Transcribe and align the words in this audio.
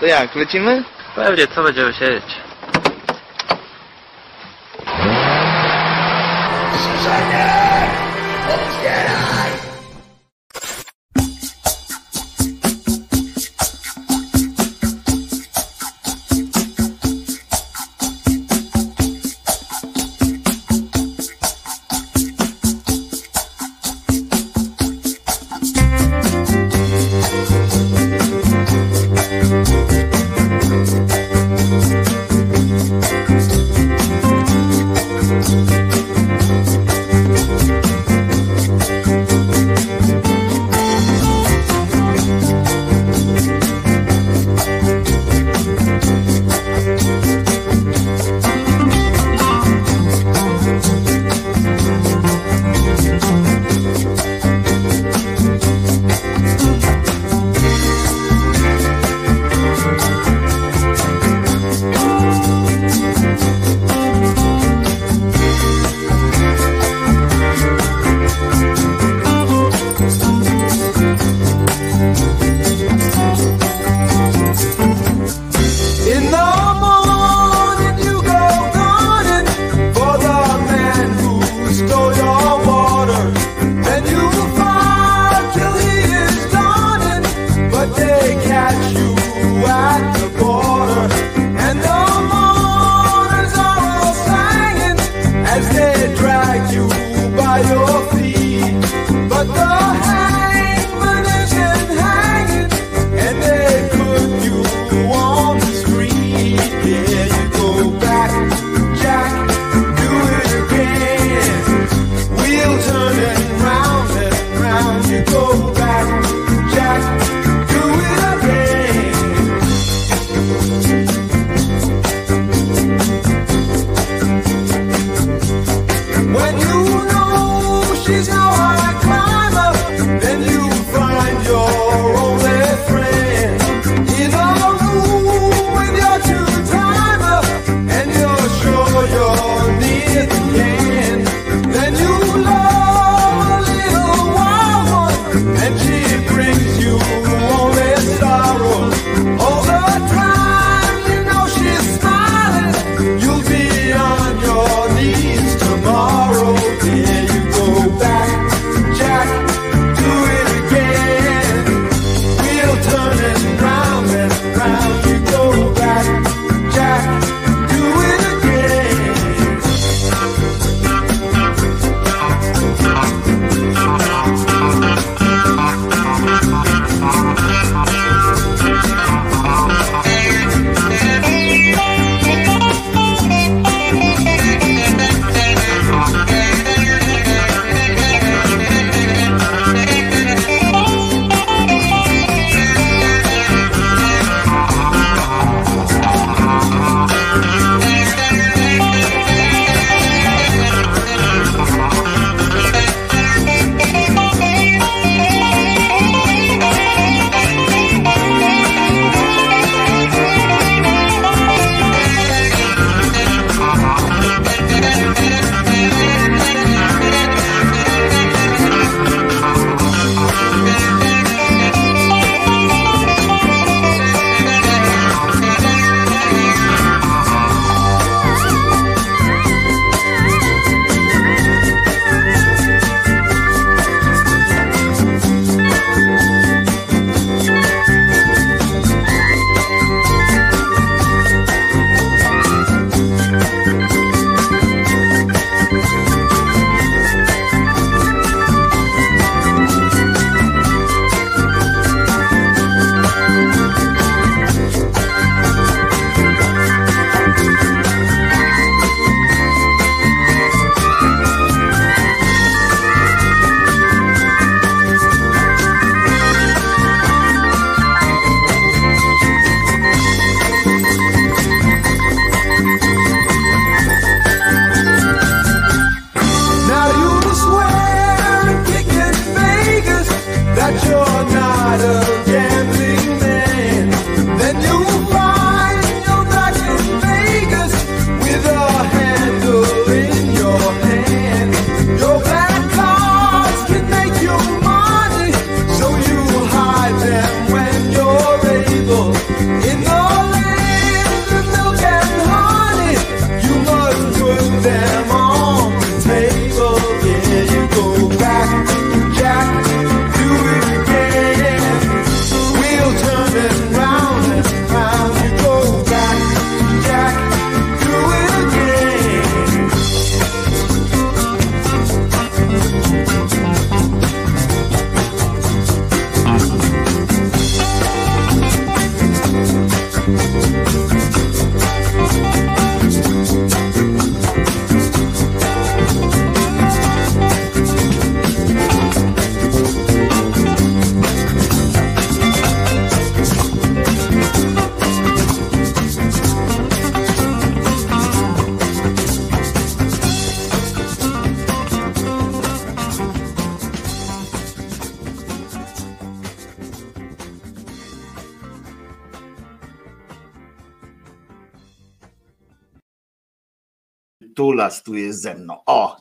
To 0.00 0.06
jak, 0.06 0.34
lecimy? 0.34 0.84
Pewnie, 1.14 1.46
co 1.46 1.62
będziemy 1.62 1.92
siedzieć? 1.92 2.29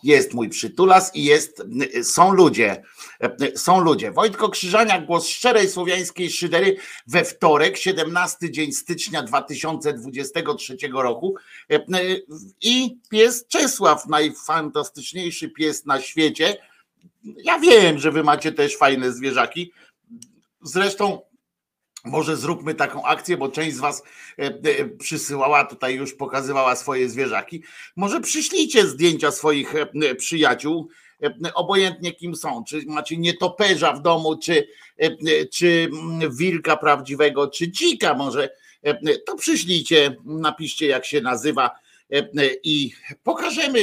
Jest 0.09 0.33
mój 0.33 0.49
przytulas 0.49 1.15
i 1.15 1.23
jest, 1.23 1.63
są 2.03 2.33
ludzie, 2.33 2.83
są 3.55 3.79
ludzie. 3.79 4.11
Wojtko 4.11 4.49
Krzyżania, 4.49 5.01
głos 5.01 5.27
szczerej 5.27 5.69
słowiańskiej 5.69 6.29
szydery 6.29 6.77
we 7.07 7.25
wtorek, 7.25 7.77
17 7.77 8.51
dzień 8.51 8.71
stycznia 8.71 9.23
2023 9.23 10.77
roku 10.93 11.35
i 12.61 12.97
pies 13.09 13.47
Czesław, 13.47 14.07
najfantastyczniejszy 14.07 15.49
pies 15.49 15.85
na 15.85 16.01
świecie. 16.01 16.57
Ja 17.23 17.59
wiem, 17.59 17.99
że 17.99 18.11
wy 18.11 18.23
macie 18.23 18.51
też 18.51 18.77
fajne 18.77 19.11
zwierzaki. 19.11 19.71
Zresztą 20.61 21.21
może 22.05 22.37
zróbmy 22.37 22.75
taką 22.75 23.03
akcję, 23.03 23.37
bo 23.37 23.49
część 23.49 23.75
z 23.75 23.79
Was 23.79 24.03
e, 24.39 24.43
e, 24.43 24.85
przysyłała 24.85 25.65
tutaj, 25.65 25.95
już 25.95 26.13
pokazywała 26.13 26.75
swoje 26.75 27.09
zwierzaki. 27.09 27.63
Może 27.95 28.21
przyślijcie 28.21 28.87
zdjęcia 28.87 29.31
swoich 29.31 29.75
e, 29.75 30.15
przyjaciół, 30.15 30.89
obojętnie 31.53 32.13
kim 32.13 32.35
są. 32.35 32.63
Czy 32.67 32.81
macie 32.87 33.17
nietoperza 33.17 33.93
w 33.93 34.01
domu, 34.01 34.37
czy, 34.37 34.67
czy 35.51 35.89
mm, 35.91 36.35
wilka 36.35 36.77
prawdziwego, 36.77 37.47
czy 37.47 37.71
dzika 37.71 38.13
może. 38.13 38.49
To 39.25 39.35
przyślijcie, 39.35 40.15
napiszcie 40.25 40.87
jak 40.87 41.05
się 41.05 41.21
nazywa 41.21 41.71
i 42.63 42.91
pokażemy 43.23 43.79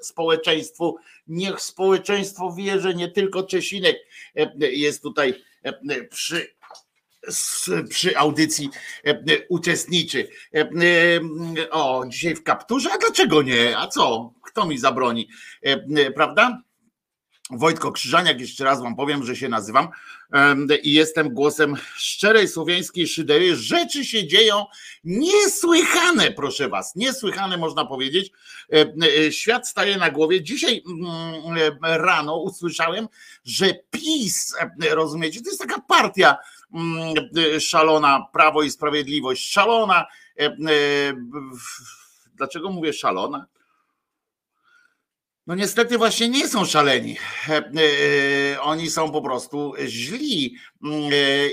społeczeństwu. 0.00 0.96
Niech 1.26 1.60
społeczeństwo 1.60 2.52
wie, 2.52 2.80
że 2.80 2.94
nie 2.94 3.08
tylko 3.08 3.42
Czesinek 3.42 3.96
jest 4.58 5.02
tutaj 5.02 5.34
przy 6.10 6.57
przy 7.88 8.18
audycji 8.18 8.70
e, 9.04 9.10
e, 9.10 9.22
uczestniczy. 9.48 10.28
E, 10.54 10.70
o, 11.70 12.04
dzisiaj 12.08 12.34
w 12.34 12.42
kapturze, 12.42 12.90
a 12.92 12.98
dlaczego 12.98 13.42
nie? 13.42 13.78
A 13.78 13.88
co? 13.88 14.32
Kto 14.42 14.66
mi 14.66 14.78
zabroni? 14.78 15.28
Prawda? 16.14 16.62
Wojtko 17.50 17.92
Krzyżaniak, 17.92 18.40
jeszcze 18.40 18.64
raz 18.64 18.82
wam 18.82 18.96
powiem, 18.96 19.24
że 19.24 19.36
się 19.36 19.48
nazywam 19.48 19.88
i 20.82 20.92
jestem 20.92 21.34
głosem 21.34 21.76
szczerej 21.96 22.48
słowiańskiej 22.48 23.08
szydery. 23.08 23.56
Rzeczy 23.56 24.04
się 24.04 24.26
dzieją 24.26 24.64
niesłychane, 25.04 26.32
proszę 26.32 26.68
was, 26.68 26.96
niesłychane 26.96 27.56
można 27.56 27.84
powiedzieć. 27.84 28.32
Świat 29.30 29.68
staje 29.68 29.96
na 29.96 30.10
głowie. 30.10 30.42
Dzisiaj 30.42 30.82
mm, 30.86 31.68
rano 31.82 32.36
usłyszałem, 32.36 33.08
że 33.44 33.74
PiS, 33.90 34.54
rozumiecie, 34.90 35.42
to 35.42 35.50
jest 35.50 35.60
taka 35.60 35.80
partia, 35.80 36.36
szalona 37.60 38.26
Prawo 38.32 38.62
i 38.62 38.70
Sprawiedliwość, 38.70 39.52
szalona. 39.52 40.06
E, 40.40 40.44
e, 40.44 40.52
dlaczego 42.34 42.70
mówię 42.70 42.92
szalona? 42.92 43.46
No 45.48 45.54
niestety 45.54 45.98
właśnie 45.98 46.28
nie 46.28 46.48
są 46.48 46.64
szaleni. 46.64 47.16
E, 47.48 48.60
oni 48.60 48.90
są 48.90 49.12
po 49.12 49.22
prostu 49.22 49.74
źli 49.86 50.56
mm, 50.84 51.10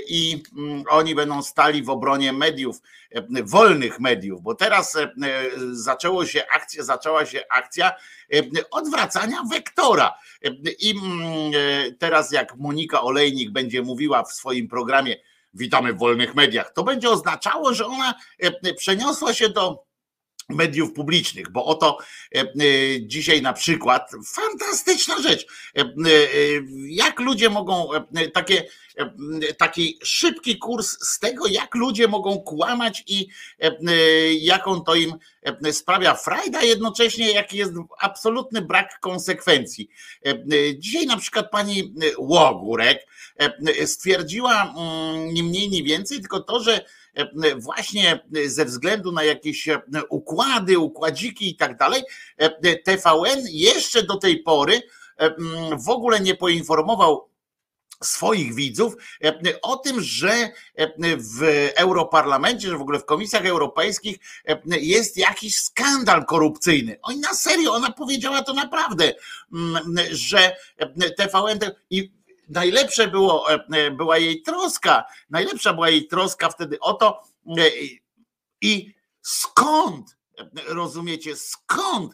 i 0.08 0.42
mm, 0.58 0.84
oni 0.88 1.14
będą 1.14 1.42
stali 1.42 1.82
w 1.82 1.90
obronie 1.90 2.32
mediów, 2.32 2.80
wolnych 3.44 4.00
mediów, 4.00 4.42
bo 4.42 4.54
teraz 4.54 4.96
zaczęło 5.72 6.26
się 6.26 6.46
akcja, 6.54 6.84
zaczęła 6.84 7.26
się 7.26 7.40
akcja 7.50 7.92
odwracania 8.70 9.42
wektora. 9.50 10.14
I 10.78 10.90
mm, 10.90 11.52
e, 11.54 11.92
teraz 11.92 12.32
jak 12.32 12.56
Monika 12.56 13.02
Olejnik 13.02 13.50
będzie 13.50 13.82
mówiła 13.82 14.22
w 14.22 14.32
swoim 14.32 14.68
programie 14.68 15.16
Witamy 15.54 15.92
w 15.92 15.98
wolnych 15.98 16.34
mediach, 16.34 16.72
to 16.72 16.84
będzie 16.84 17.10
oznaczało, 17.10 17.74
że 17.74 17.86
ona 17.86 18.14
e, 18.38 18.74
przeniosła 18.74 19.34
się 19.34 19.48
do 19.48 19.85
mediów 20.48 20.92
publicznych, 20.92 21.50
bo 21.50 21.64
oto 21.64 21.98
e, 22.34 22.44
dzisiaj 23.00 23.42
na 23.42 23.52
przykład 23.52 24.10
fantastyczna 24.26 25.22
rzecz, 25.22 25.46
jak 26.88 27.20
ludzie 27.20 27.50
mogą 27.50 27.88
takie 28.34 28.64
taki 29.58 29.98
szybki 30.02 30.58
kurs 30.58 30.98
z 31.00 31.18
tego, 31.18 31.46
jak 31.46 31.74
ludzie 31.74 32.08
mogą 32.08 32.38
kłamać 32.38 33.04
i 33.06 33.28
jaką 34.40 34.80
to 34.80 34.94
im 34.94 35.12
sprawia 35.72 36.14
frajda, 36.14 36.62
jednocześnie 36.62 37.32
jaki 37.32 37.56
jest 37.56 37.72
absolutny 38.00 38.62
brak 38.62 39.00
konsekwencji. 39.00 39.88
Dzisiaj 40.78 41.06
na 41.06 41.16
przykład 41.16 41.50
pani 41.50 41.94
Łogurek 42.18 43.06
stwierdziła 43.86 44.74
mm, 44.78 45.34
nie 45.34 45.42
mniej, 45.42 45.70
nie 45.70 45.82
więcej, 45.82 46.20
tylko 46.20 46.40
to, 46.40 46.60
że 46.60 46.84
właśnie 47.56 48.20
ze 48.46 48.64
względu 48.64 49.12
na 49.12 49.24
jakieś 49.24 49.68
układy, 50.08 50.78
układziki 50.78 51.50
i 51.50 51.56
tak 51.56 51.78
dalej, 51.78 52.02
TVN 52.84 53.44
jeszcze 53.50 54.02
do 54.02 54.16
tej 54.16 54.42
pory 54.42 54.82
w 55.84 55.88
ogóle 55.88 56.20
nie 56.20 56.34
poinformował 56.34 57.28
swoich 58.04 58.54
widzów 58.54 58.96
e, 59.24 59.60
o 59.62 59.76
tym, 59.76 60.00
że 60.00 60.32
e, 60.74 60.88
w 61.16 61.68
Europarlamencie, 61.76 62.68
że 62.68 62.78
w 62.78 62.80
ogóle 62.80 62.98
w 62.98 63.04
komisjach 63.04 63.46
europejskich 63.46 64.16
e, 64.48 64.58
jest 64.66 65.16
jakiś 65.16 65.56
skandal 65.56 66.24
korupcyjny. 66.24 66.98
Oni 67.02 67.20
na 67.20 67.34
serio, 67.34 67.72
ona 67.72 67.92
powiedziała 67.92 68.42
to 68.42 68.54
naprawdę, 68.54 69.12
mm, 69.52 69.78
że 70.10 70.56
TVN 71.16 71.58
i 71.90 72.15
najlepsze 72.48 73.08
było, 73.08 73.46
była 73.96 74.18
jej 74.18 74.42
troska, 74.42 75.04
najlepsza 75.30 75.72
była 75.74 75.90
jej 75.90 76.06
troska 76.06 76.48
wtedy 76.48 76.80
o 76.80 76.94
to 76.94 77.22
i 78.60 78.94
skąd, 79.22 80.16
rozumiecie, 80.66 81.36
skąd 81.36 82.12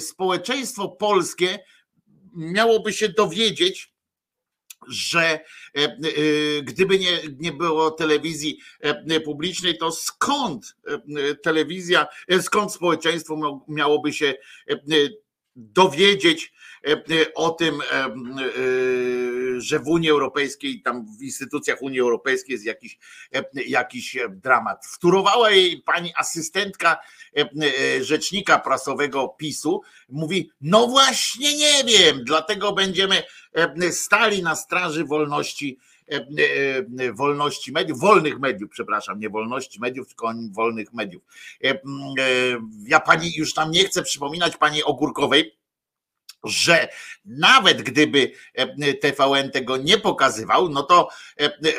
społeczeństwo 0.00 0.88
polskie 0.88 1.58
miałoby 2.34 2.92
się 2.92 3.08
dowiedzieć, 3.08 3.92
że 4.88 5.20
e, 5.20 5.40
e, 5.74 5.92
gdyby 6.62 6.98
nie, 6.98 7.18
nie 7.38 7.52
było 7.52 7.90
telewizji 7.90 8.58
e, 8.80 9.20
publicznej, 9.20 9.78
to 9.78 9.92
skąd 9.92 10.76
telewizja, 11.42 12.06
skąd 12.40 12.72
społeczeństwo 12.72 13.64
miałoby 13.68 14.12
się 14.12 14.34
dowiedzieć 15.56 16.52
o 17.34 17.50
tym, 17.50 17.80
że 19.58 19.78
w 19.78 19.88
Unii 19.88 20.10
Europejskiej, 20.10 20.82
tam 20.82 21.06
w 21.18 21.22
instytucjach 21.22 21.82
Unii 21.82 22.00
Europejskiej 22.00 22.52
jest 22.52 22.64
jakiś, 22.64 22.98
jakiś 23.66 24.16
dramat. 24.30 24.86
Wtórowała 24.86 25.50
jej 25.50 25.82
pani 25.82 26.12
asystentka 26.16 26.98
rzecznika 28.00 28.58
prasowego 28.58 29.28
PiSu, 29.28 29.80
mówi: 30.08 30.50
No 30.60 30.86
właśnie 30.86 31.56
nie 31.56 31.84
wiem, 31.84 32.24
dlatego 32.24 32.72
będziemy 32.72 33.22
stali 33.90 34.42
na 34.42 34.56
straży 34.56 35.04
wolności 35.04 35.78
wolności 37.14 37.72
mediów, 37.72 38.00
wolnych 38.00 38.38
mediów, 38.38 38.70
przepraszam, 38.70 39.20
nie 39.20 39.30
wolności 39.30 39.80
mediów, 39.80 40.08
tylko 40.08 40.32
wolnych 40.50 40.92
mediów. 40.92 41.22
Ja 42.86 43.00
pani 43.00 43.32
już 43.36 43.54
tam 43.54 43.70
nie 43.70 43.84
chcę 43.84 44.02
przypominać 44.02 44.56
pani 44.56 44.84
Ogórkowej, 44.84 45.57
że 46.44 46.88
nawet 47.24 47.82
gdyby 47.82 48.32
TVN 49.00 49.50
tego 49.50 49.76
nie 49.76 49.98
pokazywał, 49.98 50.68
no 50.68 50.82
to 50.82 51.08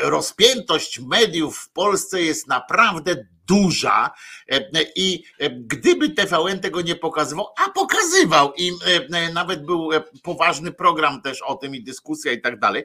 rozpiętość 0.02 1.00
mediów 1.00 1.58
w 1.58 1.72
Polsce 1.72 2.22
jest 2.22 2.48
naprawdę 2.48 3.28
duża 3.50 4.12
e, 4.52 4.62
i 4.96 5.24
e, 5.40 5.50
gdyby 5.50 6.10
TVN 6.10 6.60
tego 6.60 6.82
nie 6.82 6.96
pokazywał, 6.96 7.48
a 7.66 7.70
pokazywał 7.70 8.54
i 8.58 8.72
e, 9.14 9.34
nawet 9.34 9.66
był 9.66 9.90
poważny 10.24 10.72
program 10.72 11.22
też 11.22 11.42
o 11.42 11.56
tym 11.56 11.76
i 11.76 11.84
dyskusja 11.84 12.32
i 12.32 12.42
tak 12.42 12.60
dalej, 12.60 12.84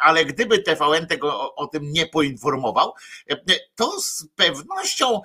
ale 0.00 0.24
gdyby 0.24 0.58
TVN 0.58 1.06
tego 1.06 1.54
o 1.54 1.66
tym 1.66 1.92
nie 1.92 2.06
poinformował, 2.06 2.92
to 3.74 4.00
z 4.00 4.26
pewnością 4.36 5.20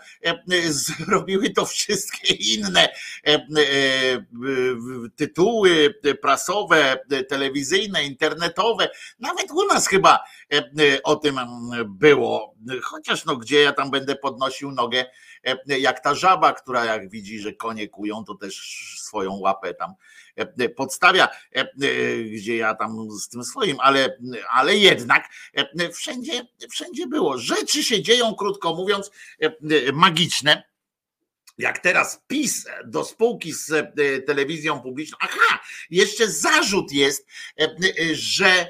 zrobiły 0.69 1.49
to 1.49 1.65
wszystkie 1.65 2.33
inne 2.33 2.89
tytuły 5.15 5.95
prasowe, 6.21 6.99
telewizyjne, 7.29 8.03
internetowe, 8.03 8.89
nawet 9.19 9.51
u 9.51 9.65
nas 9.65 9.87
chyba 9.87 10.19
o 11.03 11.15
tym 11.15 11.39
było, 11.85 12.55
chociaż 12.83 13.25
no 13.25 13.35
gdzie 13.35 13.61
ja 13.61 13.73
tam 13.73 13.91
będę 13.91 14.15
podnosił 14.15 14.40
podnosił 14.41 14.71
nogę 14.71 15.05
e, 15.43 15.79
jak 15.79 15.99
ta 15.99 16.15
żaba, 16.15 16.53
która 16.53 16.85
jak 16.85 17.09
widzi, 17.09 17.39
że 17.39 17.53
konie 17.53 17.87
kują, 17.87 18.23
to 18.23 18.35
też 18.35 18.55
swoją 18.97 19.33
łapę 19.33 19.73
tam 19.73 19.93
e, 20.35 20.69
podstawia, 20.69 21.27
e, 21.51 21.67
gdzie 22.23 22.57
ja 22.57 22.75
tam 22.75 23.11
z 23.11 23.29
tym 23.29 23.43
swoim, 23.43 23.77
ale, 23.79 24.17
ale 24.49 24.77
jednak 24.77 25.29
wszędzie, 25.93 26.47
wszędzie 26.71 27.07
było. 27.07 27.37
Rzeczy 27.37 27.83
się 27.83 28.01
dzieją, 28.01 28.35
krótko 28.35 28.75
mówiąc, 28.75 29.11
magiczne 29.93 30.63
jak 31.57 31.79
teraz 31.79 32.23
PiS 32.27 32.65
do 32.85 33.05
spółki 33.05 33.53
z 33.53 33.95
telewizją 34.25 34.81
publiczną, 34.81 35.17
aha, 35.21 35.59
jeszcze 35.89 36.29
zarzut 36.29 36.91
jest, 36.91 37.27
że, 38.13 38.67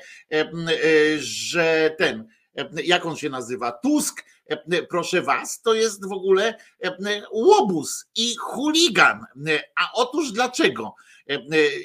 że 1.20 1.96
ten, 1.98 2.28
jak 2.84 3.06
on 3.06 3.16
się 3.16 3.30
nazywa? 3.30 3.72
Tusk, 3.72 4.26
proszę 4.90 5.22
was, 5.22 5.62
to 5.62 5.74
jest 5.74 6.08
w 6.08 6.12
ogóle 6.12 6.58
łobuz 7.32 8.06
i 8.16 8.36
chuligan. 8.36 9.26
A 9.76 9.92
otóż 9.94 10.32
dlaczego? 10.32 10.96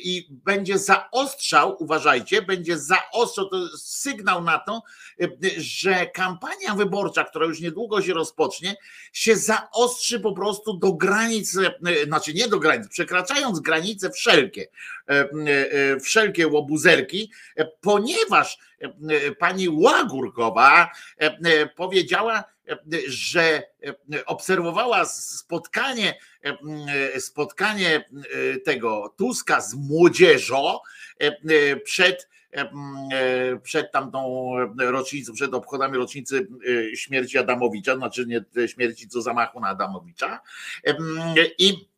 I 0.02 0.28
będzie 0.30 0.78
zaostrzał, 0.78 1.76
uważajcie, 1.78 2.42
będzie 2.42 2.78
zaostrzał, 2.78 3.48
to 3.48 3.78
sygnał 3.78 4.42
na 4.42 4.58
to, 4.58 4.82
że 5.56 6.06
kampania 6.06 6.74
wyborcza, 6.74 7.24
która 7.24 7.46
już 7.46 7.60
niedługo 7.60 8.02
się 8.02 8.14
rozpocznie, 8.14 8.76
się 9.12 9.36
zaostrzy 9.36 10.20
po 10.20 10.32
prostu 10.32 10.76
do 10.78 10.92
granic, 10.92 11.58
znaczy 12.06 12.34
nie 12.34 12.48
do 12.48 12.58
granic, 12.58 12.88
przekraczając 12.88 13.60
granice 13.60 14.10
wszelkie, 14.10 14.68
wszelkie 16.02 16.48
łobuzerki, 16.48 17.32
ponieważ 17.80 18.58
pani 19.38 19.68
Łagórkowa 19.68 20.90
powiedziała, 21.76 22.44
że 23.06 23.62
obserwowała 24.26 25.04
spotkanie, 25.04 26.18
spotkanie 27.18 28.04
tego 28.64 29.14
Tuska 29.18 29.60
z 29.60 29.74
młodzieżą 29.74 30.78
przed 31.84 32.28
przed 33.62 33.92
tamtą 33.92 34.50
rocznicą, 34.78 35.32
przed 35.32 35.54
obchodami 35.54 35.96
rocznicy 35.96 36.46
śmierci 36.94 37.38
Adamowicza, 37.38 37.96
znaczy 37.96 38.26
nie 38.26 38.44
śmierci, 38.68 39.08
co 39.08 39.22
zamachu 39.22 39.60
na 39.60 39.68
Adamowicza. 39.68 40.40
I 41.58 41.88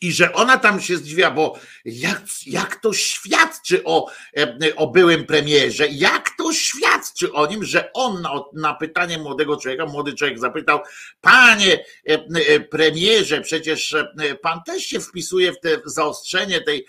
i 0.00 0.12
że 0.12 0.32
ona 0.32 0.58
tam 0.58 0.80
się 0.80 0.96
zdziwia, 0.96 1.30
bo 1.30 1.58
jak, 1.84 2.22
jak 2.46 2.76
to 2.76 2.92
świadczy 2.92 3.84
o, 3.84 4.10
e, 4.36 4.76
o 4.76 4.86
byłym 4.86 5.26
premierze, 5.26 5.88
jak 5.88 6.30
to 6.38 6.52
świadczy 6.52 7.32
o 7.32 7.46
nim, 7.46 7.64
że 7.64 7.92
on 7.92 8.22
na, 8.22 8.30
na 8.52 8.74
pytanie 8.74 9.18
młodego 9.18 9.56
człowieka, 9.56 9.86
młody 9.86 10.14
człowiek 10.14 10.38
zapytał, 10.38 10.80
panie 11.20 11.84
e, 12.08 12.12
e, 12.48 12.60
premierze, 12.60 13.40
przecież 13.40 13.96
pan 14.42 14.62
też 14.66 14.82
się 14.82 15.00
wpisuje 15.00 15.52
w 15.52 15.60
te 15.60 15.80
zaostrzenie 15.84 16.60
tej 16.60 16.86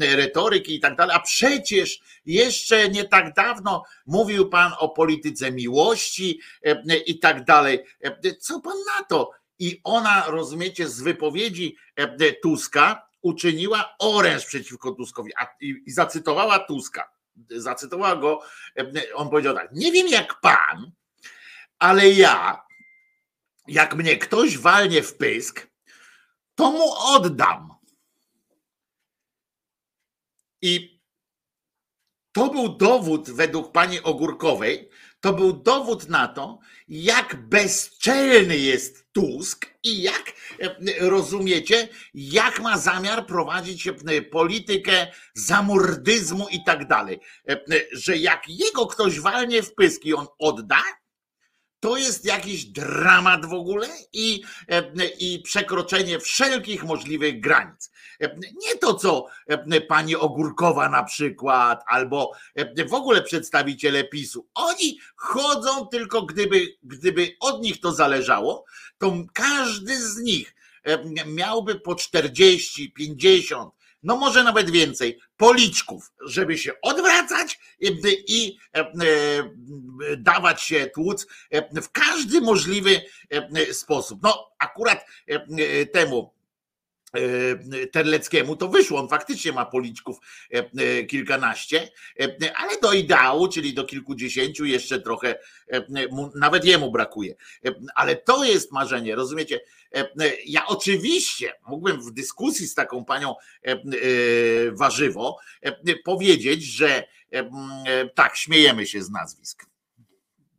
retoryki 0.00 0.74
i 0.74 0.80
tak 0.80 0.96
dalej, 0.96 1.16
a 1.16 1.20
przecież 1.20 2.00
jeszcze 2.26 2.88
nie 2.88 3.04
tak 3.04 3.34
dawno 3.34 3.82
mówił 4.06 4.48
pan 4.48 4.72
o 4.78 4.88
polityce 4.88 5.52
miłości 5.52 6.40
i 7.06 7.18
tak 7.18 7.44
dalej. 7.44 7.84
Co 8.40 8.60
pan 8.60 8.76
na 8.98 9.04
to? 9.04 9.30
I 9.58 9.80
ona, 9.84 10.24
rozumiecie, 10.26 10.88
z 10.88 11.00
wypowiedzi 11.00 11.76
e, 11.96 12.32
Tuska 12.32 13.08
uczyniła 13.22 13.94
oręż 13.98 14.46
przeciwko 14.46 14.92
Tuskowi 14.92 15.32
a, 15.38 15.46
i, 15.60 15.82
i 15.86 15.90
zacytowała 15.90 16.58
Tuska. 16.58 17.10
Zacytowała 17.50 18.16
go, 18.16 18.40
e, 18.78 19.14
on 19.14 19.30
powiedział 19.30 19.54
tak, 19.54 19.72
nie 19.72 19.92
wiem 19.92 20.08
jak 20.08 20.40
pan, 20.40 20.92
ale 21.78 22.10
ja, 22.10 22.62
jak 23.68 23.94
mnie 23.94 24.16
ktoś 24.16 24.58
walnie 24.58 25.02
w 25.02 25.16
pysk, 25.16 25.66
to 26.54 26.70
mu 26.70 26.92
oddam. 26.92 27.74
I 30.62 31.00
to 32.32 32.48
był 32.48 32.68
dowód 32.68 33.30
według 33.30 33.72
pani 33.72 34.02
Ogórkowej, 34.02 34.90
to 35.26 35.32
był 35.32 35.52
dowód 35.52 36.08
na 36.08 36.28
to, 36.28 36.58
jak 36.88 37.48
bezczelny 37.48 38.58
jest 38.58 39.12
Tusk 39.12 39.66
i 39.82 40.02
jak 40.02 40.32
e, 40.60 41.08
rozumiecie, 41.08 41.88
jak 42.14 42.60
ma 42.60 42.78
zamiar 42.78 43.26
prowadzić 43.26 43.88
e, 43.88 44.22
politykę 44.22 45.06
zamordyzmu 45.34 46.48
i 46.48 46.64
tak 46.64 46.88
dalej. 46.88 47.20
E, 47.48 47.60
że 47.92 48.16
jak 48.16 48.42
jego 48.48 48.86
ktoś 48.86 49.20
walnie 49.20 49.62
w 49.62 49.74
pyski, 49.74 50.14
on 50.14 50.26
odda, 50.38 50.82
to 51.80 51.96
jest 51.96 52.24
jakiś 52.24 52.64
dramat 52.64 53.46
w 53.46 53.52
ogóle 53.52 53.88
i, 54.12 54.42
i 55.18 55.42
przekroczenie 55.44 56.20
wszelkich 56.20 56.84
możliwych 56.84 57.40
granic. 57.40 57.90
Nie 58.66 58.76
to, 58.80 58.94
co 58.94 59.26
pani 59.88 60.16
Ogórkowa 60.16 60.88
na 60.88 61.04
przykład, 61.04 61.84
albo 61.86 62.32
w 62.88 62.94
ogóle 62.94 63.22
przedstawiciele 63.22 64.04
PiSu. 64.04 64.48
Oni 64.54 64.98
chodzą 65.16 65.86
tylko, 65.86 66.22
gdyby, 66.22 66.66
gdyby 66.82 67.36
od 67.40 67.62
nich 67.62 67.80
to 67.80 67.92
zależało, 67.92 68.64
to 68.98 69.12
każdy 69.32 70.08
z 70.08 70.16
nich 70.18 70.54
miałby 71.26 71.80
po 71.80 71.94
40, 71.94 72.92
50, 72.92 73.74
no 74.02 74.16
może 74.16 74.44
nawet 74.44 74.70
więcej, 74.70 75.18
policzków, 75.36 76.12
żeby 76.26 76.58
się 76.58 76.72
odwracać 76.82 77.60
i 78.28 78.58
dawać 80.18 80.62
się 80.62 80.90
tłuc 80.94 81.26
w 81.72 81.90
każdy 81.92 82.40
możliwy 82.40 83.00
sposób. 83.72 84.20
No 84.22 84.50
akurat 84.58 85.06
temu 85.92 86.35
E, 86.35 86.35
Terleckiemu 87.92 88.56
to 88.56 88.68
wyszło. 88.68 89.00
On 89.00 89.08
faktycznie 89.08 89.52
ma 89.52 89.66
policzków 89.66 90.18
e, 90.54 90.58
e, 90.58 91.04
kilkanaście, 91.04 91.90
ale 92.56 92.80
do 92.82 92.92
ideału, 92.92 93.48
czyli 93.48 93.74
do 93.74 93.84
kilkudziesięciu, 93.84 94.64
jeszcze 94.64 95.00
trochę, 95.00 95.38
nawet 96.34 96.64
jemu 96.64 96.90
brakuje. 96.90 97.34
Ale 97.94 98.16
to 98.16 98.44
jest 98.44 98.72
marzenie, 98.72 99.14
rozumiecie? 99.14 99.60
Ja 100.46 100.66
oczywiście 100.66 101.52
mógłbym 101.68 102.00
w 102.00 102.12
dyskusji 102.12 102.66
z 102.66 102.74
taką 102.74 103.04
panią 103.04 103.34
warzywo 104.72 105.38
powiedzieć, 106.04 106.64
że 106.64 107.04
tak, 108.14 108.36
śmiejemy 108.36 108.86
się 108.86 109.02
z 109.02 109.10
nazwisk. 109.10 109.75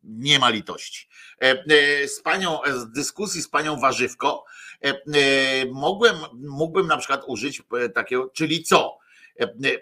Nie 0.08 0.40
ma 0.40 0.50
litości. 0.50 1.08
Z 2.08 2.22
panią, 2.22 2.60
z 2.76 2.92
dyskusji 2.92 3.42
z 3.42 3.50
panią 3.50 3.80
Warzywko, 3.80 4.46
E, 4.86 4.90
e, 4.90 5.66
mogłem, 5.72 6.16
mógłbym 6.34 6.88
na 6.88 6.98
przykład 6.98 7.24
użyć 7.28 7.64
e, 7.84 7.90
takiego, 7.90 8.30
czyli 8.34 8.64
co? 8.64 8.98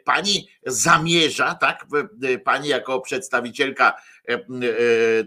Pani 0.03 0.49
zamierza, 0.65 1.55
tak? 1.55 1.85
Pani 2.43 2.69
jako 2.69 3.01
przedstawicielka 3.01 4.01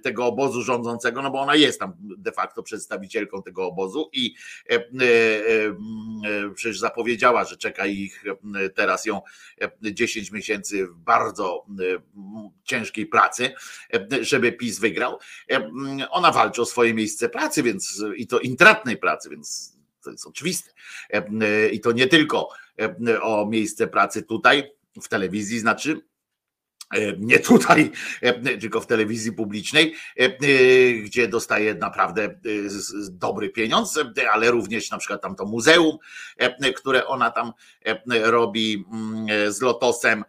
tego 0.02 0.26
obozu 0.26 0.62
rządzącego, 0.62 1.22
no 1.22 1.30
bo 1.30 1.40
ona 1.40 1.54
jest 1.54 1.80
tam 1.80 1.92
de 1.98 2.32
facto 2.32 2.62
przedstawicielką 2.62 3.42
tego 3.42 3.66
obozu 3.66 4.10
i 4.12 4.34
przecież 6.54 6.78
zapowiedziała, 6.78 7.44
że 7.44 7.56
czeka 7.56 7.86
ich 7.86 8.24
teraz 8.74 9.06
ją 9.06 9.20
10 9.82 10.32
miesięcy 10.32 10.86
w 10.86 10.94
bardzo 10.94 11.66
ciężkiej 12.64 13.06
pracy, 13.06 13.52
żeby 14.20 14.52
PiS 14.52 14.78
wygrał. 14.78 15.18
Ona 16.10 16.32
walczy 16.32 16.62
o 16.62 16.66
swoje 16.66 16.94
miejsce 16.94 17.28
pracy, 17.28 17.62
więc 17.62 18.04
i 18.16 18.26
to 18.26 18.40
intratnej 18.40 18.96
pracy, 18.96 19.30
więc 19.30 19.78
to 20.04 20.10
jest 20.10 20.26
oczywiste. 20.26 20.70
I 21.72 21.80
to 21.80 21.92
nie 21.92 22.06
tylko 22.06 22.48
o 23.22 23.46
miejsce 23.46 23.86
pracy 23.86 24.22
tutaj, 24.22 24.72
w 25.02 25.08
telewizji, 25.08 25.58
znaczy 25.58 26.00
E, 26.00 26.17
nie 27.18 27.38
tutaj, 27.38 27.90
e, 28.22 28.58
tylko 28.58 28.80
w 28.80 28.86
telewizji 28.86 29.32
publicznej, 29.32 29.94
e, 30.16 30.28
gdzie 30.92 31.28
dostaje 31.28 31.74
naprawdę 31.74 32.34
dobry 33.10 33.48
pieniądz, 33.48 34.00
ale 34.32 34.50
również 34.50 34.90
na 34.90 34.98
przykład 34.98 35.22
tam 35.22 35.36
to 35.36 35.44
muzeum, 35.46 35.98
które 36.76 37.06
ona 37.06 37.30
tam 37.30 37.52
robi 38.22 38.84
mm, 38.92 39.52
z 39.52 39.60
Lotosem, 39.60 40.24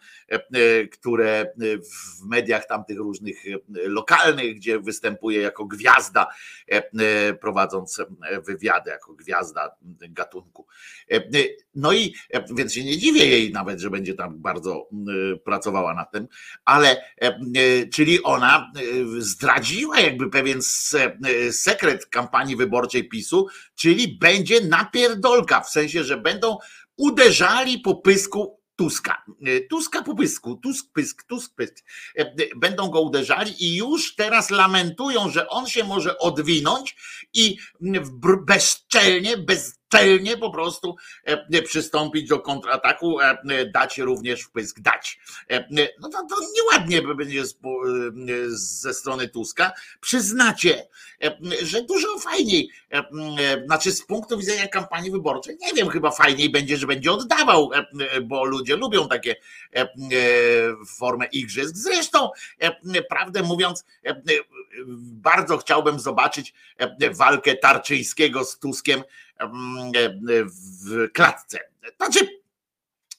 które 0.92 1.54
w 1.58 2.26
mediach 2.26 2.68
tamtych 2.68 2.98
różnych 2.98 3.38
lokalnych, 3.70 4.56
gdzie 4.56 4.80
występuje 4.80 5.42
jako 5.42 5.66
gwiazda, 5.66 6.28
prowadząc 7.42 8.02
wywiady 8.48 8.92
jako 8.92 9.14
gwiazda 9.14 9.72
gatunku. 10.10 10.68
No 11.76 11.94
i 11.94 12.16
więc 12.56 12.74
się 12.74 12.84
nie 12.84 12.98
dziwię 12.98 13.26
jej 13.26 13.52
nawet, 13.52 13.80
że 13.80 13.90
będzie 13.90 14.14
tam 14.14 14.42
bardzo 14.42 14.90
pracowała 15.44 15.94
nad 15.94 16.12
tym 16.12 16.28
ale 16.66 16.90
e, 16.92 17.02
e, 17.22 17.40
czyli 17.88 18.24
ona 18.24 18.72
e, 18.76 18.82
zdradziła 19.22 20.00
jakby 20.00 20.30
pewien 20.30 20.60
sekret 21.52 22.06
kampanii 22.06 22.56
wyborczej 22.56 23.10
PiSu, 23.10 23.48
czyli 23.76 24.18
będzie 24.18 24.62
napierdolka, 24.62 25.62
w 25.62 25.70
sensie, 25.70 26.04
że 26.04 26.18
będą 26.18 26.58
uderzali 26.98 27.80
po 27.80 27.96
pysku 27.96 28.59
Tuska. 28.80 29.24
Tuska 29.70 30.02
po 30.02 30.16
pysku, 30.16 30.56
Tusk 30.56 30.86
pysk, 30.94 31.24
Tusk 31.24 31.56
pysk. 31.56 31.76
Będą 32.56 32.90
go 32.90 33.02
uderzali 33.02 33.64
i 33.64 33.76
już 33.76 34.16
teraz 34.16 34.50
lamentują, 34.50 35.30
że 35.30 35.48
on 35.50 35.68
się 35.68 35.84
może 35.84 36.18
odwinąć 36.18 36.96
i 37.34 37.58
bezczelnie, 38.46 39.38
bez 39.38 39.79
szczelnie 39.90 40.38
po 40.38 40.52
prostu 40.52 40.96
przystąpić 41.66 42.30
do 42.30 42.40
kontrataku, 42.40 43.18
dać 43.74 43.98
również 43.98 44.42
wpysk, 44.42 44.80
dać. 44.80 45.20
No 46.00 46.10
to, 46.10 46.18
to 46.30 46.36
nieładnie 46.56 47.16
będzie 47.16 47.44
ze 48.48 48.94
strony 48.94 49.30
Tuska. 49.30 49.72
Przyznacie, 50.02 50.88
że 51.62 51.82
dużo 51.82 52.20
fajniej, 52.20 52.70
znaczy 53.66 53.92
z 53.92 54.06
punktu 54.06 54.38
widzenia 54.38 54.68
kampanii 54.68 55.12
wyborczej, 55.12 55.58
nie 55.62 55.74
wiem, 55.74 55.90
chyba 55.90 56.12
fajniej 56.12 56.50
będzie, 56.50 56.78
że 56.78 56.88
będzie 56.88 57.12
oddawał, 57.12 57.70
bo 58.24 58.46
ludzie 58.46 58.76
lubią 58.76 59.08
takie 59.08 59.36
formę 60.98 61.26
igrzysk. 61.26 61.76
Zresztą, 61.76 62.30
prawdę 63.10 63.44
mówiąc, 63.44 63.86
bardzo 65.02 65.58
chciałbym 65.58 66.00
zobaczyć 66.00 66.54
walkę 67.12 67.56
Tarczyńskiego 67.56 68.46
z 68.46 68.60
Tuskiem 68.60 69.04
w 69.48 71.12
klatce. 71.14 71.60
Znaczy, 71.98 72.28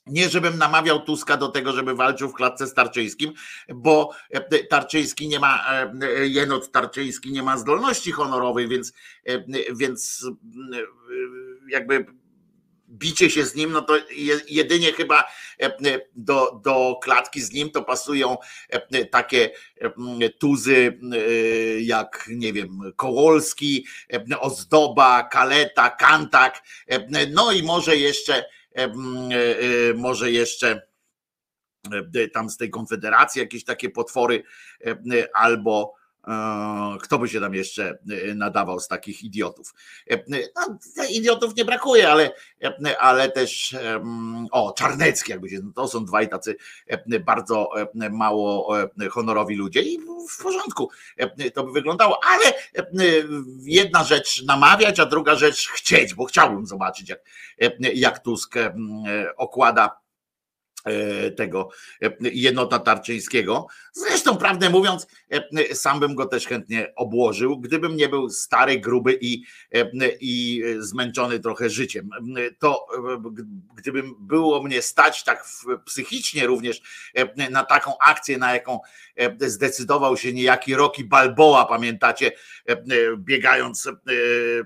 nie, 0.06 0.28
żebym 0.28 0.58
namawiał 0.58 1.00
Tuska 1.00 1.36
do 1.36 1.48
tego, 1.48 1.72
żeby 1.72 1.94
walczył 1.94 2.28
w 2.28 2.34
klatce 2.34 2.66
z 2.66 2.74
Tarczyńskim, 2.74 3.32
bo 3.74 4.10
Tarczyński 4.70 5.28
nie 5.28 5.40
ma, 5.40 5.64
jenot 6.22 6.72
Tarczyński 6.72 7.32
nie 7.32 7.42
ma 7.42 7.58
zdolności 7.58 8.12
honorowej, 8.12 8.68
więc, 8.68 8.92
więc 9.76 10.26
jakby 11.68 12.06
bicie 12.90 13.30
się 13.30 13.46
z 13.46 13.54
nim, 13.54 13.72
no 13.72 13.82
to 13.82 13.94
jedynie 14.48 14.92
chyba 14.92 15.24
do, 16.16 16.60
do 16.64 16.98
klatki 17.02 17.40
z 17.40 17.52
nim 17.52 17.70
to 17.70 17.82
pasują 17.82 18.36
takie 19.10 19.50
tuzy 20.38 20.98
jak, 21.80 22.28
nie 22.28 22.52
wiem, 22.52 22.92
Kołolski, 22.96 23.86
Ozdoba, 24.40 25.22
Kaleta, 25.22 25.90
Kantak, 25.90 26.62
no 27.30 27.52
i 27.52 27.62
może 27.62 27.96
jeszcze 27.96 28.44
E, 28.76 28.84
e, 28.84 29.94
może 29.94 30.32
jeszcze 30.32 30.82
e, 32.14 32.28
tam 32.28 32.50
z 32.50 32.56
tej 32.56 32.70
konfederacji 32.70 33.40
jakieś 33.40 33.64
takie 33.64 33.90
potwory, 33.90 34.42
albo 35.34 35.94
kto 37.02 37.18
by 37.18 37.28
się 37.28 37.40
tam 37.40 37.54
jeszcze 37.54 37.98
nadawał 38.34 38.80
z 38.80 38.88
takich 38.88 39.22
idiotów? 39.22 39.74
No, 40.28 40.38
idiotów 41.10 41.56
nie 41.56 41.64
brakuje, 41.64 42.10
ale, 42.10 42.32
ale 42.98 43.30
też 43.30 43.76
o, 44.52 44.72
Czarnecki, 44.72 45.30
jakby 45.30 45.48
się, 45.48 45.60
no 45.62 45.72
to 45.72 45.88
są 45.88 46.04
dwaj 46.04 46.28
tacy 46.28 46.56
bardzo 47.24 47.70
mało 48.10 48.76
honorowi 49.10 49.56
ludzie 49.56 49.82
i 49.82 49.98
w 50.30 50.42
porządku 50.42 50.90
to 51.54 51.64
by 51.64 51.72
wyglądało, 51.72 52.20
ale 52.24 52.54
jedna 53.62 54.04
rzecz 54.04 54.42
namawiać, 54.42 55.00
a 55.00 55.06
druga 55.06 55.34
rzecz 55.34 55.68
chcieć, 55.68 56.14
bo 56.14 56.24
chciałbym 56.24 56.66
zobaczyć, 56.66 57.08
jak, 57.08 57.20
jak 57.94 58.18
Tusk 58.18 58.54
okłada 59.36 60.00
E, 60.00 60.09
tego 61.36 61.68
e, 62.02 62.10
jednota 62.20 62.78
Tarczyńskiego. 62.78 63.66
Zresztą, 63.92 64.36
prawdę 64.36 64.70
mówiąc, 64.70 65.06
e, 65.30 65.74
sam 65.74 66.00
bym 66.00 66.14
go 66.14 66.26
też 66.26 66.46
chętnie 66.46 66.92
obłożył, 66.96 67.58
gdybym 67.58 67.96
nie 67.96 68.08
był 68.08 68.30
stary, 68.30 68.80
gruby 68.80 69.18
i, 69.20 69.42
i 70.20 70.62
zmęczony 70.78 71.40
trochę 71.40 71.70
życiem. 71.70 72.10
To 72.58 72.86
gdybym 73.74 74.14
było 74.18 74.62
mnie 74.62 74.82
stać 74.82 75.24
tak 75.24 75.44
psychicznie 75.84 76.46
również 76.46 76.82
na 77.50 77.64
taką 77.64 77.92
akcję, 77.98 78.38
na 78.38 78.54
jaką 78.54 78.80
zdecydował 79.40 80.16
się 80.16 80.32
niejaki 80.32 80.74
Rocky 80.74 81.04
Balboa, 81.04 81.66
pamiętacie, 81.66 82.32
biegając 83.16 83.88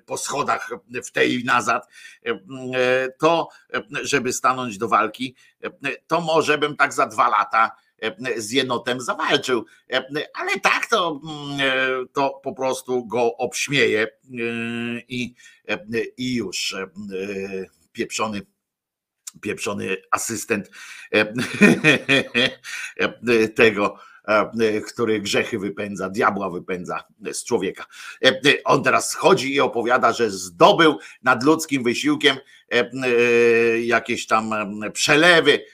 po 0.06 0.16
schodach 0.16 0.70
w 1.04 1.10
tej 1.10 1.40
i 1.40 1.44
nazad, 1.44 1.88
to 3.18 3.48
żeby 4.02 4.32
stanąć 4.32 4.78
do 4.78 4.88
walki, 4.88 5.36
to 6.06 6.20
może 6.20 6.58
bym 6.58 6.76
tak 6.76 6.92
za 6.92 7.06
dwa 7.06 7.28
lata 7.28 7.70
z 8.36 8.50
jenotem 8.50 9.00
zawalczył. 9.00 9.64
Ale 10.34 10.60
tak 10.62 10.86
to, 10.86 11.20
to 12.12 12.40
po 12.42 12.52
prostu 12.52 13.06
go 13.06 13.36
obśmieje 13.36 14.06
i, 15.08 15.34
i 16.16 16.34
już 16.34 16.76
pieprzony 17.92 18.42
pieprzony 19.40 19.96
asystent 20.10 20.70
tego 23.54 23.96
E, 23.96 24.13
który 24.86 25.20
grzechy 25.20 25.58
wypędza, 25.58 26.10
diabła 26.10 26.50
wypędza 26.50 27.04
z 27.32 27.44
człowieka. 27.44 27.84
E, 28.24 28.40
on 28.64 28.82
teraz 28.82 29.14
chodzi 29.14 29.54
i 29.54 29.60
opowiada, 29.60 30.12
że 30.12 30.30
zdobył 30.30 30.98
nad 31.22 31.42
ludzkim 31.42 31.82
wysiłkiem 31.82 32.36
e, 32.70 32.84
jakieś 33.80 34.26
tam 34.26 34.54
przelewy 34.92 35.64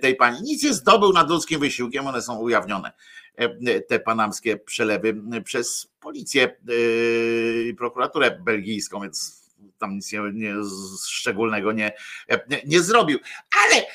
tej 0.00 0.16
pani. 0.16 0.42
Nic 0.42 0.64
nie 0.64 0.72
zdobył 0.72 1.12
nad 1.12 1.30
ludzkim 1.30 1.60
wysiłkiem, 1.60 2.06
one 2.06 2.22
są 2.22 2.38
ujawnione 2.38 2.92
te 3.88 4.00
panamskie 4.00 4.56
przelewy 4.56 5.16
przez 5.44 5.92
policję 6.00 6.56
i 7.66 7.74
prokuraturę 7.74 8.38
belgijską, 8.44 9.00
więc 9.00 9.45
tam 9.78 9.94
nic 9.94 10.12
nie, 10.12 10.20
nie, 10.32 10.54
szczególnego 11.06 11.72
nie, 11.72 11.92
nie 12.66 12.80
zrobił. 12.80 13.18
Ale 13.64 13.86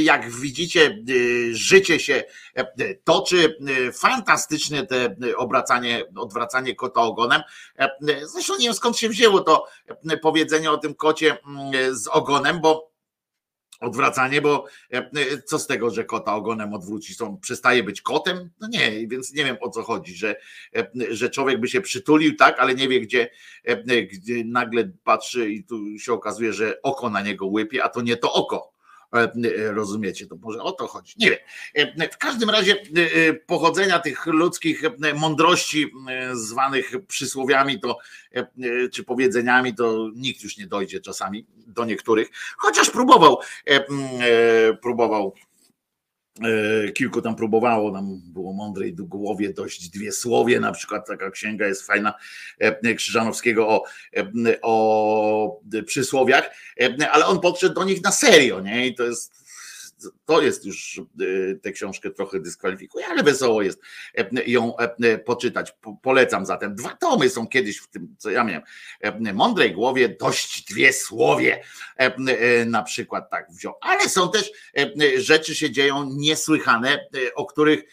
jak 0.00 0.30
widzicie, 0.30 1.04
życie 1.50 2.00
się 2.00 2.24
toczy. 3.04 3.56
Fantastyczne 3.92 4.86
te 4.86 5.16
obracanie, 5.36 6.04
odwracanie 6.16 6.74
kota 6.74 7.00
ogonem. 7.00 7.42
Zresztą 8.22 8.56
nie 8.56 8.64
wiem 8.64 8.74
skąd 8.74 8.96
się 8.96 9.08
wzięło 9.08 9.40
to 9.40 9.66
powiedzenie 10.22 10.70
o 10.70 10.78
tym 10.78 10.94
kocie 10.94 11.38
z 11.90 12.06
ogonem, 12.06 12.60
bo 12.60 12.89
odwracanie, 13.80 14.42
bo 14.42 14.66
e, 14.92 14.96
e, 14.96 15.42
co 15.42 15.58
z 15.58 15.66
tego, 15.66 15.90
że 15.90 16.04
kota 16.04 16.34
ogonem 16.34 16.74
odwróci, 16.74 17.16
to 17.16 17.38
przestaje 17.42 17.82
być 17.82 18.02
kotem? 18.02 18.50
No 18.60 18.68
nie, 18.68 19.08
więc 19.08 19.34
nie 19.34 19.44
wiem 19.44 19.56
o 19.60 19.70
co 19.70 19.82
chodzi, 19.82 20.14
że, 20.14 20.36
e, 20.76 20.86
że 21.10 21.30
człowiek 21.30 21.60
by 21.60 21.68
się 21.68 21.80
przytulił, 21.80 22.36
tak, 22.36 22.60
ale 22.60 22.74
nie 22.74 22.88
wie, 22.88 23.00
gdzie, 23.00 23.30
gdzie 24.12 24.44
nagle 24.44 24.90
patrzy 25.04 25.50
i 25.50 25.64
tu 25.64 25.98
się 25.98 26.12
okazuje, 26.12 26.52
że 26.52 26.82
oko 26.82 27.10
na 27.10 27.22
niego 27.22 27.46
łypie, 27.46 27.84
a 27.84 27.88
to 27.88 28.02
nie 28.02 28.16
to 28.16 28.32
oko. 28.32 28.79
Rozumiecie, 29.74 30.26
to 30.26 30.36
może 30.36 30.62
o 30.62 30.72
to 30.72 30.86
chodzi. 30.86 31.14
Nie 31.18 31.30
wiem. 31.30 32.08
W 32.12 32.18
każdym 32.18 32.50
razie 32.50 32.76
pochodzenia 33.46 33.98
tych 33.98 34.26
ludzkich 34.26 34.82
mądrości 35.16 35.92
zwanych 36.32 36.92
przysłowiami 37.06 37.80
to, 37.80 37.98
czy 38.92 39.04
powiedzeniami, 39.04 39.74
to 39.74 40.08
nikt 40.14 40.42
już 40.42 40.58
nie 40.58 40.66
dojdzie 40.66 41.00
czasami 41.00 41.46
do 41.56 41.84
niektórych, 41.84 42.28
chociaż 42.58 42.90
próbował, 42.90 43.38
próbował 44.82 45.34
kilku 46.94 47.22
tam 47.22 47.36
próbowało, 47.36 47.92
tam 47.92 48.20
było 48.24 48.52
mądrej 48.52 48.94
do 48.94 49.04
głowie 49.04 49.52
dość 49.52 49.88
dwie 49.88 50.12
słowie, 50.12 50.60
na 50.60 50.72
przykład 50.72 51.06
taka 51.06 51.30
księga 51.30 51.66
jest 51.66 51.86
fajna 51.86 52.14
Krzyżanowskiego 52.96 53.68
o, 53.68 53.84
o 54.62 55.60
przysłowiach, 55.86 56.50
ale 57.12 57.26
on 57.26 57.40
podszedł 57.40 57.74
do 57.74 57.84
nich 57.84 58.04
na 58.04 58.12
serio, 58.12 58.60
nie? 58.60 58.86
I 58.86 58.94
to 58.94 59.04
jest 59.04 59.40
to 60.24 60.42
jest 60.42 60.64
już 60.64 61.00
e, 61.20 61.54
tę 61.54 61.72
książkę 61.72 62.10
trochę 62.10 62.40
dyskwalifikuje, 62.40 63.06
ale 63.06 63.22
wesoło 63.22 63.62
jest 63.62 63.80
e, 64.18 64.28
ją 64.46 64.76
e, 64.76 65.18
poczytać. 65.18 65.72
Polecam 66.02 66.46
zatem. 66.46 66.74
Dwa 66.74 66.96
tomy 66.96 67.30
są 67.30 67.46
kiedyś 67.46 67.78
w 67.78 67.88
tym, 67.88 68.14
co 68.18 68.30
ja 68.30 68.44
miałem. 68.44 68.62
Mądrej 69.34 69.72
głowie 69.72 70.08
dość 70.08 70.64
dwie 70.64 70.92
słowie 70.92 71.62
na 72.66 72.82
przykład 72.82 73.30
tak 73.30 73.50
wziął. 73.50 73.74
Ale 73.80 74.08
są 74.08 74.30
też 74.30 74.52
rzeczy 75.16 75.54
się 75.54 75.70
dzieją 75.70 76.10
niesłychane, 76.16 77.08
o 77.34 77.46
których 77.46 77.84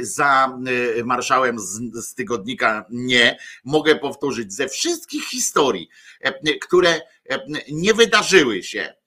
za 0.00 0.58
marszałem 1.04 1.58
z, 1.58 1.80
z 2.06 2.14
tygodnika 2.14 2.84
nie 2.90 3.38
mogę 3.64 3.96
powtórzyć 3.96 4.52
ze 4.52 4.68
wszystkich 4.68 5.24
historii, 5.24 5.88
które 6.60 7.00
nie 7.68 7.94
wydarzyły 7.94 8.62
się 8.62 8.97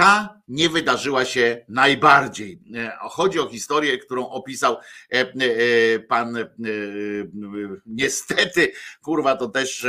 ta 0.00 0.42
nie 0.48 0.68
wydarzyła 0.68 1.24
się 1.24 1.64
najbardziej. 1.68 2.60
E, 2.74 2.96
chodzi 3.00 3.40
o 3.40 3.48
historię, 3.48 3.98
którą 3.98 4.28
opisał 4.28 4.76
e, 5.12 5.18
e, 5.18 5.98
pan 5.98 6.38
niestety, 7.86 8.72
kurwa, 9.02 9.36
to 9.36 9.48
też 9.48 9.86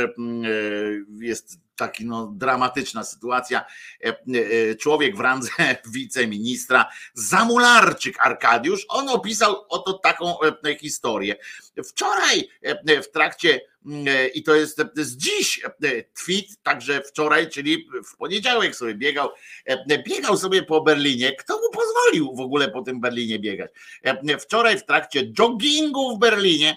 jest 1.20 1.60
taki 1.76 2.06
no, 2.06 2.26
dramatyczna 2.26 3.04
sytuacja. 3.04 3.64
Człowiek 4.80 5.16
w 5.16 5.20
randze 5.20 5.50
wiceministra, 5.94 6.84
Zamularczyk 7.14 8.26
Arkadiusz, 8.26 8.84
on 8.88 9.08
opisał 9.08 9.64
oto 9.68 9.92
taką 9.92 10.36
historię. 10.80 11.36
Wczoraj 11.84 12.48
w 13.02 13.10
trakcie 13.12 13.60
i 14.34 14.42
to 14.42 14.54
jest 14.54 14.82
z 14.96 15.16
dziś 15.16 15.60
tweet, 16.24 16.62
także 16.62 17.02
wczoraj, 17.02 17.48
czyli 17.48 17.88
w 18.12 18.16
poniedziałek 18.16 18.76
sobie 18.76 18.94
biegał, 18.94 19.28
biegał 20.06 20.36
sobie 20.36 20.62
po 20.62 20.80
Berlinie. 20.80 21.32
Kto 21.32 21.54
mu 21.54 21.70
pozwolił 21.70 22.36
w 22.36 22.40
ogóle 22.40 22.70
po 22.70 22.82
tym 22.82 23.00
Berlinie 23.00 23.38
biegać? 23.38 23.70
Wczoraj 24.40 24.78
w 24.78 24.84
trakcie 24.84 25.32
joggingu 25.38 26.16
w 26.16 26.18
Berlinie 26.18 26.76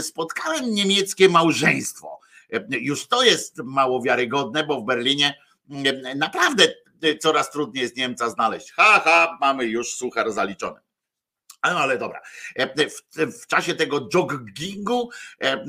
spotkałem 0.00 0.74
niemieckie 0.74 1.28
małżeństwo. 1.28 2.20
Już 2.70 3.06
to 3.06 3.22
jest 3.22 3.58
mało 3.64 4.02
wiarygodne, 4.02 4.64
bo 4.64 4.80
w 4.80 4.84
Berlinie 4.84 5.34
naprawdę 6.16 6.64
coraz 7.20 7.50
trudniej 7.50 7.82
jest 7.82 7.96
Niemca 7.96 8.30
znaleźć. 8.30 8.72
Ha, 8.72 9.00
ha, 9.04 9.38
mamy 9.40 9.64
już 9.64 9.94
suchar 9.94 10.32
zaliczony. 10.32 10.80
No 11.64 11.78
ale 11.78 11.98
dobra. 11.98 12.20
E, 12.56 12.88
w, 13.26 13.46
czasie 13.46 13.74
tego 13.74 14.08
joggingu 14.14 15.10
e, 15.40 15.64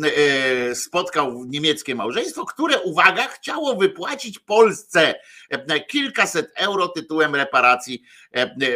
e, 0.70 0.76
spotkał 0.76 1.46
niemieckie 1.46 1.96
małżeństwo, 1.96 2.46
które, 2.46 2.82
uwaga, 2.82 3.28
chciało 3.28 3.76
wypłacić 3.76 4.40
Polsce 4.40 5.16
kilkaset 5.88 6.52
euro 6.56 6.88
tytułem 6.88 7.36
reparacji 7.36 8.04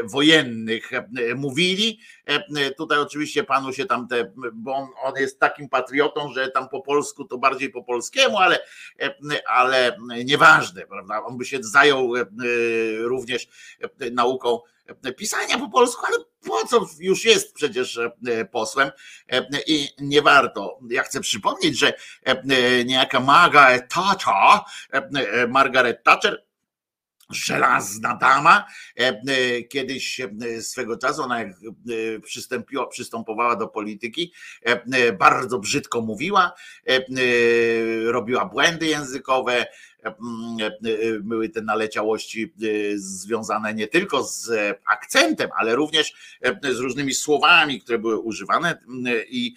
wojennych. 0.03 0.91
Mówili, 1.35 1.99
tutaj 2.77 2.99
oczywiście 2.99 3.43
panu 3.43 3.73
się 3.73 3.85
tam 3.85 4.07
te, 4.07 4.33
bo 4.53 4.75
on, 4.75 4.87
on 5.03 5.13
jest 5.15 5.39
takim 5.39 5.69
patriotą, 5.69 6.33
że 6.33 6.51
tam 6.51 6.69
po 6.69 6.81
polsku 6.81 7.25
to 7.25 7.37
bardziej 7.37 7.69
po 7.69 7.83
polskiemu, 7.83 8.37
ale, 8.37 8.59
ale 9.47 9.97
nieważne, 10.25 10.81
prawda? 10.81 11.23
On 11.23 11.37
by 11.37 11.45
się 11.45 11.57
zajął 11.61 12.13
również 12.99 13.47
nauką 14.11 14.59
pisania 15.17 15.57
po 15.57 15.69
polsku, 15.69 16.05
ale 16.05 16.17
po 16.45 16.67
co 16.67 16.85
już 16.99 17.25
jest 17.25 17.53
przecież 17.53 17.97
e, 18.27 18.45
posłem 18.45 18.91
e, 19.31 19.47
i 19.67 19.89
nie 19.99 20.21
warto. 20.21 20.79
Ja 20.89 21.03
chcę 21.03 21.19
przypomnieć, 21.19 21.79
że 21.79 21.93
e, 22.23 22.85
niejaka 22.85 23.19
Margaret 23.19 23.93
Thatcher, 23.93 24.61
Margaret 25.49 26.03
Thatcher 26.03 26.45
żelazna 27.29 28.15
dama. 28.15 28.65
Kiedyś 29.69 30.21
swego 30.61 30.97
czasu 30.97 31.21
ona 31.23 31.39
przystąpiła, 32.23 32.87
przystępowała 32.87 33.55
do 33.55 33.67
polityki, 33.67 34.33
bardzo 35.19 35.59
brzydko 35.59 36.01
mówiła, 36.01 36.53
robiła 38.05 38.45
błędy 38.45 38.85
językowe, 38.85 39.65
były 41.21 41.49
te 41.49 41.61
naleciałości 41.61 42.53
związane 42.95 43.73
nie 43.73 43.87
tylko 43.87 44.23
z 44.23 44.51
akcentem, 44.91 45.49
ale 45.57 45.75
również 45.75 46.13
z 46.63 46.79
różnymi 46.79 47.13
słowami, 47.13 47.81
które 47.81 47.99
były 47.99 48.19
używane 48.19 48.81
i 49.29 49.55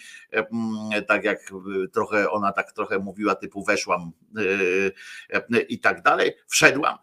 tak 1.09 1.25
jak 1.25 1.53
trochę 1.93 2.31
ona 2.31 2.53
tak 2.53 2.73
trochę 2.73 2.99
mówiła 2.99 3.35
typu 3.35 3.65
weszłam 3.65 4.13
i 5.69 5.81
tak 5.81 6.03
dalej, 6.03 6.33
wszedłam, 6.49 6.99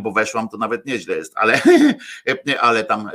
bo 0.00 0.12
weszłam 0.12 0.48
to 0.48 0.56
nawet 0.56 0.86
nieźle 0.86 1.16
jest, 1.16 1.32
ale, 1.36 1.60
ale 2.60 2.84
tam 2.84 3.10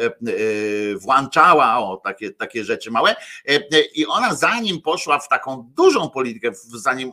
włączała 1.02 1.78
o 1.80 1.98
takie, 1.98 2.32
takie 2.32 2.64
rzeczy 2.64 2.92
małe 2.92 3.16
i 3.96 4.06
ona 4.06 4.36
zanim 4.36 4.82
poszła 4.82 5.20
w 5.20 5.28
taką 5.28 5.72
dużą 5.76 6.10
politykę, 6.10 6.52
zanim 6.54 7.12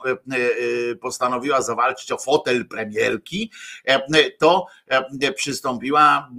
postanowiła 1.00 1.62
zawalczyć 1.62 2.12
o 2.12 2.18
fotel 2.18 2.68
premierki, 2.68 3.50
to 4.38 4.66
przystąpiła, 5.36 6.30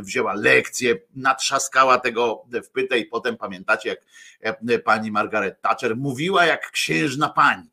wzięła 0.00 0.34
lekcję, 0.34 0.94
natrzaskała 1.16 1.98
tego 1.98 2.44
wpytę 2.64 2.98
i 2.98 3.04
potem 3.04 3.36
pamiętacie 3.36 3.88
jak 3.88 4.00
pani 4.84 5.10
Margaret 5.10 5.60
Thatcher 5.60 5.96
mówiła 5.96 6.44
jak 6.44 6.70
księżna 6.70 7.28
pani. 7.28 7.70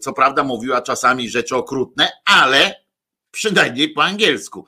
Co 0.00 0.12
prawda 0.12 0.44
mówiła 0.44 0.82
czasami 0.82 1.28
rzeczy 1.28 1.56
okrutne, 1.56 2.08
ale 2.24 2.82
przynajmniej 3.30 3.88
po 3.88 4.04
angielsku, 4.04 4.66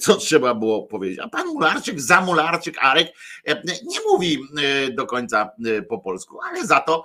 co 0.00 0.14
trzeba 0.14 0.54
było 0.54 0.82
powiedzieć. 0.82 1.18
A 1.18 1.28
pan 1.28 1.46
Mularczyk, 1.46 2.00
za 2.00 2.20
Mularczyk, 2.20 2.78
Arek 2.80 3.08
nie 3.84 4.00
mówi 4.06 4.38
do 4.92 5.06
końca 5.06 5.50
po 5.88 5.98
polsku, 5.98 6.38
ale 6.42 6.66
za 6.66 6.80
to 6.80 7.04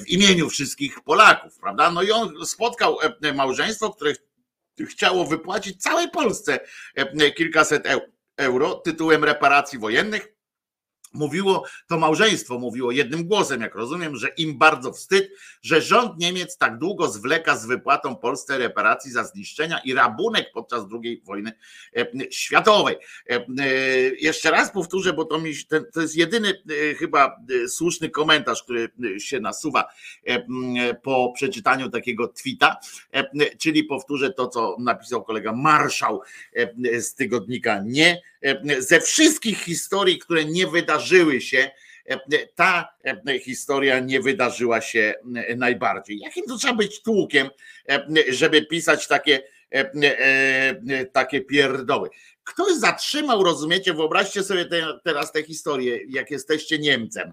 w 0.00 0.08
imieniu 0.08 0.48
wszystkich 0.48 1.00
Polaków, 1.00 1.58
prawda? 1.58 1.90
No 1.90 2.02
i 2.02 2.10
on 2.10 2.46
spotkał 2.46 2.98
małżeństwo, 3.34 3.90
które 3.90 4.12
chciało 4.88 5.24
wypłacić 5.24 5.82
całej 5.82 6.10
Polsce 6.10 6.60
kilkaset 7.36 7.88
euro 8.36 8.74
tytułem 8.74 9.24
reparacji 9.24 9.78
wojennych 9.78 10.33
Mówiło 11.14 11.64
to 11.88 11.98
małżeństwo, 11.98 12.58
mówiło 12.58 12.90
jednym 12.90 13.24
głosem, 13.24 13.60
jak 13.60 13.74
rozumiem, 13.74 14.16
że 14.16 14.28
im 14.28 14.58
bardzo 14.58 14.92
wstyd, 14.92 15.30
że 15.62 15.82
rząd 15.82 16.18
Niemiec 16.18 16.58
tak 16.58 16.78
długo 16.78 17.08
zwleka 17.08 17.56
z 17.56 17.66
wypłatą 17.66 18.16
Polsce 18.16 18.58
reparacji 18.58 19.12
za 19.12 19.24
zniszczenia 19.24 19.78
i 19.84 19.94
rabunek 19.94 20.50
podczas 20.54 20.84
II 21.02 21.22
wojny 21.24 21.52
e, 21.96 22.06
światowej. 22.30 22.96
E, 23.30 23.46
e, 23.58 23.68
jeszcze 24.20 24.50
raz 24.50 24.72
powtórzę, 24.72 25.12
bo 25.12 25.24
to, 25.24 25.38
mi, 25.38 25.52
to 25.92 26.00
jest 26.00 26.16
jedyny 26.16 26.62
chyba 26.98 27.36
słuszny 27.68 28.10
komentarz, 28.10 28.62
który 28.62 28.88
się 29.18 29.40
nasuwa 29.40 29.84
po 31.02 31.32
przeczytaniu 31.34 31.90
takiego 31.90 32.28
tweeta, 32.28 32.76
czyli 33.58 33.84
powtórzę 33.84 34.30
to, 34.30 34.48
co 34.48 34.76
napisał 34.80 35.24
kolega 35.24 35.52
Marszał 35.52 36.20
z 36.98 37.14
tygodnika 37.14 37.80
Nie 37.84 38.22
ze 38.78 39.00
wszystkich 39.00 39.58
historii, 39.58 40.18
które 40.18 40.44
nie 40.44 40.66
wydarzyły 40.66 41.40
się, 41.40 41.70
ta 42.54 42.88
historia 43.42 44.00
nie 44.00 44.20
wydarzyła 44.20 44.80
się 44.80 45.14
najbardziej. 45.56 46.18
Jakim 46.18 46.44
to 46.46 46.58
trzeba 46.58 46.74
być 46.74 47.02
tłukiem, 47.02 47.50
żeby 48.28 48.66
pisać 48.66 49.06
takie, 49.06 49.42
takie 51.12 51.40
pierdoły? 51.40 52.08
Ktoś 52.44 52.74
zatrzymał, 52.76 53.44
rozumiecie? 53.44 53.94
Wyobraźcie 53.94 54.42
sobie 54.42 54.64
te, 54.64 54.98
teraz 55.04 55.32
tę 55.32 55.42
historię, 55.42 56.00
jak 56.08 56.30
jesteście 56.30 56.78
Niemcem. 56.78 57.32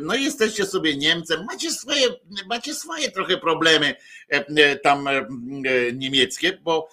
No 0.00 0.14
jesteście 0.14 0.66
sobie 0.66 0.96
Niemcem, 0.96 1.44
macie 1.44 1.70
swoje, 1.70 2.08
macie 2.48 2.74
swoje 2.74 3.10
trochę 3.10 3.36
problemy 3.36 3.94
tam 4.82 5.08
niemieckie, 5.92 6.58
bo 6.62 6.88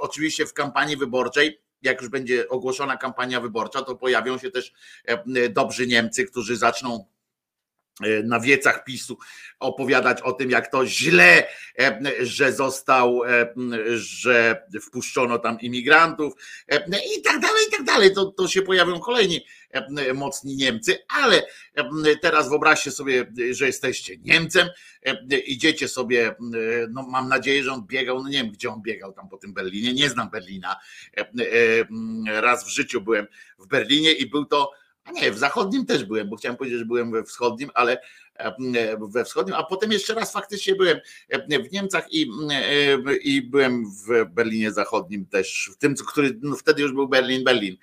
oczywiście 0.00 0.46
w 0.46 0.52
kampanii 0.52 0.96
wyborczej 0.96 1.61
jak 1.82 2.00
już 2.00 2.10
będzie 2.10 2.48
ogłoszona 2.48 2.96
kampania 2.96 3.40
wyborcza, 3.40 3.82
to 3.82 3.96
pojawią 3.96 4.38
się 4.38 4.50
też 4.50 4.72
e, 5.04 5.48
dobrzy 5.48 5.86
Niemcy, 5.86 6.24
którzy 6.24 6.56
zaczną 6.56 7.04
na 8.24 8.40
wiecach 8.40 8.84
PiSu 8.84 9.18
opowiadać 9.58 10.20
o 10.20 10.32
tym, 10.32 10.50
jak 10.50 10.70
to 10.70 10.86
źle, 10.86 11.48
e, 11.78 12.00
że 12.20 12.52
został, 12.52 13.20
że 13.94 14.62
wpuszczono 14.82 15.38
tam 15.38 15.60
imigrantów 15.60 16.32
i 17.18 17.22
tak 17.22 17.40
dalej, 17.40 17.64
i 17.68 17.70
tak 17.70 17.84
dalej. 17.84 18.14
To, 18.14 18.26
to 18.26 18.48
się 18.48 18.62
pojawią 18.62 19.00
kolejni 19.00 19.44
mocni 20.14 20.56
Niemcy, 20.56 20.98
ale 21.08 21.42
teraz 22.22 22.48
wyobraźcie 22.48 22.90
sobie, 22.90 23.32
że 23.50 23.66
jesteście 23.66 24.16
Niemcem, 24.16 24.68
idziecie 25.46 25.88
sobie, 25.88 26.34
no 26.90 27.02
mam 27.02 27.28
nadzieję, 27.28 27.62
że 27.62 27.72
on 27.72 27.86
biegał, 27.86 28.22
no 28.22 28.28
nie 28.28 28.38
wiem 28.38 28.52
gdzie 28.52 28.70
on 28.70 28.82
biegał 28.82 29.12
tam 29.12 29.28
po 29.28 29.36
tym 29.36 29.54
Berlinie, 29.54 29.92
nie 29.92 30.08
znam 30.08 30.30
Berlina. 30.30 30.76
Raz 32.26 32.64
w 32.64 32.68
życiu 32.68 33.00
byłem 33.00 33.26
w 33.58 33.66
Berlinie 33.66 34.12
i 34.12 34.26
był 34.26 34.44
to, 34.44 34.70
a 35.04 35.12
nie, 35.12 35.32
w 35.32 35.38
zachodnim 35.38 35.86
też 35.86 36.04
byłem, 36.04 36.30
bo 36.30 36.36
chciałem 36.36 36.56
powiedzieć, 36.56 36.78
że 36.78 36.84
byłem 36.84 37.12
we 37.12 37.24
wschodnim, 37.24 37.70
ale 37.74 37.98
we 39.00 39.24
wschodnim, 39.24 39.56
a 39.56 39.62
potem 39.62 39.92
jeszcze 39.92 40.14
raz 40.14 40.32
faktycznie 40.32 40.74
byłem 40.74 40.98
w 41.68 41.72
Niemcach 41.72 42.12
i, 42.12 42.30
i 43.22 43.42
byłem 43.42 43.84
w 43.90 44.24
Berlinie 44.30 44.72
Zachodnim 44.72 45.26
też, 45.26 45.70
w 45.74 45.76
tym, 45.76 45.94
który 45.94 46.38
no 46.42 46.56
wtedy 46.56 46.82
już 46.82 46.92
był 46.92 47.08
Berlin, 47.08 47.44
Berlin, 47.44 47.76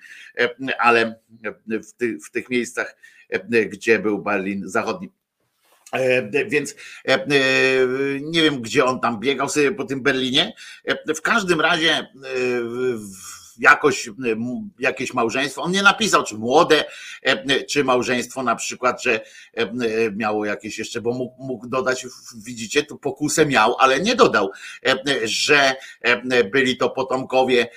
ale 0.78 1.20
w, 1.66 1.92
ty, 1.92 2.18
w 2.26 2.30
tych 2.30 2.50
miejscach, 2.50 2.96
gdzie 3.68 3.98
był 3.98 4.22
Berlin 4.22 4.68
Zachodni. 4.68 5.10
Więc 6.48 6.74
nie 8.20 8.42
wiem, 8.42 8.62
gdzie 8.62 8.84
on 8.84 9.00
tam 9.00 9.20
biegał 9.20 9.48
sobie 9.48 9.72
po 9.72 9.84
tym 9.84 10.02
Berlinie. 10.02 10.52
W 11.16 11.20
każdym 11.20 11.60
razie 11.60 12.06
w 12.94 13.39
jakoś 13.60 14.08
e, 14.08 14.12
jakieś 14.78 15.14
małżeństwo. 15.14 15.62
On 15.62 15.72
nie 15.72 15.82
napisał, 15.82 16.24
czy 16.24 16.34
młode, 16.34 16.84
e, 17.22 17.64
czy 17.64 17.84
małżeństwo 17.84 18.42
na 18.42 18.56
przykład, 18.56 19.02
że 19.02 19.20
e, 19.54 19.70
miało 20.16 20.44
jakieś 20.44 20.78
jeszcze, 20.78 21.00
bo 21.00 21.12
mógł, 21.12 21.42
mógł 21.42 21.66
dodać, 21.66 22.06
widzicie, 22.44 22.82
tu 22.82 22.98
pokusę 22.98 23.46
miał, 23.46 23.76
ale 23.78 24.00
nie 24.00 24.14
dodał, 24.14 24.50
że 25.24 25.74
byli 26.52 26.76
to 26.76 26.90
potomkowie 26.90 27.68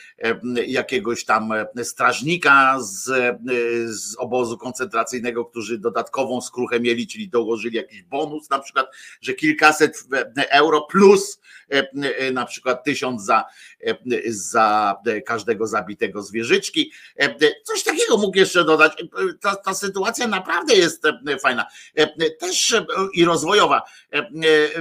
jakiegoś 0.67 1.25
tam 1.25 1.53
strażnika 1.83 2.77
z, 2.79 3.03
z 3.89 4.17
obozu 4.17 4.57
koncentracyjnego, 4.57 5.45
którzy 5.45 5.77
dodatkową 5.77 6.41
skruchę 6.41 6.79
mieli, 6.79 7.07
czyli 7.07 7.29
dołożyli 7.29 7.77
jakiś 7.77 8.03
bonus, 8.03 8.49
na 8.49 8.59
przykład, 8.59 8.87
że 9.21 9.33
kilkaset 9.33 10.03
euro 10.49 10.81
plus 10.81 11.39
na 12.33 12.45
przykład 12.45 12.83
tysiąc 12.83 13.25
za, 13.25 13.45
za 14.27 14.95
każdego 15.25 15.67
zabitego 15.73 16.23
zwierzyczki. 16.23 16.91
E, 17.19 17.35
coś 17.63 17.83
takiego 17.83 18.17
mógł 18.17 18.37
jeszcze 18.37 18.63
dodać. 18.63 19.01
E, 19.01 19.05
ta, 19.41 19.55
ta 19.55 19.73
sytuacja 19.73 20.27
naprawdę 20.27 20.75
jest 20.75 21.05
e, 21.05 21.39
fajna. 21.39 21.65
Też 22.39 22.75
i 23.13 23.25
rozwojowa. 23.25 23.81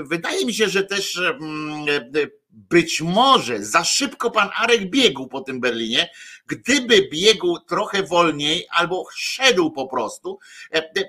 Wydaje 0.05 0.47
mi 0.47 0.55
się, 0.55 0.69
że 0.69 0.83
też 0.83 1.21
być 2.53 3.01
może 3.01 3.65
za 3.65 3.85
szybko 3.85 4.31
pan 4.31 4.49
Arek 4.55 4.91
biegł 4.91 5.27
po 5.27 5.41
tym 5.41 5.61
Berlinie. 5.61 6.11
Gdyby 6.47 7.09
biegł 7.13 7.59
trochę 7.59 8.03
wolniej 8.03 8.67
albo 8.71 9.07
szedł 9.15 9.71
po 9.71 9.87
prostu, 9.87 10.39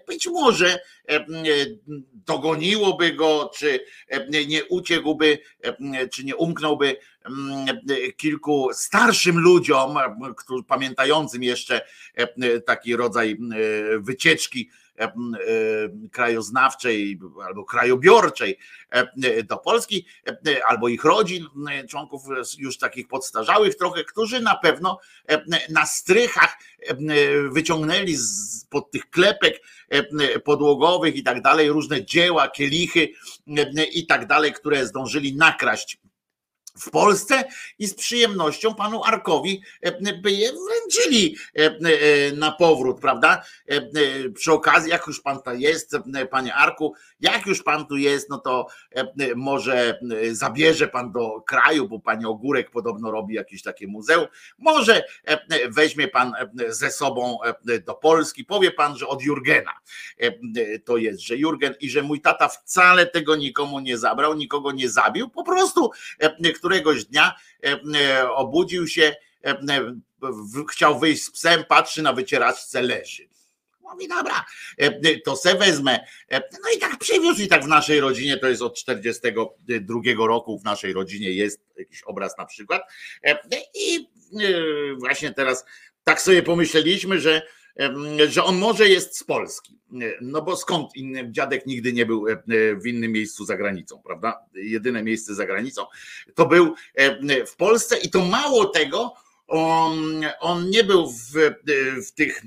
być 0.08 0.28
może 0.28 0.80
dogoniłoby 2.14 3.14
go, 3.14 3.52
czy 3.56 3.86
nie 4.48 4.66
uciekłby, 4.66 5.40
czy 6.12 6.24
nie 6.24 6.36
umknąłby 6.36 6.98
kilku 8.18 8.70
starszym 8.74 9.40
ludziom, 9.40 9.98
pamiętającym 10.68 11.44
jeszcze 11.44 11.82
taki 12.66 12.96
rodzaj 12.96 13.38
wycieczki 14.00 14.70
E, 14.70 14.76
e, 14.76 14.83
krajoznawczej 16.12 17.20
albo 17.46 17.66
krajobiorczej 17.66 18.58
e, 18.90 19.44
do 19.44 19.58
Polski, 19.58 20.06
albo 20.68 20.90
ich 20.90 21.04
rodzin, 21.04 21.46
członków 21.90 22.22
już 22.58 22.78
takich 22.78 23.08
podstarzałych 23.08 23.76
trochę, 23.76 24.04
którzy 24.04 24.42
na 24.42 24.56
pewno 24.56 25.00
na 25.70 25.86
strychach 25.86 26.58
wyciągnęli 27.52 28.16
pod 28.70 28.92
tych 28.92 29.10
klepek 29.10 29.62
podłogowych 30.44 31.16
i 31.16 31.24
tak 31.24 31.42
dalej 31.42 31.70
różne 31.70 32.06
dzieła, 32.06 32.48
kielichy 32.48 33.10
i 33.94 34.06
tak 34.06 34.28
dalej, 34.28 34.54
które 34.54 34.88
zdążyli 34.88 35.36
nakraść 35.36 36.03
w 36.78 36.90
Polsce 36.90 37.44
i 37.80 37.88
z 37.88 37.94
przyjemnością 37.94 38.76
panu 38.76 39.04
Arkowi 39.04 39.62
e, 39.82 40.14
by 40.14 40.32
je 40.32 40.52
wręczyli 40.52 41.38
e, 41.56 41.62
e, 41.62 42.32
na 42.32 42.52
powrót, 42.52 43.00
prawda? 43.00 43.44
Przy 44.36 44.52
okazji, 44.52 44.92
jak 44.92 45.08
już 45.08 45.22
pan 45.22 45.42
tu 45.42 45.52
jest, 45.54 45.98
panie 46.32 46.56
Arku, 46.56 46.94
jak 47.20 47.46
już 47.46 47.64
pan 47.64 47.86
tu 47.88 47.98
jest, 47.98 48.30
no 48.30 48.38
to 48.38 48.68
może 49.36 50.00
zabierze 50.32 50.88
pan 50.88 51.12
do 51.12 51.42
kraju, 51.42 51.88
bo 51.88 52.00
pani 52.00 52.26
Ogórek 52.26 52.72
podobno 52.72 53.12
robi 53.12 53.36
jakieś 53.36 53.62
takie 53.62 53.88
muzeum. 53.88 54.28
Może 54.58 55.04
weźmie 55.70 56.08
pan 56.08 56.34
ze 56.68 56.92
sobą 56.92 57.38
do 57.86 57.94
Polski. 57.94 58.46
Powie 58.46 58.72
pan, 58.72 58.98
że 58.98 59.08
od 59.08 59.22
Jurgena 59.22 59.74
to 60.86 60.98
jest, 60.98 61.20
że 61.20 61.38
Jurgen 61.38 61.76
i 61.80 61.90
że 61.90 62.02
mój 62.02 62.22
tata 62.22 62.48
wcale 62.48 63.06
tego 63.06 63.36
nikomu 63.36 63.80
nie 63.80 63.98
zabrał, 63.98 64.34
nikogo 64.34 64.72
nie 64.72 64.90
zabił, 64.90 65.30
po 65.30 65.44
prostu 65.44 65.92
któregoś 66.64 67.06
dnia 67.06 67.36
e, 67.64 67.80
e, 67.96 68.32
obudził 68.32 68.88
się, 68.88 69.16
e, 69.46 69.58
chciał 70.72 71.00
wyjść 71.00 71.24
z 71.24 71.32
psem, 71.32 71.64
patrzy 71.70 72.02
na 72.02 72.14
wycieraczce, 72.14 72.82
leży. 72.82 73.28
Mówi, 73.82 74.08
dobra, 74.08 74.46
to 75.26 75.36
se 75.36 75.56
wezmę. 75.56 76.00
No 76.32 76.70
i 76.76 76.80
tak 76.80 76.98
przywiózł 77.00 77.42
i 77.42 77.48
tak 77.48 77.64
w 77.64 77.68
naszej 77.68 78.00
rodzinie, 78.00 78.38
to 78.38 78.48
jest 78.48 78.62
od 78.62 78.76
42 78.76 80.28
roku 80.28 80.60
w 80.60 80.64
naszej 80.64 80.94
rodzinie 80.94 81.32
jest 81.32 81.62
jakiś 81.78 82.04
obraz 82.04 82.38
na 82.38 82.46
przykład. 82.46 82.82
I 83.76 84.08
właśnie 85.00 85.34
teraz 85.34 85.66
tak 86.04 86.22
sobie 86.22 86.44
pomyśleliśmy, 86.44 87.20
że 87.20 87.42
że 88.28 88.44
on 88.44 88.58
może 88.58 88.90
jest 88.90 89.18
z 89.18 89.24
Polski. 89.24 89.80
No 90.22 90.42
bo 90.42 90.56
skąd 90.56 90.96
inny 90.96 91.32
dziadek 91.32 91.66
nigdy 91.66 91.94
nie 91.94 92.06
był 92.06 92.26
w 92.82 92.88
innym 92.88 93.12
miejscu 93.12 93.46
za 93.46 93.58
granicą, 93.58 94.02
prawda? 94.06 94.40
Jedyne 94.54 95.04
miejsce 95.04 95.36
za 95.36 95.46
granicą 95.46 95.86
to 96.36 96.46
był 96.46 96.76
w 97.48 97.56
Polsce 97.56 97.98
i 97.98 98.10
to 98.10 98.26
mało 98.26 98.66
tego, 98.66 99.14
on, 99.48 100.22
on 100.40 100.70
nie 100.70 100.84
był 100.84 101.12
w, 101.12 101.32
w 102.08 102.12
tych 102.12 102.44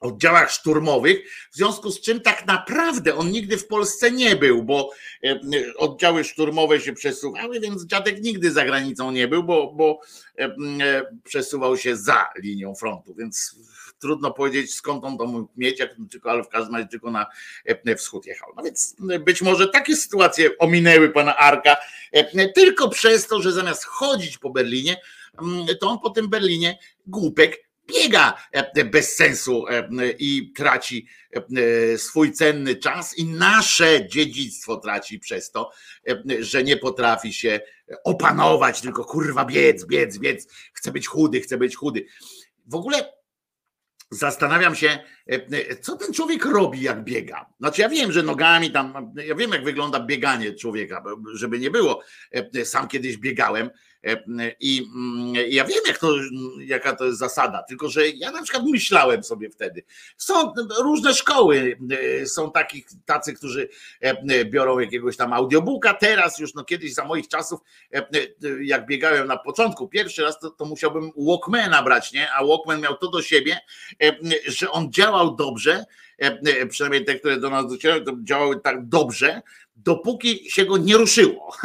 oddziałach 0.00 0.50
szturmowych, 0.50 1.30
w 1.52 1.56
związku 1.56 1.90
z 1.90 2.00
czym 2.00 2.20
tak 2.20 2.46
naprawdę 2.46 3.14
on 3.14 3.30
nigdy 3.30 3.58
w 3.58 3.66
Polsce 3.66 4.10
nie 4.10 4.36
był, 4.36 4.62
bo 4.62 4.90
oddziały 5.76 6.24
szturmowe 6.24 6.80
się 6.80 6.92
przesuwały, 6.92 7.60
więc 7.60 7.86
dziadek 7.86 8.22
nigdy 8.22 8.52
za 8.52 8.64
granicą 8.64 9.10
nie 9.10 9.28
był, 9.28 9.44
bo, 9.44 9.72
bo 9.72 10.00
przesuwał 11.24 11.76
się 11.76 11.96
za 11.96 12.28
linią 12.38 12.74
frontu, 12.74 13.14
więc 13.14 13.56
trudno 13.98 14.30
powiedzieć 14.30 14.74
skąd 14.74 15.04
on 15.04 15.18
to 15.18 15.26
mógł 15.26 15.52
mieć, 15.56 15.80
jak, 15.80 15.90
tylko, 16.10 16.30
ale 16.30 16.44
w 16.44 16.48
każdym 16.48 16.74
razie 16.74 16.88
tylko 16.88 17.10
na 17.10 17.26
e, 17.64 17.96
wschód 17.96 18.26
jechał. 18.26 18.52
No 18.56 18.62
więc 18.62 18.96
e, 19.10 19.18
być 19.18 19.42
może 19.42 19.68
takie 19.68 19.96
sytuacje 19.96 20.58
ominęły 20.58 21.08
pana 21.08 21.36
Arka 21.36 21.76
e, 22.12 22.48
tylko 22.48 22.88
przez 22.88 23.26
to, 23.26 23.42
że 23.42 23.52
zamiast 23.52 23.84
chodzić 23.84 24.38
po 24.38 24.50
Berlinie, 24.50 24.96
mm, 25.42 25.66
to 25.80 25.90
on 25.90 25.98
po 25.98 26.10
tym 26.10 26.28
Berlinie 26.28 26.78
głupek 27.06 27.66
biega 27.86 28.34
bez 28.90 29.16
sensu 29.16 29.64
i 30.18 30.52
traci 30.52 31.06
swój 31.96 32.32
cenny 32.32 32.76
czas 32.76 33.18
i 33.18 33.24
nasze 33.24 34.08
dziedzictwo 34.08 34.76
traci 34.76 35.18
przez 35.18 35.50
to, 35.50 35.70
że 36.40 36.64
nie 36.64 36.76
potrafi 36.76 37.32
się 37.32 37.60
opanować, 38.04 38.80
tylko 38.80 39.04
kurwa 39.04 39.44
biec, 39.44 39.84
biec, 39.84 40.18
biec, 40.18 40.48
chce 40.72 40.92
być 40.92 41.06
chudy, 41.06 41.40
chce 41.40 41.56
być 41.56 41.76
chudy. 41.76 42.06
W 42.66 42.74
ogóle 42.74 43.12
zastanawiam 44.10 44.74
się, 44.74 44.88
e, 44.88 45.34
e, 45.70 45.76
co 45.76 45.96
ten 45.96 46.12
człowiek 46.12 46.44
robi, 46.44 46.82
jak 46.82 47.04
biega. 47.04 47.46
Znaczy, 47.60 47.82
ja 47.82 47.88
wiem, 47.88 48.12
że 48.12 48.22
nogami 48.22 48.70
tam, 48.70 49.12
ja 49.26 49.34
wiem, 49.34 49.52
jak 49.52 49.64
wygląda 49.64 50.00
bieganie 50.00 50.54
człowieka, 50.54 51.04
żeby 51.34 51.58
nie 51.58 51.70
było. 51.70 52.02
E, 52.32 52.64
sam 52.64 52.88
kiedyś 52.88 53.16
biegałem 53.16 53.70
I 54.60 54.88
mm, 54.94 55.34
ja 55.48 55.64
wiem, 55.64 55.80
jak 55.86 55.98
to, 55.98 56.14
jaka 56.58 56.96
to 56.96 57.04
jest 57.04 57.18
zasada, 57.18 57.62
tylko 57.62 57.88
że 57.88 58.08
ja 58.08 58.30
na 58.30 58.42
przykład 58.42 58.64
myślałem 58.66 59.24
sobie 59.24 59.50
wtedy. 59.50 59.82
Są 60.16 60.52
różne 60.78 61.14
szkoły, 61.14 61.78
e, 62.22 62.26
są 62.26 62.52
takich, 62.52 62.86
tacy, 63.04 63.34
którzy 63.34 63.68
e, 64.00 64.44
biorą 64.44 64.78
jakiegoś 64.78 65.16
tam 65.16 65.32
audiobooka. 65.32 65.94
Teraz 65.94 66.38
już, 66.38 66.54
no 66.54 66.64
kiedyś 66.64 66.94
za 66.94 67.04
moich 67.04 67.28
czasów, 67.28 67.60
jak 68.60 68.86
biegałem 68.86 69.26
na 69.26 69.36
początku, 69.36 69.88
pierwszy 69.88 70.22
raz, 70.22 70.38
to, 70.40 70.50
to 70.50 70.64
musiałbym 70.64 71.10
Walkmana 71.16 71.82
brać, 71.82 72.12
nie? 72.12 72.32
A 72.32 72.46
Walkman 72.46 72.80
miał 72.80 72.96
to 72.96 73.10
do 73.10 73.22
siebie, 73.22 73.58
że 74.46 74.70
on 74.70 74.92
działał 74.92 75.36
dobrze, 75.36 75.84
przynajmniej 76.70 77.04
te, 77.04 77.14
które 77.14 77.40
do 77.40 77.50
nas 77.50 77.68
docierały, 77.68 78.00
to 78.00 78.12
działały 78.22 78.60
tak 78.60 78.88
dobrze, 78.88 79.42
dopóki 79.76 80.50
się 80.50 80.64
go 80.64 80.76
nie 80.76 80.96
ruszyło. 80.96 81.56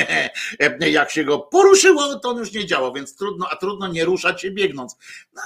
Jak 0.90 1.10
się 1.10 1.24
go 1.24 1.38
poruszyło, 1.38 2.18
to 2.18 2.28
on 2.28 2.38
już 2.38 2.52
nie 2.52 2.66
działał, 2.66 2.92
więc 2.92 3.16
trudno, 3.16 3.48
a 3.50 3.56
trudno 3.56 3.88
nie 3.88 4.04
ruszać 4.04 4.42
się 4.42 4.50
biegnąc. 4.50 4.96
No, 5.32 5.42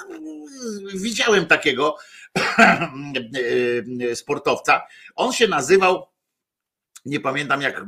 widziałem 0.94 1.46
takiego 1.46 1.96
sportowca. 4.14 4.82
On 5.14 5.32
się 5.32 5.48
nazywał 5.48 6.12
nie 7.04 7.20
pamiętam 7.20 7.62
jak, 7.62 7.86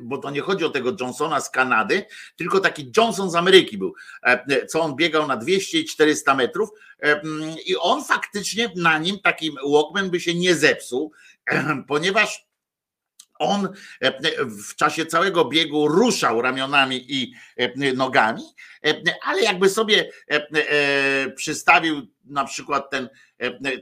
bo 0.00 0.18
to 0.18 0.30
nie 0.30 0.40
chodzi 0.40 0.64
o 0.64 0.70
tego 0.70 0.96
Johnsona 1.00 1.40
z 1.40 1.50
Kanady, 1.50 2.04
tylko 2.36 2.60
taki 2.60 2.92
Johnson 2.96 3.30
z 3.30 3.34
Ameryki 3.34 3.78
był, 3.78 3.94
co 4.68 4.80
on 4.80 4.96
biegał 4.96 5.26
na 5.26 5.36
200 5.36 5.78
i 5.78 5.84
400 5.84 6.34
metrów 6.34 6.68
i 7.66 7.76
on 7.76 8.04
faktycznie 8.04 8.72
na 8.76 8.98
nim 8.98 9.20
takim 9.20 9.54
Walkman 9.72 10.10
by 10.10 10.20
się 10.20 10.34
nie 10.34 10.54
zepsuł, 10.54 11.12
ponieważ 11.88 12.47
on 13.38 13.68
e, 14.00 14.12
w 14.44 14.74
czasie 14.74 15.06
całego 15.06 15.44
biegu 15.44 15.88
ruszał 15.88 16.42
ramionami 16.42 17.12
i 17.12 17.32
e, 17.56 17.92
nogami, 17.92 18.42
e, 18.86 18.94
ale 19.22 19.42
jakby 19.42 19.68
sobie 19.68 20.10
przystawił 21.36 22.06
na 22.24 22.44
przykład 22.44 22.90
ten, 22.90 23.08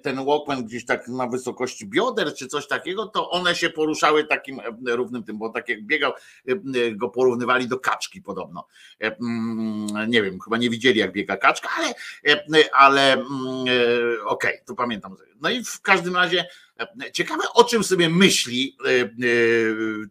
ten 0.02 0.24
Walkman 0.24 0.64
gdzieś 0.64 0.84
tak 0.84 1.08
na 1.08 1.26
wysokości 1.26 1.86
bioder 1.86 2.34
czy 2.34 2.46
coś 2.46 2.68
takiego, 2.68 3.06
to 3.06 3.30
one 3.30 3.54
się 3.54 3.70
poruszały 3.70 4.24
takim 4.24 4.60
równym 4.86 5.24
tym, 5.24 5.38
bo 5.38 5.48
tak 5.48 5.68
jak 5.68 5.86
biegał, 5.86 6.12
go 6.92 7.08
porównywali 7.08 7.68
do 7.68 7.78
kaczki 7.78 8.22
podobno. 8.22 8.66
Mm, 9.00 10.10
nie 10.10 10.22
wiem, 10.22 10.40
chyba 10.40 10.56
nie 10.56 10.70
widzieli 10.70 11.00
jak 11.00 11.12
biega 11.12 11.36
kaczka, 11.36 11.68
ale, 11.76 11.94
ale 12.72 13.12
mm, 13.12 13.62
okej, 14.24 14.52
okay, 14.54 14.60
tu 14.66 14.74
pamiętam. 14.74 15.16
No 15.40 15.50
i 15.50 15.64
w 15.64 15.80
każdym 15.80 16.16
razie 16.16 16.46
Ciekawe, 17.12 17.42
o 17.54 17.64
czym 17.64 17.84
sobie 17.84 18.08
myśli 18.10 18.76
e, 18.84 18.90
e, 18.90 19.08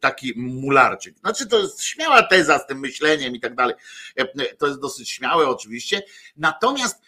taki 0.02 0.34
mularczyk. 0.36 1.18
Znaczy, 1.20 1.48
to 1.48 1.60
jest 1.60 1.84
śmiała 1.84 2.24
teza 2.24 2.60
z 2.60 2.68
tym 2.68 2.80
myśleniem 2.80 3.36
i 3.36 3.40
tak 3.40 3.56
dalej. 3.56 3.76
E, 4.16 4.56
to 4.56 4.68
jest 4.68 4.80
dosyć 4.80 5.10
śmiałe, 5.10 5.48
oczywiście. 5.48 6.04
Natomiast 6.38 7.02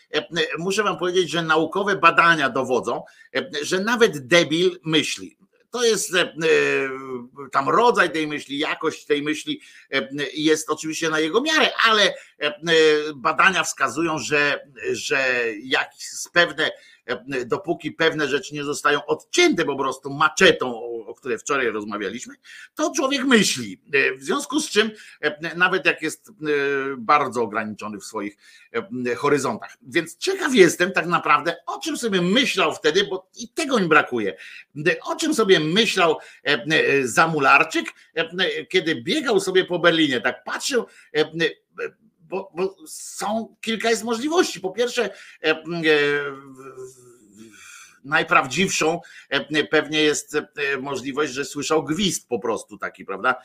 muszę 0.57 0.83
Wam 0.83 0.97
powiedzieć, 0.97 1.29
że 1.29 1.41
naukowe 1.41 1.95
badania 1.95 2.49
dowodzą, 2.49 3.03
że 3.61 3.79
nawet 3.79 4.27
debil 4.27 4.79
myśli. 4.83 5.37
To 5.71 5.83
jest 5.83 6.11
tam 7.51 7.69
rodzaj 7.69 8.11
tej 8.11 8.27
myśli, 8.27 8.57
jakość 8.57 9.05
tej 9.05 9.21
myśli 9.21 9.61
jest 10.33 10.69
oczywiście 10.69 11.09
na 11.09 11.19
jego 11.19 11.41
miarę, 11.41 11.71
ale 11.85 12.13
badania 13.15 13.63
wskazują, 13.63 14.17
że, 14.17 14.67
że 14.91 15.43
jakieś 15.63 16.03
pewne 16.33 16.71
dopóki 17.45 17.91
pewne 17.91 18.27
rzeczy 18.27 18.55
nie 18.55 18.63
zostają 18.63 19.05
odcięte 19.05 19.65
po 19.65 19.75
prostu 19.75 20.09
maczetą, 20.09 20.81
o 21.05 21.15
której 21.15 21.37
wczoraj 21.37 21.67
rozmawialiśmy, 21.67 22.35
to 22.75 22.91
człowiek 22.95 23.23
myśli. 23.23 23.81
W 24.17 24.23
związku 24.23 24.59
z 24.59 24.69
czym, 24.69 24.91
nawet 25.55 25.85
jak 25.85 26.01
jest 26.01 26.31
bardzo 26.97 27.41
ograniczony 27.41 27.99
w 27.99 28.03
swoich 28.03 28.37
horyzontach. 29.17 29.77
Więc 29.81 30.17
ciekaw 30.17 30.55
jestem 30.55 30.91
tak 30.91 31.05
naprawdę, 31.05 31.55
o 31.65 31.79
czym 31.79 31.97
sobie 31.97 32.21
myślał 32.21 32.75
wtedy, 32.75 33.03
bo 33.03 33.29
i 33.35 33.49
tego 33.49 33.79
mi 33.79 33.87
brakuje. 33.87 34.37
O 35.03 35.15
czym 35.15 35.33
sobie 35.33 35.59
myślał 35.59 36.17
Zamularczyk, 37.03 37.85
kiedy 38.69 39.01
biegał 39.01 39.39
sobie 39.39 39.65
po 39.65 39.79
Berlinie, 39.79 40.21
tak 40.21 40.43
patrzył 40.43 40.85
bo, 42.27 42.51
bo, 42.55 42.75
są 42.87 43.55
kilka 43.61 43.89
jest 43.89 44.03
możliwości. 44.03 44.59
Po 44.59 44.71
pierwsze, 44.71 45.09
e, 45.43 45.49
e, 45.49 45.63
najprawdziwszą 48.03 49.01
e, 49.29 49.63
pewnie 49.63 50.01
jest 50.01 50.37
możliwość, 50.81 51.33
że 51.33 51.45
słyszał 51.45 51.83
gwizd 51.83 52.27
po 52.27 52.39
prostu 52.39 52.77
taki, 52.77 53.05
prawda? 53.05 53.35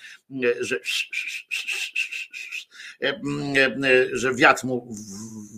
Że, 0.60 0.80
że 4.12 4.34
wiatr 4.34 4.64
mu 4.64 4.94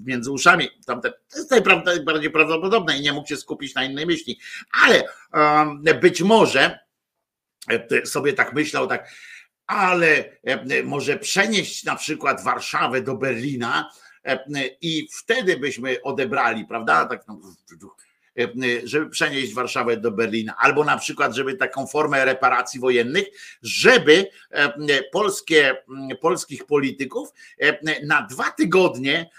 między 0.05 0.31
uszami, 0.31 0.69
tamte, 0.87 1.13
to 1.13 1.39
jest 1.39 1.51
najbardziej 1.85 2.31
prawdopodobne 2.31 2.99
i 2.99 3.01
nie 3.01 3.13
mógł 3.13 3.29
się 3.29 3.37
skupić 3.37 3.75
na 3.75 3.85
innej 3.85 4.07
myśli. 4.07 4.39
Ale 4.83 5.09
być 6.01 6.23
może 6.23 6.79
sobie 8.05 8.33
tak 8.33 8.53
myślał, 8.53 8.87
tak 8.87 9.09
ale 9.67 10.25
e, 10.45 10.83
może 10.83 11.19
przenieść 11.19 11.85
na 11.85 11.97
przykład 11.97 12.45
Warszawę 12.45 13.03
do 13.03 13.17
Berlina 13.17 13.91
e, 14.25 14.39
i 14.81 15.09
wtedy 15.13 15.57
byśmy 15.57 16.03
odebrali, 16.03 16.67
prawda? 16.67 17.07
Tak, 17.07 17.25
no, 17.29 17.41
e, 18.39 18.49
żeby 18.85 19.11
przenieść 19.11 19.55
Warszawę 19.55 19.97
do 19.97 20.11
Berlina, 20.11 20.57
albo 20.59 20.85
na 20.85 20.99
przykład, 20.99 21.35
żeby 21.35 21.55
taką 21.55 21.87
formę 21.87 22.25
reparacji 22.25 22.81
wojennych, 22.81 23.25
żeby 23.63 24.27
polskie, 25.13 25.77
polskich 26.21 26.67
polityków 26.67 27.29
na 28.03 28.23
dwa 28.23 28.51
tygodnie 28.51 29.31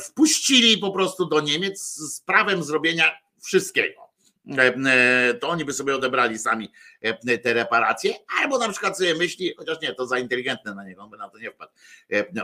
wpuścili 0.00 0.78
po 0.78 0.90
prostu 0.90 1.26
do 1.26 1.40
Niemiec 1.40 1.80
z 1.80 2.20
prawem 2.20 2.62
zrobienia 2.62 3.10
wszystkiego. 3.40 4.01
E, 4.48 4.74
e, 4.86 5.34
to 5.34 5.48
oni 5.48 5.64
by 5.64 5.72
sobie 5.72 5.94
odebrali 5.94 6.38
sami 6.38 6.72
e, 7.00 7.38
te 7.38 7.52
reparacje, 7.52 8.14
albo 8.42 8.58
na 8.58 8.68
przykład 8.68 8.98
sobie 8.98 9.14
myśli, 9.14 9.54
chociaż 9.56 9.80
nie, 9.80 9.94
to 9.94 10.06
za 10.06 10.18
inteligentne 10.18 10.74
na 10.74 10.84
niego, 10.84 11.02
on 11.02 11.10
by 11.10 11.16
na 11.16 11.28
to 11.28 11.38
nie 11.38 11.50
wpadł. 11.50 11.72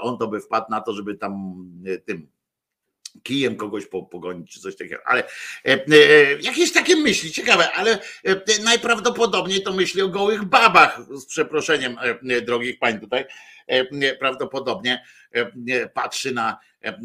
On 0.00 0.18
to 0.18 0.28
by 0.28 0.40
wpadł 0.40 0.70
na 0.70 0.80
to, 0.80 0.92
żeby 0.92 1.14
tam 1.14 1.64
tym 2.04 2.28
kijem 3.22 3.56
kogoś 3.56 3.86
pogonić 3.86 4.52
czy 4.52 4.60
coś 4.60 4.76
takiego. 4.76 5.00
Ale 5.06 5.24
jakieś 6.40 6.72
takie 6.72 6.96
myśli, 6.96 7.32
ciekawe, 7.32 7.72
ale 7.72 7.98
najprawdopodobniej 8.64 9.62
to 9.62 9.72
myśli 9.72 10.02
o 10.02 10.08
gołych 10.08 10.44
babach, 10.44 11.00
z 11.10 11.26
przeproszeniem 11.26 11.96
drogich 12.46 12.78
pań 12.78 13.00
tutaj, 13.00 13.24
prawdopodobnie 14.18 15.04
patrzy 15.94 16.34
na 16.34 16.58
E, 16.84 16.88
e, 16.88 17.00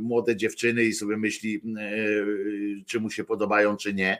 młode 0.00 0.36
dziewczyny 0.36 0.84
i 0.84 0.92
sobie 0.92 1.16
myśli, 1.16 1.62
e, 1.78 2.84
czy 2.86 3.00
mu 3.00 3.10
się 3.10 3.24
podobają, 3.24 3.76
czy 3.76 3.94
nie. 3.94 4.18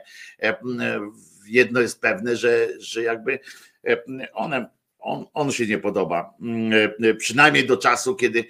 Jedno 1.47 1.81
jest 1.81 2.01
pewne, 2.01 2.35
że, 2.35 2.67
że 2.79 3.03
jakby 3.03 3.39
one 4.33 4.69
on, 4.99 5.25
on 5.33 5.51
się 5.51 5.67
nie 5.67 5.77
podoba. 5.77 6.33
Przynajmniej 7.17 7.67
do 7.67 7.77
czasu, 7.77 8.15
kiedy 8.15 8.45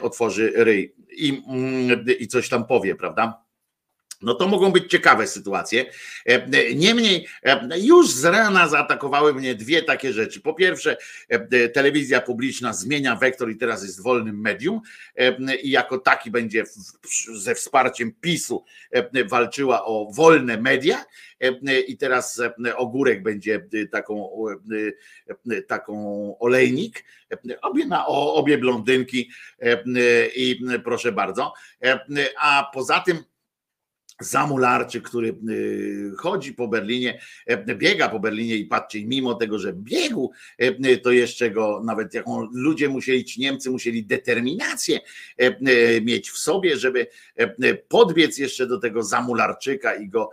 otworzy 0.00 0.52
ryj 0.56 0.94
i, 1.10 1.42
i 2.18 2.28
coś 2.28 2.48
tam 2.48 2.66
powie, 2.66 2.94
prawda? 2.94 3.43
No 4.22 4.34
to 4.34 4.48
mogą 4.48 4.72
być 4.72 4.90
ciekawe 4.90 5.26
sytuacje. 5.26 5.86
E, 6.26 6.74
niemniej 6.74 7.26
e, 7.42 7.78
już 7.78 8.10
z 8.10 8.24
rana 8.24 8.68
zaatakowały 8.68 9.34
mnie 9.34 9.54
dwie 9.54 9.82
takie 9.82 10.12
rzeczy. 10.12 10.40
Po 10.40 10.54
pierwsze, 10.54 10.96
e, 11.28 11.68
telewizja 11.68 12.20
publiczna 12.20 12.72
zmienia 12.72 13.16
wektor 13.16 13.50
i 13.50 13.56
teraz 13.56 13.82
jest 13.82 14.02
wolnym 14.02 14.40
medium 14.40 14.80
i 15.62 15.70
jako 15.70 15.98
taki 15.98 16.30
będzie 16.30 16.64
ze 17.34 17.54
wsparciem 17.54 18.12
PiSu 18.20 18.64
walczyła 19.30 19.84
o 19.84 20.10
wolne 20.12 20.60
media 20.60 21.04
i 21.88 21.96
teraz 21.96 22.42
Ogórek 22.76 23.22
będzie 23.22 23.66
taką, 23.92 24.30
taką 25.66 26.38
olejnik, 26.38 27.04
obie, 27.62 27.86
na, 27.86 28.06
obie 28.06 28.58
blondynki 28.58 29.30
i 30.36 30.60
proszę 30.84 31.12
bardzo. 31.12 31.52
A 32.40 32.70
poza 32.74 33.00
tym 33.00 33.24
Zamularczyk, 34.20 35.08
który 35.08 35.28
y, 35.48 36.12
chodzi 36.18 36.52
po 36.52 36.68
Berlinie, 36.68 37.20
e, 37.46 37.74
biega 37.74 38.08
po 38.08 38.20
Berlinie 38.20 38.56
i 38.56 38.64
patrzcie, 38.64 39.06
mimo 39.06 39.34
tego, 39.34 39.58
że 39.58 39.72
biegł, 39.72 40.32
e, 40.58 40.96
to 40.96 41.12
jeszcze 41.12 41.50
go, 41.50 41.82
nawet 41.84 42.14
jaką 42.14 42.48
ludzie 42.52 42.88
musieli, 42.88 43.24
ci 43.24 43.40
Niemcy 43.40 43.70
musieli 43.70 44.04
determinację 44.04 45.00
e, 45.36 46.00
mieć 46.00 46.30
w 46.30 46.38
sobie, 46.38 46.76
żeby 46.76 47.06
podbiec 47.88 48.38
jeszcze 48.38 48.66
do 48.66 48.78
tego 48.78 49.02
Zamularczyka 49.02 49.94
i 49.94 50.08
go 50.08 50.30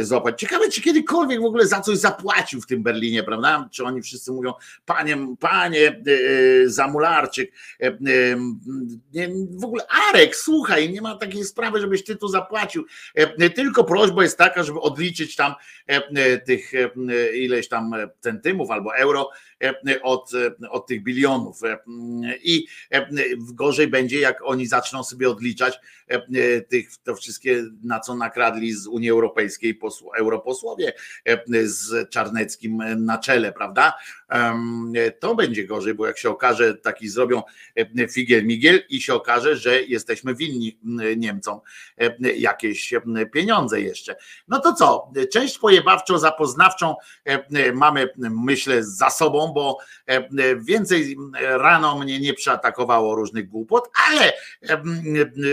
złapać. 0.00 0.40
Ciekawe, 0.40 0.70
czy 0.70 0.82
kiedykolwiek 0.82 1.40
w 1.40 1.44
ogóle 1.44 1.66
za 1.66 1.80
coś 1.80 1.98
zapłacił 1.98 2.60
w 2.60 2.66
tym 2.66 2.82
Berlinie, 2.82 3.22
prawda? 3.22 3.68
Czy 3.72 3.84
oni 3.84 4.02
wszyscy 4.02 4.32
mówią, 4.32 4.52
panie, 4.84 5.16
panie 5.40 6.02
Zamularczyk, 6.66 7.52
w 9.50 9.64
ogóle 9.64 9.84
Arek, 10.10 10.36
słuchaj, 10.36 10.90
nie 10.90 11.00
ma 11.00 11.16
takiej 11.16 11.44
sprawy, 11.44 11.80
żebyś 11.80 12.04
ty 12.04 12.16
tu 12.16 12.28
zapłacił 12.28 12.86
E, 13.16 13.50
tylko 13.50 13.84
prośba 13.84 14.22
jest 14.22 14.38
taka, 14.38 14.62
żeby 14.62 14.80
odliczyć 14.80 15.36
tam 15.36 15.54
e, 15.88 16.02
e, 16.08 16.38
tych 16.38 16.72
ileś 17.34 17.68
tam 17.68 17.94
centymów 18.20 18.70
albo 18.70 18.96
euro 18.96 19.30
od, 20.02 20.30
od 20.70 20.86
tych 20.86 21.02
bilionów. 21.02 21.60
I 22.42 22.66
gorzej 23.38 23.88
będzie, 23.88 24.20
jak 24.20 24.38
oni 24.44 24.66
zaczną 24.66 25.04
sobie 25.04 25.30
odliczać 25.30 25.80
tych, 26.68 26.96
to 26.96 27.14
wszystkie, 27.14 27.64
na 27.82 28.00
co 28.00 28.14
nakradli 28.14 28.72
z 28.72 28.86
Unii 28.86 29.10
Europejskiej 29.10 29.80
europosłowie 30.18 30.92
z 31.64 32.10
Czarneckim 32.10 32.82
na 32.96 33.18
czele, 33.18 33.52
prawda? 33.52 33.92
To 35.20 35.34
będzie 35.34 35.64
gorzej, 35.64 35.94
bo 35.94 36.06
jak 36.06 36.18
się 36.18 36.30
okaże, 36.30 36.74
taki 36.74 37.08
zrobią 37.08 37.42
figiel 38.12 38.46
migiel 38.46 38.82
i 38.88 39.00
się 39.00 39.14
okaże, 39.14 39.56
że 39.56 39.82
jesteśmy 39.82 40.34
winni 40.34 40.78
Niemcom 41.16 41.60
jakieś 42.36 42.94
pieniądze 43.32 43.80
jeszcze. 43.80 44.16
No 44.48 44.60
to 44.60 44.72
co? 44.72 45.12
Część 45.32 45.58
pojebawczo-zapoznawczą 45.58 46.94
mamy, 47.74 48.08
myślę, 48.16 48.84
za 48.84 49.10
sobą, 49.10 49.52
bo 49.54 49.78
więcej 50.58 51.16
rano 51.40 51.98
mnie 51.98 52.20
nie 52.20 52.34
przeatakowało 52.34 53.14
różnych 53.14 53.48
głupot, 53.48 53.88
ale 54.08 54.32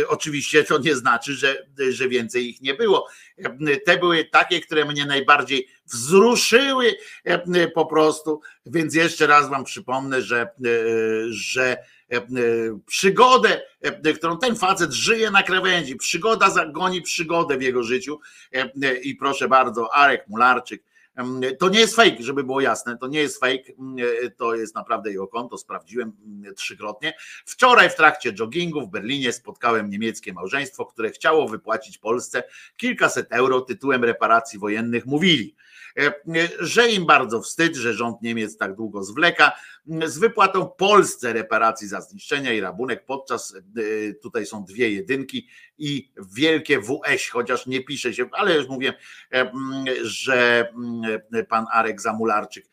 oczywiście 0.08 0.64
to 0.64 0.78
nie 0.78 0.96
znaczy, 0.96 1.34
że, 1.34 1.66
że 1.90 2.08
więcej 2.10 2.50
ich 2.50 2.62
nie 2.62 2.74
było. 2.74 3.08
Te 3.86 3.98
były 3.98 4.26
takie, 4.26 4.62
które 4.62 4.86
mnie 4.86 5.06
najbardziej 5.06 5.68
wzruszyły 5.86 6.96
po 7.74 7.86
prostu, 7.86 8.42
więc 8.66 8.96
jeszcze 8.96 9.28
raz 9.28 9.50
wam 9.50 9.64
przypomnę, 9.64 10.22
że, 10.22 10.48
że 11.30 11.78
przygodę, 12.86 13.62
którą 14.16 14.38
ten 14.38 14.56
facet 14.56 14.92
żyje 14.92 15.32
na 15.32 15.44
krawędzi, 15.44 15.96
przygoda 15.96 16.50
zagoni 16.50 17.02
przygodę 17.02 17.58
w 17.58 17.62
jego 17.62 17.84
życiu 17.84 18.20
i 19.04 19.16
proszę 19.16 19.48
bardzo, 19.48 19.94
Arek 19.94 20.28
Mularczyk, 20.28 20.84
to 21.60 21.70
nie 21.70 21.80
jest 21.80 21.96
fake, 21.96 22.16
żeby 22.20 22.44
było 22.44 22.62
jasne, 22.62 22.98
to 22.98 23.08
nie 23.08 23.20
jest 23.20 23.40
fake, 23.40 23.64
to 24.38 24.56
jest 24.56 24.76
naprawdę 24.76 25.10
jego 25.10 25.28
konto, 25.28 25.58
sprawdziłem 25.58 26.14
trzykrotnie. 26.56 27.14
Wczoraj 27.46 27.90
w 27.90 27.96
trakcie 27.96 28.34
joggingu 28.40 28.82
w 28.82 28.90
Berlinie 28.90 29.34
spotkałem 29.34 29.90
niemieckie 29.90 30.34
małżeństwo, 30.34 30.86
które 30.86 31.12
chciało 31.12 31.48
wypłacić 31.48 31.98
Polsce 31.98 32.44
kilkaset 32.78 33.28
euro 33.30 33.62
tytułem 33.62 34.04
reparacji 34.04 34.60
wojennych. 34.60 35.06
Mówili, 35.06 35.56
E, 35.56 35.73
że 36.60 36.90
im 36.90 37.06
bardzo 37.06 37.42
wstyd, 37.42 37.76
że 37.76 37.94
rząd 37.94 38.22
Niemiec 38.22 38.58
tak 38.58 38.76
długo 38.76 39.04
zwleka 39.04 39.52
z 40.06 40.18
wypłatą 40.18 40.70
Polsce 40.78 41.34
reparacji 41.34 41.88
za 41.88 42.02
zniszczenia 42.02 42.54
i 42.54 42.60
rabunek, 42.60 43.06
podczas 43.06 43.56
e, 43.56 44.14
tutaj 44.14 44.46
są 44.46 44.66
dwie 44.66 44.92
jedynki 44.92 45.48
i 45.78 46.12
wielkie 46.36 46.80
WS, 46.80 47.30
chociaż 47.32 47.68
nie 47.68 47.84
pisze 47.84 48.14
się, 48.14 48.26
ale 48.32 48.56
już 48.56 48.68
mówię, 48.68 48.94
e, 49.34 49.52
że 50.04 50.70
pan 51.50 51.66
Arek 51.72 52.02
Zamularczyk 52.02 52.66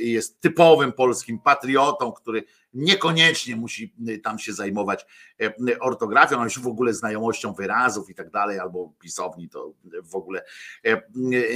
jest 0.00 0.40
typowym 0.40 0.92
polskim 0.92 1.38
patriotą, 1.38 2.12
który 2.12 2.44
niekoniecznie 2.76 3.56
musi 3.56 3.94
tam 4.24 4.38
się 4.38 4.52
zajmować 4.52 5.06
ortografią, 5.80 6.40
ale 6.40 6.50
się 6.50 6.60
w 6.60 6.66
ogóle 6.66 6.94
znajomością 6.94 7.52
wyrazów 7.52 8.10
i 8.10 8.14
tak 8.14 8.30
dalej, 8.30 8.58
albo 8.58 8.92
pisowni, 9.00 9.48
to 9.48 9.72
w 10.02 10.14
ogóle 10.14 10.44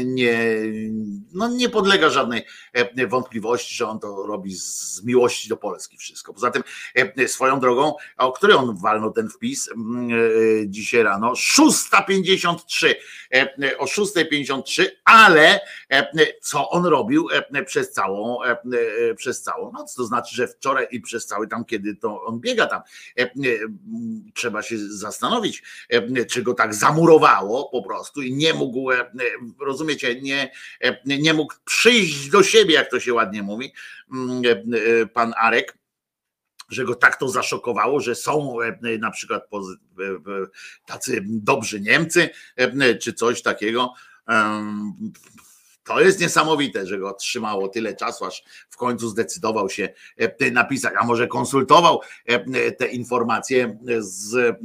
nie, 0.04 0.34
no 1.32 1.48
nie 1.48 1.68
podlega 1.68 2.10
żadnej 2.10 2.46
wątpliwości, 3.08 3.74
że 3.74 3.88
on 3.88 4.00
to 4.00 4.26
robi 4.26 4.54
z 4.54 5.02
miłości 5.04 5.48
do 5.48 5.56
Polski 5.56 5.98
wszystko. 5.98 6.34
Poza 6.34 6.50
tym 6.50 6.62
swoją 7.26 7.60
drogą, 7.60 7.94
o 8.16 8.32
której 8.32 8.56
on 8.56 8.76
walnął 8.76 9.12
ten 9.12 9.28
wpis 9.28 9.70
dzisiaj 10.66 11.02
rano, 11.02 11.32
6.53, 11.32 12.94
o 13.78 13.84
6.53, 13.84 14.86
ale 15.04 15.60
co 16.42 16.70
on 16.70 16.86
robił 16.86 17.28
przez 17.66 17.92
całą, 17.92 18.38
przez 19.16 19.42
całą 19.42 19.72
noc, 19.72 19.94
to 19.94 20.04
znaczy, 20.04 20.36
że 20.36 20.48
wczoraj 20.48 20.86
i 20.90 21.00
przez 21.10 21.26
cały 21.26 21.48
tam, 21.48 21.64
kiedy 21.64 21.96
to 21.96 22.24
on 22.24 22.40
biega 22.40 22.66
tam. 22.66 22.82
E, 23.18 23.22
e, 23.22 23.30
trzeba 24.34 24.62
się 24.62 24.78
zastanowić, 24.78 25.62
e, 25.88 26.24
czy 26.24 26.42
go 26.42 26.54
tak 26.54 26.74
zamurowało 26.74 27.68
po 27.68 27.82
prostu 27.82 28.22
i 28.22 28.34
nie 28.34 28.54
mógł, 28.54 28.90
rozumiecie, 29.60 30.20
nie, 30.20 30.52
nie 31.04 31.34
mógł 31.34 31.54
przyjść 31.64 32.28
do 32.28 32.42
siebie, 32.42 32.74
jak 32.74 32.90
to 32.90 33.00
się 33.00 33.14
ładnie 33.14 33.42
mówi, 33.42 33.72
pan 35.14 35.34
Arek 35.36 35.80
że 36.68 36.84
go 36.84 36.94
tak 36.94 37.16
to 37.16 37.28
zaszokowało, 37.28 38.00
że 38.00 38.14
są 38.14 38.56
na 38.98 39.10
przykład 39.10 39.48
tacy 40.86 41.24
dobrzy 41.26 41.80
Niemcy, 41.80 42.30
czy 43.00 43.12
coś 43.12 43.42
takiego. 43.42 43.94
To 45.90 46.00
jest 46.00 46.20
niesamowite, 46.20 46.86
że 46.86 46.98
go 46.98 47.12
trzymało 47.12 47.68
tyle 47.68 47.96
czasu, 47.96 48.24
aż 48.24 48.44
w 48.68 48.76
końcu 48.76 49.08
zdecydował 49.08 49.70
się 49.70 49.88
e, 50.16 50.50
napisać, 50.50 50.94
a 50.98 51.04
może 51.04 51.26
konsultował 51.26 52.00
e, 52.26 52.72
te 52.72 52.86
informacje 52.86 53.78
z, 53.98 54.34
e, 54.34 54.56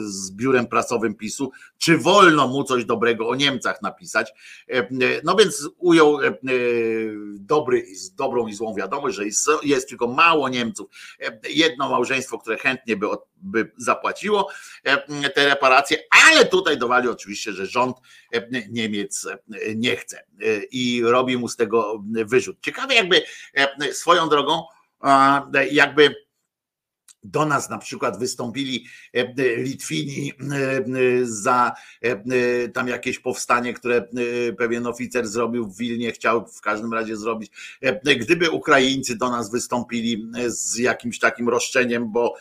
z 0.00 0.30
biurem 0.32 0.66
prasowym 0.66 1.14
PiSu, 1.14 1.50
czy 1.78 1.98
wolno 1.98 2.48
mu 2.48 2.64
coś 2.64 2.84
dobrego 2.84 3.28
o 3.28 3.34
Niemcach 3.34 3.82
napisać. 3.82 4.32
No 5.24 5.36
więc 5.36 5.68
ujął 5.78 6.18
dobry, 7.34 7.84
dobrą 8.14 8.46
i 8.46 8.54
złą 8.54 8.74
wiadomość, 8.74 9.16
że 9.16 9.24
jest, 9.24 9.48
jest 9.62 9.88
tylko 9.88 10.06
mało 10.06 10.48
Niemców. 10.48 10.90
Jedno 11.48 11.90
małżeństwo, 11.90 12.38
które 12.38 12.56
chętnie 12.56 12.96
by, 12.96 13.06
by 13.36 13.72
zapłaciło 13.76 14.48
te 15.34 15.48
reparacje, 15.48 15.98
ale 16.28 16.44
tutaj 16.44 16.78
dowali 16.78 17.08
oczywiście, 17.08 17.52
że 17.52 17.66
rząd 17.66 17.96
Niemiec 18.70 19.26
nie 19.76 19.96
chce 19.96 20.24
i 20.70 21.02
robi 21.04 21.36
mu 21.36 21.48
z 21.48 21.56
tego 21.56 22.04
wyrzut. 22.26 22.56
Ciekawe, 22.60 22.94
jakby 22.94 23.22
swoją 23.92 24.28
drogą, 24.28 24.62
jakby 25.70 26.14
do 27.24 27.46
nas 27.46 27.70
na 27.70 27.78
przykład 27.78 28.18
wystąpili 28.18 28.86
Litwini 29.56 30.32
za 31.22 31.72
tam 32.74 32.88
jakieś 32.88 33.18
powstanie, 33.18 33.74
które 33.74 34.08
pewien 34.58 34.86
oficer 34.86 35.26
zrobił 35.26 35.66
w 35.66 35.78
Wilnie, 35.78 36.12
chciał 36.12 36.46
w 36.46 36.60
każdym 36.60 36.92
razie 36.92 37.16
zrobić. 37.16 37.52
Gdyby 38.20 38.50
Ukraińcy 38.50 39.16
do 39.16 39.30
nas 39.30 39.50
wystąpili 39.50 40.26
z 40.46 40.78
jakimś 40.78 41.18
takim 41.18 41.48
roszczeniem, 41.48 42.12
bo 42.12 42.34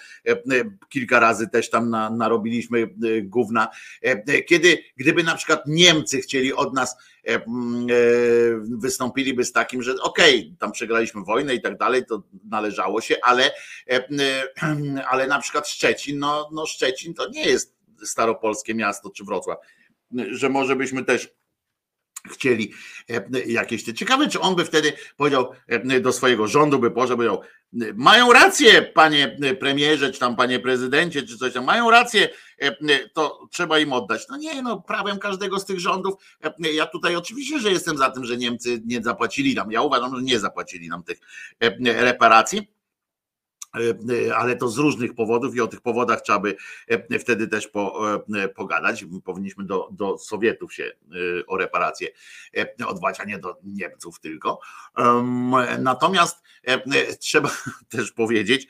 kilka 0.90 1.20
razy 1.20 1.48
też 1.48 1.70
tam 1.70 1.90
narobiliśmy 2.18 2.90
gówna, 3.24 3.68
kiedy 4.48 4.78
gdyby 4.98 5.24
na 5.24 5.36
przykład 5.36 5.64
Niemcy 5.68 6.22
chcieli 6.22 6.54
od 6.54 6.74
nas 6.74 6.96
E, 6.96 7.13
e, 7.13 7.13
wystąpiliby 8.62 9.46
z 9.46 9.52
takim, 9.52 9.84
że 9.84 9.94
okej, 10.02 10.40
okay, 10.40 10.58
tam 10.60 10.72
przegraliśmy 10.72 11.24
wojnę 11.24 11.56
i 11.56 11.62
tak 11.62 11.78
dalej, 11.78 12.06
to 12.06 12.24
należało 12.50 13.02
się, 13.02 13.16
ale, 13.22 13.52
e, 13.90 14.04
ale 15.12 15.28
na 15.28 15.40
przykład 15.40 15.68
Szczecin, 15.68 16.20
no, 16.20 16.50
no 16.54 16.66
Szczecin 16.66 17.14
to 17.14 17.30
nie 17.30 17.46
jest 17.46 17.76
staropolskie 18.04 18.76
miasto 18.76 19.10
czy 19.10 19.24
Wrocław, 19.24 19.58
że 20.32 20.50
może 20.50 20.76
byśmy 20.76 21.06
też 21.06 21.34
chcieli 22.32 22.74
jakieś 23.46 23.84
te. 23.84 23.94
Ciekawe, 23.94 24.30
czy 24.30 24.40
on 24.40 24.56
by 24.56 24.66
wtedy 24.66 24.94
powiedział 25.18 25.52
do 26.02 26.14
swojego 26.14 26.48
rządu, 26.48 26.80
by 26.80 26.92
poszedł, 26.92 27.16
powiedział, 27.16 27.42
mają 27.96 28.34
rację, 28.34 28.82
panie 28.82 29.38
premierze, 29.60 30.12
czy 30.12 30.20
tam 30.20 30.36
panie 30.36 30.60
prezydencie, 30.60 31.24
czy 31.24 31.38
coś 31.38 31.54
tam, 31.54 31.66
mają 31.66 31.92
rację, 31.92 32.30
to 33.14 33.48
trzeba 33.52 33.80
im 33.80 33.94
oddać. 33.94 34.28
No 34.30 34.38
nie, 34.38 34.62
no 34.62 34.82
prawem 34.82 35.20
każdego 35.20 35.60
z 35.60 35.66
tych 35.66 35.80
rządów. 35.80 36.14
Ja 36.60 36.86
tutaj 36.86 37.16
oczywiście, 37.16 37.60
że 37.60 37.72
jestem 37.72 37.98
za 37.98 38.10
tym, 38.10 38.26
że 38.26 38.38
Niemcy 38.38 38.82
nie 38.86 39.02
zapłacili 39.02 39.56
nam. 39.56 39.72
Ja 39.72 39.82
uważam, 39.82 40.16
że 40.16 40.22
nie 40.22 40.40
zapłacili 40.40 40.90
nam 40.90 41.04
tych 41.04 41.18
reparacji 41.84 42.60
E, 42.60 42.66
e, 42.66 42.83
ale 44.36 44.56
to 44.56 44.70
z 44.70 44.78
różnych 44.78 45.16
powodów 45.16 45.56
i 45.56 45.62
o 45.62 45.68
tych 45.68 45.82
powodach 45.82 46.22
trzeba 46.22 46.40
by 46.40 46.56
e, 46.88 47.20
wtedy 47.20 47.48
też 47.48 47.68
po, 47.68 48.02
pogadać. 48.56 49.06
Powinniśmy 49.24 49.64
do, 49.64 49.90
do 49.92 50.18
Sowietów 50.18 50.74
się 50.74 50.92
o 51.48 51.58
reparacje 51.58 52.08
odwać, 52.88 53.20
a 53.20 53.24
nie 53.24 53.40
do 53.40 53.58
Niemców 53.64 54.20
tylko. 54.20 54.60
Natomiast 55.80 56.44
trzeba 57.20 57.50
też 57.90 58.12
powiedzieć, 58.12 58.68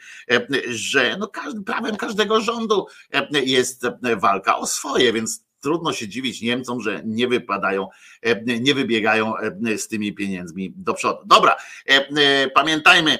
że 0.69 1.17
no 1.19 1.31
prawem 1.65 1.95
każdego 1.95 2.41
rządu 2.41 2.87
jest 3.31 3.85
walka 4.17 4.57
o 4.57 4.67
swoje, 4.67 5.13
więc 5.13 5.43
trudno 5.63 5.93
się 5.93 6.07
dziwić 6.07 6.41
Niemcom, 6.41 6.81
że 6.81 7.01
nie 7.05 7.27
wypadają, 7.27 7.87
e, 8.21 8.59
nie 8.59 8.75
wybiegają 8.75 9.37
e, 9.37 9.77
z 9.77 9.87
tymi 9.87 10.13
pieniędzmi 10.13 10.73
do 10.75 10.93
przodu. 10.93 11.19
Dobra, 11.25 11.55
e, 11.85 12.49
pamiętajmy, 12.49 13.17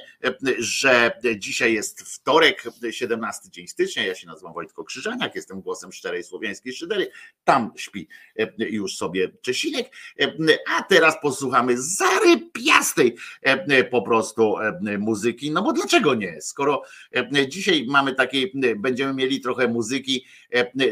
że 0.58 1.12
dzisiaj 1.36 1.74
jest 1.74 2.02
wtorek, 2.02 2.64
17 2.90 3.50
dzień 3.50 3.68
stycznia. 3.68 4.06
Ja 4.06 4.14
się 4.14 4.26
nazywam 4.26 4.54
Wojtko 4.54 4.84
Krzyżaniak, 4.84 5.34
jestem 5.34 5.60
głosem 5.60 5.92
szczerej 5.92 6.24
słowiańskiej 6.24 6.72
szydery. 6.72 7.10
Tam 7.44 7.72
śpi 7.76 8.08
już 8.58 8.96
sobie 8.96 9.28
Czesinek. 9.42 9.92
A 10.70 10.82
teraz 10.82 11.14
posłuchamy 11.22 11.74
zarypiastej 11.78 13.16
po 13.90 14.02
prostu 14.02 14.54
muzyki. 14.98 15.50
No 15.50 15.62
bo 15.62 15.72
dlaczego 15.72 16.14
nie? 16.14 16.40
Skoro 16.40 16.82
dzisiaj 17.48 17.86
mamy 17.88 18.14
takiej, 18.14 18.52
będziemy 18.76 19.14
mieli 19.14 19.40
trochę 19.40 19.68
muzyki 19.68 20.24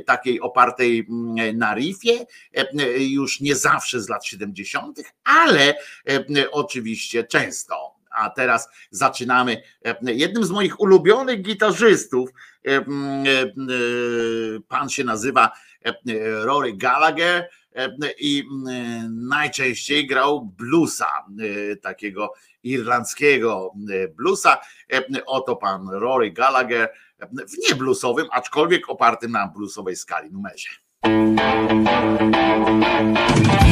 takiej 0.07 0.41
opartej 0.41 1.07
mm, 1.09 1.42
na 1.55 1.75
riffie, 1.75 2.27
już 2.99 3.41
nie 3.41 3.57
zawsze 3.57 4.01
z 4.01 4.09
lat 4.09 4.27
70., 4.27 4.99
ale 5.25 5.75
oczywiście 6.51 7.25
często. 7.25 7.95
A 8.15 8.31
teraz 8.31 8.69
zaczynamy. 8.91 9.63
Jednym 10.03 10.45
z 10.45 10.51
moich 10.51 10.81
ulubionych 10.81 11.43
gitarzystów, 11.43 12.31
pan 14.69 14.89
się 14.89 15.05
nazywa 15.05 15.53
Rory 16.43 16.77
Gallagher 16.77 17.49
i 18.19 18.45
najczęściej 19.11 20.07
grał 20.07 20.47
bluesa, 20.59 21.11
takiego 21.83 22.33
irlandzkiego 22.63 23.73
bluesa. 24.17 24.59
Oto 25.27 25.57
pan 25.57 25.89
Rory 25.89 26.31
Gallagher 26.31 26.93
w 27.31 27.69
nieblusowym, 27.69 28.27
aczkolwiek 28.33 28.89
opartym 28.89 29.31
na 29.31 29.49
bluesowej 29.49 29.97
skali 29.97 30.31
numerze. 30.31 30.69
Thank 33.45 33.67
you. 33.67 33.72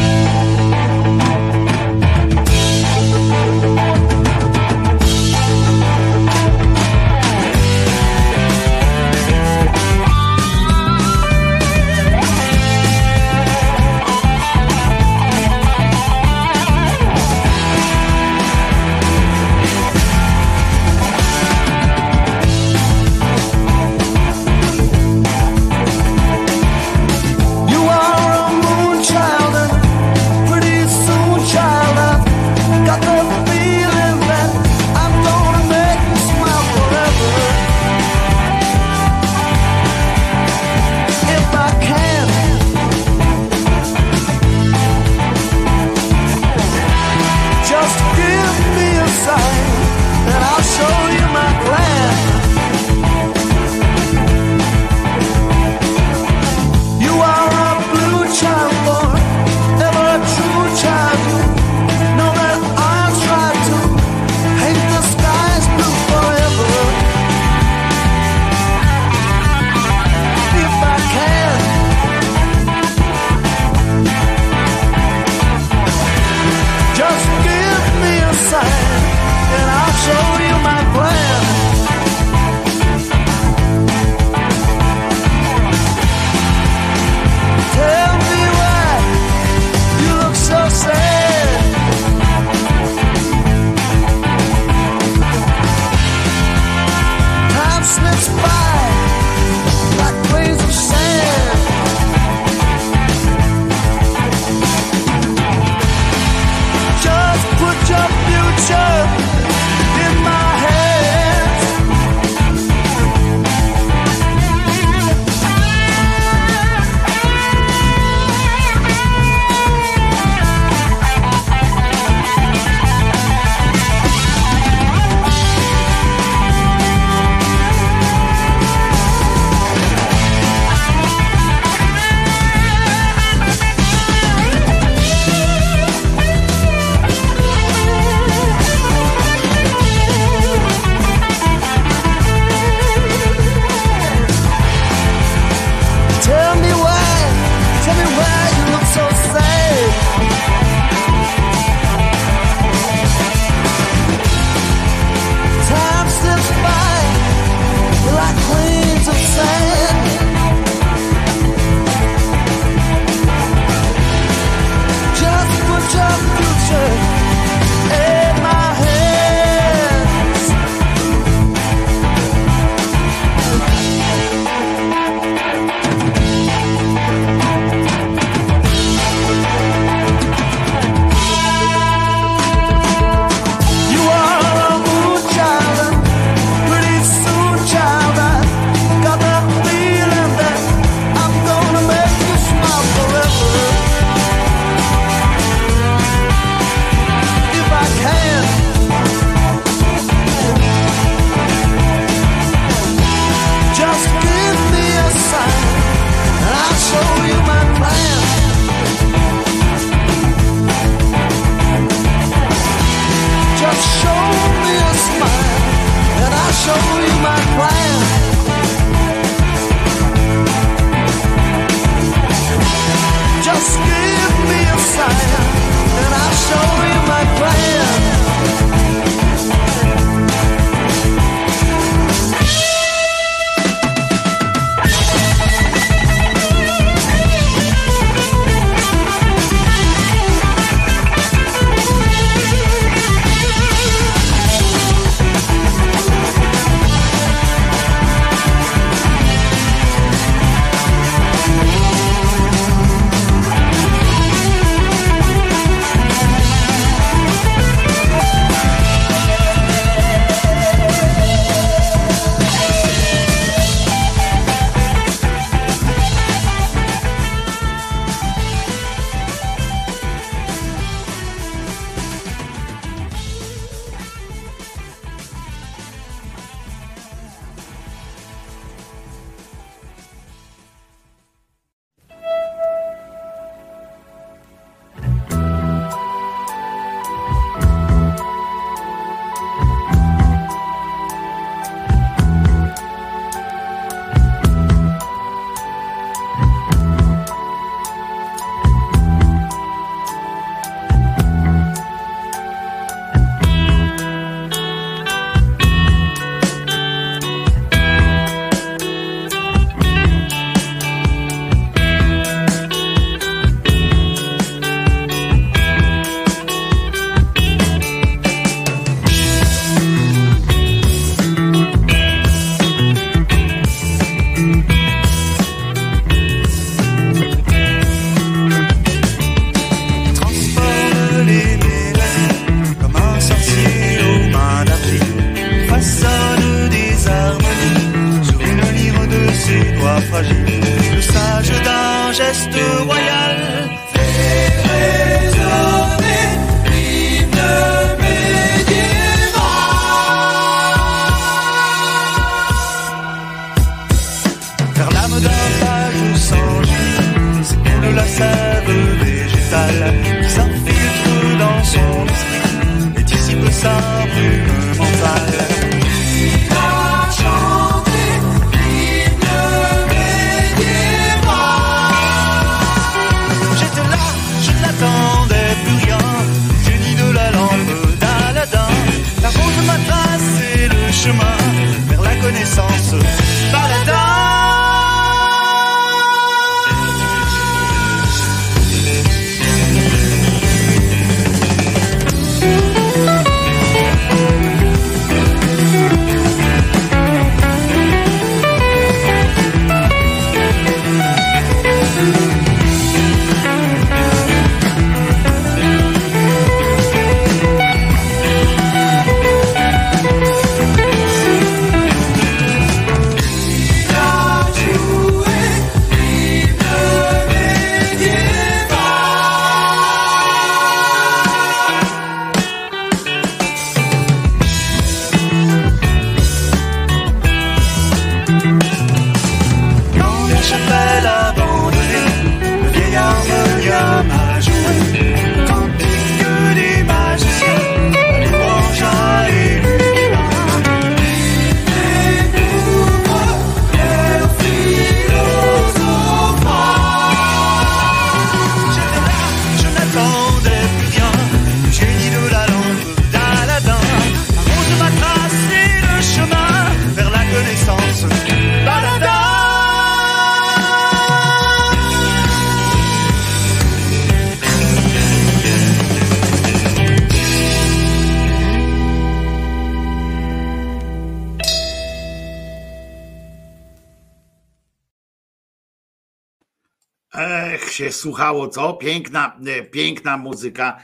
Słuchało, 478.01 478.49
co? 478.49 478.73
Piękna, 478.73 479.37
e, 479.47 479.63
piękna 479.63 480.17
muzyka, 480.17 480.77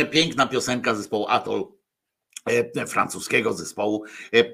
e, 0.00 0.04
piękna 0.12 0.46
piosenka 0.46 0.94
zespołu 0.94 1.26
Atoll 1.28 1.64
E, 1.64 1.79
francuskiego 2.88 3.52
zespołu 3.52 4.04
e, 4.32 4.38
e, 4.38 4.44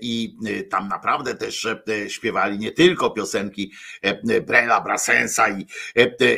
i 0.00 0.36
tam 0.70 0.88
naprawdę 0.88 1.34
też 1.34 1.66
śpiewali 2.08 2.58
nie 2.58 2.72
tylko 2.72 3.10
piosenki 3.10 3.72
Brela 4.46 4.80
Brassensa 4.80 5.48
i, 5.48 5.66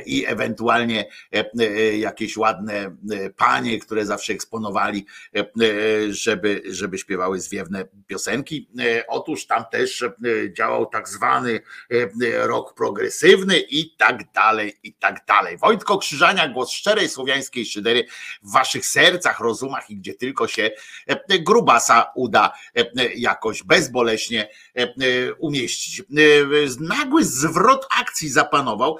i 0.07 0.27
ewentualnie 0.27 1.05
jakieś 1.99 2.37
ładne 2.37 2.97
panie, 3.37 3.79
które 3.79 4.07
zawsze 4.07 4.33
eksponowali, 4.33 5.07
żeby, 6.09 6.63
żeby 6.71 6.99
śpiewały 6.99 7.41
zwiewne 7.41 7.85
piosenki. 8.07 8.69
Otóż 9.09 9.47
tam 9.47 9.65
też 9.73 10.05
działał 10.53 10.87
tak 10.87 11.09
zwany 11.09 11.61
rok 12.39 12.75
progresywny 12.75 13.59
i 13.59 13.97
tak 13.97 14.33
dalej, 14.33 14.77
i 14.83 14.95
tak 14.95 15.25
dalej. 15.29 15.59
Wojtko 15.59 15.99
Krzyżania, 15.99 16.49
głos 16.49 16.71
szczerej 16.71 17.09
słowiańskiej 17.09 17.67
szydery 17.67 18.05
w 18.43 18.53
waszych 18.53 18.87
sercach, 18.87 19.41
rozumach 19.41 19.91
i 19.91 19.97
gdzie 19.97 20.15
tylko 20.15 20.49
się 20.49 20.67
E, 20.67 20.71
grubasa 21.41 22.13
uda 22.15 22.53
e, 22.75 23.15
jakoś 23.15 23.63
bezboleśnie 23.63 24.49
e, 24.75 25.35
umieścić. 25.35 26.03
Nagły 26.81 27.25
zwrot 27.25 27.87
akcji 27.99 28.29
zapanował 28.29 28.99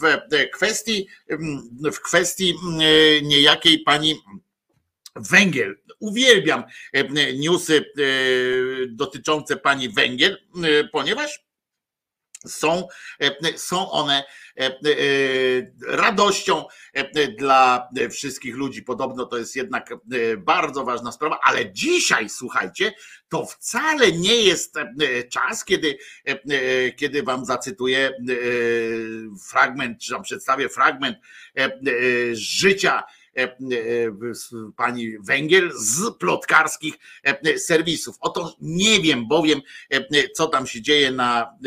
w 0.00 0.28
kwestii, 0.52 1.08
w 1.92 2.00
kwestii 2.00 2.54
niejakiej 3.22 3.78
pani 3.78 4.14
Węgiel. 5.16 5.78
Uwielbiam 6.00 6.64
newsy 7.34 7.84
dotyczące 8.88 9.56
pani 9.56 9.88
Węgiel, 9.88 10.38
ponieważ 10.92 11.47
są, 12.46 12.88
są 13.56 13.90
one 13.90 14.24
E, 14.58 14.66
e, 14.66 15.96
radością 15.96 16.64
e, 16.94 17.28
dla 17.28 17.88
wszystkich 18.10 18.56
ludzi. 18.56 18.82
Podobno 18.82 19.26
to 19.26 19.38
jest 19.38 19.56
jednak 19.56 19.94
bardzo 20.38 20.84
ważna 20.84 21.12
sprawa, 21.12 21.40
ale 21.42 21.72
dzisiaj, 21.72 22.28
słuchajcie, 22.28 22.92
to 23.28 23.46
wcale 23.46 24.12
nie 24.12 24.42
jest 24.42 24.74
czas, 25.30 25.64
kiedy, 25.64 25.98
kiedy 26.96 27.22
wam 27.22 27.44
zacytuję 27.44 28.10
fragment, 29.48 30.00
czy 30.00 30.12
tam 30.12 30.22
przedstawię 30.22 30.68
fragment 30.68 31.16
życia 32.32 33.02
E, 33.02 33.04
e, 33.04 33.17
pani 34.76 35.18
Węgiel 35.18 35.72
z 35.74 36.18
plotkarskich 36.18 36.94
e, 37.24 37.58
serwisów. 37.58 38.16
Oto 38.20 38.56
nie 38.60 39.00
wiem 39.00 39.28
bowiem, 39.28 39.60
co 40.34 40.46
tam 40.46 40.66
się 40.66 40.82
dzieje 40.82 41.12
na, 41.12 41.58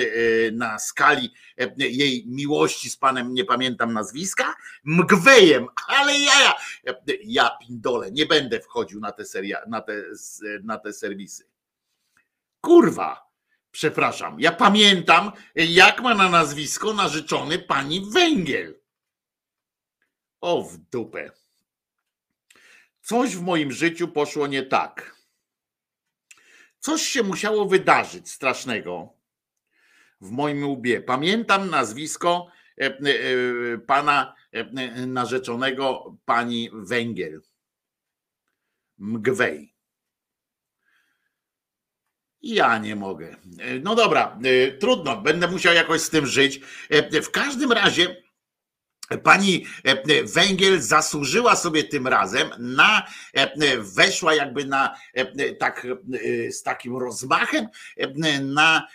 na 0.52 0.80
skali 0.80 1.34
jej 1.78 2.26
miłości 2.28 2.90
z 2.90 2.98
panem, 2.98 3.34
nie 3.34 3.46
pamiętam 3.46 3.94
nazwiska, 3.94 4.56
Mgwejem, 4.84 5.68
ale 5.88 6.20
ja, 6.20 6.56
ja, 6.84 6.94
ja 7.24 7.50
pindole, 7.62 8.12
nie 8.12 8.26
będę 8.26 8.60
wchodził 8.60 9.00
na 9.00 9.12
te, 9.12 9.26
seria, 9.26 9.62
na 9.68 9.82
te, 9.82 10.04
na 10.64 10.78
te 10.78 10.94
serwisy. 10.94 11.48
Kurwa, 12.62 13.32
przepraszam, 13.72 14.40
ja 14.40 14.52
pamiętam, 14.52 15.32
jak 15.56 16.02
ma 16.02 16.16
na 16.16 16.30
nazwisko 16.30 16.94
narzeczony 16.94 17.60
pani 17.60 18.06
Węgiel. 18.12 18.82
O 20.42 20.64
w 20.64 20.78
dupę. 20.78 21.32
Coś 23.02 23.36
w 23.36 23.42
moim 23.42 23.72
życiu 23.72 24.08
poszło 24.08 24.48
nie 24.48 24.64
tak. 24.64 25.16
Coś 26.80 27.02
się 27.02 27.24
musiało 27.24 27.66
wydarzyć 27.66 28.30
strasznego 28.32 29.14
w 30.22 30.32
moim 30.32 30.64
łbie. 30.70 31.02
Pamiętam 31.02 31.70
nazwisko 31.70 32.48
e, 32.78 32.86
e, 32.86 32.98
pana 33.78 34.36
e, 34.52 35.06
narzeczonego 35.06 36.18
pani 36.26 36.70
Węgiel. 36.74 37.42
Mgwej. 38.98 39.74
Ja 42.42 42.78
nie 42.78 42.96
mogę. 42.96 43.36
No 43.82 43.96
dobra, 43.96 44.40
trudno, 44.80 45.22
będę 45.22 45.48
musiał 45.48 45.74
jakoś 45.74 46.02
z 46.02 46.10
tym 46.10 46.26
żyć. 46.26 46.62
W 47.24 47.30
każdym 47.32 47.72
razie 47.72 48.21
Pani 49.18 49.66
e, 49.84 50.24
Węgiel 50.24 50.82
zasłużyła 50.82 51.56
sobie 51.56 51.84
tym 51.84 52.08
razem 52.08 52.50
na, 52.60 53.08
e, 53.34 53.78
weszła 53.78 54.36
jakby 54.36 54.66
na 54.66 54.96
tak 55.60 55.88
e, 55.88 56.52
z 56.52 56.64
takim 56.64 56.98
rozmachem 56.98 57.68
na, 58.42 58.88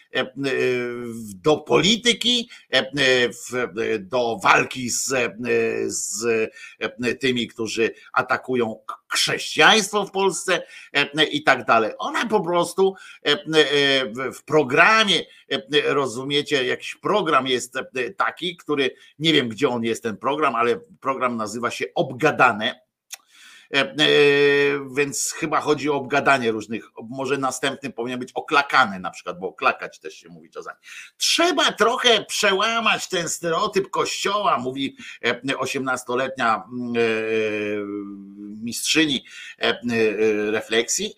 do 1.35 1.57
polityki, 1.57 2.51
do 4.01 4.39
walki 4.43 4.91
z, 4.91 5.15
z 5.87 6.51
tymi, 7.21 7.49
którzy 7.49 7.91
atakują 8.13 8.77
chrześcijaństwo 9.17 10.05
w 10.05 10.11
Polsce 10.11 10.63
i 11.31 11.43
tak 11.43 11.65
dalej. 11.65 11.93
Ona 11.99 12.27
po 12.27 12.41
prostu 12.41 12.95
w 14.35 14.45
programie, 14.45 15.23
rozumiecie, 15.85 16.65
jakiś 16.65 16.95
program 16.95 17.47
jest 17.47 17.75
taki, 18.17 18.57
który 18.57 18.91
nie 19.19 19.33
wiem 19.33 19.49
gdzie 19.49 19.69
on 19.69 19.85
jest 19.85 20.03
ten 20.03 20.17
program, 20.17 20.55
ale 20.55 20.81
program 21.01 21.37
nazywa 21.37 21.71
się 21.71 21.85
Obgadane 21.95 22.75
E, 22.75 22.75
e, 22.75 22.86
więc 24.97 25.33
chyba 25.33 25.61
chodzi 25.61 25.91
o 25.91 25.95
obgadanie 25.95 26.53
różnych, 26.53 26.91
może 27.09 27.39
następnym 27.39 27.93
powinien 27.93 28.19
być 28.19 28.33
oklakany 28.33 29.01
na 29.01 29.11
przykład, 29.11 29.39
bo 29.39 29.49
oklakać 29.49 29.99
też 30.01 30.15
się 30.15 30.29
mówi 30.29 30.51
czasami. 30.51 30.77
Trzeba 31.17 31.73
trochę 31.73 32.25
przełamać 32.25 33.09
ten 33.09 33.29
stereotyp 33.29 33.91
kościoła, 33.91 34.59
mówi 34.59 34.97
e, 35.25 35.59
osiemnastoletnia 35.59 36.63
mistrzyni 38.63 39.25
refleksji, 40.51 41.15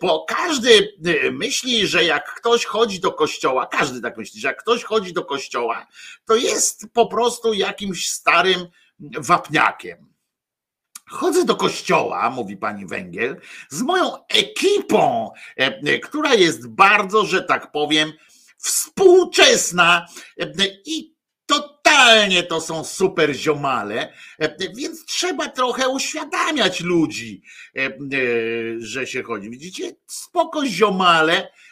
bo 0.00 0.24
każdy 0.28 0.94
myśli, 1.32 1.86
że 1.86 2.04
jak 2.04 2.34
ktoś 2.34 2.64
chodzi 2.64 3.00
do 3.00 3.12
kościoła, 3.12 3.66
każdy 3.66 4.00
tak 4.00 4.16
myśli, 4.16 4.40
że 4.40 4.48
jak 4.48 4.62
ktoś 4.62 4.84
chodzi 4.84 5.12
do 5.12 5.24
kościoła, 5.24 5.86
to 6.24 6.36
jest 6.36 6.86
po 6.92 7.06
prostu 7.06 7.52
jakimś 7.52 8.08
starym 8.08 8.66
wapniakiem 9.00 10.11
Chodzę 11.12 11.44
do 11.44 11.56
kościoła, 11.56 12.30
mówi 12.30 12.56
pani 12.56 12.86
Węgiel, 12.86 13.40
z 13.68 13.82
moją 13.82 14.26
ekipą, 14.28 15.30
która 16.02 16.34
jest 16.34 16.68
bardzo, 16.68 17.24
że 17.24 17.42
tak 17.42 17.72
powiem, 17.72 18.12
współczesna 18.58 20.06
i 20.86 21.12
totalnie 21.46 22.42
to 22.42 22.60
są 22.60 22.84
super 22.84 23.34
ziomale, 23.34 24.12
więc 24.76 25.04
trzeba 25.04 25.48
trochę 25.48 25.88
uświadamiać 25.88 26.80
ludzi, 26.80 27.42
że 28.78 29.06
się 29.06 29.22
chodzi. 29.22 29.50
Widzicie, 29.50 29.92
spoko 30.06 30.66
ziomale, 30.66 31.48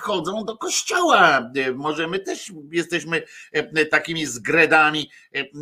chodzą 0.00 0.44
do 0.44 0.56
kościoła. 0.56 1.50
E, 1.56 1.72
może 1.72 2.08
my 2.08 2.18
też 2.18 2.52
jesteśmy 2.70 3.22
e, 3.52 3.86
takimi 3.86 4.26
zgredami, 4.26 5.10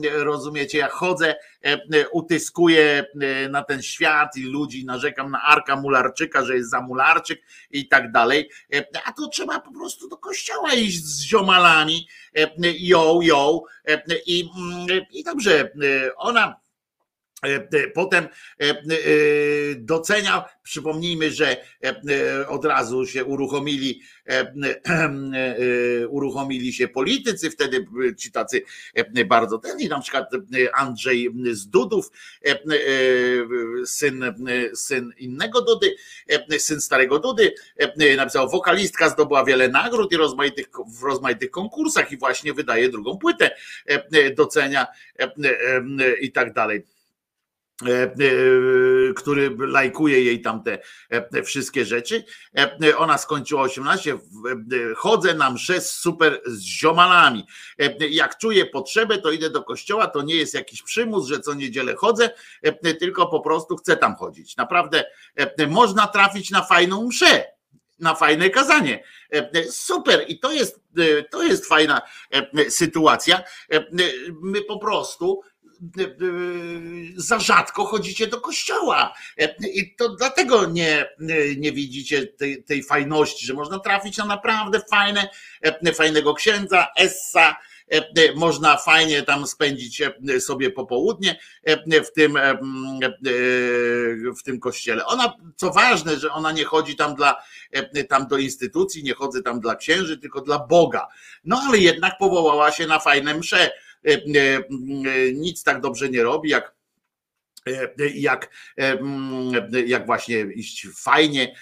rozumiecie? 0.03 0.79
Ja 0.79 0.89
chodzę, 0.89 1.35
utyskuję 2.13 3.05
na 3.51 3.63
ten 3.63 3.83
świat 3.83 4.37
i 4.37 4.43
ludzi, 4.43 4.85
narzekam 4.85 5.31
na 5.31 5.43
Arka 5.43 5.77
Mularczyka, 5.77 6.45
że 6.45 6.57
jest 6.57 6.71
za 6.71 6.81
Mularczyk 6.81 7.43
i 7.71 7.89
tak 7.89 8.13
dalej. 8.13 8.51
A 9.05 9.13
to 9.13 9.29
trzeba 9.29 9.61
po 9.61 9.73
prostu 9.73 10.09
do 10.09 10.17
kościoła 10.17 10.75
iść 10.75 11.05
z 11.05 11.23
ziomalami, 11.23 12.09
ją, 12.79 13.21
ją 13.21 13.61
i, 14.27 14.51
mm, 14.57 15.07
i 15.13 15.25
dobrze, 15.25 15.71
ona 16.17 16.41
E, 16.51 16.55
e, 16.55 16.70
potem 17.95 18.25
e, 18.25 18.75
doceniał, 19.77 20.43
przypomnijmy, 20.63 21.31
że 21.31 21.57
od 22.49 22.65
razu 22.65 23.07
się 23.07 23.25
uruchomili, 23.25 24.03
uruchomili 26.09 26.73
się 26.73 26.89
politycy, 26.89 27.51
wtedy 27.51 27.87
ci 28.19 28.33
tacy 28.33 28.63
bardzo 29.27 29.59
ten, 29.59 29.81
i 29.81 29.89
na 29.89 30.01
przykład 30.01 30.31
Andrzej 30.75 31.35
z 31.53 31.69
Dudów, 31.69 32.11
syn, 33.85 34.35
syn 34.75 35.13
innego 35.19 35.61
Dudy, 35.61 35.95
syn 36.59 36.81
starego 36.81 37.19
Dudy, 37.19 37.55
napisał, 38.17 38.51
wokalistka 38.51 39.09
zdobyła 39.09 39.45
wiele 39.45 39.69
nagród 39.69 40.13
i 40.13 40.17
rozmaitych, 40.17 40.67
w 41.01 41.03
rozmaitych 41.03 41.51
konkursach 41.51 42.13
i 42.13 42.17
właśnie 42.17 42.53
wydaje 42.53 42.89
drugą 42.89 43.19
płytę, 43.19 43.51
docenia 44.37 44.87
i 46.21 46.33
tak 46.33 46.53
dalej. 46.53 47.00
E, 47.89 48.03
e, 48.03 48.11
który 49.17 49.57
lajkuje 49.59 50.25
jej 50.25 50.43
tam 50.43 50.63
te 50.63 50.79
e, 51.11 51.43
wszystkie 51.43 51.85
rzeczy. 51.85 52.25
Ona 52.97 53.19
skończyła 53.19 53.63
18. 53.63 54.19
Chodzę 54.97 55.35
na 55.35 55.51
mszę 55.51 55.81
z 55.81 55.91
super 55.91 56.41
z 56.47 56.61
ziomalami. 56.61 57.47
Jak 58.11 58.39
czuję 58.39 58.67
potrzebę, 58.67 59.19
to 59.19 59.31
idę 59.31 59.51
do 59.51 59.63
kościoła. 59.63 60.07
To 60.07 60.23
nie 60.23 60.35
jest 60.35 60.55
jakiś 60.55 60.83
przymus, 60.83 61.27
że 61.27 61.41
co 61.41 61.55
niedzielę 61.55 61.95
chodzę, 61.95 62.31
tylko 63.01 63.27
po 63.27 63.41
prostu 63.41 63.77
chcę 63.77 63.97
tam 63.97 64.17
chodzić. 64.17 64.57
Naprawdę 64.57 65.05
można 65.69 66.07
trafić 66.07 66.51
na 66.51 66.63
fajną 66.63 67.07
mszę 67.07 67.45
na 67.99 68.15
fajne 68.15 68.51
kazanie. 68.51 69.05
Super 69.71 70.25
i 70.29 70.39
to 70.39 70.53
jest, 70.53 70.81
to 71.31 71.43
jest 71.43 71.67
fajna 71.67 72.01
sytuacja. 72.69 73.43
My 74.43 74.63
po 74.63 74.79
prostu 74.79 75.43
za 77.17 77.39
rzadko 77.39 77.85
chodzicie 77.85 78.27
do 78.27 78.41
kościoła. 78.41 79.15
I 79.75 79.95
to 79.95 80.09
dlatego 80.09 80.67
nie, 80.67 81.07
nie 81.57 81.73
widzicie 81.73 82.27
tej, 82.27 82.65
tej 82.65 82.83
fajności, 82.83 83.47
że 83.47 83.55
można 83.55 83.79
trafić 83.79 84.17
na 84.17 84.25
naprawdę 84.25 84.81
fajne, 84.91 85.29
fajnego 85.95 86.35
księdza, 86.35 86.87
essa, 86.97 87.57
można 88.37 88.77
fajnie 88.77 89.23
tam 89.23 89.47
spędzić 89.47 90.03
sobie 90.41 90.71
popołudnie 90.71 91.41
w 92.05 92.13
tym, 92.15 92.39
w 94.39 94.43
tym 94.43 94.61
kościele. 94.61 95.07
Ona, 95.07 95.37
co 95.57 95.71
ważne, 95.71 96.19
że 96.19 96.33
ona 96.33 96.53
nie 96.53 96.65
chodzi 96.65 96.97
tam 96.97 97.15
dla 97.15 97.43
tam 98.09 98.27
do 98.27 98.37
instytucji, 98.37 99.03
nie 99.03 99.15
chodzę 99.15 99.43
tam 99.43 99.61
dla 99.61 99.77
księży, 99.77 100.19
tylko 100.19 100.41
dla 100.41 100.59
Boga. 100.59 101.09
No 101.45 101.63
ale 101.69 101.79
jednak 101.79 102.19
powołała 102.19 102.73
się 102.73 102.87
na 102.87 102.99
fajne 102.99 103.35
msze 103.35 103.71
E, 103.71 103.73
e, 103.73 103.90
nic 105.35 105.65
tak 105.65 105.81
dobrze 105.81 106.09
nie 106.09 106.23
robi, 106.23 106.51
jak 106.51 106.75
e, 107.67 108.09
jak, 108.15 108.51
jak 109.87 110.07
właśnie 110.07 110.41
iść 110.41 110.89
fajnie, 110.97 111.55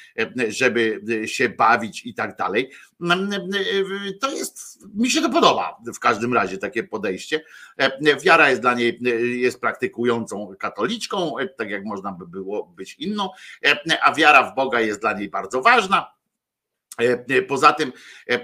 żeby 0.49 1.01
się 1.27 1.49
bawić 1.49 2.07
i 2.07 2.15
tak 2.15 2.37
dalej. 2.37 2.71
To 4.21 4.31
jest, 4.31 4.79
mi 4.95 5.11
się 5.11 5.23
to 5.23 5.31
podoba 5.31 5.77
w 5.95 5.99
każdym 5.99 6.35
razie 6.35 6.59
takie 6.59 6.83
podejście. 6.83 7.45
Wiara 8.23 8.51
jest 8.51 8.63
dla 8.63 8.75
niej, 8.75 8.99
jest 9.41 9.61
praktykującą 9.61 10.55
katoliczką, 10.59 11.35
tak 11.57 11.71
jak 11.71 11.85
można 11.85 12.13
by 12.13 12.27
było 12.27 12.67
być 12.67 12.95
inną, 12.95 13.31
a 14.03 14.15
wiara 14.15 14.51
w 14.51 14.55
Boga 14.55 14.81
jest 14.81 15.01
dla 15.01 15.13
niej 15.13 15.29
bardzo 15.29 15.63
ważna 15.63 16.18
E, 16.18 16.18
e, 16.18 16.18
poza 17.49 17.73
tym, 17.73 17.93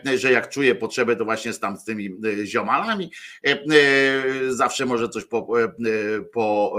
e, 0.07 0.19
że 0.19 0.33
jak 0.33 0.49
czuje 0.49 0.75
potrzebę, 0.75 1.17
to 1.17 1.25
właśnie 1.25 1.55
tam 1.55 1.77
z 1.77 1.85
tymi 1.85 2.11
ziomalami 2.45 3.11
zawsze 4.49 4.87
może 4.87 5.09
coś 5.09 5.25
po, 5.25 5.47
po, 6.33 6.77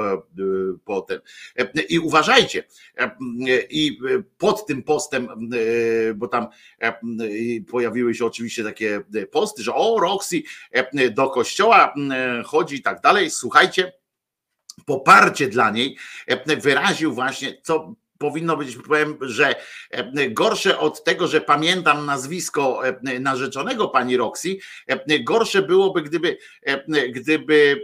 po 0.86 1.02
tym. 1.02 1.20
I 1.90 2.00
uważajcie, 2.00 2.64
i 3.70 4.00
pod 4.38 4.66
tym 4.66 4.84
postem, 4.84 5.28
bo 6.16 6.28
tam 6.28 6.48
pojawiły 7.72 8.16
się 8.16 8.26
oczywiście 8.26 8.64
takie 8.64 9.02
posty, 9.32 9.64
że 9.64 9.74
o, 9.74 10.00
Roxy 10.00 10.42
do 11.12 11.30
kościoła 11.30 11.94
chodzi 12.46 12.76
i 12.76 12.82
tak 12.82 13.02
dalej. 13.02 13.30
Słuchajcie, 13.32 13.94
poparcie 14.86 15.48
dla 15.48 15.72
niej 15.72 15.98
wyraził 16.62 17.14
właśnie, 17.14 17.62
co 17.64 17.96
powinno 18.30 18.58
być, 18.58 18.78
powiem, 18.88 19.18
że 19.22 19.56
e, 19.92 20.30
gorsze 20.30 20.80
od 20.80 21.04
tego, 21.04 21.28
że 21.28 21.42
pamiętam 21.42 22.06
nazwisko 22.06 22.88
e, 22.88 23.20
narzeczonego 23.20 23.88
pani 23.88 24.18
Roxy, 24.18 24.58
e, 24.88 25.20
gorsze 25.20 25.62
byłoby, 25.62 26.02
gdyby, 26.02 26.38
gdyby 27.10 27.82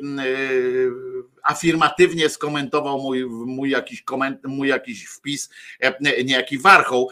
afirmatywnie 1.44 2.30
skomentował 2.30 3.02
mój, 3.02 3.26
mój, 3.26 3.70
jakiś 3.70 4.02
koment, 4.02 4.40
mój 4.44 4.68
jakiś 4.68 5.06
wpis, 5.06 5.50
niejaki 6.26 6.58
warchoł, 6.58 7.10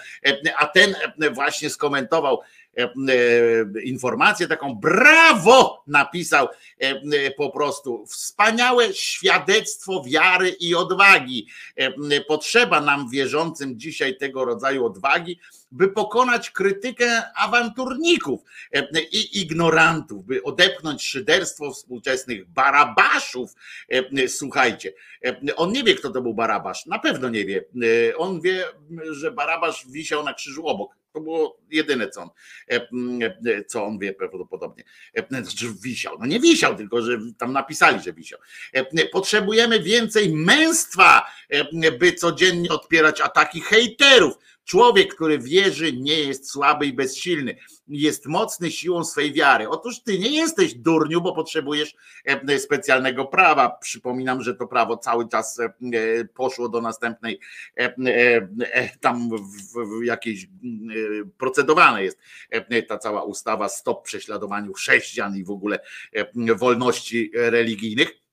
a 0.57 0.65
ten 0.65 0.95
właśnie 1.31 1.69
skomentował 1.69 2.41
informację 3.83 4.47
taką, 4.47 4.75
brawo 4.75 5.83
napisał 5.87 6.47
e, 6.79 7.31
po 7.31 7.49
prostu, 7.49 8.05
wspaniałe 8.05 8.93
świadectwo 8.93 10.03
wiary 10.03 10.49
i 10.49 10.75
odwagi. 10.75 11.47
Potrzeba 12.27 12.81
nam 12.81 13.09
wierzącym 13.09 13.79
dzisiaj 13.79 14.17
tego 14.17 14.45
rodzaju 14.45 14.85
odwagi, 14.85 15.39
by 15.71 15.87
pokonać 15.87 16.51
krytykę 16.51 17.23
awanturników 17.35 18.41
i 19.11 19.41
ignorantów, 19.41 20.25
by 20.25 20.43
odepchnąć 20.43 21.03
szyderstwo 21.03 21.71
współczesnych 21.71 22.49
barabaszów. 22.49 23.53
Słuchajcie, 24.27 24.93
on 25.55 25.71
nie 25.71 25.83
wie, 25.83 25.95
kto 25.95 26.09
to 26.09 26.21
był 26.21 26.33
barabasz, 26.33 26.85
na 26.85 26.99
pewno 26.99 27.29
nie 27.29 27.45
wie. 27.45 27.65
On 28.17 28.41
wie, 28.41 28.65
że 29.11 29.31
barabasz 29.31 29.85
wisiał 29.87 30.23
na 30.23 30.33
krzyżu 30.33 30.67
obok 30.67 30.99
to 31.13 31.21
było 31.21 31.59
jedyne, 31.71 32.09
co 32.09 32.21
on, 32.21 32.29
e, 32.71 32.75
e, 33.45 33.63
co 33.65 33.85
on 33.85 33.99
wie 33.99 34.13
prawdopodobnie. 34.13 34.83
E, 35.13 35.41
znaczy 35.41 35.73
wisiał. 35.81 36.17
No 36.19 36.25
nie 36.25 36.39
wisiał, 36.39 36.75
tylko 36.75 37.01
że 37.01 37.19
tam 37.37 37.53
napisali, 37.53 38.03
że 38.03 38.13
wisiał. 38.13 38.39
Potrzebujemy 39.11 39.79
więcej 39.79 40.35
męstwa, 40.35 41.25
by 41.99 42.13
codziennie 42.13 42.69
odpierać 42.69 43.21
ataki 43.21 43.61
hejterów. 43.61 44.33
Człowiek, 44.69 45.15
który 45.15 45.39
wierzy, 45.39 45.93
nie 45.93 46.19
jest 46.19 46.51
słaby 46.51 46.85
i 46.85 46.93
bezsilny. 46.93 47.55
Jest 47.87 48.25
mocny 48.25 48.71
siłą 48.71 49.03
swej 49.03 49.33
wiary. 49.33 49.69
Otóż 49.69 50.03
ty 50.03 50.19
nie 50.19 50.29
jesteś 50.29 50.73
durniu, 50.73 51.21
bo 51.21 51.35
potrzebujesz 51.35 51.95
e, 52.25 52.59
specjalnego 52.59 53.25
prawa. 53.25 53.69
Przypominam, 53.69 54.41
że 54.41 54.55
to 54.55 54.67
prawo 54.67 54.97
cały 54.97 55.29
czas 55.29 55.59
e, 55.59 55.69
poszło 56.25 56.69
do 56.69 56.81
następnej, 56.81 57.39
e, 57.75 58.97
tam 58.97 59.29
w 59.29 60.03
jakiejś 60.03 60.47
procedowane 61.37 62.03
jest 62.03 62.19
ta 62.87 62.97
cała 62.97 63.23
ustawa 63.23 63.69
stop 63.69 64.03
prześladowaniu 64.03 64.73
chrześcijan 64.73 65.37
i 65.37 65.43
w 65.43 65.51
ogóle 65.51 65.79
wolności 66.55 67.31
religijnych 67.33 68.28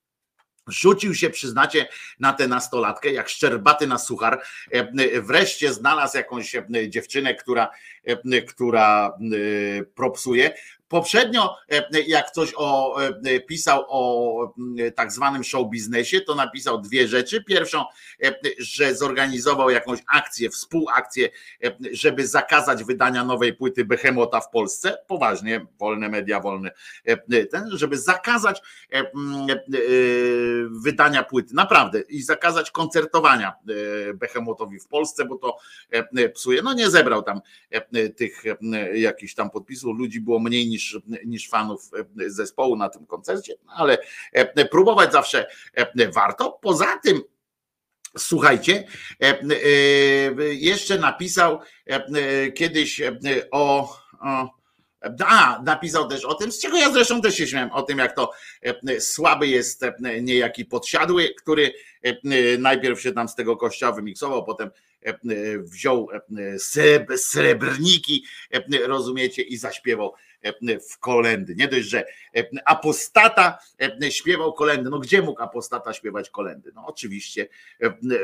Rzucił 0.67 1.15
się, 1.15 1.29
przyznacie, 1.29 1.87
na 2.19 2.33
tę 2.33 2.47
nastolatkę, 2.47 3.11
jak 3.11 3.29
szczerbaty 3.29 3.87
na 3.87 3.97
suchar. 3.97 4.41
E, 4.71 5.21
wreszcie 5.21 5.73
znalazł 5.73 6.17
jakąś 6.17 6.55
e, 6.55 6.65
dziewczynę, 6.89 7.35
która, 7.35 7.69
e, 8.05 8.41
która 8.41 9.17
propsuje. 9.95 10.53
Poprzednio, 10.87 11.55
jak 12.07 12.31
ktoś 12.31 12.53
o, 12.55 12.97
pisał 13.47 13.85
o 13.87 14.53
tak 14.95 15.11
zwanym 15.11 15.43
show 15.43 15.69
biznesie, 15.69 16.21
to 16.21 16.35
napisał 16.35 16.81
dwie 16.81 17.07
rzeczy. 17.07 17.43
Pierwszą, 17.43 17.85
że 18.59 18.95
zorganizował 18.95 19.69
jakąś 19.69 19.99
akcję, 20.07 20.49
współakcję, 20.49 21.29
żeby 21.91 22.27
zakazać 22.27 22.83
wydania 22.83 23.23
nowej 23.23 23.53
płyty 23.53 23.85
Behemota 23.85 24.39
w 24.41 24.49
Polsce. 24.49 24.97
Poważnie, 25.07 25.65
wolne 25.79 26.09
media, 26.09 26.39
wolne, 26.39 26.71
ten, 27.51 27.69
żeby 27.71 27.97
zakazać 27.97 28.61
wydania 30.83 31.23
płyty, 31.23 31.55
naprawdę, 31.55 31.99
i 31.99 32.21
zakazać 32.21 32.71
koncertowania 32.71 33.53
Behemotowi 34.13 34.79
w 34.79 34.87
Polsce, 34.87 35.25
bo 35.25 35.37
to 35.37 35.57
psuje. 36.33 36.61
No 36.61 36.73
nie 36.73 36.89
zebrał 36.89 37.23
tam 37.23 37.41
tych 38.15 38.43
jakichś 38.93 39.33
tam 39.33 39.49
podpisów, 39.49 39.97
ludzi 39.97 40.21
było 40.21 40.39
mniej 40.39 40.67
niż, 40.67 40.76
niż 41.25 41.49
fanów 41.49 41.91
zespołu 42.27 42.75
na 42.75 42.89
tym 42.89 43.05
koncercie, 43.05 43.55
no 43.65 43.71
ale 43.75 43.97
próbować 44.71 45.11
zawsze 45.11 45.47
warto. 46.13 46.59
Poza 46.61 46.99
tym, 47.03 47.21
Słuchajcie, 48.17 48.87
jeszcze 50.51 50.99
napisał 50.99 51.59
kiedyś 52.55 53.01
o, 53.51 53.95
o 54.21 54.57
a, 55.25 55.61
napisał 55.65 56.07
też 56.07 56.25
o 56.25 56.33
tym, 56.33 56.51
z 56.51 56.61
czego 56.61 56.77
ja 56.77 56.91
zresztą 56.91 57.21
też 57.21 57.35
się 57.35 57.47
śmiałem, 57.47 57.71
o 57.71 57.81
tym, 57.81 57.97
jak 57.97 58.15
to 58.15 58.31
słaby 58.99 59.47
jest 59.47 59.85
niejaki 60.21 60.65
podsiadły, 60.65 61.29
który 61.37 61.73
najpierw 62.59 63.01
się 63.01 63.11
tam 63.11 63.29
z 63.29 63.35
tego 63.35 63.57
kościoła 63.57 63.91
wymiksował, 63.91 64.45
potem 64.45 64.69
wziął 65.59 66.09
srebrniki, 67.17 68.25
rozumiecie, 68.85 69.41
i 69.41 69.57
zaśpiewał 69.57 70.13
w 70.91 70.99
kolendy. 70.99 71.55
Nie 71.55 71.67
dość, 71.67 71.87
że 71.87 72.05
apostata 72.65 73.57
śpiewał 74.09 74.53
kolendy. 74.53 74.89
No 74.89 74.99
gdzie 74.99 75.21
mógł 75.21 75.41
apostata 75.41 75.93
śpiewać 75.93 76.29
kolendy? 76.29 76.71
No 76.75 76.85
oczywiście 76.85 77.47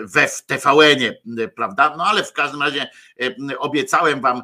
we 0.02 0.30
TVN-ie, 0.48 1.22
prawda? 1.56 1.96
No 1.98 2.06
ale 2.06 2.24
w 2.24 2.34
każdym 2.34 2.62
razie 2.62 2.90
obiecałem 3.60 4.22
wam, 4.22 4.42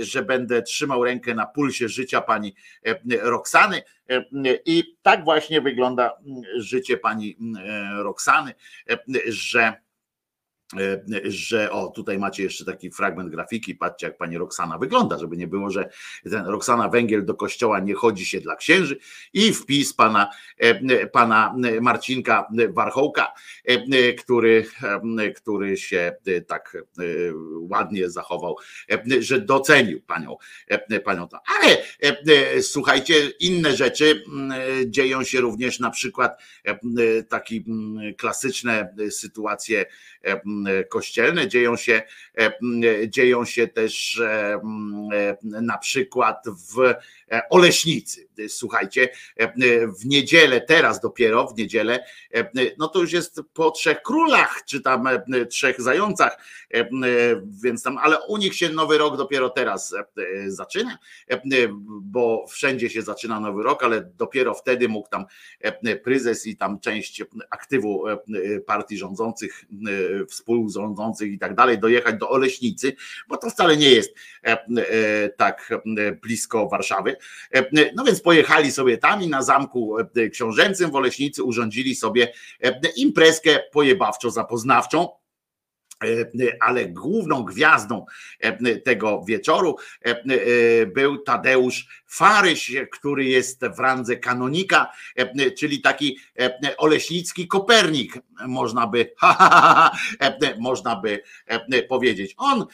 że 0.00 0.22
będę 0.22 0.62
trzymał 0.62 1.04
rękę 1.04 1.34
na 1.34 1.46
pulsie 1.46 1.88
życia 1.88 2.20
pani 2.20 2.54
Roxany 3.20 3.82
i 4.66 4.96
tak 5.02 5.24
właśnie 5.24 5.60
wygląda 5.60 6.16
życie 6.56 6.96
pani 6.96 7.36
Roxany, 8.02 8.54
że 9.26 9.72
E, 9.72 9.89
że 11.24 11.70
o, 11.70 11.88
tutaj 11.88 12.18
macie 12.18 12.42
jeszcze 12.42 12.64
taki 12.64 12.90
fragment 12.90 13.30
grafiki, 13.30 13.74
patrzcie 13.74 14.06
jak 14.06 14.16
pani 14.16 14.38
Roxana 14.38 14.78
wygląda, 14.78 15.18
żeby 15.18 15.36
nie 15.36 15.46
było, 15.46 15.70
że 15.70 15.90
ten 16.30 16.46
Roxana 16.46 16.88
Węgiel 16.88 17.24
do 17.24 17.34
kościoła 17.34 17.80
nie 17.80 17.94
chodzi 17.94 18.26
się 18.26 18.40
dla 18.40 18.56
księży 18.56 18.98
i 19.32 19.52
wpis 19.52 19.94
pana, 19.94 20.30
e, 20.58 21.06
pana 21.06 21.54
Marcinka 21.80 22.48
Warchołka, 22.68 23.32
e, 23.64 24.12
który, 24.12 24.66
który 25.36 25.76
się 25.76 26.16
tak 26.46 26.76
ładnie 27.60 28.10
zachował, 28.10 28.56
że 29.20 29.40
docenił 29.40 30.00
panią, 30.00 30.36
panią 31.04 31.28
to. 31.28 31.38
Ale 31.58 31.76
słuchajcie, 32.62 33.14
inne 33.40 33.76
rzeczy 33.76 34.24
dzieją 34.86 35.24
się 35.24 35.40
również 35.40 35.80
na 35.80 35.90
przykład 35.90 36.42
takie 37.28 37.60
klasyczne 38.16 38.94
sytuacje 39.10 39.86
kościelne, 40.88 41.48
dzieją 41.48 41.76
się, 41.76 42.02
e, 42.38 42.52
dzieją 43.08 43.44
się 43.44 43.68
też 43.68 44.20
e, 44.20 44.60
na 45.42 45.78
przykład 45.78 46.44
w 46.74 46.94
E, 47.30 47.48
Oleśnicy. 47.50 48.28
Słuchajcie, 48.48 49.08
e, 49.36 49.86
w 49.86 50.06
niedzielę, 50.06 50.60
teraz 50.60 51.00
dopiero 51.00 51.46
w 51.46 51.58
niedzielę, 51.58 52.04
e, 52.34 52.50
no 52.78 52.88
to 52.88 53.00
już 53.00 53.12
jest 53.12 53.40
po 53.52 53.70
trzech 53.70 54.02
królach, 54.02 54.62
czy 54.66 54.80
tam 54.80 55.08
trzech 55.50 55.80
zającach, 55.80 56.38
więc 57.62 57.82
tam, 57.82 57.98
ale 57.98 58.26
u 58.28 58.36
nich 58.36 58.54
się 58.54 58.68
nowy 58.68 58.98
rok 58.98 59.16
dopiero 59.16 59.50
teraz 59.50 59.94
zaczyna, 60.46 60.98
bo 61.86 62.46
wszędzie 62.48 62.90
się 62.90 63.02
zaczyna 63.02 63.40
nowy 63.40 63.62
rok, 63.62 63.82
ale 63.82 64.00
dopiero 64.16 64.54
wtedy 64.54 64.88
mógł 64.88 65.08
tam 65.08 65.24
prezes 66.04 66.46
i 66.46 66.56
tam 66.56 66.80
część 66.80 67.22
aktywu 67.50 68.04
partii 68.66 68.98
rządzących, 68.98 69.64
współrządzących 70.50 71.32
i 71.32 71.38
tak 71.38 71.54
dalej 71.54 71.78
dojechać 71.78 72.16
do 72.16 72.30
Oleśnicy, 72.30 72.96
bo 73.28 73.36
to 73.36 73.50
wcale 73.50 73.76
nie 73.76 73.90
jest 73.90 74.14
tak 75.36 75.72
blisko 76.22 76.68
Warszawy, 76.68 77.16
E, 77.54 77.90
no 77.94 78.04
więc 78.04 78.20
pojechali 78.20 78.72
sobie 78.72 78.98
tam 78.98 79.22
i 79.22 79.28
na 79.28 79.42
zamku 79.42 79.98
e, 79.98 80.28
książęcym 80.28 80.90
w 80.90 80.94
Oleśnicy 80.94 81.42
urządzili 81.42 81.94
sobie 81.94 82.32
e, 82.62 82.80
imprezkę 82.96 83.60
pojebawczo-zapoznawczą 83.74 85.08
ale 86.60 86.86
główną 86.86 87.44
gwiazdą 87.44 88.06
tego 88.84 89.24
wieczoru 89.28 89.76
był 90.86 91.18
Tadeusz 91.18 92.02
Faryś, 92.06 92.72
który 92.92 93.24
jest 93.24 93.60
w 93.76 93.78
randze 93.78 94.16
kanonika, 94.16 94.92
czyli 95.58 95.80
taki 95.80 96.18
oleśnicki 96.78 97.48
Kopernik, 97.48 98.18
można 98.46 98.86
by, 98.86 99.12
można 100.58 100.96
by 100.96 101.22
powiedzieć. 101.88 102.34
On 102.36 102.66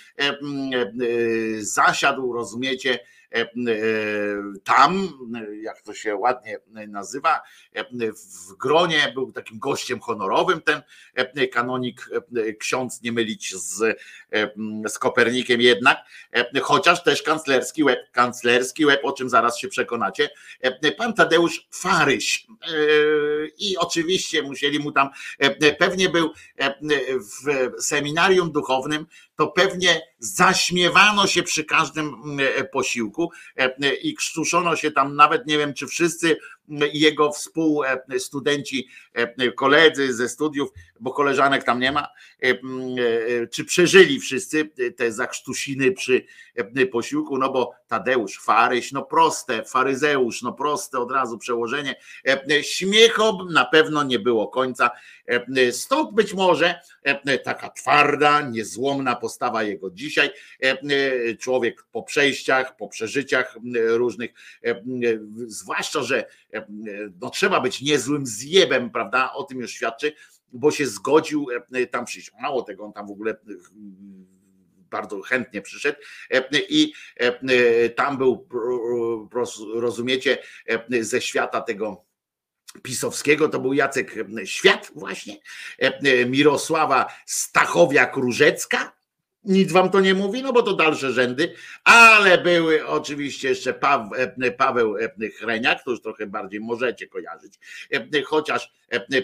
zasiadł, 1.60 2.32
rozumiecie, 2.32 2.98
E, 2.98 3.00
e, 3.00 3.15
tam, 4.64 5.08
jak 5.62 5.82
to 5.82 5.94
się 5.94 6.16
ładnie 6.16 6.58
nazywa, 6.88 7.40
e, 7.74 7.84
w 8.12 8.56
gronie 8.60 9.12
był 9.14 9.32
takim 9.32 9.58
gościem 9.58 10.00
honorowym 10.00 10.60
ten 10.60 10.82
kanonik, 11.52 12.08
ksiądz 12.58 13.02
nie 13.02 13.12
mylić 13.12 13.54
z, 13.54 13.98
z 14.86 14.98
Kopernikiem 14.98 15.60
jednak, 15.60 15.98
chociaż 16.62 17.04
też 17.04 17.22
kanclerski 17.22 17.84
łeb, 17.84 18.10
kanclerski 18.12 18.86
łeb, 18.86 19.00
o 19.04 19.12
czym 19.12 19.30
zaraz 19.30 19.58
się 19.58 19.68
przekonacie, 19.68 20.28
pan 20.98 21.14
Tadeusz 21.14 21.68
Faryś 21.70 22.46
i 23.58 23.76
oczywiście 23.76 24.42
musieli 24.42 24.78
mu 24.78 24.92
tam, 24.92 25.08
pewnie 25.78 26.08
był 26.08 26.32
w 27.20 27.70
seminarium 27.82 28.52
duchownym, 28.52 29.06
to 29.36 29.46
pewnie 29.46 30.00
zaśmiewano 30.18 31.26
się 31.26 31.42
przy 31.42 31.64
każdym 31.64 32.16
posiłku 32.72 33.25
i 34.02 34.14
krztuszono 34.14 34.76
się 34.76 34.90
tam, 34.90 35.16
nawet 35.16 35.46
nie 35.46 35.58
wiem, 35.58 35.74
czy 35.74 35.86
wszyscy 35.86 36.36
jego 36.92 37.32
współstudenci, 37.32 38.88
koledzy 39.56 40.14
ze 40.14 40.28
studiów, 40.28 40.70
bo 41.00 41.12
koleżanek 41.12 41.64
tam 41.64 41.80
nie 41.80 41.92
ma, 41.92 42.08
czy 43.50 43.64
przeżyli 43.64 44.20
wszyscy 44.20 44.70
te 44.96 45.12
zakrztusiny 45.12 45.92
przy 45.92 46.24
posiłku, 46.92 47.38
no 47.38 47.52
bo 47.52 47.72
Tadeusz 47.88 48.38
Faryś, 48.38 48.92
no 48.92 49.02
proste, 49.02 49.64
faryzeusz, 49.64 50.42
no 50.42 50.52
proste 50.52 50.98
od 50.98 51.10
razu 51.10 51.38
przełożenie, 51.38 51.94
śmiechom 52.62 53.52
na 53.52 53.64
pewno 53.64 54.02
nie 54.02 54.18
było 54.18 54.48
końca, 54.48 54.90
stąd 55.70 56.14
być 56.14 56.34
może 56.34 56.80
taka 57.44 57.70
twarda, 57.70 58.40
niezłomna 58.40 59.16
postawa 59.16 59.62
jego 59.62 59.90
dzisiaj, 59.90 60.30
człowiek 61.38 61.82
po 61.92 62.02
przejściach, 62.02 62.76
po 62.76 62.88
przeżyciach 62.88 63.56
różnych, 63.74 64.30
zwłaszcza, 65.46 66.02
że 66.02 66.24
no 67.20 67.30
trzeba 67.30 67.60
być 67.60 67.82
niezłym 67.82 68.26
zjebem, 68.26 68.90
prawda? 68.90 69.32
O 69.32 69.44
tym 69.44 69.60
już 69.60 69.70
świadczy, 69.70 70.12
bo 70.52 70.70
się 70.70 70.86
zgodził 70.86 71.46
e, 71.72 71.86
tam 71.86 72.04
przyjść. 72.04 72.30
Mało 72.40 72.62
tego, 72.62 72.84
on 72.84 72.92
tam 72.92 73.06
w 73.06 73.10
ogóle 73.10 73.30
e, 73.32 73.36
bardzo 74.90 75.22
chętnie 75.22 75.62
przyszedł 75.62 75.98
e, 76.30 76.44
i 76.68 76.92
tam 77.96 78.18
był, 78.18 78.48
rozumiecie, 79.74 80.38
ze 81.00 81.20
świata 81.20 81.60
tego 81.60 82.04
pisowskiego, 82.82 83.48
to 83.48 83.60
był 83.60 83.72
Jacek 83.72 84.14
Świat 84.44 84.90
właśnie, 84.94 85.36
Mirosława 86.26 87.06
Stachowiak-Różecka, 87.26 88.90
nic 89.46 89.72
wam 89.72 89.90
to 89.90 90.00
nie 90.00 90.14
mówi, 90.14 90.42
no 90.42 90.52
bo 90.52 90.62
to 90.62 90.72
dalsze 90.72 91.12
rzędy, 91.12 91.54
ale 91.84 92.38
były 92.38 92.86
oczywiście 92.86 93.48
jeszcze 93.48 93.74
Paweł 94.56 94.96
Chreniak, 95.38 95.84
to 95.84 95.90
już 95.90 96.02
trochę 96.02 96.26
bardziej 96.26 96.60
możecie 96.60 97.06
kojarzyć, 97.06 97.54
chociaż 98.24 98.72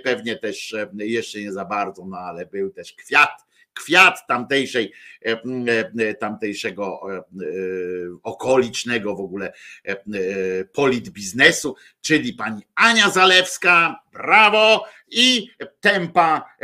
pewnie 0.05 0.37
też 0.37 0.75
jeszcze 0.95 1.41
nie 1.41 1.53
za 1.53 1.65
bardzo, 1.65 2.05
no 2.05 2.17
ale 2.17 2.47
był 2.47 2.71
też 2.71 2.93
kwiat, 2.93 3.47
kwiat 3.75 4.27
tamtejszej, 4.27 4.93
tamtejszego 6.21 7.01
okolicznego 8.23 9.17
w 9.17 9.21
ogóle 9.21 9.53
politbiznesu, 10.73 11.77
czyli 12.01 12.33
pani 12.33 12.63
Ania 12.75 13.11
Zalewska, 13.11 14.01
brawo, 14.13 14.85
i 15.11 15.51
tempa, 15.81 16.55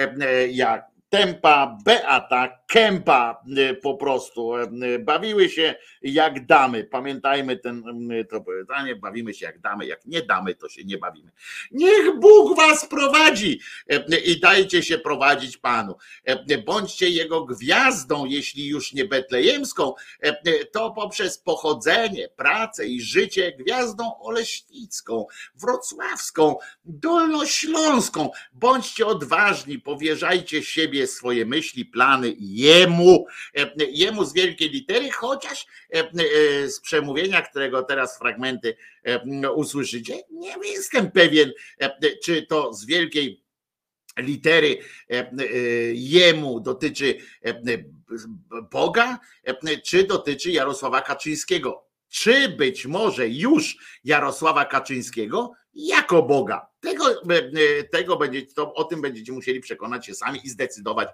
jak 0.51 0.87
tempa 1.09 1.79
Beata 1.85 2.58
kępa 2.69 3.43
po 3.83 3.95
prostu. 3.95 4.53
Bawiły 5.01 5.49
się 5.49 5.75
jak 6.03 6.47
damy. 6.47 6.85
Pamiętajmy 6.85 7.57
ten, 7.57 7.85
to 8.31 8.41
powiedzenie, 8.41 8.97
bawimy 8.97 9.35
się 9.35 9.47
jak 9.47 9.61
damy. 9.61 9.87
Jak 9.87 10.07
nie 10.07 10.23
damy, 10.23 10.55
to 10.55 10.69
się 10.69 10.85
nie 10.85 10.99
bawimy. 10.99 11.31
Niech 11.71 12.19
Bóg 12.21 12.57
was 12.57 12.89
prowadzi 12.89 13.61
i 14.25 14.41
dajcie 14.41 14.83
się 14.83 14.99
prowadzić 14.99 15.57
Panu. 15.57 15.97
Bądźcie 16.67 17.09
Jego 17.09 17.45
gwiazdą, 17.45 18.25
jeśli 18.25 18.67
już 18.67 18.93
nie 18.93 19.05
betlejemską, 19.05 19.95
to 20.73 20.91
poprzez 20.91 21.39
pochodzenie, 21.39 22.29
pracę 22.37 22.87
i 22.87 23.01
życie 23.01 23.53
gwiazdą 23.59 24.19
oleśnicką, 24.21 25.27
wrocławską, 25.55 26.57
dolnośląską. 26.85 28.31
Bądźcie 28.53 29.07
odważni, 29.07 29.79
powierzajcie 29.79 30.63
siebie, 30.63 31.07
swoje 31.07 31.47
myśli, 31.47 31.85
plany 31.85 32.31
Jemu, 32.59 33.27
Jemu 33.91 34.25
z 34.25 34.33
wielkiej 34.33 34.71
litery, 34.71 35.11
chociaż 35.11 35.67
z 36.69 36.81
przemówienia, 36.81 37.43
którego 37.43 37.83
teraz 37.83 38.19
fragmenty 38.19 38.77
usłyszycie, 39.55 40.23
nie 40.31 40.55
jestem 40.65 41.11
pewien, 41.11 41.53
czy 42.25 42.43
to 42.43 42.75
z 42.75 42.87
wielkiej 42.87 43.43
litery 44.17 44.79
jemu 45.93 46.61
dotyczy 46.61 47.19
Boga, 48.71 49.19
czy 49.85 50.05
dotyczy 50.05 50.51
Jarosława 50.51 51.01
Kaczyńskiego. 51.01 51.88
Czy 52.09 52.49
być 52.49 52.87
może 52.87 53.29
już 53.29 53.77
Jarosława 54.05 54.65
Kaczyńskiego 54.65 55.53
jako 55.75 56.23
Boga. 56.23 56.69
Tego, 56.81 57.05
tego 57.93 58.17
będzie, 58.17 58.47
to, 58.47 58.75
o 58.75 58.85
tym 58.85 59.01
będziecie 59.01 59.33
musieli 59.33 59.61
przekonać 59.61 60.07
się 60.07 60.15
sami 60.15 60.41
i 60.45 60.49
zdecydować, 60.49 61.09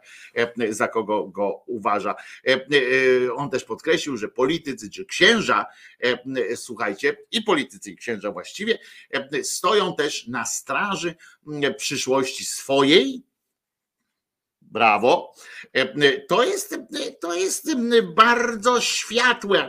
za 0.70 0.88
kogo 0.88 1.28
go 1.28 1.62
uważa. 1.66 2.14
On 3.36 3.50
też 3.50 3.64
podkreślił, 3.64 4.16
że 4.16 4.28
politycy 4.28 4.90
czy 4.90 5.04
księża, 5.04 5.66
słuchajcie, 6.56 7.16
i 7.30 7.42
politycy 7.42 7.90
i 7.90 7.96
księża 7.96 8.32
właściwie, 8.32 8.78
stoją 9.42 9.94
też 9.94 10.26
na 10.26 10.44
straży 10.44 11.14
przyszłości 11.76 12.44
swojej, 12.44 13.22
Brawo. 14.74 15.34
To 16.28 16.44
jest, 16.44 16.78
to 17.20 17.34
jest 17.34 17.76
bardzo 18.14 18.80
światłe 18.80 19.68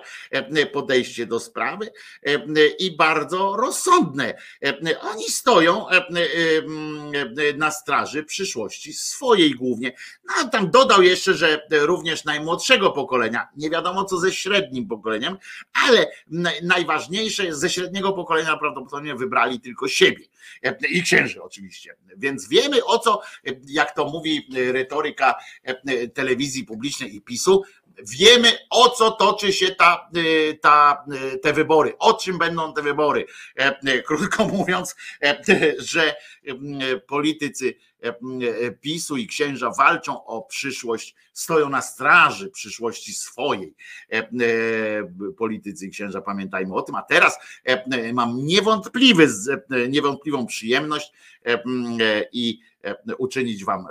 podejście 0.74 1.26
do 1.26 1.39
sprawy 1.39 1.91
i 2.80 2.95
bardzo 2.95 3.56
rozsądne. 3.58 4.38
Oni 5.01 5.24
stoją 5.24 5.86
na 7.56 7.72
straży 7.72 8.24
przyszłości 8.24 8.93
swojej 8.93 9.51
głównie. 9.51 9.93
No, 10.26 10.49
tam 10.49 10.72
dodał 10.72 11.01
jeszcze, 11.01 11.34
że 11.34 11.62
również 11.72 12.26
najmłodszego 12.26 12.91
pokolenia. 12.91 13.47
Nie 13.58 13.70
wiadomo 13.70 14.06
co 14.06 14.18
ze 14.18 14.32
średnim 14.32 14.88
pokoleniem, 14.88 15.38
ale 15.88 16.12
najważniejsze 16.64 17.56
ze 17.56 17.70
średniego 17.70 18.14
pokolenia 18.14 18.58
prawdopodobnie 18.58 19.16
wybrali 19.16 19.60
tylko 19.60 19.88
siebie 19.88 20.26
i 20.89 21.04
księży 21.04 21.43
oczywiście. 21.43 21.96
Więc 22.18 22.50
wiemy 22.50 22.86
o 22.86 23.00
co, 23.00 23.22
jak 23.68 23.96
to 23.96 24.06
mówi 24.06 24.50
retoryka 24.72 25.36
telewizji 26.14 26.64
publicznej 26.64 27.16
i 27.16 27.22
PiSu, 27.22 27.64
wiemy 28.20 28.52
o 28.70 28.89
co 28.89 29.12
toczy 29.12 29.54
się 29.54 29.76
ta, 29.76 30.10
ta, 30.62 31.06
te 31.41 31.54
wybory, 31.54 31.93
o 32.00 32.14
czym 32.14 32.38
będą 32.38 32.74
te 32.74 32.82
wybory. 32.82 33.26
Krótko 34.06 34.48
mówiąc, 34.58 34.96
że 35.78 36.16
politycy 37.08 37.76
PiSu 38.82 39.18
i 39.18 39.28
księża 39.28 39.72
walczą 39.78 40.26
o 40.26 40.41
przyszłość, 40.41 41.16
stoją 41.34 41.70
na 41.70 41.82
straży 41.82 42.50
przyszłości 42.50 43.14
swojej. 43.14 43.76
Politycy 45.38 45.86
i 45.86 45.89
księża, 45.89 46.22
pamiętajmy 46.22 46.76
o 46.76 46.82
tym. 46.82 46.96
A 46.96 47.02
teraz 47.02 47.38
mam 48.14 48.38
niewątpliwy, 48.38 49.28
niewątpliwą 49.89 50.46
przyjemność 50.46 51.12
i 52.32 52.60
uczynić 53.18 53.66
Wam 53.66 53.88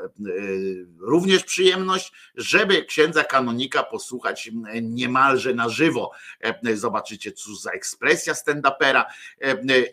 również 0.99 1.45
przyjemność, 1.45 2.13
żeby 2.35 2.85
księdza 2.85 3.25
kanonika 3.25 3.83
posłuchać 3.83 4.51
niemalże 4.83 5.55
na 5.55 5.69
żywo. 5.69 6.11
Zobaczycie, 6.75 7.33
cóż 7.33 7.61
za 7.61 7.71
ekspresja 7.71 8.33
stand-upera 8.35 9.05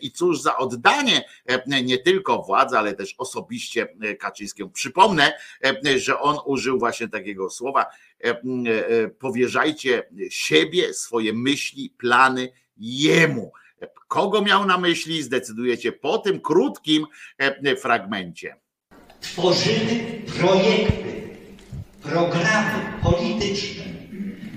i 0.00 0.10
cóż 0.10 0.40
za 0.40 0.56
oddanie 0.56 1.24
nie 1.66 1.98
tylko 1.98 2.42
władzy, 2.42 2.78
ale 2.78 2.94
też 2.94 3.14
osobiście 3.18 3.88
Kaczyńskiemu. 4.18 4.70
Przypomnę, 4.70 5.32
że 5.96 6.20
on 6.20 6.36
użył 6.46 6.78
właśnie 6.78 7.08
takiego 7.08 7.50
słowa: 7.50 7.86
powierzajcie 9.18 10.08
siebie, 10.30 10.94
swoje 10.94 11.32
myśli, 11.32 11.94
plany 11.98 12.52
jemu. 12.76 13.52
Kogo 14.08 14.42
miał 14.42 14.66
na 14.66 14.78
myśli, 14.78 15.22
zdecydujecie 15.22 15.92
po 15.92 16.18
tym 16.18 16.40
krótkim 16.40 17.06
fragmencie 17.80 18.56
tworzymy 19.20 20.22
projekty, 20.40 21.28
programy 22.02 22.92
polityczne. 23.02 23.84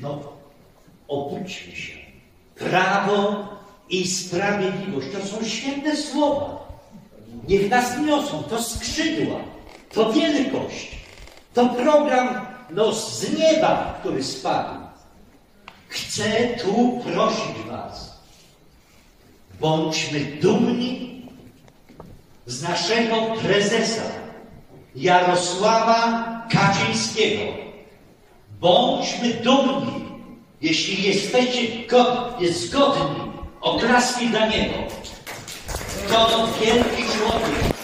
No, 0.02 0.38
obudźmy 1.08 1.76
się. 1.76 1.94
Prawo 2.56 3.48
i 3.90 4.08
sprawiedliwość 4.08 5.08
to 5.14 5.28
są 5.28 5.44
świetne 5.44 5.96
słowa. 5.96 6.65
Niech 7.48 7.70
nas 7.70 8.00
niosą, 8.00 8.44
to 8.44 8.64
skrzydła, 8.64 9.40
to 9.94 10.14
wielkość, 10.14 10.98
to 11.54 11.66
program 11.66 12.46
no, 12.70 12.94
z 12.94 13.38
nieba, 13.40 13.98
który 14.00 14.24
spadł. 14.24 14.86
Chcę 15.88 16.48
tu 16.48 17.02
prosić 17.04 17.58
Was, 17.68 18.20
bądźmy 19.60 20.20
dumni 20.20 21.22
z 22.46 22.64
naszego 22.64 23.16
prezesa, 23.42 24.02
Jarosława 24.96 26.26
Kaczyńskiego. 26.52 27.44
Bądźmy 28.60 29.34
dumni, 29.34 30.06
jeśli 30.62 31.04
jesteście 31.04 31.86
jest 32.40 32.68
zgodni, 32.68 33.32
oklaski 33.62 34.28
dla 34.28 34.48
niego. 34.48 34.74
To 36.10 36.48
wielki 36.62 37.04
człowiek. 37.04 37.76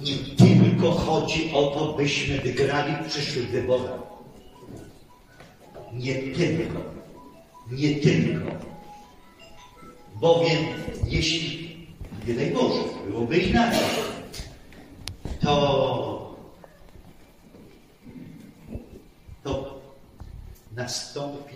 Nie 0.00 0.16
tylko 0.36 0.90
chodzi 0.90 1.50
o 1.54 1.66
to, 1.66 1.92
byśmy 1.92 2.40
wygrali 2.40 2.92
w 2.92 3.08
przyszłych 3.08 3.50
wyborach. 3.50 4.00
Nie 5.92 6.14
tylko 6.14 7.00
nie 7.70 7.94
tylko. 7.94 8.50
Bowiem 10.14 10.64
jeśli, 11.06 11.86
nie 12.26 12.34
daj 12.34 12.50
Boże, 12.50 12.82
byłoby 13.06 13.38
inaczej, 13.38 13.88
to, 15.40 16.36
to 19.42 19.80
nastąpi 20.76 21.54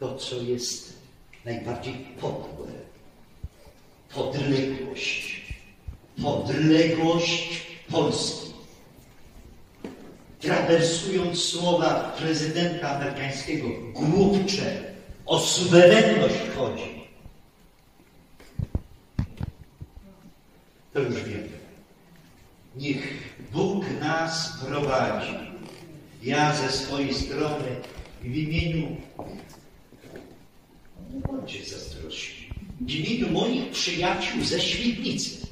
to, 0.00 0.16
co 0.16 0.36
jest 0.36 1.00
najbardziej 1.44 1.94
podłe. 2.20 2.72
Podległość. 4.14 5.42
Podległość 6.22 7.66
Polski. 7.90 8.50
Trawersując 10.40 11.42
słowa 11.42 12.16
prezydenta 12.18 12.90
amerykańskiego, 12.90 13.68
głupcze, 13.92 14.94
o 15.26 15.40
suwerenność 15.40 16.34
chodzi. 16.56 17.00
To 20.92 21.00
już 21.00 21.22
wiemy. 21.22 21.48
Niech 22.76 23.34
Bóg 23.52 23.84
nas 24.00 24.52
prowadzi. 24.66 25.34
Ja 26.22 26.54
ze 26.54 26.72
swojej 26.72 27.14
strony 27.14 27.66
w 28.22 28.36
imieniu, 28.36 28.96
nie 31.50 31.58
bądźcie 31.58 31.78
zazdrośni, 31.78 32.46
w 32.80 32.90
imieniu 32.90 33.32
moich 33.32 33.70
przyjaciół 33.70 34.44
ze 34.44 34.60
Świdnicy 34.60 35.46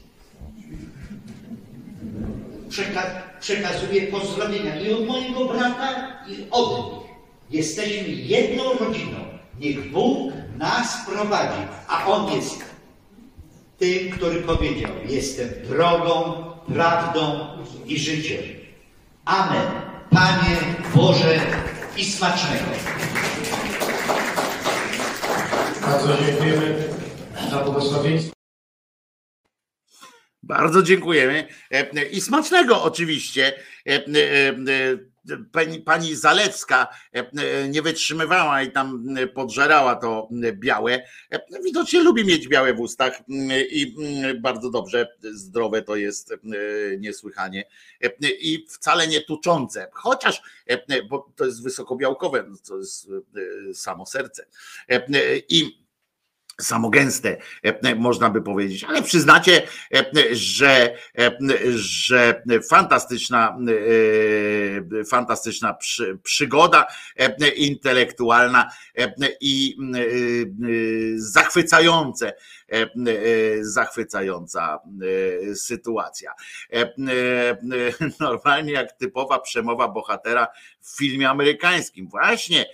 przeka 2.69 3.23
przekazuję 3.41 4.03
pozdrowienia 4.03 4.81
i 4.81 4.93
od 4.93 5.07
mojego 5.07 5.45
brata, 5.45 6.19
i 6.29 6.47
od 6.51 6.71
nich. 6.71 7.09
Jesteśmy 7.51 8.09
jedną 8.09 8.65
rodziną. 8.73 9.19
Niech 9.61 9.93
Bóg 9.93 10.33
nas 10.59 11.07
prowadzi, 11.07 11.63
a 11.89 12.07
On 12.07 12.33
jest 12.33 12.65
tym, 13.79 14.11
który 14.11 14.41
powiedział: 14.43 14.91
Jestem 15.09 15.49
drogą, 15.69 16.45
prawdą 16.75 17.47
i 17.87 17.99
życiem. 17.99 18.43
Amen. 19.25 19.67
Panie 20.11 20.57
Boże 20.95 21.41
i 21.97 22.05
smacznego. 22.05 22.65
Bardzo 25.89 26.25
dziękujemy. 26.25 26.89
za 27.51 27.65
błogosławieństwo. 27.65 28.33
Bardzo 30.43 30.83
dziękujemy 30.83 31.49
e, 31.71 32.03
i 32.03 32.21
smacznego 32.21 32.83
oczywiście. 32.83 33.53
E, 35.31 35.35
e, 35.35 35.45
pani, 35.53 35.81
pani 35.81 36.17
Zalewska 36.17 36.89
nie 37.69 37.83
wytrzymywała 37.83 38.63
i 38.63 38.73
tam 38.73 39.05
podżerała 39.35 39.97
to 39.97 40.29
białe. 40.53 41.03
Widocznie 41.65 42.03
lubi 42.03 42.25
mieć 42.25 42.49
białe 42.49 42.75
w 42.75 42.81
ustach 42.81 43.23
i 43.71 43.95
bardzo 44.41 44.71
dobrze, 44.71 45.09
zdrowe 45.21 45.83
to 45.83 45.97
jest 45.97 46.35
niesłychanie 46.99 47.65
i 48.41 48.67
wcale 48.69 49.09
nie 49.09 49.21
tuczące, 49.21 49.89
chociaż, 49.93 50.43
bo 51.11 51.33
to 51.37 51.45
jest 51.45 51.63
wysokobiałkowe, 51.63 52.45
to 52.69 52.79
jest 52.79 53.09
samo 53.75 54.07
serce. 54.07 54.47
I 55.49 55.88
samogęste, 56.61 57.37
e, 57.63 57.95
można 57.95 58.31
by 58.31 58.43
powiedzieć, 58.43 58.85
ale 58.85 59.03
przyznacie, 59.03 59.63
e, 59.95 60.05
że, 60.33 60.95
e, 61.19 61.39
że 61.77 62.43
fantastyczna, 62.71 63.59
fantastyczna 65.11 65.77
przygoda 66.23 66.87
intelektualna 67.57 68.71
i 69.41 69.77
zachwycające, 71.17 72.33
zachwycająca 73.61 74.79
sytuacja. 75.55 76.33
Normalnie 78.21 78.73
jak 78.73 78.93
typowa 78.93 79.39
przemowa 79.39 79.89
bohatera 79.89 80.49
w 80.81 80.97
filmie 80.97 81.31
amerykańskim. 81.31 82.09
Właśnie, 82.09 82.67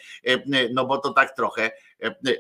no 0.75 0.87
bo 0.87 0.99
to 0.99 1.13
tak 1.13 1.37
trochę 1.37 1.71
E, 1.94 1.94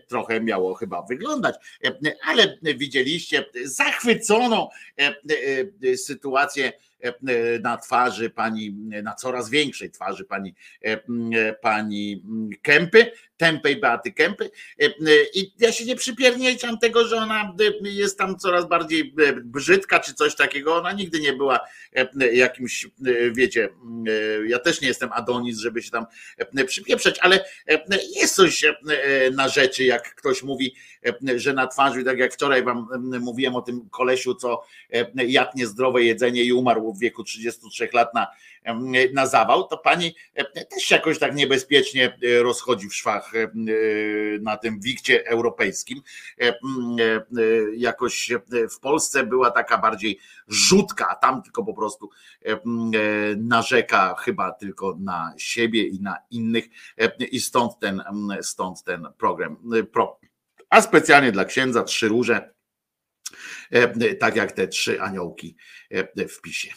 trochę 0.08 0.40
miało 0.40 0.74
chyba 0.74 1.02
wyglądać, 1.02 1.54
e, 1.84 2.14
ale 2.22 2.58
widzieliście 2.62 3.44
zachwyconą 3.64 4.68
e, 4.98 5.96
sytuację 5.96 6.72
na 7.62 7.76
twarzy 7.76 8.30
pani, 8.30 8.72
na 9.02 9.14
coraz 9.14 9.50
większej 9.50 9.90
twarzy 9.90 10.24
pani, 10.24 10.54
pani 11.62 12.22
Kępy, 12.62 13.12
tępej 13.36 13.76
Beaty 13.76 14.12
Kępy. 14.12 14.50
I 15.34 15.52
ja 15.58 15.72
się 15.72 15.84
nie 15.84 15.96
przypierniczam 15.96 16.78
tego, 16.78 17.08
że 17.08 17.16
ona 17.16 17.54
jest 17.80 18.18
tam 18.18 18.38
coraz 18.38 18.68
bardziej 18.68 19.14
brzydka 19.44 20.00
czy 20.00 20.14
coś 20.14 20.36
takiego. 20.36 20.76
Ona 20.76 20.92
nigdy 20.92 21.20
nie 21.20 21.32
była 21.32 21.60
jakimś, 22.32 22.86
wiecie, 23.32 23.68
ja 24.46 24.58
też 24.58 24.80
nie 24.80 24.88
jestem 24.88 25.12
Adonis, 25.12 25.58
żeby 25.58 25.82
się 25.82 25.90
tam 25.90 26.06
przypieprzeć, 26.66 27.18
ale 27.18 27.44
jest 28.16 28.34
coś 28.34 28.64
na 29.32 29.48
rzeczy, 29.48 29.84
jak 29.84 30.14
ktoś 30.14 30.42
mówi, 30.42 30.74
że 31.36 31.52
na 31.52 31.66
twarzy, 31.66 32.04
tak 32.04 32.18
jak 32.18 32.34
wczoraj 32.34 32.64
wam 32.64 32.88
mówiłem 33.20 33.56
o 33.56 33.62
tym 33.62 33.88
kolesiu, 33.90 34.34
co 34.34 34.62
jadł 35.14 35.50
niezdrowe 35.56 36.02
jedzenie 36.02 36.42
i 36.42 36.52
umarł 36.52 36.92
w 36.92 36.98
wieku 36.98 37.24
33 37.24 37.88
lat 37.92 38.14
na, 38.14 38.26
na 39.14 39.26
zawał, 39.26 39.64
to 39.68 39.78
pani 39.78 40.14
też 40.70 40.82
się 40.82 40.94
jakoś 40.94 41.18
tak 41.18 41.34
niebezpiecznie 41.34 42.18
rozchodzi 42.42 42.88
w 42.88 42.94
szwach 42.94 43.32
na 44.40 44.56
tym 44.56 44.80
wikcie 44.80 45.26
europejskim. 45.26 46.00
Jakoś 47.76 48.32
w 48.76 48.80
Polsce 48.80 49.26
była 49.26 49.50
taka 49.50 49.78
bardziej 49.78 50.18
rzutka, 50.48 51.08
a 51.08 51.14
tam 51.14 51.42
tylko 51.42 51.64
po 51.64 51.74
prostu 51.74 52.10
narzeka 53.36 54.14
chyba 54.18 54.52
tylko 54.52 54.96
na 55.00 55.34
siebie 55.36 55.86
i 55.86 56.00
na 56.00 56.16
innych 56.30 56.64
i 57.30 57.40
stąd 57.40 57.78
ten, 57.78 58.02
stąd 58.42 58.82
ten 58.82 59.08
program. 59.18 59.56
Pro, 59.92 60.18
a 60.74 60.82
specjalnie 60.82 61.32
dla 61.32 61.44
księdza 61.44 61.82
trzy 61.82 62.08
róże, 62.08 62.54
e, 63.70 64.14
tak 64.14 64.36
jak 64.36 64.52
te 64.52 64.68
trzy 64.68 65.00
aniołki 65.00 65.56
e, 65.90 66.28
w 66.28 66.40
pisie. 66.40 66.68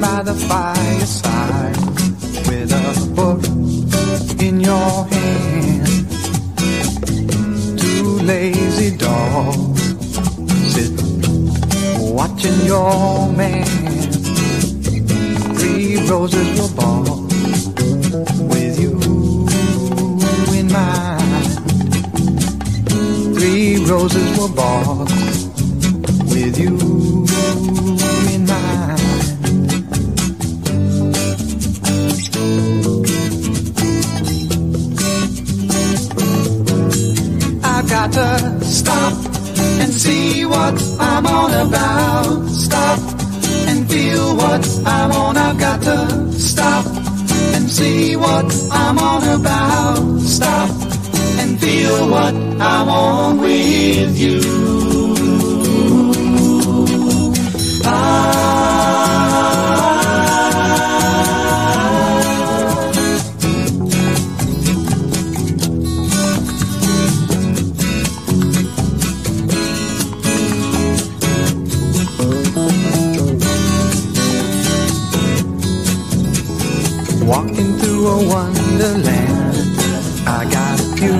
By 0.00 0.22
the 0.24 0.34
fireside 0.34 0.79
your 12.70 13.32
man. 13.32 13.64
Three 15.58 15.96
roses 16.08 16.48
were 16.60 16.72
bought 16.76 17.32
with 18.52 18.78
you 18.78 18.92
in 20.56 20.66
mind. 20.70 21.50
Three 23.34 23.84
roses 23.86 24.38
were 24.38 24.54
bought 24.54 25.10
with 26.32 26.56
you 26.64 26.76
in 28.34 28.46
mind. 28.46 29.00
got 37.88 38.12
to 38.12 38.64
stop 38.64 39.29
and 39.90 40.00
see 40.00 40.44
what 40.44 40.80
I'm 41.00 41.26
on 41.26 41.50
about. 41.66 42.46
Stop 42.48 43.00
and 43.68 43.90
feel 43.90 44.36
what 44.36 44.64
I'm 44.86 45.10
on. 45.10 45.36
I've 45.36 45.58
got 45.58 45.82
to 45.82 46.32
stop 46.32 46.86
and 47.54 47.68
see 47.68 48.14
what 48.14 48.46
I'm 48.70 48.98
on 48.98 49.40
about. 49.40 50.20
Stop 50.20 50.70
and 51.40 51.58
feel 51.60 52.08
what 52.08 52.34
I'm 52.34 52.88
on 52.88 53.38
with 53.38 54.16
you. 54.16 54.59
A 78.06 78.28
wonderland. 78.28 79.40
I 80.26 80.44
got 80.50 80.80
you 81.00 81.16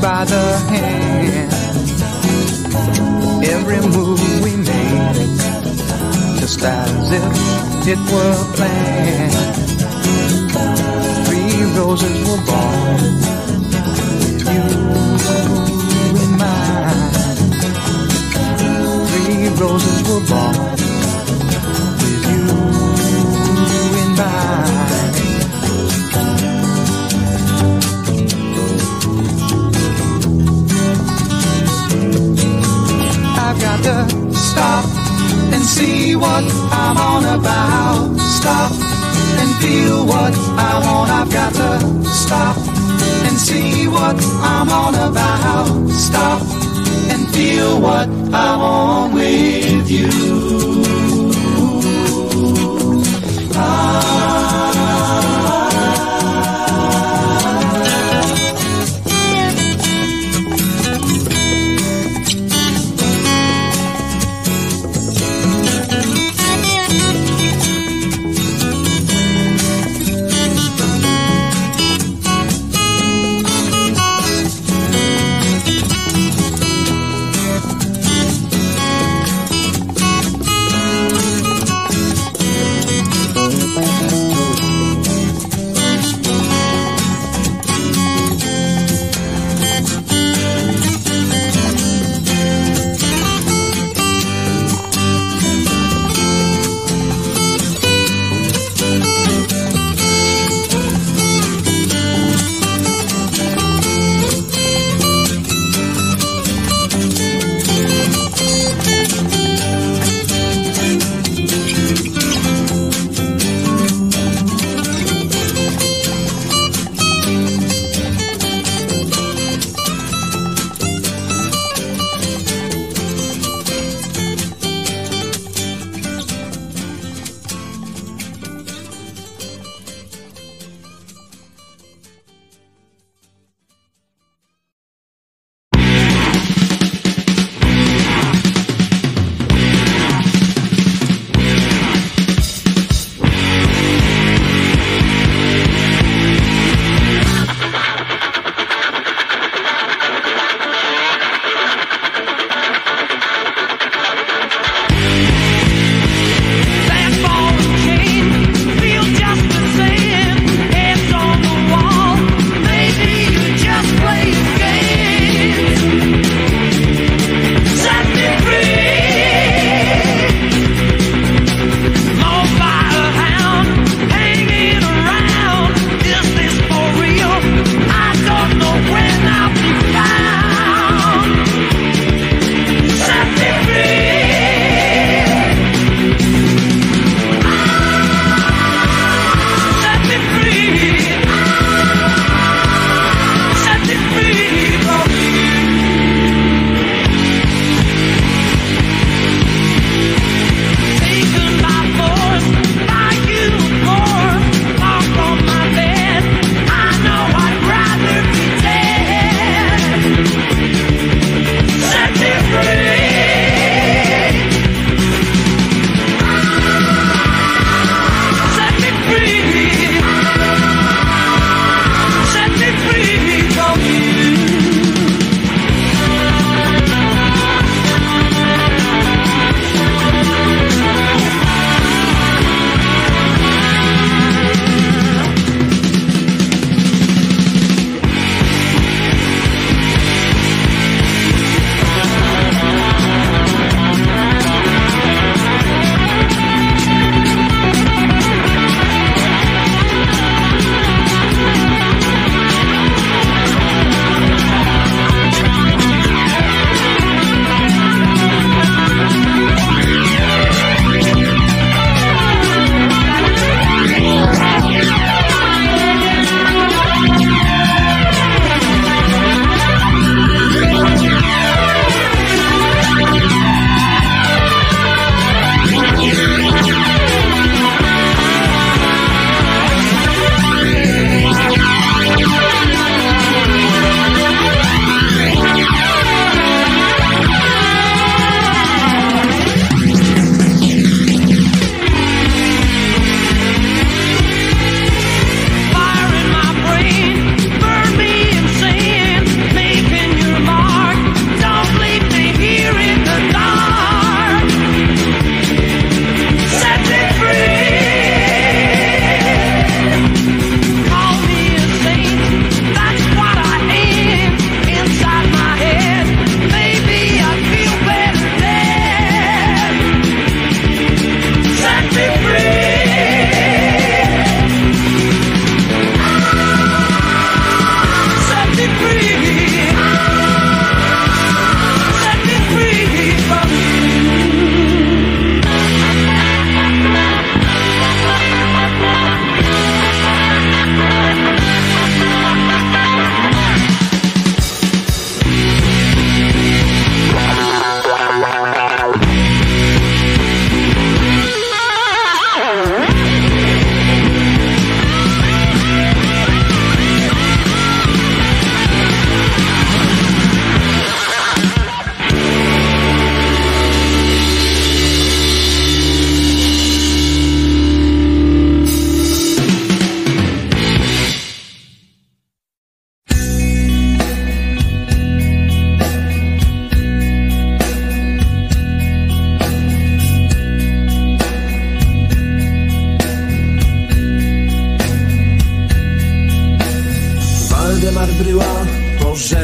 by 0.00 0.24
the 0.24 0.58
hand. 0.68 1.52
Every 3.44 3.80
move 3.80 4.20
we 4.44 4.56
made, 4.56 5.38
just 6.40 6.62
as 6.62 7.12
if 7.12 7.24
it 7.88 7.98
were 8.12 8.44
planned. 8.56 9.34
Three 11.26 11.64
roses 11.78 12.18
were 12.28 12.42
born 12.50 13.00
with 14.20 14.44
you 14.54 14.66
in 16.22 16.30
mind. 16.36 17.12
Three 19.10 19.48
roses 19.62 19.98
were 20.08 20.24
born 20.28 20.56
with 22.00 22.24
you 22.32 22.44
in 24.02 24.10
mind. 24.16 24.89
See 35.70 36.16
what 36.16 36.44
I'm 36.82 36.96
on 36.96 37.24
about. 37.38 38.18
Stop 38.18 38.72
and 39.40 39.50
feel 39.62 40.04
what 40.04 40.34
I 40.68 40.72
want. 40.84 41.10
I've 41.10 41.30
got 41.32 41.52
to 41.54 42.04
stop 42.10 42.56
and 43.26 43.36
see 43.38 43.86
what 43.86 44.16
I'm 44.52 44.68
on 44.68 44.94
about. 44.94 45.88
Stop 45.90 46.42
and 47.12 47.22
feel 47.34 47.80
what 47.80 48.08
I 48.32 48.56
want 48.56 49.14
with 49.14 49.90
you. 49.90 50.79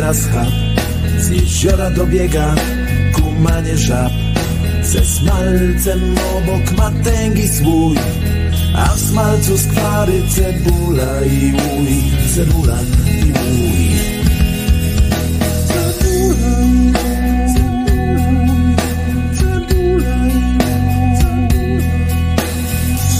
Teraz 0.07 0.27
chab 0.31 0.53
Z 1.19 1.31
jeziora 1.31 1.91
dobiega 1.91 2.55
kumanie 3.15 3.77
żab. 3.77 4.13
Ze 4.83 5.05
smalcem 5.05 6.15
obok 6.37 6.73
matęgi 6.77 7.49
swój 7.49 7.97
A 8.75 8.95
w 8.95 9.01
smalcu 9.01 9.59
skwary 9.59 10.23
cebula 10.29 11.25
i 11.25 11.53
łój 11.53 11.97
Cebula 12.35 12.79
i 13.07 13.33
łój 13.33 13.91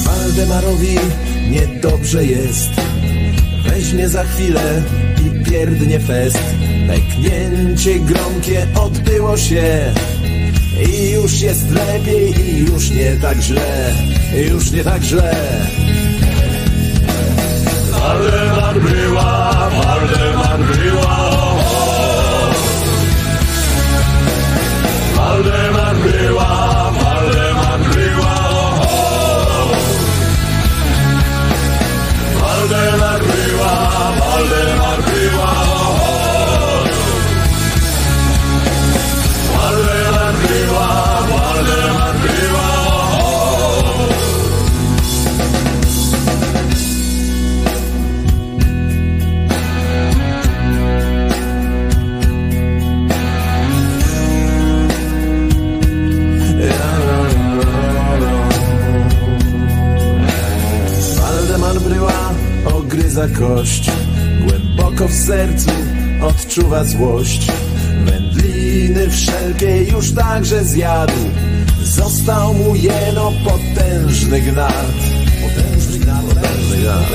Waldemarowi 0.05 0.99
niedobrze 1.51 2.25
jest 2.25 2.96
Weźmie 3.77 4.09
za 4.09 4.25
chwilę 4.25 4.83
i 5.27 5.45
pierdnie 5.45 6.01
fest. 6.01 6.39
Peknięcie 6.89 7.99
gromkie 7.99 8.67
odbyło 8.81 9.37
się. 9.37 9.93
I 10.93 11.11
już 11.11 11.41
jest 11.41 11.71
lepiej 11.71 12.35
i 12.41 12.59
już 12.59 12.91
nie 12.91 13.17
tak 13.17 13.39
źle. 13.39 13.93
Już 14.51 14.71
nie 14.71 14.85
tak 14.85 15.03
źle. 15.03 15.35
Waldemar 17.91 18.81
była, 18.81 19.71
Waldemar 19.71 20.61
była. 20.61 21.57
Waldemar 25.17 25.76
kość 63.29 63.91
Głęboko 64.47 65.09
w 65.09 65.13
sercu 65.13 65.71
odczuwa 66.23 66.85
złość 66.85 67.47
Wędliny 68.05 69.11
wszelkie 69.11 69.83
już 69.83 70.13
także 70.13 70.65
zjadł 70.65 71.13
Został 71.83 72.55
mu 72.55 72.75
jeno 72.75 73.33
potężny 73.45 74.41
gnat 74.41 74.95
Potężny 75.43 75.99
gnat, 75.99 76.23
potężny 76.25 76.77
gnat, 76.77 77.07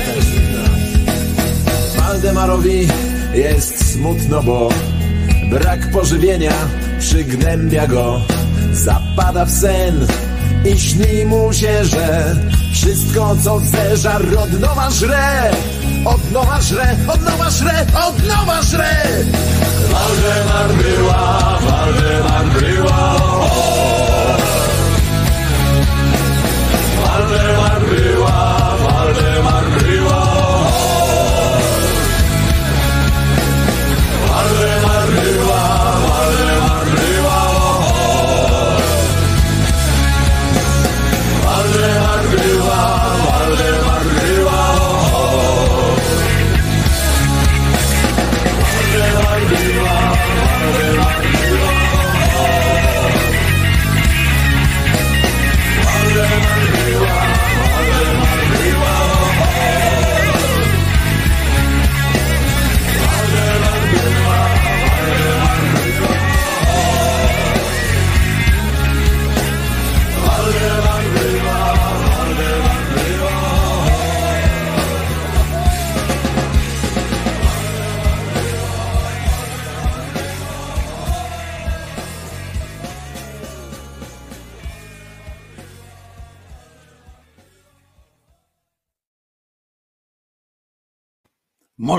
Waldemarowi 1.97 2.88
jest 3.33 3.93
smutno, 3.93 4.43
bo 4.43 4.69
brak 5.49 5.91
pożywienia 5.91 6.53
przygnębia 6.99 7.88
go. 7.88 8.21
Zapada 8.73 9.45
w 9.45 9.51
sen 9.51 10.07
i 10.65 10.79
śni 10.79 11.25
mu 11.25 11.53
się, 11.53 11.85
że 11.85 12.35
wszystko 12.73 13.35
co 13.43 13.59
zeżar 13.59 14.21
od 14.38 14.59
nowa 14.59 14.89
żre. 14.89 15.51
Od 16.06 16.32
nowa 16.32 16.61
żre, 16.61 16.95
od 17.07 17.22
nowa 17.22 17.49
żre, 17.49 17.86
od 18.07 18.18
nowa 18.28 18.61
żre. 18.61 18.95
Waldemar 19.91 20.69
była, 20.78 21.60
Waldemar 21.61 22.45
była. 22.45 23.15
Waldemar 27.06 27.82
była, 27.82 28.40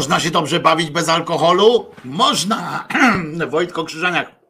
Można 0.02 0.20
się 0.20 0.30
dobrze 0.30 0.60
bawić 0.60 0.90
bez 0.90 1.08
alkoholu? 1.08 1.86
Można! 2.04 2.88
Wojtko 3.50 3.84
Krzyżaniak. 3.84 4.42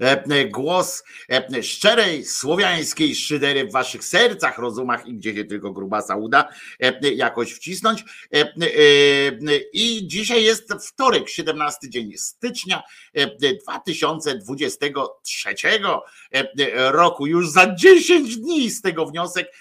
E, 0.00 0.24
e, 0.24 0.44
Głos 0.44 1.04
e, 1.30 1.62
szczerej 1.62 2.24
słowiańskiej 2.24 3.14
szydery 3.14 3.66
w 3.66 3.72
waszych 3.72 4.04
sercach, 4.04 4.58
rozumach 4.58 5.06
i 5.06 5.14
gdzie 5.14 5.34
się 5.34 5.44
tylko 5.44 5.72
grubasa 5.72 6.16
uda 6.16 6.48
jakoś 7.02 7.52
wcisnąć. 7.52 8.04
I 9.72 10.02
dzisiaj 10.06 10.44
jest 10.44 10.74
wtorek, 10.88 11.28
17 11.28 11.90
dzień 11.90 12.12
stycznia 12.16 12.82
e, 13.14 13.30
2023 13.62 15.54
e, 16.32 16.92
roku. 16.92 17.26
Już 17.26 17.50
za 17.50 17.74
10 17.74 18.36
dni 18.36 18.70
z 18.70 18.82
tego 18.82 19.06
wniosek 19.06 19.52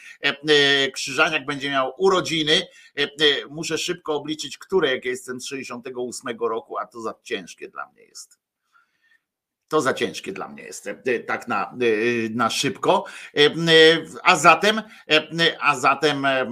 Krzyżaniak 0.93 1.45
będzie 1.45 1.69
miał 1.69 1.93
urodziny. 1.97 2.67
E, 2.97 3.03
e, 3.03 3.07
Muszę 3.49 3.77
szybko 3.77 4.15
obliczyć, 4.15 4.57
które, 4.57 4.91
jak 4.91 5.05
ja 5.05 5.11
jestem 5.11 5.41
z 5.41 5.45
68 5.45 6.37
roku, 6.39 6.77
a 6.77 6.85
to 6.87 7.01
za 7.01 7.13
ciężkie 7.23 7.69
dla 7.69 7.87
mnie 7.87 8.03
jest. 8.03 8.44
To 9.67 9.81
za 9.81 9.93
ciężkie 9.93 10.31
dla 10.33 10.47
mnie 10.47 10.63
jest 10.63 10.87
e, 10.87 11.19
tak 11.19 11.47
na, 11.47 11.63
e, 11.65 11.75
na 12.29 12.49
szybko. 12.49 13.05
E, 13.37 13.45
e, 13.45 13.51
A 14.23 14.35
zatem, 14.35 14.81
e, 15.11 15.27
a 15.59 15.75
zatem 15.79 16.25
e, 16.25 16.45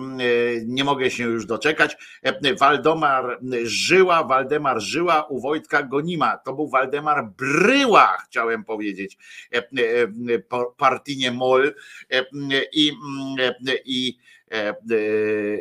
nie 0.65 0.84
mogę 0.84 1.11
się 1.11 1.23
już 1.23 1.45
doczekać. 1.45 1.98
E, 2.23 2.56
Waldemar 2.56 3.40
Żyła, 3.64 4.23
Waldemar 4.23 4.81
Żyła 4.81 5.23
u 5.23 5.40
Wojtka 5.40 5.84
Gonima. 5.84 6.38
To 6.38 6.53
był 6.53 6.69
Waldemar 6.69 7.27
Bryła, 7.38 8.18
chciałem 8.26 8.64
powiedzieć. 8.64 9.18
E, 9.53 9.57
e, 9.57 10.40
po- 10.40 10.76
Partynie 10.77 11.31
Mol 11.31 11.73
E, 12.10 12.26
i, 12.73 12.91
e, 13.40 13.76
i 13.85 14.07
e, 14.10 14.33
e, 14.33 14.33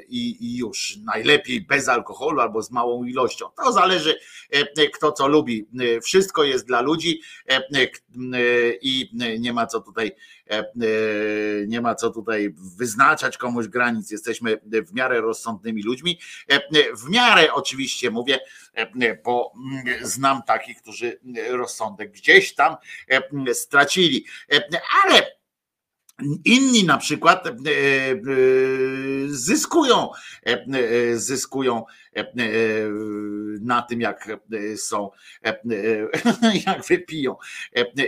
i, 0.08 0.36
i 0.40 0.56
już 0.56 0.96
najlepiej 0.96 1.60
bez 1.60 1.88
alkoholu 1.88 2.40
albo 2.40 2.62
z 2.62 2.70
małą 2.70 3.04
ilością. 3.04 3.46
To 3.56 3.72
zależy, 3.72 4.18
e, 4.50 4.88
kto 4.88 5.12
co 5.12 5.28
lubi. 5.28 5.66
E, 5.80 6.00
Wszystko 6.00 6.44
jest 6.44 6.66
dla 6.66 6.80
ludzi 6.80 7.20
e, 7.48 7.56
e, 7.56 7.60
e, 7.82 7.88
i 8.82 9.10
nie 9.38 9.52
ma 9.52 9.66
co 9.66 9.80
tutaj 9.80 10.12
e, 10.50 10.58
e, 10.58 10.64
nie 11.66 11.80
ma 11.80 11.94
co 11.94 12.10
tutaj 12.10 12.54
wyznaczać 12.78 13.38
komuś 13.38 13.66
granic. 13.68 14.10
Jesteśmy 14.10 14.60
w 14.86 14.92
miarę 14.94 15.20
rozsądnymi 15.20 15.82
ludźmi. 15.82 16.18
E, 16.50 16.54
e, 16.54 16.60
W 16.96 17.08
miarę 17.10 17.52
oczywiście 17.52 18.10
mówię, 18.10 18.38
e, 18.74 19.16
bo 19.24 19.52
mm, 19.56 20.06
znam 20.06 20.42
takich, 20.46 20.82
którzy 20.82 21.20
rozsądek 21.50 22.12
gdzieś 22.12 22.54
tam 22.54 22.76
e, 23.48 23.54
stracili. 23.54 24.24
E, 24.52 24.62
Ale 25.04 25.41
Inni 26.44 26.84
na 26.84 26.98
przykład 26.98 27.46
e, 27.46 27.50
e, 27.50 27.54
zyskują, 29.28 30.10
e, 30.42 31.16
zyskują 31.16 31.84
na 33.60 33.82
tym, 33.82 34.00
jak 34.00 34.28
są, 34.76 35.10
jak 36.66 36.84
wypiją. 36.88 37.36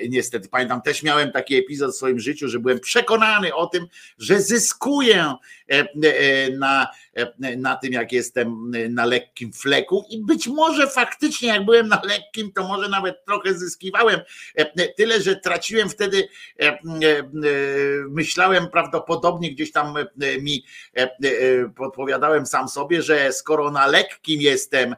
Niestety, 0.08 0.48
pamiętam, 0.48 0.82
też 0.82 1.02
miałem 1.02 1.32
taki 1.32 1.56
epizod 1.56 1.92
w 1.92 1.96
swoim 1.96 2.20
życiu, 2.20 2.48
że 2.48 2.58
byłem 2.58 2.80
przekonany 2.80 3.54
o 3.54 3.66
tym, 3.66 3.86
że 4.18 4.40
zyskuję 4.40 5.34
na, 6.58 6.88
na 7.56 7.76
tym, 7.76 7.92
jak 7.92 8.12
jestem 8.12 8.70
na 8.88 9.04
lekkim 9.04 9.52
fleku 9.52 10.04
i 10.10 10.24
być 10.24 10.46
może 10.46 10.86
faktycznie, 10.86 11.48
jak 11.48 11.64
byłem 11.64 11.88
na 11.88 12.02
lekkim, 12.04 12.52
to 12.52 12.68
może 12.68 12.88
nawet 12.88 13.24
trochę 13.24 13.54
zyskiwałem. 13.54 14.20
Tyle, 14.96 15.22
że 15.22 15.36
traciłem 15.36 15.88
wtedy, 15.88 16.28
myślałem 18.08 18.68
prawdopodobnie 18.68 19.50
gdzieś 19.50 19.72
tam 19.72 19.94
mi 20.40 20.64
podpowiadałem 21.76 22.46
sam 22.46 22.68
sobie, 22.68 23.02
że 23.02 23.32
skoro 23.32 23.70
na 23.70 23.86
lekkim 23.94 24.40
jestem 24.40 24.94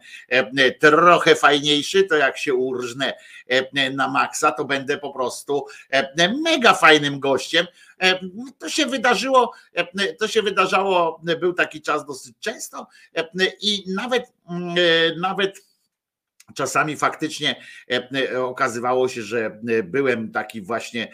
trochę 0.80 1.34
fajniejszy, 1.34 2.04
to 2.04 2.16
jak 2.16 2.38
się 2.38 2.54
urżnę 2.54 3.14
na 3.92 4.08
maksa, 4.08 4.52
to 4.52 4.64
będę 4.64 4.98
po 4.98 5.12
prostu 5.12 5.66
mega 6.44 6.74
fajnym 6.74 7.20
gościem. 7.20 7.66
To 8.58 8.68
się 8.68 8.86
wydarzyło, 8.86 9.52
to 10.18 10.28
się 10.28 10.42
wydarzało, 10.42 11.20
był 11.40 11.52
taki 11.52 11.82
czas 11.82 12.06
dosyć 12.06 12.36
często 12.40 12.86
i 13.60 13.84
nawet, 13.94 14.24
nawet 15.20 15.66
Czasami 16.56 16.96
faktycznie 16.96 17.56
e, 17.90 18.08
e, 18.32 18.44
okazywało 18.44 19.08
się, 19.08 19.22
że 19.22 19.46
e, 19.46 19.82
byłem 19.82 20.32
taki 20.32 20.62
właśnie 20.62 21.12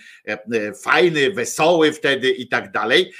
fajny, 0.83 1.31
wesoły 1.31 1.93
wtedy 1.93 2.31
i 2.31 2.49
tak 2.49 2.73
dalej. 2.73 3.13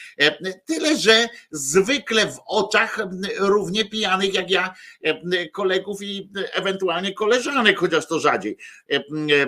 Tyle, 0.67 0.97
że 0.97 1.29
zwykle 1.51 2.27
w 2.27 2.41
oczach 2.47 2.99
równie 3.39 3.85
pijanych 3.85 4.35
jak 4.35 4.51
ja 4.51 4.75
kolegów 5.53 6.03
i 6.03 6.31
ewentualnie 6.53 7.15
koleżanek, 7.15 7.79
chociaż 7.79 8.07
to 8.07 8.21
rzadziej, 8.21 8.57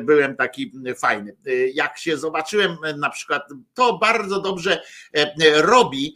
byłem 0.01 0.37
taki 0.37 0.73
fajny. 0.99 1.37
Jak 1.75 1.99
się 1.99 2.17
zobaczyłem 2.17 2.77
na 2.97 3.11
przykład, 3.11 3.43
to 3.75 3.99
bardzo 3.99 4.41
dobrze 4.41 4.83
robi 5.55 6.15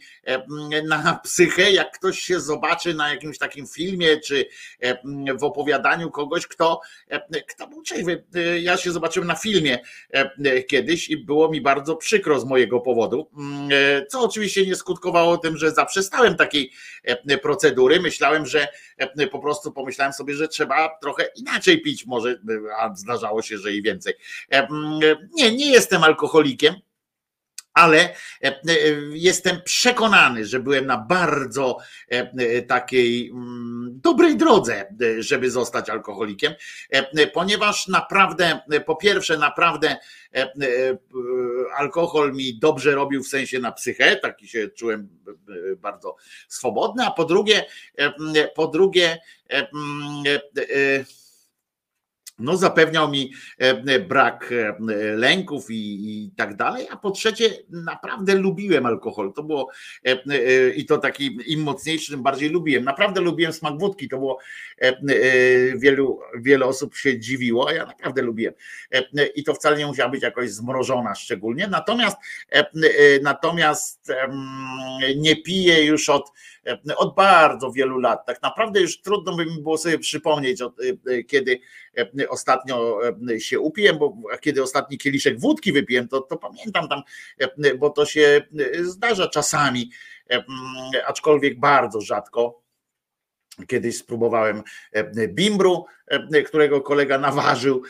na 0.87 1.19
psychę, 1.23 1.71
jak 1.71 1.91
ktoś 1.91 2.19
się 2.19 2.39
zobaczy 2.39 2.93
na 2.93 3.09
jakimś 3.09 3.37
takim 3.37 3.67
filmie 3.67 4.19
czy 4.19 4.45
w 5.39 5.43
opowiadaniu 5.43 6.11
kogoś, 6.11 6.48
kto, 6.49 6.81
kto 7.47 7.67
był 7.67 7.81
trzeźwy. 7.81 8.23
Ja 8.61 8.77
się 8.77 8.91
zobaczyłem 8.91 9.27
na 9.27 9.35
filmie 9.35 9.79
kiedyś 10.67 11.09
i 11.09 11.17
było 11.17 11.49
mi 11.49 11.61
bardzo 11.61 11.95
przykro 11.95 12.39
z 12.39 12.45
mojego 12.45 12.79
powodu, 12.79 13.31
co 14.09 14.21
oczywiście 14.21 14.65
nie 14.65 14.75
skutkowało 14.75 15.37
tym, 15.37 15.57
że 15.57 15.71
zaprzestałem 15.71 16.35
takiej 16.35 16.71
procedury. 17.41 17.99
Myślałem, 17.99 18.45
że 18.45 18.67
po 19.31 19.39
prostu 19.39 19.71
pomyślałem 19.71 20.13
sobie, 20.13 20.33
że 20.33 20.47
trzeba 20.47 20.97
trochę 21.01 21.29
inaczej 21.35 21.81
pić, 21.81 22.05
może, 22.05 22.39
a 22.79 22.95
zdarzało 22.95 23.41
się, 23.41 23.57
że 23.57 23.73
i 23.73 23.81
więcej. 23.81 24.13
Nie, 25.35 25.55
nie 25.55 25.71
jestem 25.71 26.03
alkoholikiem 26.03 26.75
ale 27.79 27.99
e, 27.99 28.47
e, 28.47 28.59
jestem 29.11 29.61
przekonany, 29.61 30.45
że 30.45 30.59
byłem 30.59 30.85
na 30.85 30.97
bardzo 30.97 31.77
e, 32.09 32.61
takiej 32.61 33.29
mm, 33.29 33.99
dobrej 34.03 34.37
drodze, 34.37 34.95
żeby 35.19 35.51
zostać 35.51 35.89
alkoholikiem, 35.89 36.53
ponieważ 37.33 37.87
naprawdę, 37.87 38.59
po 38.85 38.95
pierwsze, 38.95 39.37
naprawdę 39.37 39.97
alkohol 41.77 42.33
mi 42.33 42.59
dobrze 42.59 42.91
robił 42.91 43.23
w 43.23 43.27
sensie 43.27 43.59
na 43.59 43.71
psychę, 43.71 44.15
taki 44.15 44.47
się 44.47 44.67
czułem 44.67 45.09
bardzo 45.77 46.15
swobodny, 46.47 47.05
a 47.05 47.11
po 47.11 47.25
drugie, 47.25 47.65
po 48.55 48.67
drugie, 48.67 49.17
no, 52.39 52.57
zapewniał 52.57 53.11
mi 53.11 53.31
e, 53.59 53.69
e, 53.69 53.99
brak 53.99 54.51
e, 54.51 54.75
lęków 55.15 55.71
i, 55.71 55.75
i, 55.75 56.31
tak 56.35 56.55
dalej, 56.55 56.87
a 56.91 56.97
po 56.97 57.11
trzecie 57.11 57.49
naprawdę 57.69 58.35
lubiłem 58.35 58.85
alkohol. 58.85 59.33
To 59.33 59.43
było 59.43 59.69
i 60.75 60.85
to 60.85 60.97
taki 60.97 61.39
im 61.45 61.61
mocniejszy, 61.61 62.11
tym 62.11 62.23
bardziej 62.23 62.49
lubiłem. 62.49 62.83
Naprawdę 62.83 63.21
lubiłem 63.21 63.53
smak 63.53 63.79
wódki. 63.79 64.09
To 64.09 64.17
było 64.17 64.39
wielu, 65.75 66.19
wiele 66.35 66.65
osób 66.65 66.95
się 66.95 67.19
dziwiło, 67.19 67.69
a 67.69 67.73
ja 67.73 67.85
naprawdę 67.85 68.21
lubiłem. 68.21 68.53
I 69.35 69.43
to 69.43 69.53
wcale 69.53 69.77
nie 69.77 69.87
musiała 69.87 70.09
być 70.09 70.23
jakoś 70.23 70.51
zmrożona 70.51 71.15
szczególnie. 71.15 71.67
Natomiast 71.67 72.17
natomiast 73.21 74.11
nie 75.15 75.35
piję 75.35 75.85
już 75.85 76.09
od 76.09 76.31
od 76.97 77.15
bardzo 77.15 77.71
wielu 77.71 77.99
lat. 77.99 78.25
Tak 78.25 78.41
naprawdę 78.41 78.81
już 78.81 79.01
trudno 79.01 79.35
by 79.35 79.45
mi 79.45 79.61
było 79.61 79.77
sobie 79.77 79.99
przypomnieć, 79.99 80.59
kiedy 81.27 81.59
ostatnio 82.29 82.99
się 83.39 83.59
upiłem, 83.59 83.97
bo 83.97 84.17
kiedy 84.41 84.63
ostatni 84.63 84.97
kieliszek 84.97 85.39
wódki 85.39 85.71
wypiłem, 85.71 86.07
to, 86.07 86.21
to 86.21 86.37
pamiętam 86.37 86.87
tam, 86.87 87.01
bo 87.79 87.89
to 87.89 88.05
się 88.05 88.41
zdarza 88.81 89.27
czasami, 89.27 89.91
aczkolwiek 91.07 91.59
bardzo 91.59 92.01
rzadko. 92.01 92.61
Kiedyś 93.67 93.97
spróbowałem 93.97 94.63
bimbru, 95.27 95.85
którego 96.47 96.81
kolega 96.81 97.17
naważył 97.17 97.83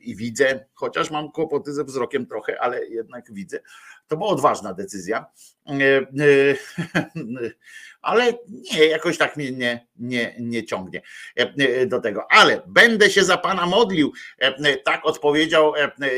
i 0.00 0.16
widzę, 0.16 0.66
chociaż 0.74 1.10
mam 1.10 1.32
kłopoty 1.32 1.72
ze 1.72 1.84
wzrokiem 1.84 2.26
trochę, 2.26 2.60
ale 2.60 2.86
jednak 2.86 3.32
widzę. 3.32 3.60
To 4.06 4.16
była 4.16 4.28
odważna 4.28 4.74
decyzja 4.74 5.26
ale 8.04 8.38
nie, 8.72 8.86
jakoś 8.86 9.18
tak 9.18 9.36
mnie 9.36 9.52
nie, 9.52 9.86
nie, 9.96 10.34
nie 10.40 10.64
ciągnie 10.64 11.02
e, 11.38 11.54
e, 11.58 11.86
do 11.86 12.00
tego. 12.00 12.26
Ale 12.30 12.62
będę 12.66 13.10
się 13.10 13.24
za 13.24 13.36
Pana 13.36 13.66
modlił, 13.66 14.12
e, 14.38 14.76
tak 14.76 15.06
odpowiedział 15.06 15.72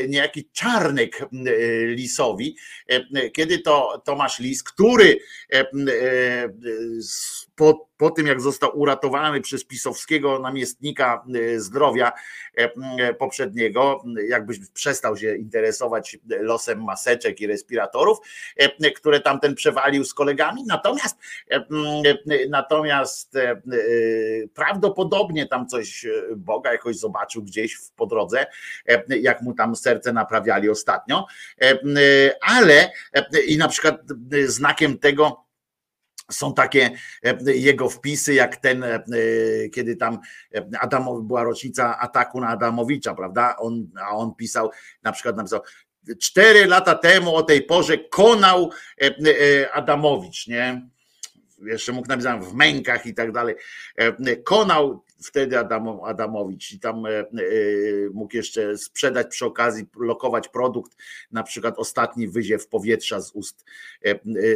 niejaki 0.07 0.49
Czarnek 0.53 1.25
Lisowi, 1.85 2.55
kiedy 3.33 3.59
to 3.59 4.01
Tomasz 4.05 4.39
Lis, 4.39 4.63
który 4.63 5.19
po, 7.55 7.87
po 7.97 8.11
tym 8.11 8.27
jak 8.27 8.41
został 8.41 8.79
uratowany 8.79 9.41
przez 9.41 9.65
pisowskiego 9.65 10.39
namiestnika 10.39 11.23
zdrowia 11.57 12.11
poprzedniego, 13.19 14.03
jakbyś 14.29 14.59
przestał 14.73 15.17
się 15.17 15.35
interesować 15.35 16.17
losem 16.39 16.83
maseczek 16.83 17.41
i 17.41 17.47
respiratorów, 17.47 18.17
które 18.95 19.19
tamten 19.19 19.55
przewalił 19.55 20.05
z 20.05 20.13
kolegami, 20.13 20.63
natomiast 20.67 21.17
Natomiast 22.49 23.37
prawdopodobnie 24.53 25.47
tam 25.47 25.67
coś 25.67 26.05
Boga 26.35 26.71
jakoś 26.71 26.97
zobaczył 26.97 27.43
gdzieś 27.43 27.77
po 27.95 28.05
drodze, 28.05 28.45
jak 29.07 29.41
mu 29.41 29.53
tam 29.53 29.75
serce 29.75 30.13
naprawiali 30.13 30.69
ostatnio, 30.69 31.25
ale 32.41 32.91
i 33.47 33.57
na 33.57 33.67
przykład 33.67 34.01
znakiem 34.45 34.97
tego, 34.97 35.46
są 36.31 36.53
takie 36.53 36.89
jego 37.45 37.89
wpisy, 37.89 38.33
jak 38.33 38.55
ten, 38.55 38.85
kiedy 39.73 39.95
tam 39.95 40.19
Adamowi 40.79 41.27
była 41.27 41.43
rocznica 41.43 41.99
ataku 41.99 42.41
na 42.41 42.47
Adamowicza, 42.47 43.13
prawda? 43.13 43.55
On, 43.57 43.87
a 44.01 44.09
on 44.09 44.35
pisał, 44.35 44.71
na 45.03 45.11
przykład 45.11 45.37
napisał, 45.37 45.61
cztery 46.21 46.65
lata 46.65 46.95
temu 46.95 47.35
o 47.35 47.43
tej 47.43 47.61
porze 47.61 47.97
konał 47.97 48.71
Adamowicz, 49.73 50.47
nie? 50.47 50.87
jeszcze 51.65 51.91
mógł 51.91 52.07
napisać 52.07 52.41
w 52.41 52.53
mękach 52.53 53.05
i 53.05 53.13
tak 53.13 53.31
dalej. 53.31 53.55
E, 53.95 54.35
konał 54.35 55.03
wtedy 55.21 55.59
Adam, 55.59 55.99
Adamowicz 56.03 56.71
i 56.71 56.79
tam 56.79 57.05
e, 57.05 57.09
e, 57.09 57.25
mógł 58.13 58.35
jeszcze 58.35 58.77
sprzedać 58.77 59.27
przy 59.27 59.45
okazji, 59.45 59.85
lokować 59.95 60.47
produkt, 60.47 60.97
na 61.31 61.43
przykład 61.43 61.75
ostatni 61.77 62.27
wyziew 62.27 62.67
powietrza 62.67 63.21
z 63.21 63.31
ust 63.31 63.65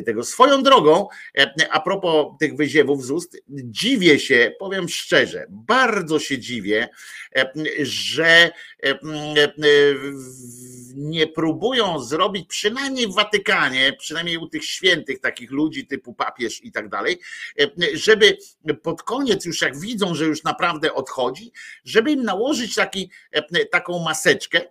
tego. 0.05 0.23
Swoją 0.23 0.63
drogą, 0.63 1.07
a 1.71 1.79
propos 1.79 2.25
tych 2.39 2.55
wyziewów 2.55 3.05
z 3.05 3.11
ust, 3.11 3.38
dziwię 3.49 4.19
się, 4.19 4.51
powiem 4.59 4.89
szczerze, 4.89 5.45
bardzo 5.49 6.19
się 6.19 6.39
dziwię, 6.39 6.89
że 7.81 8.51
nie 10.95 11.27
próbują 11.27 11.99
zrobić, 11.99 12.47
przynajmniej 12.47 13.07
w 13.07 13.13
Watykanie, 13.13 13.93
przynajmniej 13.99 14.38
u 14.38 14.47
tych 14.47 14.65
świętych 14.65 15.19
takich 15.19 15.51
ludzi 15.51 15.88
typu 15.88 16.13
papież 16.13 16.63
i 16.63 16.71
tak 16.71 16.89
dalej, 16.89 17.19
żeby 17.93 18.38
pod 18.83 19.03
koniec 19.03 19.45
już 19.45 19.61
jak 19.61 19.79
widzą, 19.79 20.15
że 20.15 20.25
już 20.25 20.43
naprawdę 20.51 20.93
odchodzi, 20.93 21.51
żeby 21.83 22.11
im 22.11 22.23
nałożyć 22.23 22.75
taki, 22.75 23.11
taką 23.71 23.99
maseczkę, 23.99 24.61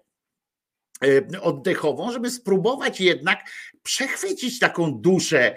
oddechową, 1.43 2.13
żeby 2.13 2.31
spróbować 2.31 3.01
jednak 3.01 3.41
przechwycić 3.83 4.59
taką 4.59 4.93
duszę 5.01 5.57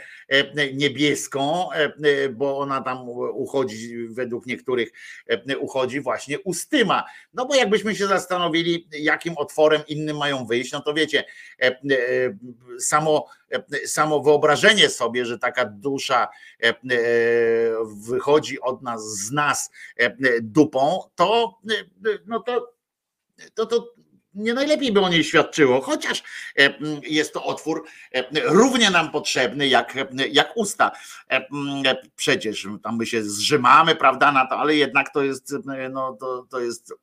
niebieską, 0.74 1.70
bo 2.32 2.58
ona 2.58 2.82
tam 2.82 3.10
uchodzi, 3.34 4.08
według 4.08 4.46
niektórych 4.46 4.92
uchodzi 5.60 6.02
właśnie 6.02 6.40
ustyma. 6.40 7.04
No 7.34 7.46
bo 7.46 7.56
jakbyśmy 7.56 7.96
się 7.96 8.08
zastanowili, 8.08 8.88
jakim 8.92 9.38
otworem 9.38 9.82
innym 9.88 10.18
mają 10.18 10.46
wyjść, 10.46 10.72
no 10.72 10.82
to 10.82 10.94
wiecie, 10.94 11.24
samo, 12.80 13.28
samo 13.86 14.20
wyobrażenie 14.20 14.90
sobie, 14.90 15.26
że 15.26 15.40
taka 15.40 15.66
dusza 15.66 16.28
wychodzi 17.86 18.62
od 18.62 18.82
nas, 18.82 19.04
z 19.04 19.32
nas 19.32 19.72
dupą, 20.42 21.00
to 21.16 21.60
no 22.26 22.40
to 22.40 22.74
to, 23.54 23.66
to 23.66 23.94
nie 24.36 24.54
najlepiej 24.54 24.92
by 24.92 25.00
o 25.00 25.10
niej 25.10 25.24
świadczyło, 25.24 25.82
chociaż 25.82 26.24
e, 26.60 26.74
jest 27.04 27.34
to 27.34 27.44
otwór 27.44 27.86
e, 28.16 28.24
równie 28.44 28.90
nam 28.90 29.12
potrzebny 29.12 29.68
jak, 29.68 29.94
jak 30.32 30.52
usta. 30.56 30.92
E, 31.32 31.46
przecież 32.16 32.68
tam 32.84 32.98
my 32.98 33.06
się 33.06 33.24
zrzymamy, 33.24 33.96
prawda, 33.96 34.32
na 34.32 34.46
to, 34.48 34.58
ale 34.58 34.76
jednak 34.76 35.14
to 35.14 35.24
jest, 35.24 35.54
no, 35.92 36.18
to, 36.20 36.48
to 36.50 36.60
jest 36.60 36.94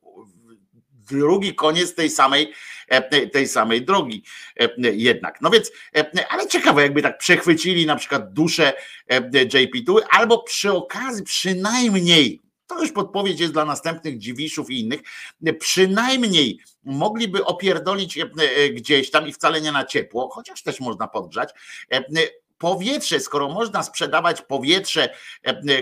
drugi 1.11 1.55
koniec 1.55 1.95
tej 1.95 2.09
samej, 2.09 2.53
tej 3.33 3.47
samej 3.47 3.85
drogi 3.85 4.23
jednak. 4.77 5.41
No 5.41 5.49
więc, 5.49 5.71
ale 6.29 6.47
ciekawe, 6.47 6.81
jakby 6.81 7.01
tak 7.01 7.17
przechwycili 7.17 7.85
na 7.85 7.95
przykład 7.95 8.33
duszę 8.33 8.73
JP2, 9.33 9.99
albo 10.09 10.43
przy 10.43 10.71
okazji 10.71 11.23
przynajmniej 11.23 12.41
to 12.75 12.81
już 12.81 12.91
podpowiedź 12.91 13.39
jest 13.39 13.53
dla 13.53 13.65
następnych 13.65 14.17
dziwiszów 14.17 14.69
i 14.69 14.79
innych, 14.79 15.01
przynajmniej 15.59 16.59
mogliby 16.83 17.45
opierdolić 17.45 18.17
e, 18.17 18.21
e, 18.21 18.69
gdzieś 18.69 19.11
tam 19.11 19.27
i 19.27 19.33
wcale 19.33 19.61
nie 19.61 19.71
na 19.71 19.85
ciepło, 19.85 20.29
chociaż 20.29 20.63
też 20.63 20.79
można 20.79 21.07
podgrzać, 21.07 21.49
e, 21.91 22.03
powietrze, 22.57 23.19
skoro 23.19 23.49
można 23.49 23.83
sprzedawać 23.83 24.41
powietrze, 24.41 25.09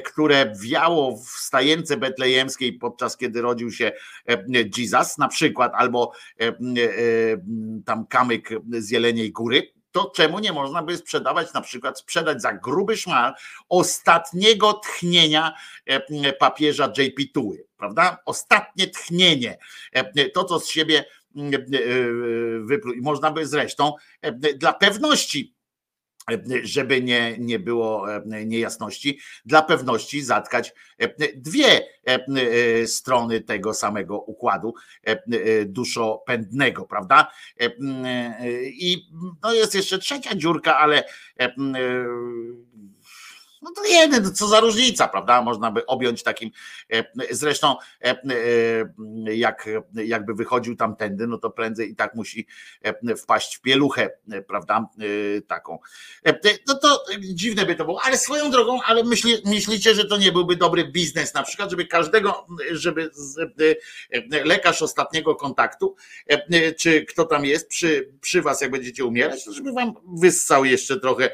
które 0.06 0.54
wiało 0.62 1.18
w 1.18 1.28
stajence 1.28 1.98
betlejemskiej 1.98 2.74
podczas 2.74 3.18
kiedy 3.18 3.42
rodził 3.42 3.72
się 3.72 3.92
Jesus 4.78 5.18
na 5.18 5.28
przykład, 5.28 5.72
albo 5.76 6.12
tam 7.86 8.08
kamyk 8.08 8.50
z 8.72 8.90
Jeleniej 8.90 9.32
Góry, 9.32 9.74
to 9.92 10.12
czemu 10.16 10.40
nie 10.40 10.54
można 10.54 10.84
by 10.84 10.98
sprzedawać, 10.98 11.54
na 11.54 11.62
przykład 11.62 12.00
sprzedać 12.00 12.42
za 12.42 12.54
gruby 12.54 12.98
szmal 12.98 13.34
ostatniego 13.70 14.74
tchnienia 14.74 15.54
e, 15.86 16.34
papieża 16.34 16.94
JP 16.98 17.34
Tuły, 17.34 17.66
prawda? 17.78 18.18
Ostatnie 18.26 18.88
tchnienie, 18.88 19.58
e, 19.92 20.30
to 20.30 20.44
co 20.44 20.60
z 20.60 20.68
siebie 20.68 21.06
e, 21.36 21.50
wypluł. 22.60 22.96
Można 23.02 23.32
by 23.32 23.48
zresztą 23.48 23.94
dla 24.56 24.74
pewności 24.74 25.59
żeby 26.64 27.02
nie, 27.02 27.36
nie 27.40 27.60
było 27.60 28.14
e, 28.16 28.46
niejasności, 28.46 29.20
dla 29.46 29.62
pewności 29.62 30.22
zatkać 30.22 30.74
e, 30.98 31.34
dwie 31.36 31.82
e, 32.06 32.88
strony 32.88 33.42
tego 33.42 33.74
samego 33.74 34.20
układu 34.20 34.74
duszopędnego, 35.66 36.86
prawda? 36.86 37.32
I 38.66 39.10
no 39.44 39.54
jest 39.54 39.76
jeszcze 39.76 40.00
trzecia 40.00 40.36
dziurka, 40.36 40.78
ale 40.78 41.04
no 43.62 43.72
to 43.76 43.86
jeden, 43.86 44.24
no 44.24 44.32
co 44.32 44.48
za 44.48 44.60
różnica, 44.60 45.08
prawda? 45.08 45.42
Można 45.42 45.72
by 45.72 45.86
objąć 45.86 46.24
takim, 46.24 46.52
e, 46.94 47.04
zresztą 47.32 47.76
e, 48.04 48.10
e, 49.28 49.36
jak, 49.36 49.70
jakby 49.96 50.34
wychodził 50.34 50.76
tamtędy, 50.76 51.28
no 51.28 51.38
to 51.38 51.50
prędzej 51.50 51.92
i 51.92 51.96
tak 51.96 52.16
musi 52.16 52.48
wpaść 53.18 53.58
w 53.58 53.62
pieluchę, 53.62 54.10
prawda? 54.48 54.90
Taką. 55.48 55.80
No 56.68 56.76
to 56.76 57.04
dziwne 57.20 57.66
by 57.66 57.76
to 57.76 57.86
było, 57.86 58.02
ale 58.04 58.18
swoją 58.18 58.52
drogą, 58.52 58.80
ale 58.86 59.04
myśli, 59.04 59.34
myślicie, 59.46 59.96
że 59.96 60.06
to 60.06 60.18
nie 60.18 60.32
byłby 60.32 60.56
dobry 60.56 60.92
biznes 60.92 61.34
na 61.34 61.44
przykład, 61.44 61.70
żeby 61.70 61.86
każdego, 61.86 62.48
żeby 62.72 63.12
lekarz 64.46 64.82
ostatniego 64.82 65.36
kontaktu, 65.36 65.96
czy 66.80 67.06
kto 67.06 67.26
tam 67.26 67.46
jest 67.46 67.68
przy, 67.68 68.12
przy 68.22 68.42
was, 68.42 68.62
jak 68.62 68.72
będziecie 68.72 69.06
umierać, 69.06 69.46
to 69.46 69.54
żeby 69.54 69.72
wam 69.72 69.94
wyssał 70.20 70.66
jeszcze 70.66 71.00
trochę 71.00 71.30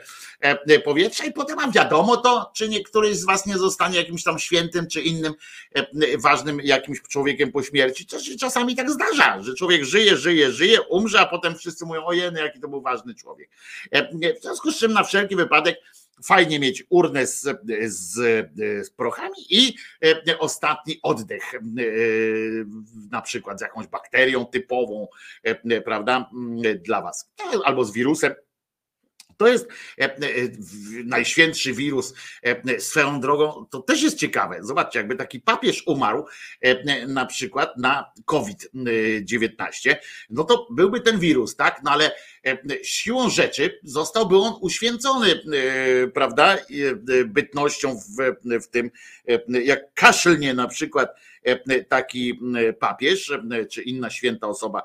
powietrza 0.84 1.26
i 1.26 1.34
potem 1.34 1.56
mam 1.56 1.72
wiadomo, 1.72 2.15
to, 2.18 2.52
czy 2.56 2.70
niektóryś 2.70 3.18
z 3.18 3.26
was 3.26 3.46
nie 3.46 3.58
zostanie 3.58 3.98
jakimś 3.98 4.24
tam 4.24 4.40
świętym, 4.40 4.88
czy 4.88 5.02
innym 5.02 5.34
e, 5.76 5.86
ważnym 6.18 6.62
jakimś 6.64 7.02
człowiekiem 7.02 7.52
po 7.52 7.64
śmierci. 7.64 8.06
To 8.06 8.20
się 8.20 8.36
czasami 8.36 8.76
tak 8.76 8.92
zdarza, 8.92 9.42
że 9.42 9.54
człowiek 9.54 9.84
żyje, 9.84 10.18
żyje, 10.18 10.52
żyje, 10.52 10.82
umrze, 10.82 11.20
a 11.20 11.26
potem 11.26 11.56
wszyscy 11.56 11.86
mówią, 11.86 12.06
ojeny, 12.06 12.40
jaki 12.40 12.60
to 12.60 12.68
był 12.68 12.82
ważny 12.82 13.16
człowiek. 13.16 13.50
E, 13.92 14.34
w 14.40 14.42
związku 14.42 14.72
z 14.72 14.78
czym 14.78 14.94
na 14.94 15.04
wszelki 15.04 15.36
wypadek 15.36 15.78
fajnie 16.24 16.60
mieć 16.60 16.84
urnę 16.90 17.28
z, 17.28 17.42
z, 17.86 18.14
z, 18.86 18.90
prochami 18.90 19.36
i 19.50 19.76
e, 20.28 20.40
ostatni 20.40 21.00
oddech, 21.04 21.52
na 23.12 23.22
przykład 23.22 23.60
z 23.60 23.62
jakąś 23.62 23.88
bakterią 23.88 24.46
typową, 24.46 25.08
prawda, 25.86 26.30
dla 26.86 27.02
was, 27.02 27.32
albo 27.64 27.86
z 27.86 27.94
wirusem. 27.94 28.34
To 29.38 29.48
jest 29.48 29.68
e, 30.00 30.04
e, 30.04 30.18
najświętszy 31.06 31.74
wirus 31.74 32.14
e, 32.44 32.80
swoją 32.80 33.20
drogą. 33.20 33.66
To 33.72 33.82
też 33.82 34.02
jest 34.02 34.18
ciekawe. 34.18 34.58
Zobaczcie, 34.62 35.00
jakby 35.00 35.16
taki 35.16 35.40
papież 35.40 35.84
umarł 35.88 36.26
na 37.08 37.26
przykład 37.26 37.78
na 37.78 38.12
COVID-19, 38.26 39.96
no 40.30 40.44
to 40.44 40.68
byłby 40.72 41.02
ten 41.02 41.20
wirus, 41.20 41.56
tak? 41.56 41.82
No 41.84 41.92
ale 41.92 42.12
siłą 42.84 43.30
rzeczy 43.30 43.80
zostałby 43.84 44.38
on 44.38 44.54
uświęcony, 44.62 45.42
prawda? 46.14 46.58
Bytnością 47.26 47.96
w, 47.96 48.36
w 48.64 48.68
tym, 48.68 48.92
jak 49.48 49.94
kaszlnie 49.94 50.54
na 50.54 50.68
przykład 50.68 51.10
taki 51.90 52.40
papież 52.80 53.34
czy 53.72 53.82
inna 53.82 54.10
święta 54.10 54.48
osoba 54.48 54.82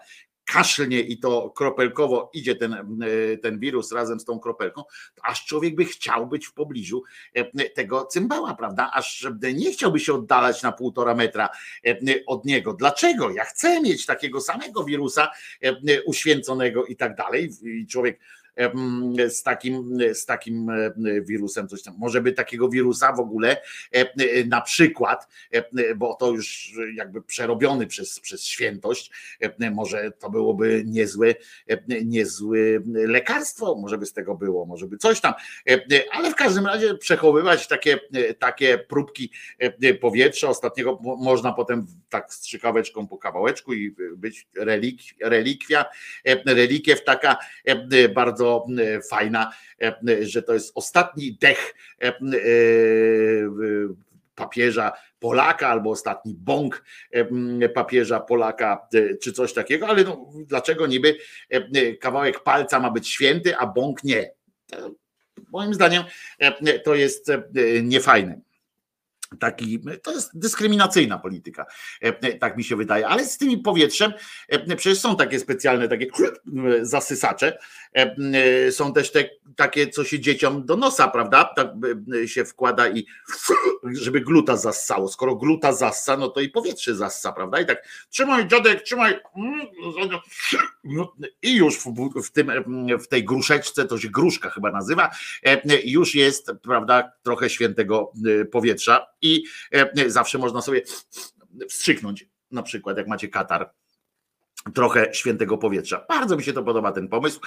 kaszlnie 0.52 1.00
i 1.00 1.18
to 1.18 1.50
kropelkowo 1.50 2.30
idzie 2.34 2.56
ten, 2.56 2.72
e, 2.72 3.36
ten 3.36 3.58
wirus 3.58 3.92
razem 3.92 4.20
z 4.20 4.24
tą 4.24 4.40
kropelką, 4.40 4.82
aż 5.22 5.46
człowiek 5.46 5.74
by 5.74 5.84
chciał 5.84 6.26
być 6.26 6.46
w 6.46 6.52
pobliżu 6.52 7.02
e, 7.34 7.70
tego 7.70 8.06
cymbała, 8.06 8.54
prawda? 8.54 8.90
Aż 8.94 9.26
nie 9.54 9.72
chciałby 9.72 10.00
się 10.00 10.14
oddalać 10.14 10.62
na 10.62 10.72
półtora 10.72 11.14
metra 11.14 11.48
e, 11.86 11.96
od 12.26 12.44
niego. 12.44 12.72
Dlaczego? 12.72 13.30
Ja 13.30 13.44
chcę 13.44 13.80
mieć 13.80 14.06
takiego 14.06 14.40
samego 14.40 14.84
wirusa 14.84 15.30
uświęconego 16.06 16.84
i 16.84 16.96
tak 16.96 17.16
dalej. 17.16 17.50
I 17.62 17.86
człowiek 17.86 18.20
z 19.28 19.42
takim, 19.42 19.98
z 20.12 20.26
takim 20.26 20.70
wirusem, 21.22 21.68
coś 21.68 21.82
tam. 21.82 21.94
Może 21.98 22.20
by 22.20 22.32
takiego 22.32 22.68
wirusa 22.68 23.12
w 23.12 23.20
ogóle 23.20 23.56
na 24.46 24.60
przykład, 24.60 25.28
bo 25.96 26.14
to 26.14 26.30
już 26.30 26.72
jakby 26.94 27.22
przerobiony 27.22 27.86
przez, 27.86 28.20
przez 28.20 28.44
świętość, 28.44 29.10
może 29.72 30.12
to 30.18 30.30
byłoby 30.30 30.82
niezłe, 30.86 31.34
niezłe 32.04 32.58
lekarstwo, 32.86 33.74
może 33.74 33.98
by 33.98 34.06
z 34.06 34.12
tego 34.12 34.34
było, 34.34 34.66
może 34.66 34.86
by 34.86 34.96
coś 34.96 35.20
tam, 35.20 35.34
ale 36.12 36.30
w 36.30 36.34
każdym 36.34 36.66
razie 36.66 36.94
przechowywać 36.94 37.68
takie, 37.68 37.98
takie 38.38 38.78
próbki 38.78 39.30
powietrza 40.00 40.48
ostatniego 40.48 40.98
można 41.02 41.52
potem 41.52 41.86
tak 42.08 42.34
strzykaweczką 42.34 43.08
po 43.08 43.18
kawałeczku 43.18 43.72
i 43.72 43.94
być 44.16 44.48
relik, 44.56 45.00
relikwia, 45.22 45.84
relikiew 46.46 47.04
taka 47.04 47.36
bardzo 48.14 48.49
E, 48.58 49.02
fajna, 49.02 49.50
e, 49.82 49.96
że 50.20 50.42
to 50.42 50.54
jest 50.54 50.72
ostatni 50.74 51.38
dech 51.40 51.74
e, 52.02 52.12
papieża 54.34 54.92
Polaka 55.18 55.68
albo 55.68 55.90
ostatni 55.90 56.34
bąk 56.34 56.84
papieża 57.74 58.20
Polaka 58.20 58.88
czy 59.22 59.32
coś 59.32 59.52
takiego, 59.52 59.88
ale 59.88 60.04
no, 60.04 60.26
dlaczego 60.46 60.86
niby 60.86 61.16
kawałek 62.00 62.42
palca 62.42 62.80
ma 62.80 62.90
być 62.90 63.08
święty, 63.08 63.56
a 63.56 63.66
bąk 63.66 64.04
nie? 64.04 64.30
Moim 65.52 65.74
zdaniem 65.74 66.02
to 66.84 66.94
jest 66.94 67.32
niefajne 67.82 68.40
taki, 69.38 69.80
to 70.02 70.12
jest 70.12 70.38
dyskryminacyjna 70.38 71.18
polityka, 71.18 71.66
e, 72.00 72.38
tak 72.38 72.56
mi 72.56 72.64
się 72.64 72.76
wydaje, 72.76 73.08
ale 73.08 73.26
z 73.26 73.38
tymi 73.38 73.58
powietrzem 73.58 74.12
e, 74.48 74.76
przecież 74.76 75.00
są 75.00 75.16
takie 75.16 75.40
specjalne 75.40 75.88
takie 75.88 76.06
zasysacze, 76.82 77.58
e, 77.92 78.72
są 78.72 78.92
też 78.92 79.12
te 79.12 79.30
takie, 79.56 79.88
co 79.88 80.04
się 80.04 80.20
dzieciom 80.20 80.66
do 80.66 80.76
nosa, 80.76 81.08
prawda, 81.08 81.44
tak 81.56 81.68
się 82.26 82.44
wkłada 82.44 82.88
i 82.88 83.06
żeby 83.92 84.20
gluta 84.20 84.56
zassało, 84.56 85.08
skoro 85.08 85.36
gluta 85.36 85.72
zassa, 85.72 86.16
no 86.16 86.28
to 86.28 86.40
i 86.40 86.48
powietrze 86.48 86.94
zassa, 86.94 87.32
prawda, 87.32 87.60
i 87.60 87.66
tak 87.66 87.84
trzymaj 88.10 88.48
dziadek, 88.48 88.82
trzymaj. 88.82 89.20
I 91.42 91.56
już 91.56 91.78
w 92.24 92.30
tym, 92.30 92.52
w 93.00 93.08
tej 93.08 93.24
gruszeczce, 93.24 93.84
to 93.84 93.98
się 93.98 94.08
gruszka 94.08 94.50
chyba 94.50 94.70
nazywa, 94.70 95.10
już 95.84 96.14
jest, 96.14 96.50
prawda, 96.62 97.12
trochę 97.22 97.50
świętego 97.50 98.12
powietrza, 98.50 99.06
i 99.22 99.44
e, 99.72 100.10
zawsze 100.10 100.38
można 100.38 100.62
sobie 100.62 100.82
wstrzyknąć, 101.68 102.26
na 102.50 102.62
przykład 102.62 102.96
jak 102.96 103.06
macie 103.06 103.28
katar 103.28 103.70
trochę 104.74 105.14
świętego 105.14 105.58
powietrza. 105.58 106.04
Bardzo 106.08 106.36
mi 106.36 106.42
się 106.42 106.52
to 106.52 106.62
podoba 106.62 106.92
ten 106.92 107.08
pomysł. 107.08 107.40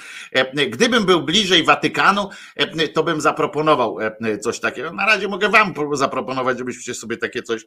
Gdybym 0.70 1.06
był 1.06 1.24
bliżej 1.24 1.64
Watykanu, 1.64 2.30
to 2.94 3.04
bym 3.04 3.22
zaproponował 3.22 3.98
coś 4.42 4.60
takiego. 4.60 4.94
Na 4.94 5.06
razie 5.06 5.28
mogę 5.28 5.50
wam 5.50 5.74
zaproponować, 5.94 6.58
żebyście 6.58 6.94
sobie 6.94 7.18
takie 7.18 7.44
coś 7.44 7.66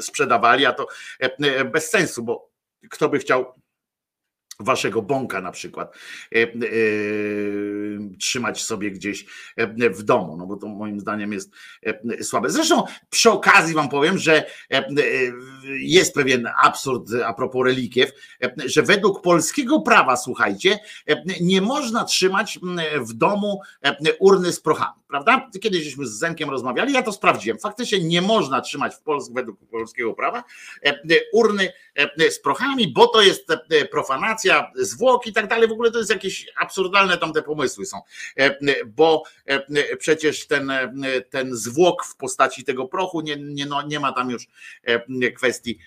sprzedawali, 0.00 0.66
a 0.66 0.72
to 0.72 0.86
bez 1.72 1.90
sensu, 1.90 2.22
bo 2.22 2.50
kto 2.90 3.08
by 3.08 3.18
chciał 3.18 3.54
waszego 4.60 5.02
bąka 5.02 5.40
na 5.40 5.52
przykład 5.52 5.94
e, 6.34 6.42
e, 6.42 6.48
trzymać 8.18 8.62
sobie 8.62 8.90
gdzieś 8.90 9.26
e, 9.56 9.90
w 9.90 10.02
domu, 10.02 10.36
no 10.36 10.46
bo 10.46 10.56
to 10.56 10.68
moim 10.68 11.00
zdaniem 11.00 11.32
jest 11.32 11.50
e, 11.86 12.24
słabe. 12.24 12.50
Zresztą 12.50 12.82
przy 13.10 13.30
okazji 13.30 13.74
wam 13.74 13.88
powiem, 13.88 14.18
że 14.18 14.46
e, 14.70 14.84
jest 15.80 16.14
pewien 16.14 16.48
absurd 16.62 17.10
a 17.26 17.32
propos 17.32 17.66
relikiew, 17.66 18.10
że 18.66 18.82
według 18.82 19.22
polskiego 19.22 19.80
prawa, 19.80 20.16
słuchajcie, 20.16 20.78
nie 21.40 21.60
można 21.60 22.04
trzymać 22.04 22.58
w 23.00 23.12
domu 23.12 23.60
urny 24.18 24.52
z 24.52 24.60
prochami, 24.60 25.00
prawda? 25.08 25.50
Kiedyś 25.62 25.84
żeśmy 25.84 26.06
z 26.06 26.10
Zenkiem 26.10 26.50
rozmawiali, 26.50 26.92
ja 26.92 27.02
to 27.02 27.12
sprawdziłem. 27.12 27.58
Faktycznie 27.58 28.00
nie 28.00 28.22
można 28.22 28.60
trzymać 28.60 28.94
w 28.94 29.00
Polsce 29.00 29.32
według 29.34 29.58
polskiego 29.70 30.14
prawa 30.14 30.44
urny 31.32 31.72
z 32.30 32.40
prochami, 32.40 32.92
bo 32.92 33.06
to 33.06 33.22
jest 33.22 33.46
profanacja 33.90 34.72
zwłok 34.74 35.26
i 35.26 35.32
tak 35.32 35.48
dalej, 35.48 35.68
w 35.68 35.72
ogóle 35.72 35.90
to 35.90 35.98
jest 35.98 36.10
jakieś 36.10 36.46
absurdalne 36.60 37.18
tam 37.18 37.32
te 37.32 37.42
pomysły 37.42 37.86
są, 37.86 38.00
e, 38.36 38.84
bo 38.86 39.22
e, 39.46 39.96
przecież 39.96 40.46
ten, 40.46 40.70
e, 40.70 40.90
ten 41.30 41.56
zwłok 41.56 42.04
w 42.04 42.16
postaci 42.16 42.64
tego 42.64 42.88
prochu 42.88 43.20
nie, 43.20 43.36
nie, 43.36 43.66
no, 43.66 43.82
nie 43.82 44.00
ma 44.00 44.12
tam 44.12 44.30
już 44.30 44.46
kwestii 45.36 45.78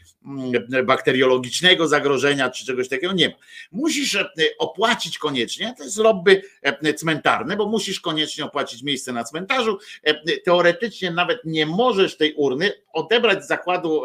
bakteriologicznego 0.84 1.88
zagrożenia 1.88 2.50
czy 2.50 2.66
czegoś 2.66 2.90
takiego, 2.90 3.14
nie 3.14 3.30
ma. 3.30 3.36
Musisz 3.72 4.18
opłacić 4.60 5.18
koniecznie, 5.18 5.74
to 5.78 5.84
jest 5.84 5.98
lobby 5.98 6.42
cmentarne, 6.96 7.58
bo 7.58 7.66
musisz 7.66 8.00
koniecznie 8.00 8.46
opłacić 8.46 8.84
miejsce 8.84 9.11
na 9.12 9.24
cmentarzu, 9.24 9.78
teoretycznie 10.46 11.12
nawet 11.12 11.40
nie 11.46 11.66
możesz 11.66 12.18
tej 12.18 12.34
urny 12.34 12.72
odebrać 12.94 13.44
z 13.44 13.48
zakładu 13.48 14.04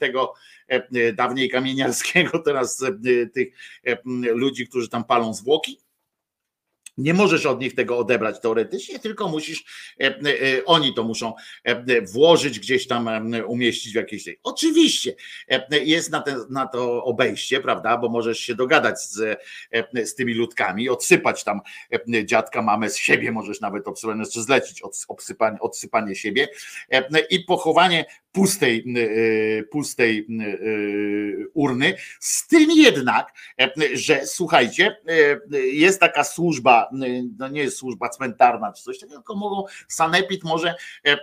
tego 0.00 0.34
E, 0.68 0.88
e, 0.94 1.12
dawniej 1.12 1.50
kamieniarskiego, 1.50 2.38
teraz 2.44 2.82
e, 2.82 3.26
tych 3.26 3.48
ludzi, 4.34 4.68
którzy 4.68 4.88
tam 4.88 5.04
palą 5.04 5.34
zwłoki. 5.34 5.78
Nie 6.98 7.14
możesz 7.14 7.46
od 7.46 7.60
nich 7.60 7.74
tego 7.74 7.98
odebrać 7.98 8.40
teoretycznie, 8.40 8.98
tylko 8.98 9.28
musisz, 9.28 9.64
oni 10.66 10.94
to 10.94 11.04
muszą 11.04 11.32
włożyć 12.12 12.60
gdzieś 12.60 12.86
tam, 12.86 13.32
umieścić 13.46 13.92
w 13.92 13.96
jakiejś 13.96 14.24
tej. 14.24 14.40
Oczywiście 14.42 15.14
jest 15.70 16.10
na, 16.10 16.20
te, 16.20 16.36
na 16.50 16.66
to 16.66 17.04
obejście, 17.04 17.60
prawda, 17.60 17.98
bo 17.98 18.08
możesz 18.08 18.40
się 18.40 18.54
dogadać 18.54 19.00
z, 19.02 19.40
z 19.94 20.14
tymi 20.14 20.34
ludkami, 20.34 20.88
odsypać 20.88 21.44
tam 21.44 21.60
dziadka, 22.24 22.62
mamę 22.62 22.90
z 22.90 22.96
siebie, 22.96 23.32
możesz 23.32 23.60
nawet 23.60 23.88
obsypać, 23.88 24.18
jeszcze 24.18 24.42
zlecić 24.42 24.82
odsypanie, 25.08 25.58
odsypanie 25.60 26.14
siebie 26.14 26.48
i 27.30 27.40
pochowanie 27.40 28.04
pustej, 28.38 28.84
y, 28.96 29.68
pustej 29.70 30.26
y, 30.30 31.46
urny. 31.54 31.94
Z 32.20 32.46
tym 32.46 32.70
jednak, 32.70 33.32
e, 33.60 33.70
że 33.92 34.26
słuchajcie, 34.26 34.96
e, 35.52 35.58
jest 35.58 36.00
taka 36.00 36.24
służba, 36.24 36.90
no 37.38 37.48
nie 37.48 37.60
jest 37.60 37.76
służba 37.76 38.08
cmentarna 38.08 38.72
czy 38.72 38.82
coś 38.82 38.98
takiego, 38.98 39.18
tylko 39.18 39.36
mogą, 39.36 39.64
sanepid 39.88 40.44
może 40.44 40.74
e, 41.06 41.16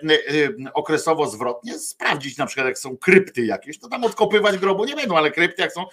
okresowo 0.73 1.27
zwrotnie 1.27 1.79
sprawdzić 1.79 2.37
na 2.37 2.45
przykład 2.45 2.67
jak 2.67 2.79
są 2.79 2.97
krypty 2.97 3.45
jakieś, 3.45 3.79
to 3.79 3.87
tam 3.87 4.03
odkopywać 4.03 4.57
grobu 4.57 4.85
nie 4.85 4.95
będą, 4.95 5.17
ale 5.17 5.31
krypty 5.31 5.61
jak 5.61 5.71
są, 5.71 5.85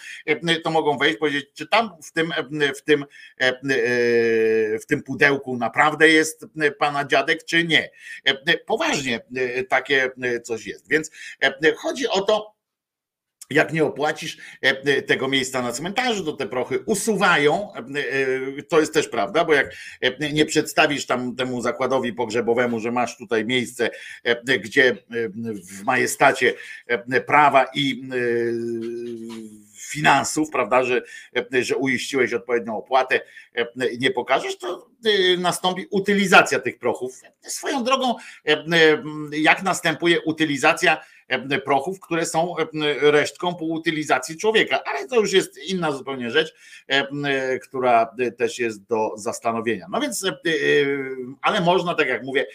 to 0.65 0.70
mogą 0.70 0.99
wejść, 0.99 1.19
powiedzieć, 1.19 1.47
czy 1.55 1.66
tam 1.66 1.90
w 2.03 2.12
tym, 2.12 2.32
w 2.77 2.82
tym, 2.82 3.05
w 4.81 4.86
tym 4.89 5.03
pudełku 5.03 5.57
naprawdę 5.57 6.09
jest 6.09 6.47
pana 6.78 7.05
dziadek, 7.05 7.44
czy 7.44 7.65
nie. 7.65 7.90
Poważnie 8.66 9.20
takie 9.69 10.11
coś 10.44 10.66
jest. 10.66 10.89
Więc 10.89 11.11
chodzi 11.76 12.09
o 12.09 12.20
to, 12.20 12.52
jak 13.51 13.72
nie 13.72 13.84
opłacisz 13.84 14.39
e, 14.60 15.02
tego 15.02 15.28
miejsca 15.28 15.62
na 15.62 15.72
cmentarzu, 15.72 16.24
to 16.24 16.32
te 16.32 16.47
prochy 16.47 16.78
usuwają. 16.86 17.72
E, 17.74 18.62
to 18.62 18.80
jest 18.80 18.94
też 18.94 19.09
prawda, 19.09 19.44
bo 19.44 19.52
jak 19.52 19.74
nie 20.32 20.47
przedstawisz 20.47 21.06
tam 21.06 21.36
temu 21.36 21.62
zakładowi 21.62 22.12
pogrzebowemu, 22.12 22.80
że 22.80 22.93
masz 22.93 23.16
tutaj 23.16 23.44
miejsce, 23.44 23.90
gdzie 24.60 24.97
w 25.70 25.82
majestacie 25.84 26.55
prawa 27.26 27.66
i 27.74 28.02
finansów, 29.93 30.51
prawda, 30.51 30.85
że, 30.85 31.02
że 31.62 31.77
uiściłeś 31.77 32.32
odpowiednią 32.32 32.77
opłatę 32.77 33.20
i 33.93 33.98
nie 33.98 34.10
pokażesz, 34.10 34.59
to 34.59 34.90
nastąpi 35.39 35.86
utylizacja 35.90 36.60
tych 36.60 36.78
prochów. 36.78 37.20
Swoją 37.40 37.85
drogą, 37.85 38.14
jak 39.32 39.62
następuje 39.62 40.20
utylizacja 40.20 40.98
E, 41.22 41.22
prochów, 41.64 42.00
które 42.00 42.26
są 42.26 42.59
e, 42.59 42.64
resztką 43.10 43.54
po 43.54 43.64
utylizacji 43.64 44.36
człowieka. 44.36 44.80
Ale 44.84 45.09
to 45.09 45.20
już 45.20 45.32
jest 45.32 45.59
inna 45.59 45.92
zupełnie 45.92 46.30
rzecz, 46.30 46.54
e, 46.88 47.59
która 47.59 48.14
też 48.38 48.59
jest 48.59 48.84
do 48.84 49.10
zastanowienia. 49.16 49.86
No 49.90 50.00
więc, 50.00 50.26
ale 51.42 51.60
można, 51.60 51.94
tak 51.94 52.09
jak 52.09 52.24
mówię, 52.24 52.46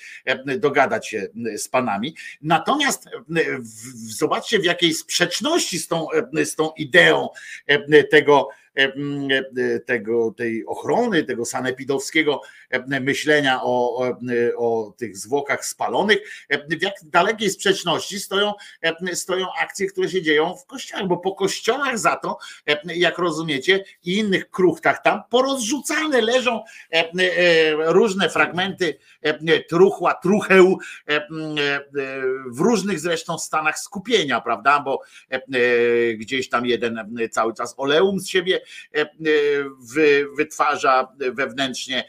dogadać 0.57 1.07
się 1.07 1.27
z 1.57 1.67
panami. 1.67 2.15
Natomiast 2.41 3.09
zobaczcie, 3.93 4.59
w 4.59 4.65
jakiej 4.65 4.93
sprzeczności 4.93 5.79
z 5.79 5.87
tą, 5.87 6.07
z 6.45 6.55
tą 6.55 6.71
ideą 6.77 7.29
tego, 8.11 8.49
tego, 9.85 10.33
tej 10.37 10.65
ochrony, 10.65 11.23
tego 11.23 11.45
sanepidowskiego 11.45 12.41
myślenia 13.01 13.59
o, 13.63 14.05
o 14.57 14.93
tych 14.97 15.17
zwłokach 15.17 15.65
spalonych, 15.65 16.17
w 16.49 16.81
jak 16.81 16.93
dalekiej 17.03 17.49
sprzeczności 17.49 18.19
stoją, 18.19 18.53
stoją 19.13 19.45
akcje, 19.61 19.87
które 19.87 20.09
się 20.09 20.21
dzieją 20.21 20.55
w 20.55 20.65
kościołach, 20.65 21.07
bo 21.07 21.17
po 21.17 21.35
kościołach 21.35 21.99
za 21.99 22.15
to, 22.15 22.37
jak 22.85 23.17
rozumiecie, 23.17 23.83
i 24.03 24.17
innych 24.17 24.49
kruchtach 24.49 25.01
tam 25.03 25.21
porozrzucane 25.29 26.21
leżą 26.21 26.63
różne 27.77 28.29
fragmenty 28.29 28.97
truchła, 29.69 30.13
trucheł 30.13 30.79
w 32.51 32.59
różnych 32.59 32.99
zresztą 32.99 33.37
stanach 33.37 33.79
skupienia, 33.79 34.41
prawda, 34.41 34.79
bo 34.79 35.01
gdzieś 36.15 36.49
tam 36.49 36.65
jeden 36.65 37.17
cały 37.31 37.53
czas 37.53 37.73
oleum 37.77 38.19
z 38.19 38.27
siebie 38.27 38.61
wytwarza 40.37 41.07
wewnętrznie 41.17 42.03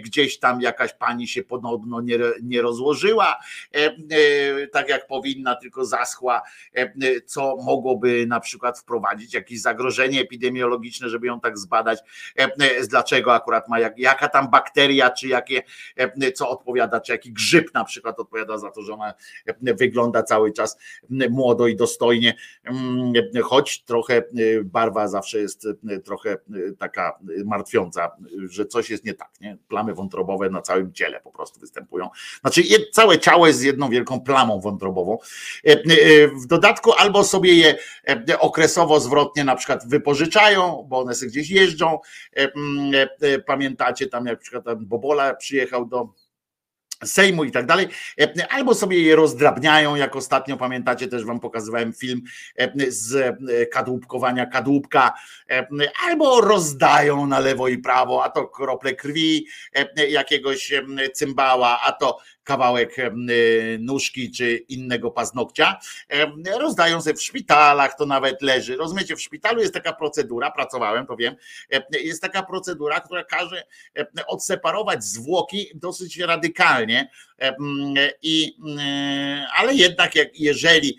gdzieś 0.00 0.38
tam 0.38 0.60
jakaś 0.60 0.94
pani 0.94 1.28
się 1.28 1.42
podobno 1.42 2.00
nie, 2.00 2.18
nie 2.42 2.62
rozłożyła 2.62 3.38
e, 3.74 3.78
e, 3.78 4.66
tak 4.66 4.88
jak 4.88 5.06
powinna, 5.06 5.56
tylko 5.56 5.84
zaschła, 5.84 6.42
e, 6.74 7.20
co 7.20 7.56
mogłoby 7.56 8.26
na 8.26 8.40
przykład 8.40 8.78
wprowadzić 8.78 9.34
jakieś 9.34 9.60
zagrożenie 9.60 10.20
epidemiologiczne, 10.20 11.08
żeby 11.08 11.26
ją 11.26 11.40
tak 11.40 11.58
zbadać, 11.58 11.98
dlaczego 12.88 13.34
akurat 13.34 13.68
ma, 13.68 13.80
jak, 13.80 13.98
jaka 13.98 14.28
tam 14.28 14.50
bakteria, 14.50 15.10
czy 15.10 15.28
jakie, 15.28 15.62
co 16.34 16.48
odpowiada, 16.50 17.00
czy 17.00 17.12
jaki 17.12 17.32
grzyb 17.32 17.74
na 17.74 17.84
przykład 17.84 18.20
odpowiada 18.20 18.58
za 18.58 18.70
to, 18.70 18.82
że 18.82 18.92
ona 18.92 19.14
wygląda 19.60 20.22
cały 20.22 20.52
czas 20.52 20.78
młodo 21.30 21.66
i 21.66 21.76
dostojnie, 21.76 22.34
mm, 22.64 23.12
choć 23.42 23.84
trochę 23.84 24.22
barwa 24.64 25.08
zawsze 25.08 25.38
jest 25.38 25.66
trochę 26.04 26.36
taka 26.78 27.18
martwiąca, 27.44 28.10
że 28.48 28.66
coś 28.66 28.90
jest 28.90 29.04
nie 29.04 29.14
tak, 29.14 29.30
nie? 29.40 29.58
plamy 29.68 29.94
wątrobowe 29.94 30.50
na 30.50 30.62
całym 30.62 30.92
ciele 30.92 31.20
po 31.20 31.32
prostu 31.32 31.60
występują. 31.60 32.10
Znaczy 32.40 32.62
całe 32.92 33.18
ciało 33.18 33.46
jest 33.46 33.64
jedną 33.64 33.88
wielką 33.88 34.20
plamą 34.20 34.60
wątrobową. 34.60 35.18
E, 35.66 35.70
e, 35.70 36.28
w 36.28 36.46
dodatku 36.46 36.92
albo 36.92 37.24
sobie 37.24 37.54
je 37.54 37.78
e, 38.08 38.38
okresowo 38.38 39.00
zwrotnie 39.00 39.44
na 39.44 39.56
przykład 39.56 39.88
wypożyczają, 39.88 40.86
bo 40.88 40.98
one 40.98 41.14
sobie 41.14 41.30
gdzieś 41.30 41.50
jeżdżą. 41.50 41.98
Pamiętacie 43.46 44.06
tam 44.06 44.26
jak 44.26 44.38
na 44.38 44.42
przykład 44.42 44.82
Bobola 44.82 45.34
przyjechał 45.34 45.86
do 45.86 46.08
Sejmu 47.04 47.44
i 47.44 47.50
tak 47.50 47.66
dalej, 47.66 47.88
e, 48.20 48.52
albo 48.52 48.74
sobie 48.74 49.02
je 49.02 49.16
rozdrabniają, 49.16 49.96
jak 49.96 50.16
ostatnio 50.16 50.56
pamiętacie, 50.56 51.08
też 51.08 51.24
wam 51.24 51.40
pokazywałem 51.40 51.92
film 51.92 52.22
e, 52.56 52.72
z 52.88 53.14
e, 53.16 53.66
kadłubkowania 53.66 54.46
kadłubka, 54.46 55.12
albo 56.06 56.40
rozdają 56.40 57.26
na 57.26 57.38
lewo 57.38 57.68
i 57.68 57.78
prawo, 57.78 58.24
a 58.24 58.30
to 58.30 58.48
krople 58.48 58.94
krwi 58.94 59.46
jakiegoś 60.08 60.72
cymbała, 61.14 61.80
a 61.80 61.92
to 61.92 62.18
kawałek 62.48 62.98
y, 62.98 63.12
nóżki 63.80 64.30
czy 64.30 64.56
innego 64.56 65.10
paznokcia, 65.10 65.78
rozdają 66.58 67.02
sobie 67.02 67.16
w 67.16 67.22
szpitalach, 67.22 67.96
to 67.98 68.06
nawet 68.06 68.42
leży. 68.42 68.76
Rozumiecie, 68.76 69.16
w 69.16 69.22
szpitalu 69.22 69.60
jest 69.60 69.74
taka 69.74 69.92
procedura, 69.92 70.50
pracowałem, 70.50 71.06
to 71.06 71.16
wiem, 71.16 71.36
jest 71.90 72.22
taka 72.22 72.42
procedura, 72.42 73.00
która 73.00 73.24
każe 73.24 73.66
odseparować 74.26 75.04
zwłoki 75.04 75.70
dosyć 75.74 76.18
radykalnie, 76.18 77.10
i, 78.22 78.56
y, 78.58 79.46
ale 79.56 79.74
jednak 79.74 80.12
jeżeli 80.34 80.98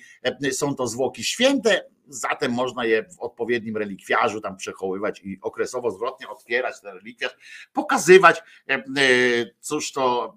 są 0.51 0.75
to 0.75 0.87
zwłoki 0.87 1.23
święte, 1.23 1.83
zatem 2.09 2.51
można 2.51 2.85
je 2.85 3.03
w 3.03 3.19
odpowiednim 3.19 3.77
relikwiarzu 3.77 4.41
tam 4.41 4.57
przechowywać 4.57 5.21
i 5.23 5.37
okresowo 5.41 5.91
zwrotnie 5.91 6.29
otwierać 6.29 6.81
ten 6.81 6.95
relikwiarz, 6.95 7.35
pokazywać, 7.73 8.43
cóż 9.59 9.91
to, 9.91 10.35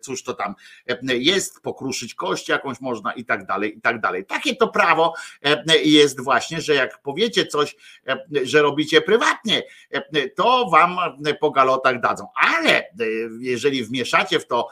cóż 0.00 0.22
to 0.22 0.34
tam 0.34 0.54
jest, 1.02 1.60
pokruszyć 1.60 2.14
kość 2.14 2.48
jakąś 2.48 2.80
można 2.80 3.12
i 3.12 3.24
tak 3.24 3.46
dalej, 3.46 3.78
i 3.78 3.80
tak 3.80 4.00
dalej. 4.00 4.26
Takie 4.26 4.56
to 4.56 4.68
prawo 4.68 5.14
jest 5.84 6.20
właśnie, 6.20 6.60
że 6.60 6.74
jak 6.74 7.02
powiecie 7.02 7.46
coś, 7.46 7.76
że 8.42 8.62
robicie 8.62 9.00
prywatnie, 9.00 9.62
to 10.36 10.68
wam 10.70 10.98
po 11.40 11.50
galotach 11.50 12.00
dadzą. 12.00 12.26
Ale 12.34 12.88
jeżeli 13.40 13.84
wmieszacie 13.84 14.40
w 14.40 14.46
to 14.46 14.68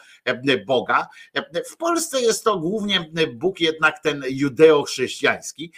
Boga, 0.67 1.09
w 1.71 1.77
Polsce 1.77 2.21
jest 2.21 2.45
to 2.45 2.59
głównie 2.59 3.11
Bóg 3.35 3.61
jednak 3.61 3.99
ten 4.03 4.25
judeo-chrześcijański, 4.31 5.73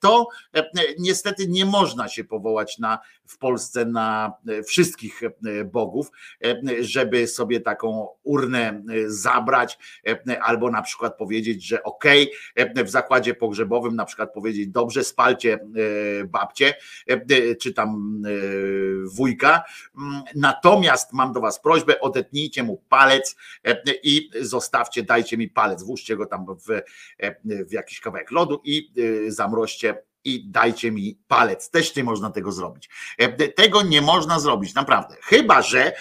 to 0.00 0.28
niestety 0.98 1.48
nie 1.48 1.64
można 1.64 2.08
się 2.08 2.24
powołać 2.24 2.78
na 2.78 2.98
w 3.26 3.38
Polsce 3.38 3.84
na 3.84 4.32
wszystkich 4.66 5.20
bogów, 5.64 6.10
żeby 6.80 7.26
sobie 7.26 7.60
taką 7.60 8.08
urnę 8.22 8.82
zabrać, 9.06 9.78
albo 10.40 10.70
na 10.70 10.82
przykład 10.82 11.16
powiedzieć, 11.16 11.66
że 11.66 11.82
ok, 11.82 12.04
w 12.84 12.90
zakładzie 12.90 13.34
pogrzebowym 13.34 13.96
na 13.96 14.04
przykład 14.04 14.32
powiedzieć, 14.32 14.68
dobrze, 14.68 15.04
spalcie 15.04 15.58
babcie, 16.26 16.74
czy 17.60 17.72
tam 17.72 18.22
wujka, 19.04 19.62
natomiast 20.34 21.12
mam 21.12 21.32
do 21.32 21.40
was 21.40 21.60
prośbę, 21.60 22.00
odetnijcie 22.00 22.62
mu 22.62 22.82
palec 22.88 23.36
i 24.02 24.30
zostawcie, 24.40 25.02
dajcie 25.02 25.36
mi 25.36 25.48
palec, 25.48 25.82
włóżcie 25.82 26.16
go 26.16 26.26
tam 26.26 26.46
w, 26.46 26.82
w 27.68 27.72
jakiś 27.72 28.00
kawałek 28.00 28.30
lodu 28.30 28.60
i 28.64 28.92
zamroźcie 29.26 30.02
i 30.24 30.50
dajcie 30.50 30.92
mi 30.92 31.18
palec. 31.28 31.70
Też 31.70 31.96
nie 31.96 32.04
można 32.04 32.30
tego 32.30 32.52
zrobić. 32.52 32.88
Tego 33.56 33.82
nie 33.82 34.02
można 34.02 34.40
zrobić, 34.40 34.74
naprawdę. 34.74 35.16
Chyba, 35.22 35.62
że 35.62 35.92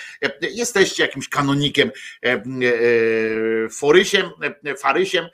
jesteście 0.41 1.03
jakimś 1.03 1.29
kanonikiem, 1.29 1.91
forysiem, 3.71 4.29
farysiem 4.77 5.25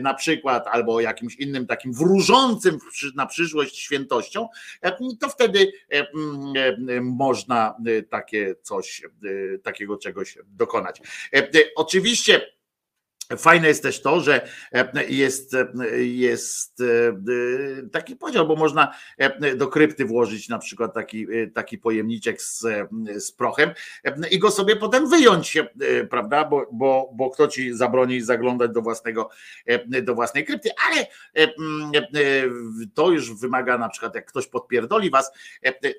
na 0.00 0.14
przykład, 0.14 0.66
albo 0.66 1.00
jakimś 1.00 1.34
innym 1.36 1.66
takim 1.66 1.92
wróżącym 1.92 2.78
na 3.14 3.26
przyszłość 3.26 3.78
świętością, 3.78 4.48
to 5.20 5.28
wtedy 5.28 5.72
można 7.02 7.76
takie 8.10 8.54
coś, 8.62 9.02
takiego 9.62 9.96
czegoś 9.96 10.38
dokonać. 10.46 11.00
Oczywiście 11.76 12.46
Fajne 13.38 13.68
jest 13.68 13.82
też 13.82 14.02
to, 14.02 14.20
że 14.20 14.48
jest, 15.08 15.56
jest 15.98 16.82
taki 17.92 18.16
podział, 18.16 18.46
bo 18.46 18.56
można 18.56 18.94
do 19.56 19.68
krypty 19.68 20.04
włożyć 20.04 20.48
na 20.48 20.58
przykład 20.58 20.94
taki, 20.94 21.26
taki 21.54 21.78
pojemniczek 21.78 22.42
z, 22.42 22.66
z 23.18 23.32
prochem 23.32 23.70
i 24.30 24.38
go 24.38 24.50
sobie 24.50 24.76
potem 24.76 25.08
wyjąć, 25.08 25.58
prawda? 26.10 26.44
Bo, 26.44 26.66
bo, 26.72 27.10
bo 27.14 27.30
kto 27.30 27.48
ci 27.48 27.74
zabroni 27.74 28.20
zaglądać 28.20 28.70
do 28.70 28.82
własnego, 28.82 29.30
do 30.02 30.14
własnej 30.14 30.44
krypty, 30.44 30.70
ale 30.88 31.06
to 32.94 33.10
już 33.10 33.40
wymaga 33.40 33.78
na 33.78 33.88
przykład, 33.88 34.14
jak 34.14 34.26
ktoś 34.26 34.46
podpierdoli 34.46 35.10
was, 35.10 35.32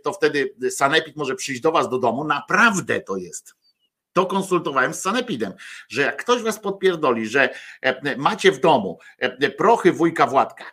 to 0.03 0.13
wtedy 0.13 0.55
sanepid 0.69 1.15
może 1.15 1.35
przyjść 1.35 1.61
do 1.61 1.71
was 1.71 1.89
do 1.89 1.99
domu, 1.99 2.23
naprawdę 2.23 3.01
to 3.01 3.17
jest 3.17 3.60
to 4.13 4.25
konsultowałem 4.25 4.93
z 4.93 5.01
Sanepidem, 5.01 5.53
że 5.89 6.01
jak 6.01 6.17
ktoś 6.17 6.41
was 6.41 6.59
podpierdoli, 6.59 7.27
że 7.27 7.49
e, 7.81 8.17
macie 8.17 8.51
w 8.51 8.59
domu 8.59 8.99
e, 9.19 9.49
prochy 9.49 9.91
wujka 9.91 10.27
Władka, 10.27 10.65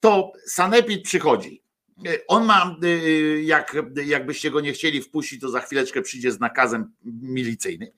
to 0.00 0.32
Sanepid 0.46 1.04
przychodzi, 1.04 1.62
on 2.28 2.44
ma, 2.44 2.76
y, 2.84 3.42
jak, 3.44 3.76
jakbyście 4.04 4.50
go 4.50 4.60
nie 4.60 4.72
chcieli 4.72 5.02
wpuścić, 5.02 5.40
to 5.40 5.48
za 5.48 5.60
chwileczkę 5.60 6.02
przyjdzie 6.02 6.32
z 6.32 6.40
nakazem 6.40 6.92
milicyjnym. 7.04 7.88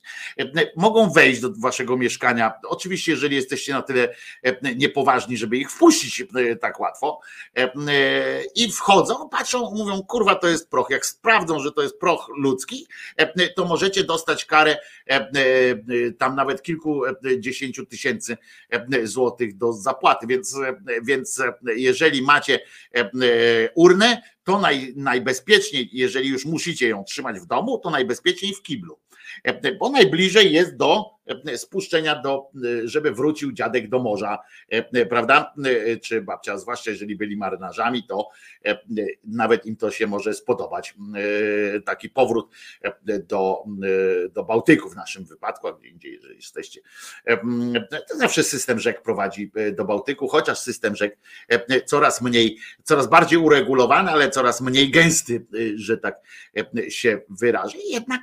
Mogą 0.77 1.11
wejść 1.11 1.41
do 1.41 1.53
waszego 1.59 1.97
mieszkania. 1.97 2.53
Oczywiście, 2.69 3.13
jeżeli 3.13 3.37
jesteście 3.37 3.73
na 3.73 3.83
tyle 3.83 4.15
niepoważni, 4.77 5.37
żeby 5.37 5.57
ich 5.57 5.71
wpuścić 5.71 6.21
e, 6.21 6.57
tak 6.57 6.81
łatwo. 6.81 7.21
E, 7.57 7.73
I 8.55 8.73
wchodzą, 8.73 9.29
patrzą, 9.29 9.71
mówią, 9.71 10.03
kurwa, 10.03 10.35
to 10.35 10.49
jest 10.49 10.71
proch. 10.71 10.91
Jak 10.91 11.07
sprawdzą, 11.07 11.61
że 11.61 11.73
to 11.73 11.83
jest 11.83 11.99
proch 11.99 12.29
ludzki, 12.37 12.87
e, 13.17 13.49
to 13.49 13.65
możecie 13.65 14.05
dostać 14.05 14.45
karę 14.45 14.77
tam 16.19 16.37
nawet 16.37 16.63
kilkudziesięciu 16.63 17.87
tysięcy 17.87 18.37
złotych 19.03 19.57
do 19.57 19.73
zapłaty. 19.73 20.27
Więc, 20.27 20.57
więc 21.03 21.43
jeżeli 21.77 22.23
macie 22.23 22.61
ur 23.75 23.92
urnę, 23.93 24.23
to 24.45 24.59
naj, 24.59 24.93
najbezpieczniej, 24.97 25.89
jeżeli 25.93 26.29
już 26.29 26.45
musicie 26.45 26.89
ją 26.89 27.05
trzymać 27.05 27.41
w 27.41 27.47
domu, 27.47 27.79
to 27.79 27.91
najbezpieczniej 27.91 28.55
w 28.55 28.63
kiblu. 28.63 28.99
Bo 29.79 29.91
najbliżej 29.91 30.53
jest 30.53 30.77
do 30.77 31.05
spuszczenia, 31.57 32.23
do, 32.23 32.51
żeby 32.85 33.13
wrócił 33.13 33.53
dziadek 33.53 33.89
do 33.89 33.99
morza, 33.99 34.39
prawda? 35.11 35.55
Czy 36.03 36.21
babcia, 36.21 36.59
zwłaszcza 36.59 36.91
jeżeli 36.91 37.17
byli 37.17 37.37
marynarzami, 37.37 38.07
to 38.07 38.29
nawet 39.25 39.67
im 39.67 39.77
to 39.77 39.91
się 39.91 40.07
może 40.07 40.35
spodobać. 40.35 40.95
Taki 41.85 42.11
powrót 42.11 42.51
do, 43.29 43.65
do 44.33 44.45
Bałtyku 44.45 44.91
w 44.91 44.97
naszym 44.97 45.25
wypadku, 45.25 45.69
a 45.69 45.73
gdzie 45.73 45.89
indziej, 45.89 46.13
jeżeli 46.13 46.37
jesteście. 46.37 46.81
To 48.09 48.17
zawsze 48.17 48.43
system 48.43 48.81
rzek 48.81 49.03
prowadzi 49.03 49.53
do 49.73 49.85
Bałtyku, 49.85 50.29
chociaż 50.29 50.59
system 50.59 50.97
rzek 50.97 51.19
coraz 51.87 52.23
mniej, 52.23 52.59
coraz 52.83 53.07
bardziej 53.07 53.39
uregulowany, 53.39 54.11
ale 54.11 54.31
coraz 54.33 54.61
mniej 54.61 54.91
gęsty, 54.91 55.47
że 55.75 55.99
tak 55.99 56.21
się 56.89 57.21
wyrażę. 57.41 57.79
Jednak 57.89 58.21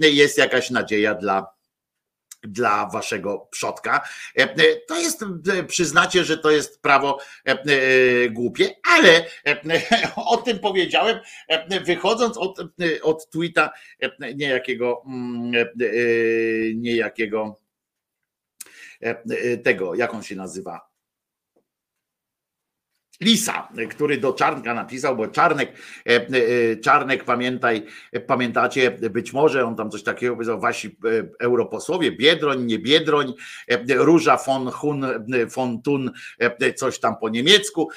jest 0.00 0.38
jakaś 0.38 0.70
nadzieja 0.70 1.14
dla 1.14 1.60
dla 2.42 2.86
waszego 2.86 3.48
przodka. 3.50 4.08
To 4.88 5.00
jest, 5.00 5.24
przyznacie, 5.66 6.24
że 6.24 6.38
to 6.38 6.50
jest 6.50 6.82
prawo 6.82 7.18
głupie, 8.30 8.68
ale 8.96 9.24
o 10.16 10.36
tym 10.36 10.58
powiedziałem, 10.58 11.18
wychodząc 11.86 12.36
od, 12.36 12.58
od 13.02 13.30
tweeta 13.30 13.72
niejakiego, 14.34 15.02
niejakiego 16.74 17.60
tego, 19.64 19.94
jak 19.94 20.14
on 20.14 20.22
się 20.22 20.36
nazywa, 20.36 20.89
Lisa, 23.20 23.68
który 23.90 24.18
do 24.18 24.32
Czarnka 24.32 24.74
napisał, 24.74 25.16
bo 25.16 25.28
Czarnek, 25.28 25.72
e, 26.06 26.10
e, 26.10 26.76
Czarnek 26.76 27.24
pamiętaj, 27.24 27.86
pamiętacie, 28.26 28.90
być 28.90 29.32
może 29.32 29.64
on 29.64 29.76
tam 29.76 29.90
coś 29.90 30.02
takiego 30.02 30.34
powiedział, 30.34 30.60
wasi 30.60 30.88
e, 30.88 30.90
europosłowie, 31.44 32.12
Biedroń, 32.12 32.64
nie 32.64 32.78
Biedroń, 32.78 33.34
Róża 33.88 34.36
von 34.46 34.70
Hun, 34.70 35.06
von 35.56 35.82
Thun, 35.82 36.10
coś 36.76 36.98
tam 36.98 37.16
po 37.16 37.28
niemiecku, 37.28 37.88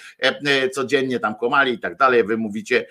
codziennie 0.71 1.19
tam 1.19 1.35
komali 1.35 1.73
i 1.73 1.79
tak 1.79 1.97
dalej, 1.97 2.23
wy 2.23 2.37
mówicie, 2.37 2.85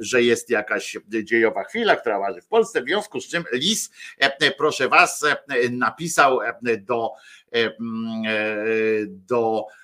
że 0.00 0.22
jest 0.22 0.50
jakaś 0.50 0.96
dziejowa 1.22 1.64
chwila, 1.64 1.96
która 1.96 2.18
waży 2.18 2.40
w 2.40 2.46
Polsce, 2.46 2.82
w 2.82 2.86
związku 2.86 3.20
z 3.20 3.28
czym 3.28 3.44
Lis, 3.52 3.90
proszę 4.58 4.88
was, 4.88 5.24
napisał 5.70 6.38
do 6.86 7.10
do 9.06 9.66
E, 9.66 9.83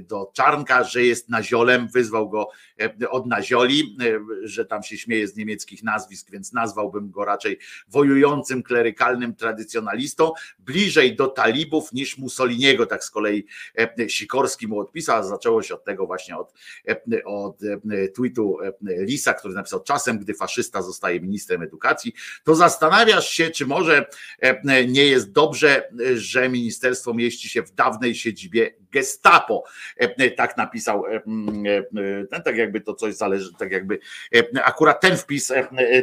do 0.00 0.30
Czarnka, 0.34 0.84
że 0.84 1.02
jest 1.02 1.28
naziolem, 1.28 1.88
wyzwał 1.88 2.28
go 2.28 2.48
e, 2.80 3.10
od 3.10 3.26
nazioli, 3.26 3.96
e, 4.00 4.20
że 4.48 4.64
tam 4.64 4.82
się 4.82 4.98
śmieje 4.98 5.28
z 5.28 5.36
niemieckich 5.36 5.82
nazwisk, 5.82 6.30
więc 6.30 6.52
nazwałbym 6.52 7.10
go 7.10 7.24
raczej 7.24 7.58
wojującym, 7.88 8.62
klerykalnym 8.62 9.34
tradycjonalistą, 9.34 10.32
bliżej 10.58 11.16
do 11.16 11.26
talibów 11.26 11.92
niż 11.92 12.18
Mussoliniego, 12.18 12.86
tak 12.86 13.04
z 13.04 13.10
kolei 13.10 13.46
Sikorski 14.08 14.68
mu 14.68 14.80
odpisał, 14.80 15.24
zaczęło 15.24 15.62
się 15.62 15.74
od 15.74 15.84
tego 15.84 16.06
właśnie 16.06 16.36
od, 16.36 16.52
od 17.24 17.60
tweetu 18.14 18.58
Lisa, 18.82 19.34
który 19.34 19.54
napisał 19.54 19.82
czasem, 19.82 20.18
gdy 20.18 20.34
faszysta 20.34 20.82
zostaje 20.82 21.20
ministrem 21.20 21.62
edukacji, 21.62 22.12
to 22.44 22.54
zastanawiasz 22.54 23.30
się, 23.30 23.50
czy 23.50 23.66
może 23.66 24.06
nie 24.88 25.06
jest 25.06 25.32
dobrze, 25.32 25.88
że 26.14 26.48
ministerstwo 26.48 27.14
mieści 27.14 27.48
się 27.48 27.62
w 27.62 27.74
dawnej 27.74 28.14
siedzibie 28.14 28.79
Gestapo. 28.92 29.64
E, 30.00 30.14
e, 30.18 30.30
tak 30.30 30.56
napisał, 30.56 31.04
e, 31.06 32.40
tak 32.44 32.56
jakby 32.56 32.80
to 32.80 32.94
coś 32.94 33.14
zależy, 33.14 33.50
tak 33.58 33.72
jakby 33.72 33.98
akurat 34.64 35.00
ten 35.00 35.16
wpis, 35.16 35.52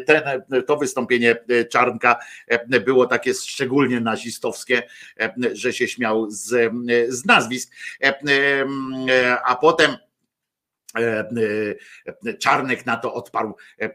ten, 0.06 0.24
to 0.68 0.78
wystąpienie 0.78 1.36
Czarnka 1.70 2.20
było 2.86 3.06
takie 3.06 3.34
szczególnie 3.34 4.00
nazistowskie, 4.00 4.84
że 5.54 5.74
się 5.74 5.88
śmiał 5.88 6.30
z, 6.30 6.74
z 7.10 7.26
nazwisk, 7.26 7.72
a 9.46 9.56
potem 9.56 9.98
Czarnek 12.40 12.86
na 12.86 12.98
to 12.98 13.14
odparł 13.14 13.56
e, 13.80 13.90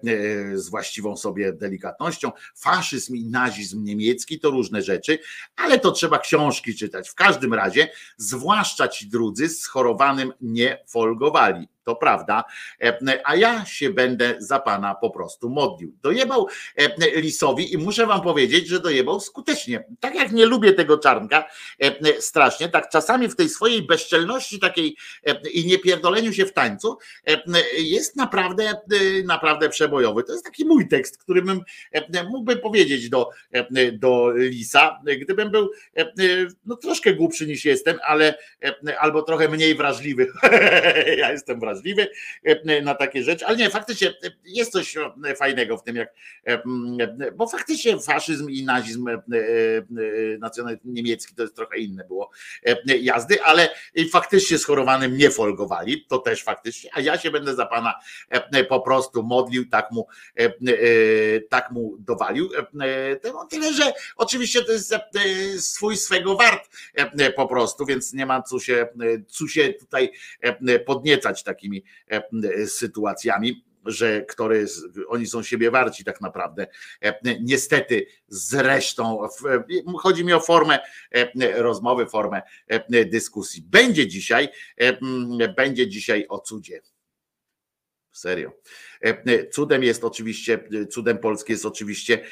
z 0.58 0.68
właściwą 0.68 1.16
sobie 1.16 1.52
delikatnością. 1.52 2.32
Faszyzm 2.56 3.14
i 3.16 3.24
nazizm 3.24 3.84
niemiecki 3.84 4.40
to 4.40 4.50
różne 4.50 4.82
rzeczy, 4.82 5.18
ale 5.56 5.78
to 5.78 5.92
trzeba 5.92 6.18
książki 6.18 6.74
czytać. 6.74 7.08
W 7.08 7.14
każdym 7.14 7.54
razie, 7.54 7.88
zwłaszcza 8.16 8.88
ci 8.88 9.08
drudzy 9.08 9.48
z 9.48 9.66
chorowanym 9.66 10.32
nie 10.40 10.84
folgowali 10.88 11.68
to 11.84 11.96
prawda, 11.96 12.44
e, 12.82 13.20
a 13.24 13.36
ja 13.36 13.64
się 13.64 13.90
będę 13.90 14.34
za 14.38 14.58
pana 14.58 14.94
po 14.94 15.10
prostu 15.10 15.50
modlił. 15.50 15.96
Dojebał 16.02 16.46
e, 16.76 17.20
Lisowi 17.20 17.74
i 17.74 17.78
muszę 17.78 18.06
wam 18.06 18.20
powiedzieć, 18.20 18.68
że 18.68 18.80
dojebał 18.80 19.20
skutecznie. 19.20 19.84
Tak 20.00 20.14
jak 20.14 20.32
nie 20.32 20.46
lubię 20.46 20.72
tego 20.72 20.98
czarnka 20.98 21.44
e, 21.78 22.22
strasznie, 22.22 22.68
tak 22.68 22.88
czasami 22.88 23.28
w 23.28 23.36
tej 23.36 23.48
swojej 23.48 23.82
bezczelności 23.82 24.58
takiej 24.58 24.96
i 25.52 25.66
niepierdoleniu 25.66 26.32
się 26.32 26.46
w 26.46 26.52
tańcu 26.52 26.98
jest 27.78 28.16
naprawdę, 28.16 28.74
naprawdę 29.24 29.68
przebojowy. 29.68 30.24
To 30.24 30.32
jest 30.32 30.44
taki 30.44 30.64
mój 30.64 30.88
tekst, 30.88 31.18
który 31.18 31.42
bym 31.42 31.60
mógłby 32.30 32.56
powiedzieć 32.56 33.08
do, 33.08 33.30
do 33.92 34.32
Lisa, 34.34 35.00
gdybym 35.20 35.50
był 35.50 35.70
no, 36.64 36.76
troszkę 36.76 37.14
głupszy 37.14 37.46
niż 37.46 37.64
jestem, 37.64 37.98
ale 38.04 38.34
albo 38.98 39.22
trochę 39.22 39.48
mniej 39.48 39.74
wrażliwy. 39.74 40.26
ja 41.18 41.32
jestem 41.32 41.60
wrażliwy 41.60 41.71
wrażliwy 41.72 42.08
e, 42.44 42.82
na 42.82 42.94
takie 42.94 43.22
rzeczy, 43.22 43.46
ale 43.46 43.56
nie, 43.56 43.70
faktycznie 43.70 44.08
e, 44.08 44.12
jest 44.44 44.72
coś 44.72 44.96
e, 44.96 45.34
fajnego 45.36 45.78
w 45.78 45.82
tym, 45.82 45.96
jak, 45.96 46.14
bo 47.36 47.48
faktycznie 47.48 48.00
faszyzm 48.00 48.50
i 48.50 48.64
nazizm 48.64 49.08
nacjonalny 50.38 50.80
niemiecki 50.84 51.34
to 51.34 51.42
jest 51.42 51.56
trochę 51.56 51.78
inne 51.78 52.04
było 52.04 52.30
jazdy, 53.00 53.42
ale 53.42 53.68
faktycznie 54.12 54.58
schorowanym 54.58 55.16
nie 55.16 55.30
folgowali, 55.30 56.06
to 56.08 56.18
też 56.18 56.44
faktycznie, 56.44 56.90
a 56.94 57.00
ja 57.00 57.18
się 57.18 57.30
będę 57.30 57.54
za 57.54 57.66
pana 57.66 57.94
po 58.68 58.80
prostu 58.80 59.22
modlił, 59.22 59.68
tak 59.68 59.90
mu, 59.90 60.06
tak 61.48 61.70
mu 61.70 61.96
dowalił. 61.98 62.50
Tyle, 63.50 63.72
że 63.72 63.92
oczywiście 64.16 64.62
to 64.64 64.72
jest 64.72 65.74
swój 65.74 65.96
swego 65.96 66.36
wart 66.36 66.70
po 67.36 67.46
prostu, 67.46 67.86
więc 67.86 68.12
nie 68.12 68.26
ma 68.26 68.42
co 68.42 68.58
się, 68.58 68.88
co 69.28 69.48
się 69.48 69.72
tutaj 69.72 70.12
podniecać 70.86 71.42
tak 71.42 71.61
takimi 71.62 71.84
e, 72.10 72.22
e, 72.54 72.66
sytuacjami 72.66 73.64
że 73.86 74.22
które 74.22 74.64
oni 75.08 75.26
są 75.26 75.42
siebie 75.42 75.70
warci 75.70 76.04
tak 76.04 76.20
naprawdę. 76.20 76.66
E, 77.04 77.14
niestety 77.40 78.06
zresztą 78.28 79.28
chodzi 79.98 80.24
mi 80.24 80.32
o 80.32 80.40
formę 80.40 80.78
rozmowy, 81.54 82.06
formę 82.06 82.42
dyskusji. 83.06 83.62
Będzie 83.62 84.06
dzisiaj, 84.06 84.48
będzie 85.56 85.88
dzisiaj 85.88 86.26
o 86.28 86.38
cudzie. 86.38 86.80
Serio. 88.12 88.52
Cudem 89.52 89.82
jest 89.82 90.04
oczywiście, 90.04 90.68
cudem 90.90 91.18
polski 91.18 91.52
jest 91.52 91.66
oczywiście 91.66 92.24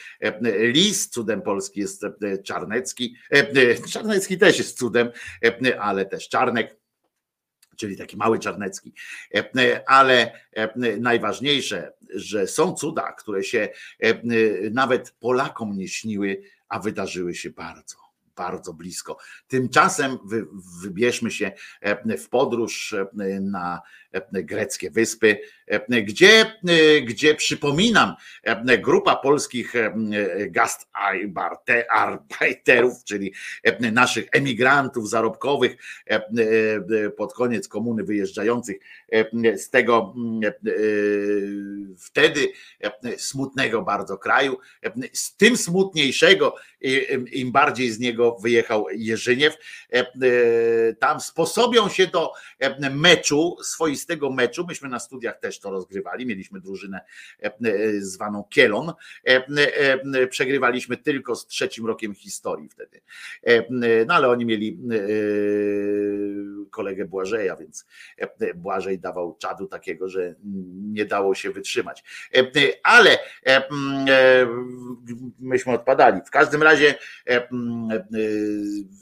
Lis, 0.59 1.11
cudem 1.11 1.43
polski 1.43 1.81
jest 1.81 2.07
Czarnecki. 2.45 3.17
Czarnecki 3.93 4.39
też 4.39 4.59
jest 4.59 4.79
cudem, 4.79 5.11
ale 5.79 6.07
też 6.07 6.29
Czarnek 6.29 6.80
czyli 7.81 7.97
taki 7.97 8.17
mały 8.17 8.39
Czarnecki. 8.39 8.93
E, 9.35 9.39
e, 9.57 9.89
ale 9.89 10.33
e, 10.53 10.69
najważniejsze, 11.01 11.93
że 12.15 12.47
są 12.47 12.75
cuda, 12.75 13.13
które 13.13 13.45
się 13.45 13.69
nawet 14.71 15.11
Polakom 15.11 15.79
nie 15.79 15.89
śniły, 15.89 16.43
a 16.69 16.79
wydarzyły 16.79 17.35
się 17.35 17.51
bardzo 17.51 18.10
bardzo 18.41 18.75
blisko. 18.75 19.19
Tymczasem 19.49 20.19
wy, 20.25 20.47
wybierzmy 20.83 21.31
się 21.31 21.53
w 22.19 22.29
podróż 22.29 22.95
na 23.41 23.81
greckie 24.33 24.91
wyspy, 24.91 25.39
gdzie, 25.89 26.53
gdzie 27.05 27.35
przypominam, 27.35 28.15
grupa 28.79 29.17
polskich 29.17 29.75
gastarbeiterów, 30.49 33.05
czyli 33.05 33.35
naszych 33.93 34.29
emigrantów 34.33 35.11
zarobkowych 35.11 35.77
pod 37.17 37.35
koniec 37.35 37.69
komuny 37.69 38.05
wyjeżdżających 38.05 38.77
z 39.57 39.71
tego 39.71 40.15
wtedy 41.99 42.49
smutnego 43.17 43.83
bardzo 43.83 44.19
kraju, 44.19 44.59
z 45.13 45.37
tym 45.37 45.57
smutniejszego, 45.57 46.55
im 47.33 47.53
bardziej 47.53 47.91
z 47.91 47.99
niego 47.99 48.30
wyjechał 48.39 48.87
Jerzyniew, 48.93 49.57
tam 50.99 51.21
sposobią 51.21 51.89
się 51.89 52.07
do 52.07 52.33
meczu 52.91 53.57
swoich 53.63 53.99
z 53.99 54.07
tego 54.07 54.31
meczu, 54.31 54.67
myśmy 54.67 54.89
na 54.89 54.99
studiach 54.99 55.39
też 55.39 55.61
to 55.61 55.71
rozgrywali, 55.71 56.27
mieliśmy 56.27 56.61
drużynę 56.61 57.01
e, 57.43 57.47
e, 57.47 58.01
zwaną 58.01 58.45
Kielon, 58.51 58.93
e, 59.25 60.27
przegrywaliśmy 60.27 60.97
tylko 60.97 61.37
z 61.37 61.47
trzecim 61.47 61.87
rokiem 61.87 62.15
historii 62.15 62.69
wtedy. 62.69 63.01
No 64.07 64.15
ale 64.15 64.29
oni 64.29 64.45
mieli 64.47 64.79
kolegę 66.71 67.05
Błażeja, 67.05 67.57
więc 67.57 67.87
Błażej 68.55 68.99
dawał 68.99 69.37
czadu 69.37 69.67
takiego, 69.67 70.09
że 70.09 70.35
nie 70.83 71.05
dało 71.05 71.35
się 71.35 71.51
wytrzymać. 71.51 72.05
Ale 72.83 73.19
myśmy 75.39 75.73
odpadali. 75.73 76.21
W 76.27 76.31
każdym 76.31 76.63
razie 76.63 76.95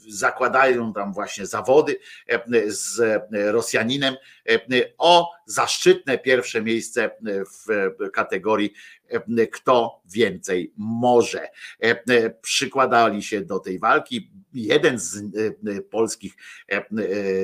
zakładają 0.09 0.93
tam 0.93 1.13
właśnie 1.13 1.45
zawody 1.45 1.99
z 2.67 3.01
Rosjaninem 3.31 4.15
o 4.97 5.31
zaszczytne 5.49 6.17
pierwsze 6.17 6.61
miejsce 6.61 7.11
w 7.67 7.89
kategorii 8.13 8.73
kto 9.51 10.01
więcej 10.05 10.73
może. 10.77 11.47
Przykładali 12.41 13.23
się 13.23 13.41
do 13.41 13.59
tej 13.59 13.79
walki. 13.79 14.31
Jeden 14.53 14.99
z 14.99 15.23
polskich 15.91 16.33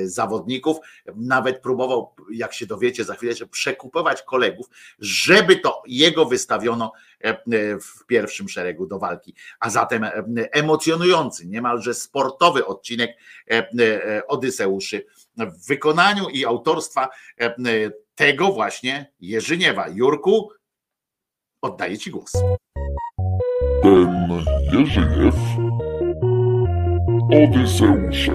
zawodników 0.04 0.76
nawet 1.16 1.60
próbował, 1.60 2.14
jak 2.32 2.54
się 2.54 2.66
dowiecie 2.66 3.04
za 3.04 3.14
chwilę, 3.14 3.34
przekupować 3.50 4.22
kolegów, 4.22 4.66
żeby 4.98 5.56
to 5.56 5.82
jego 5.86 6.24
wystawiono 6.24 6.92
w 7.80 8.06
pierwszym 8.06 8.48
szeregu 8.48 8.86
do 8.86 8.98
walki. 8.98 9.34
A 9.60 9.70
zatem 9.70 10.06
emocjonujący, 10.36 11.46
niemalże 11.46 11.94
sportowy 11.94 12.66
odcinek 12.66 13.10
Odyseuszy 14.28 15.06
w 15.36 15.66
wykonaniu 15.68 16.28
i 16.28 16.44
autorstwa 16.44 17.08
tego 18.14 18.52
właśnie 18.52 19.12
Jerzyniewa. 19.20 19.88
Jurku, 19.88 20.50
oddaję 21.62 21.98
Ci 21.98 22.10
głos. 22.10 22.32
Ten 23.82 24.28
Jerzyniew 24.72 25.34
Odyseusze. 27.44 28.34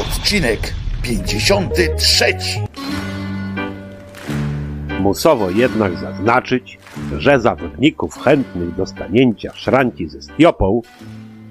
Odcinek 0.00 0.74
53. 1.02 2.24
Musowo 5.00 5.50
jednak 5.50 5.98
zaznaczyć, 5.98 6.78
że 7.18 7.40
zawodników 7.40 8.18
chętnych 8.18 8.74
do 8.74 8.86
stanięcia 8.86 9.52
szranki 9.54 10.08
ze 10.08 10.22
Stiopą, 10.22 10.82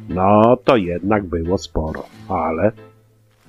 no 0.09 0.57
to 0.65 0.75
jednak 0.75 1.23
było 1.23 1.57
sporo, 1.57 2.05
ale 2.29 2.71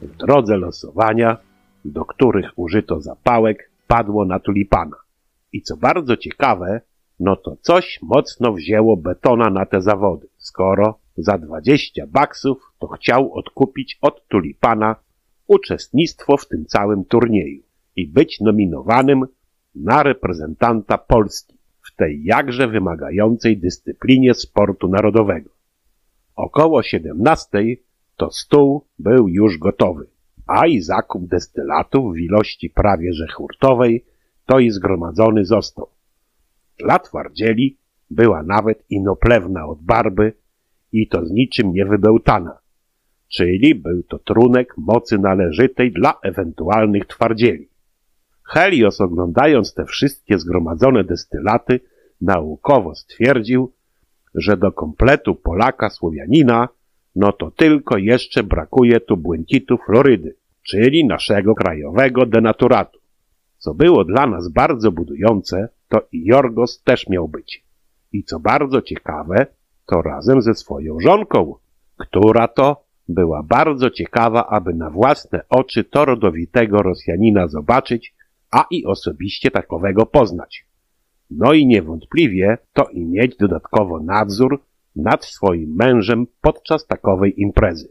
w 0.05 0.17
drodze 0.17 0.57
losowania, 0.57 1.37
do 1.85 2.05
których 2.05 2.51
użyto 2.57 3.01
zapałek, 3.01 3.71
padło 3.87 4.25
na 4.25 4.39
tulipana. 4.39 4.97
I 5.53 5.63
co 5.63 5.77
bardzo 5.77 6.17
ciekawe, 6.17 6.81
no 7.21 7.37
to 7.37 7.57
coś 7.61 7.99
mocno 8.03 8.53
wzięło 8.53 8.97
betona 8.97 9.51
na 9.51 9.67
te 9.67 9.83
zawody, 9.83 10.29
skoro 10.37 10.99
za 11.17 11.39
20 11.39 12.07
baksów 12.07 12.73
to 12.79 12.87
chciał 12.87 13.35
odkupić 13.35 13.99
od 14.01 14.29
tulipana 14.29 14.97
uczestnictwo 15.47 16.37
w 16.37 16.49
tym 16.49 16.67
całym 16.67 17.05
turnieju 17.05 17.63
i 17.97 18.09
być 18.09 18.41
nominowanym 18.41 19.25
na 19.75 20.03
reprezentanta 20.03 20.99
Polski 20.99 21.59
w 21.83 21.97
tej 21.97 22.25
jakże 22.25 22.69
wymagającej 22.69 23.59
dyscyplinie 23.59 24.35
sportu 24.35 24.89
narodowego. 24.89 25.51
Około 26.37 26.83
17 26.83 27.59
to 28.17 28.31
stół 28.31 28.85
był 28.99 29.29
już 29.29 29.59
gotowy, 29.59 30.07
a 30.47 30.67
i 30.67 30.81
zakup 30.81 31.29
destylatów 31.29 32.15
w 32.15 32.19
ilości 32.19 32.71
prawie 32.71 33.13
że 33.13 33.27
hurtowej 33.29 34.05
to 34.47 34.59
i 34.59 34.71
zgromadzony 34.71 35.45
został. 35.45 35.89
Dla 36.79 36.99
twardzieli 36.99 37.79
była 38.11 38.43
nawet 38.43 38.85
inoplewna 38.91 39.67
od 39.67 39.83
barby 39.83 40.33
i 40.93 41.09
to 41.09 41.27
z 41.27 41.31
niczym 41.31 41.73
nie 41.73 41.85
wybełtana, 41.87 42.59
czyli 43.29 43.75
był 43.75 44.03
to 44.03 44.19
trunek 44.19 44.75
mocy 44.77 45.19
należytej 45.19 45.93
dla 45.93 46.15
ewentualnych 46.23 47.07
twardzieli. 47.07 47.69
Helios 48.43 49.01
oglądając 49.01 49.75
te 49.75 49.85
wszystkie 49.85 50.39
zgromadzone 50.39 51.05
destylaty 51.05 51.81
naukowo 52.21 52.95
stwierdził, 52.95 53.73
że 54.35 54.57
do 54.57 54.73
kompletu 54.73 55.35
Polaka 55.35 55.91
Słowianina 55.91 56.69
no 57.17 57.33
to 57.33 57.51
tylko 57.51 57.99
jeszcze 57.99 58.43
brakuje 58.43 59.01
tu 59.01 59.17
błękitu 59.17 59.79
Florydy. 59.87 60.35
czyli 60.63 61.07
naszego 61.07 61.55
krajowego 61.55 62.27
denaturatu. 62.27 62.99
Co 63.59 63.75
było 63.75 64.05
dla 64.05 64.27
nas 64.27 64.49
bardzo 64.49 64.93
budujące, 64.93 65.69
to 65.89 66.03
i 66.13 66.25
Jorgos 66.25 66.83
też 66.83 67.09
miał 67.09 67.29
być. 67.29 67.65
I 68.13 68.25
co 68.25 68.41
bardzo 68.41 68.83
ciekawe, 68.83 69.47
to 69.87 70.03
razem 70.03 70.43
ze 70.43 70.55
swoją 70.55 71.01
żonką, 71.01 71.55
która 71.97 72.49
to 72.49 72.85
była 73.09 73.43
bardzo 73.43 73.91
ciekawa, 73.91 74.47
aby 74.47 74.75
na 74.75 74.91
własne 74.91 75.41
oczy 75.49 75.85
to 75.85 76.05
rodowitego 76.05 76.83
Rosjanina 76.83 77.49
zobaczyć, 77.49 78.15
a 78.51 78.65
i 78.71 78.85
osobiście 78.85 79.51
takowego 79.51 80.07
poznać. 80.07 80.67
No 81.31 81.53
i 81.53 81.67
niewątpliwie 81.67 82.59
to 82.73 82.89
i 82.89 83.05
mieć 83.05 83.37
dodatkowo 83.37 84.01
nadzór 84.01 84.63
nad 84.97 85.25
swoim 85.25 85.75
mężem 85.75 86.27
podczas 86.41 86.87
takowej 86.87 87.41
imprezy. 87.41 87.89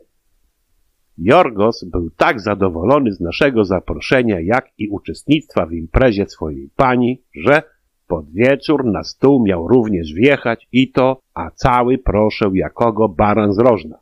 Jorgos 1.17 1.83
był 1.83 2.09
tak 2.09 2.41
zadowolony 2.41 3.13
z 3.13 3.19
naszego 3.19 3.65
zaproszenia, 3.65 4.39
jak 4.39 4.69
i 4.77 4.89
uczestnictwa 4.89 5.65
w 5.65 5.73
imprezie 5.73 6.25
swojej 6.25 6.69
pani, 6.75 7.21
że 7.35 7.63
pod 8.07 8.31
wieczór 8.31 8.85
na 8.85 9.03
stół 9.03 9.43
miał 9.43 9.67
również 9.67 10.13
wjechać 10.13 10.67
i 10.71 10.91
to, 10.91 11.19
a 11.33 11.51
cały 11.51 11.97
proszę 11.97 12.49
jakogo 12.53 13.09
baran 13.09 13.53
z 13.53 13.59
rożna. 13.59 13.99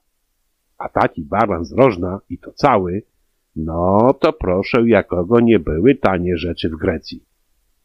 A 0.78 0.90
taki 0.90 1.22
baran 1.22 1.66
z 1.66 1.72
rożna 1.72 2.20
i 2.30 2.38
to 2.38 2.52
cały, 2.54 3.04
no 3.56 4.14
to 4.20 4.34
proszę 4.34 4.90
jakogo 4.90 5.40
nie 5.40 5.60
były 5.60 5.96
tanie 5.96 6.38
rzeczy 6.38 6.70
w 6.70 6.76
Grecji. 6.76 7.26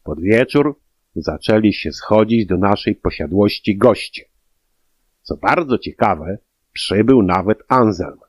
Pod 0.03 0.21
wieczór 0.21 0.79
zaczęli 1.15 1.73
się 1.73 1.91
schodzić 1.91 2.45
do 2.45 2.57
naszej 2.57 2.95
posiadłości 2.95 3.77
goście. 3.77 4.25
Co 5.27 5.37
bardzo 5.37 5.77
ciekawe, 5.77 6.37
przybył 6.73 7.23
nawet 7.23 7.63
Anselm. 7.67 8.19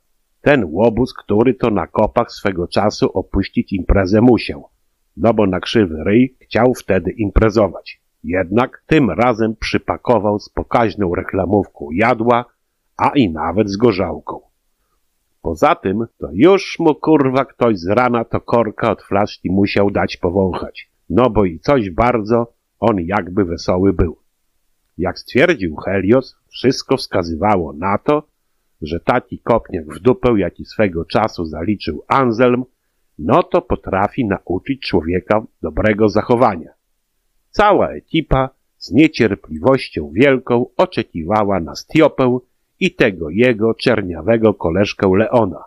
Ten 0.40 0.64
łobuz, 0.64 1.14
który 1.14 1.54
to 1.54 1.70
na 1.70 1.86
kopach 1.86 2.32
swego 2.32 2.68
czasu 2.68 3.10
opuścić 3.14 3.72
imprezę 3.72 4.20
musiał. 4.20 4.68
No 5.16 5.34
bo 5.34 5.46
na 5.46 5.60
krzywy 5.60 6.04
ryj 6.04 6.36
chciał 6.40 6.74
wtedy 6.74 7.10
imprezować. 7.10 8.00
Jednak 8.24 8.82
tym 8.86 9.10
razem 9.10 9.56
przypakował 9.56 10.38
z 10.38 10.48
pokaźną 10.48 11.14
reklamówką 11.14 11.88
jadła, 11.92 12.44
a 12.96 13.08
i 13.08 13.30
nawet 13.30 13.68
z 13.68 13.76
gorzałką. 13.76 14.40
Poza 15.42 15.74
tym, 15.74 16.06
to 16.18 16.28
już 16.32 16.78
mu 16.78 16.94
kurwa 16.94 17.44
ktoś 17.44 17.78
z 17.78 17.88
rana 17.88 18.24
to 18.24 18.40
korka 18.40 18.90
od 18.90 19.02
flaszki 19.02 19.50
musiał 19.50 19.90
dać 19.90 20.16
powąchać. 20.16 20.90
No 21.10 21.30
bo 21.30 21.44
i 21.44 21.60
coś 21.60 21.90
bardzo 21.90 22.52
on 22.80 22.96
jakby 23.00 23.44
wesoły 23.44 23.92
był. 23.92 24.16
Jak 24.98 25.18
stwierdził 25.18 25.76
Helios, 25.76 26.36
wszystko 26.48 26.96
wskazywało 26.96 27.72
na 27.72 27.98
to, 27.98 28.22
że 28.82 29.00
taki 29.00 29.38
kopniak 29.38 29.84
w 29.86 30.00
dupę, 30.00 30.34
jaki 30.36 30.64
swego 30.64 31.04
czasu 31.04 31.44
zaliczył 31.44 32.04
Anselm, 32.08 32.64
no 33.18 33.42
to 33.42 33.62
potrafi 33.62 34.24
nauczyć 34.24 34.80
człowieka 34.82 35.42
dobrego 35.62 36.08
zachowania. 36.08 36.70
Cała 37.50 37.90
ekipa 37.90 38.50
z 38.76 38.92
niecierpliwością 38.92 40.10
wielką 40.12 40.66
oczekiwała 40.76 41.60
na 41.60 41.74
Stiopę 41.74 42.38
i 42.80 42.94
tego 42.94 43.30
jego 43.30 43.74
czerniawego 43.74 44.54
koleżkę 44.54 45.10
Leona. 45.16 45.64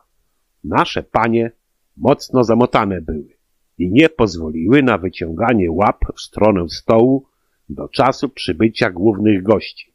Nasze 0.64 1.03
panie 1.03 1.52
mocno 1.98 2.44
zamotane 2.44 3.02
były 3.02 3.30
i 3.78 3.91
nie 3.91 4.10
pozwoliły 4.10 4.84
na 4.84 4.98
wyciąganie 4.98 5.72
łap 5.72 5.99
w 6.16 6.22
stronę 6.22 6.70
stołu 6.70 7.26
do 7.73 7.88
czasu 7.88 8.30
przybycia 8.30 8.89
głównych 8.89 9.43
gości. 9.43 9.93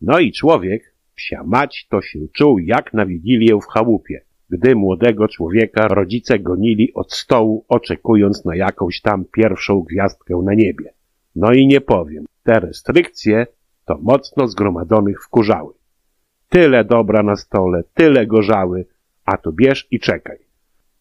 No 0.00 0.18
i 0.18 0.32
człowiek, 0.32 0.94
psia 1.14 1.42
mać, 1.44 1.86
to 1.90 2.02
się 2.02 2.18
czuł 2.32 2.58
jak 2.58 2.94
na 2.94 3.06
wigilię 3.06 3.58
w 3.62 3.66
chałupie, 3.66 4.24
gdy 4.50 4.74
młodego 4.74 5.28
człowieka 5.28 5.88
rodzice 5.88 6.38
gonili 6.38 6.94
od 6.94 7.12
stołu, 7.12 7.64
oczekując 7.68 8.44
na 8.44 8.56
jakąś 8.56 9.00
tam 9.00 9.24
pierwszą 9.24 9.80
gwiazdkę 9.80 10.40
na 10.44 10.54
niebie. 10.54 10.92
No 11.36 11.52
i 11.52 11.66
nie 11.66 11.80
powiem, 11.80 12.24
te 12.42 12.60
restrykcje 12.60 13.46
to 13.84 13.98
mocno 14.02 14.48
zgromadzonych 14.48 15.24
wkurzały. 15.24 15.74
Tyle 16.48 16.84
dobra 16.84 17.22
na 17.22 17.36
stole, 17.36 17.82
tyle 17.94 18.26
gorzały, 18.26 18.86
a 19.24 19.36
tu 19.36 19.52
bierz 19.52 19.88
i 19.90 20.00
czekaj. 20.00 20.38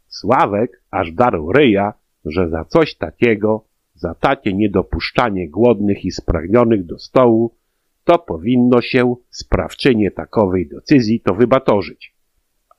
Sławek 0.08 0.84
aż 0.92 1.12
darł 1.12 1.52
ryja, 1.52 1.94
że 2.26 2.50
za 2.50 2.66
coś 2.66 2.96
takiego, 2.96 3.66
za 4.02 4.16
takie 4.16 4.54
niedopuszczanie 4.54 5.50
głodnych 5.50 6.06
i 6.06 6.12
spragnionych 6.12 6.86
do 6.86 7.00
stołu, 7.00 7.56
to 8.04 8.20
powinno 8.20 8.82
się 8.82 9.16
sprawczynie 9.30 10.12
takowej 10.12 10.68
decyzji 10.68 11.20
to 11.20 11.36
wybatorzyć. 11.36 12.16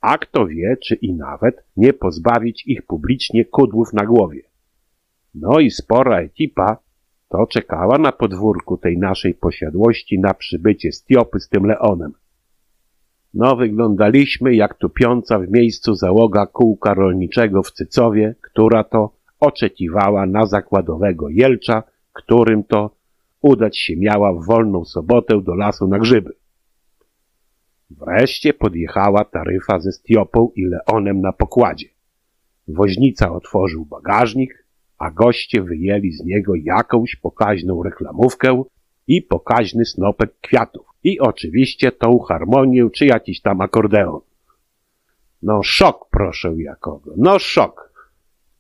A 0.01 0.19
kto 0.19 0.47
wie, 0.47 0.77
czy 0.77 0.95
i 0.95 1.15
nawet 1.15 1.65
nie 1.77 1.93
pozbawić 1.93 2.67
ich 2.67 2.87
publicznie 2.87 3.45
kudłów 3.45 3.93
na 3.93 4.07
głowie. 4.07 4.43
No 5.35 5.61
i 5.61 5.71
spora 5.71 6.21
ekipa 6.21 6.77
to 7.29 7.47
czekała 7.47 7.99
na 7.99 8.13
podwórku 8.13 8.77
tej 8.77 8.99
naszej 8.99 9.35
posiadłości 9.35 10.19
na 10.19 10.35
przybycie 10.35 10.93
Stiopy 10.93 11.41
z 11.41 11.49
tym 11.49 11.67
Leonem. 11.67 12.13
No, 13.35 13.57
wyglądaliśmy 13.57 14.55
jak 14.55 14.75
tupiąca 14.75 15.39
w 15.39 15.51
miejscu 15.51 15.95
załoga 15.95 16.47
kółka 16.47 16.95
rolniczego 16.95 17.63
w 17.63 17.73
Cycowie, 17.73 18.35
która 18.41 18.85
to 18.85 19.22
oczekiwała 19.43 20.27
na 20.27 20.47
zakładowego 20.47 21.29
jelcza, 21.29 21.83
którym 22.13 22.65
to 22.65 22.91
udać 23.41 23.79
się 23.79 23.97
miała 23.97 24.33
w 24.33 24.47
wolną 24.47 24.85
sobotę 24.85 25.43
do 25.43 25.55
lasu 25.55 25.89
na 25.89 25.99
grzyby. 25.99 26.35
Wreszcie 27.91 28.55
podjechała 28.55 29.25
taryfa 29.25 29.81
ze 29.81 29.93
Stiopą 29.93 30.51
i 30.57 30.65
Leonem 30.65 31.21
na 31.21 31.33
pokładzie. 31.33 31.89
Woźnica 32.69 33.33
otworzył 33.33 33.85
bagażnik, 33.85 34.67
a 34.99 35.11
goście 35.11 35.63
wyjęli 35.63 36.13
z 36.13 36.25
niego 36.25 36.55
jakąś 36.55 37.17
pokaźną 37.17 37.83
reklamówkę 37.83 38.63
i 39.07 39.23
pokaźny 39.23 39.85
snopek 39.85 40.41
kwiatów. 40.41 40.87
I 41.05 41.21
oczywiście 41.21 41.93
tą 41.93 42.19
harmonię 42.19 42.89
czy 42.95 43.07
jakiś 43.07 43.41
tam 43.41 43.61
akordeon. 43.61 44.21
No 45.43 45.63
szok, 45.63 46.09
proszę 46.11 46.55
jakogo, 46.57 47.13
no 47.17 47.39
szok. 47.39 47.92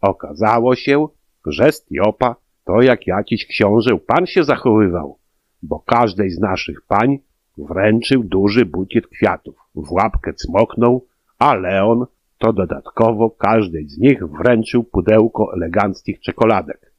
Okazało 0.02 0.74
się, 0.74 1.08
że 1.46 1.72
Stiopa 1.72 2.36
to 2.64 2.82
jak 2.82 3.06
jakiś 3.06 3.46
książę 3.46 3.98
pan 4.06 4.26
się 4.26 4.44
zachowywał, 4.44 5.18
bo 5.62 5.80
każdej 5.80 6.30
z 6.30 6.38
naszych 6.38 6.86
pań 6.86 7.18
wręczył 7.58 8.24
duży 8.24 8.66
bukiet 8.66 9.06
kwiatów, 9.06 9.56
w 9.74 9.92
łapkę 9.92 10.34
cmoknął, 10.34 11.06
a 11.38 11.54
Leon 11.54 12.06
to 12.38 12.52
dodatkowo 12.52 13.30
każdej 13.30 13.88
z 13.88 13.98
nich 13.98 14.26
wręczył 14.26 14.84
pudełko 14.84 15.54
eleganckich 15.54 16.20
czekoladek. 16.20 16.92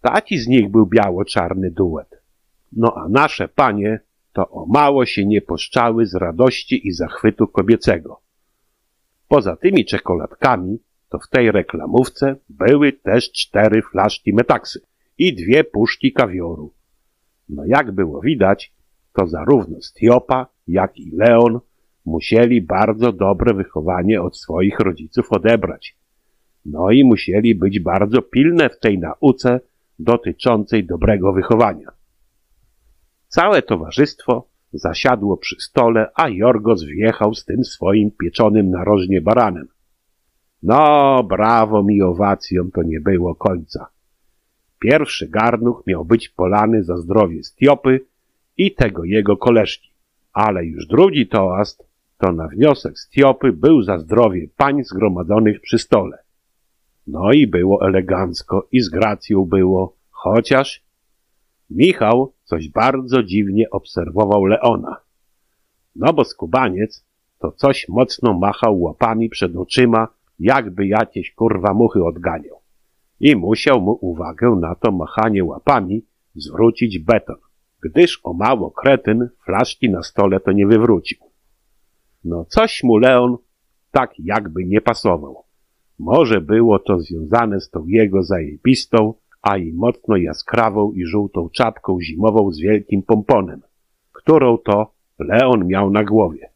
Taki 0.00 0.38
z 0.38 0.46
nich 0.48 0.70
był 0.70 0.86
biało-czarny 0.86 1.70
duet. 1.70 2.22
No 2.72 2.94
a 2.96 3.08
nasze 3.08 3.48
panie 3.48 4.00
to 4.32 4.50
o 4.50 4.66
mało 4.66 5.06
się 5.06 5.26
nie 5.26 5.42
poszczały 5.42 6.06
z 6.06 6.14
radości 6.14 6.88
i 6.88 6.92
zachwytu 6.92 7.46
kobiecego. 7.46 8.20
Poza 9.28 9.56
tymi 9.56 9.84
czekoladkami 9.84 10.78
to 11.12 11.18
w 11.18 11.28
tej 11.28 11.52
reklamówce 11.52 12.36
były 12.48 12.92
też 12.92 13.32
cztery 13.32 13.82
flaszki 13.82 14.34
metaksy 14.34 14.80
i 15.18 15.34
dwie 15.34 15.64
puszki 15.64 16.12
kawioru. 16.12 16.72
No 17.48 17.64
jak 17.66 17.90
było 17.90 18.20
widać, 18.20 18.72
to 19.12 19.26
zarówno 19.26 19.82
Stiopa, 19.82 20.46
jak 20.66 20.98
i 20.98 21.10
Leon 21.16 21.60
musieli 22.04 22.62
bardzo 22.62 23.12
dobre 23.12 23.54
wychowanie 23.54 24.22
od 24.22 24.38
swoich 24.38 24.80
rodziców 24.80 25.32
odebrać. 25.32 25.96
No 26.64 26.90
i 26.90 27.04
musieli 27.04 27.54
być 27.54 27.80
bardzo 27.80 28.22
pilne 28.22 28.68
w 28.68 28.78
tej 28.78 28.98
nauce 28.98 29.60
dotyczącej 29.98 30.84
dobrego 30.84 31.32
wychowania. 31.32 31.88
Całe 33.28 33.62
towarzystwo 33.62 34.48
zasiadło 34.72 35.36
przy 35.36 35.56
stole, 35.60 36.10
a 36.14 36.28
Jorgos 36.28 36.84
wjechał 36.84 37.34
z 37.34 37.44
tym 37.44 37.64
swoim 37.64 38.10
pieczonym 38.10 38.70
narożnie 38.70 39.20
baranem. 39.20 39.68
No, 40.62 41.22
brawo 41.22 41.82
mi 41.82 42.02
owacją 42.02 42.70
to 42.70 42.82
nie 42.82 43.00
było 43.00 43.34
końca. 43.34 43.86
Pierwszy 44.78 45.28
garnuch 45.28 45.82
miał 45.86 46.04
być 46.04 46.28
polany 46.28 46.84
za 46.84 46.96
zdrowie 46.96 47.42
Stiopy 47.42 48.00
i 48.56 48.74
tego 48.74 49.04
jego 49.04 49.36
koleżki, 49.36 49.90
ale 50.32 50.64
już 50.64 50.86
drugi 50.86 51.26
toast 51.26 51.86
to 52.18 52.32
na 52.32 52.48
wniosek 52.48 52.98
Stiopy 52.98 53.52
był 53.52 53.82
za 53.82 53.98
zdrowie 53.98 54.48
pań 54.56 54.84
zgromadzonych 54.84 55.60
przy 55.60 55.78
stole. 55.78 56.18
No 57.06 57.32
i 57.32 57.46
było 57.46 57.86
elegancko 57.86 58.68
i 58.72 58.80
z 58.80 58.88
gracją 58.88 59.44
było, 59.44 59.96
chociaż 60.10 60.82
Michał 61.74 62.32
coś 62.44 62.68
bardzo 62.68 63.22
dziwnie 63.22 63.70
obserwował 63.70 64.44
Leona. 64.44 64.96
No 65.96 66.12
bo 66.12 66.24
skubaniec 66.24 67.04
to 67.38 67.52
coś 67.52 67.88
mocno 67.88 68.38
machał 68.38 68.80
łapami 68.80 69.28
przed 69.28 69.56
oczyma, 69.56 70.08
jakby 70.42 70.86
jakieś 70.86 71.34
kurwa 71.34 71.74
muchy 71.74 72.04
odganiał. 72.04 72.60
I 73.20 73.36
musiał 73.36 73.80
mu 73.80 73.98
uwagę 74.00 74.50
na 74.60 74.74
to 74.74 74.92
machanie 74.92 75.44
łapami 75.44 76.04
zwrócić 76.34 76.98
beton, 76.98 77.36
gdyż 77.82 78.20
o 78.22 78.32
mało 78.32 78.70
kretyn 78.70 79.28
flaszki 79.44 79.90
na 79.90 80.02
stole 80.02 80.40
to 80.40 80.52
nie 80.52 80.66
wywrócił. 80.66 81.18
No 82.24 82.44
coś 82.44 82.82
mu 82.84 82.96
Leon 82.96 83.36
tak 83.90 84.12
jakby 84.18 84.64
nie 84.64 84.80
pasował. 84.80 85.44
Może 85.98 86.40
było 86.40 86.78
to 86.78 87.00
związane 87.00 87.60
z 87.60 87.70
tą 87.70 87.86
jego 87.86 88.22
zajebistą, 88.22 89.14
a 89.42 89.56
i 89.56 89.72
mocno 89.72 90.16
jaskrawą 90.16 90.92
i 90.92 91.04
żółtą 91.04 91.48
czapką 91.48 92.00
zimową 92.00 92.52
z 92.52 92.60
wielkim 92.60 93.02
pomponem, 93.02 93.60
którą 94.12 94.58
to 94.58 94.92
Leon 95.18 95.66
miał 95.66 95.90
na 95.90 96.04
głowie. 96.04 96.50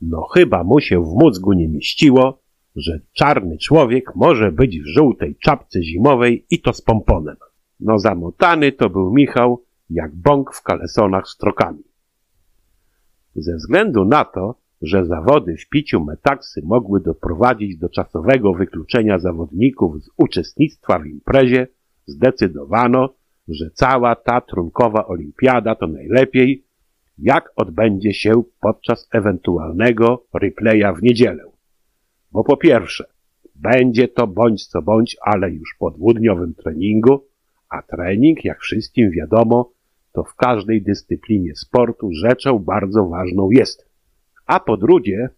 No 0.00 0.22
chyba 0.22 0.64
mu 0.64 0.80
się 0.80 1.04
w 1.04 1.14
mózgu 1.14 1.52
nie 1.52 1.68
mieściło, 1.68 2.38
że 2.76 3.00
czarny 3.12 3.58
człowiek 3.58 4.16
może 4.16 4.52
być 4.52 4.80
w 4.80 4.86
żółtej 4.86 5.36
czapce 5.36 5.82
zimowej 5.82 6.46
i 6.50 6.60
to 6.60 6.72
z 6.72 6.82
pomponem. 6.82 7.36
No 7.80 7.98
zamotany 7.98 8.72
to 8.72 8.90
był 8.90 9.14
Michał 9.14 9.62
jak 9.90 10.14
bąk 10.14 10.54
w 10.54 10.62
kalesonach 10.62 11.28
z 11.28 11.36
trokami. 11.36 11.82
Ze 13.34 13.56
względu 13.56 14.04
na 14.04 14.24
to, 14.24 14.54
że 14.82 15.06
zawody 15.06 15.56
w 15.56 15.68
piciu 15.68 16.04
metaksy 16.04 16.60
mogły 16.64 17.00
doprowadzić 17.00 17.76
do 17.76 17.88
czasowego 17.88 18.54
wykluczenia 18.54 19.18
zawodników 19.18 20.02
z 20.02 20.10
uczestnictwa 20.16 20.98
w 20.98 21.06
imprezie, 21.06 21.66
zdecydowano, 22.06 23.14
że 23.48 23.70
cała 23.70 24.16
ta 24.16 24.40
trunkowa 24.40 25.06
olimpiada 25.06 25.74
to 25.74 25.86
najlepiej, 25.86 26.64
jak 27.18 27.52
odbędzie 27.56 28.14
się 28.14 28.42
podczas 28.60 29.08
ewentualnego 29.12 30.26
replaya 30.34 30.94
w 30.96 31.02
niedzielę. 31.02 31.55
Bo 32.36 32.44
po 32.44 32.56
pierwsze, 32.56 33.04
będzie 33.54 34.08
to 34.08 34.26
bądź 34.26 34.66
co 34.66 34.82
bądź, 34.82 35.16
ale 35.20 35.50
już 35.50 35.76
po 35.78 35.90
dwudniowym 35.90 36.54
treningu, 36.54 37.24
a 37.68 37.82
trening, 37.82 38.44
jak 38.44 38.60
wszystkim 38.60 39.10
wiadomo, 39.10 39.72
to 40.12 40.24
w 40.24 40.34
każdej 40.34 40.82
dyscyplinie 40.82 41.54
sportu 41.54 42.10
rzeczą 42.12 42.58
bardzo 42.58 43.06
ważną 43.06 43.50
jest. 43.50 43.88
A 44.46 44.60
po 44.60 44.76
drugie, 44.76 45.28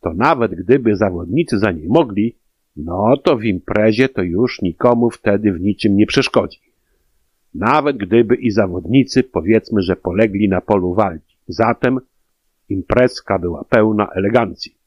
to 0.00 0.14
nawet 0.14 0.54
gdyby 0.54 0.96
zawodnicy 0.96 1.58
za 1.58 1.70
nie 1.70 1.88
mogli, 1.88 2.36
no 2.76 3.16
to 3.16 3.36
w 3.36 3.44
imprezie 3.44 4.08
to 4.08 4.22
już 4.22 4.62
nikomu 4.62 5.10
wtedy 5.10 5.52
w 5.52 5.60
niczym 5.60 5.96
nie 5.96 6.06
przeszkodzi. 6.06 6.60
Nawet 7.54 7.96
gdyby 7.96 8.34
i 8.34 8.50
zawodnicy 8.50 9.22
powiedzmy, 9.22 9.82
że 9.82 9.96
polegli 9.96 10.48
na 10.48 10.60
polu 10.60 10.94
walki. 10.94 11.36
Zatem 11.48 12.00
imprezka 12.68 13.38
była 13.38 13.64
pełna 13.64 14.08
elegancji. 14.14 14.81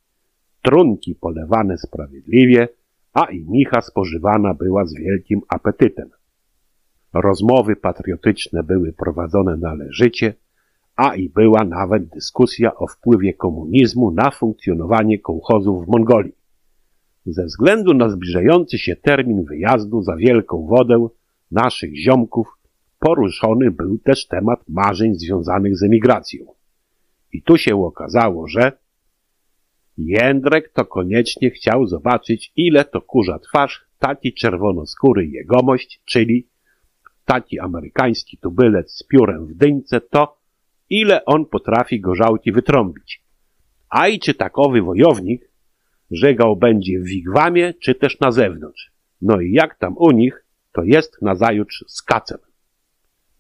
Trunki 0.66 1.16
polewane 1.16 1.78
sprawiedliwie, 1.78 2.68
a 3.14 3.26
i 3.26 3.46
micha 3.50 3.82
spożywana 3.82 4.54
była 4.54 4.86
z 4.86 4.96
wielkim 4.96 5.42
apetytem. 5.48 6.10
Rozmowy 7.14 7.76
patriotyczne 7.76 8.64
były 8.64 8.94
prowadzone 8.94 9.58
należycie, 9.58 10.34
a 10.96 11.16
i 11.16 11.30
była 11.30 11.64
nawet 11.64 12.08
dyskusja 12.08 12.76
o 12.76 12.88
wpływie 12.88 13.34
komunizmu 13.34 14.12
na 14.12 14.32
funkcjonowanie 14.32 15.20
kołchozów 15.20 15.86
w 15.86 15.88
Mongolii. 15.88 16.36
Ze 17.26 17.46
względu 17.46 17.94
na 17.94 18.10
zbliżający 18.10 18.78
się 18.78 18.96
termin 18.96 19.44
wyjazdu 19.44 20.02
za 20.02 20.16
wielką 20.16 20.68
wodę 20.68 21.08
naszych 21.52 21.96
ziomków 21.96 22.48
poruszony 23.00 23.72
był 23.72 23.98
też 23.98 24.28
temat 24.28 24.60
marzeń 24.70 25.16
związanych 25.16 25.78
z 25.78 25.84
emigracją. 25.84 26.46
I 27.34 27.42
tu 27.42 27.58
się 27.58 27.86
okazało, 27.86 28.48
że 28.48 28.72
Jędrek 29.98 30.70
to 30.70 30.86
koniecznie 30.86 31.52
chciał 31.52 31.88
zobaczyć, 31.88 32.52
ile 32.56 32.86
to 32.86 33.02
kurza 33.02 33.40
twarz 33.40 33.86
taki 34.00 34.34
czerwonoskóry 34.34 35.28
jegomość, 35.28 36.02
czyli 36.06 36.48
taki 37.26 37.60
amerykański 37.60 38.38
tubylec 38.38 38.92
z 38.92 39.04
piórem 39.04 39.48
w 39.48 39.54
dyńce, 39.54 40.02
to 40.02 40.38
ile 40.90 41.26
on 41.26 41.46
potrafi 41.46 42.02
gorzałki 42.02 42.52
wytrąbić. 42.52 43.24
A 43.90 44.08
i 44.08 44.20
czy 44.20 44.34
takowy 44.34 44.82
wojownik 44.82 45.50
żegał 46.12 46.56
będzie 46.56 47.00
w 47.00 47.04
wigwamie, 47.04 47.74
czy 47.74 47.96
też 47.96 48.20
na 48.20 48.32
zewnątrz. 48.32 48.92
No 49.22 49.42
i 49.42 49.52
jak 49.52 49.78
tam 49.78 49.98
u 49.98 50.12
nich, 50.12 50.46
to 50.72 50.84
jest 50.84 51.22
nazajutrz 51.22 51.84
z 51.88 52.02
kacem. 52.02 52.38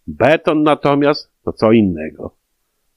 Beton 0.08 0.64
natomiast 0.64 1.32
to 1.44 1.54
co 1.54 1.72
innego. 1.72 2.36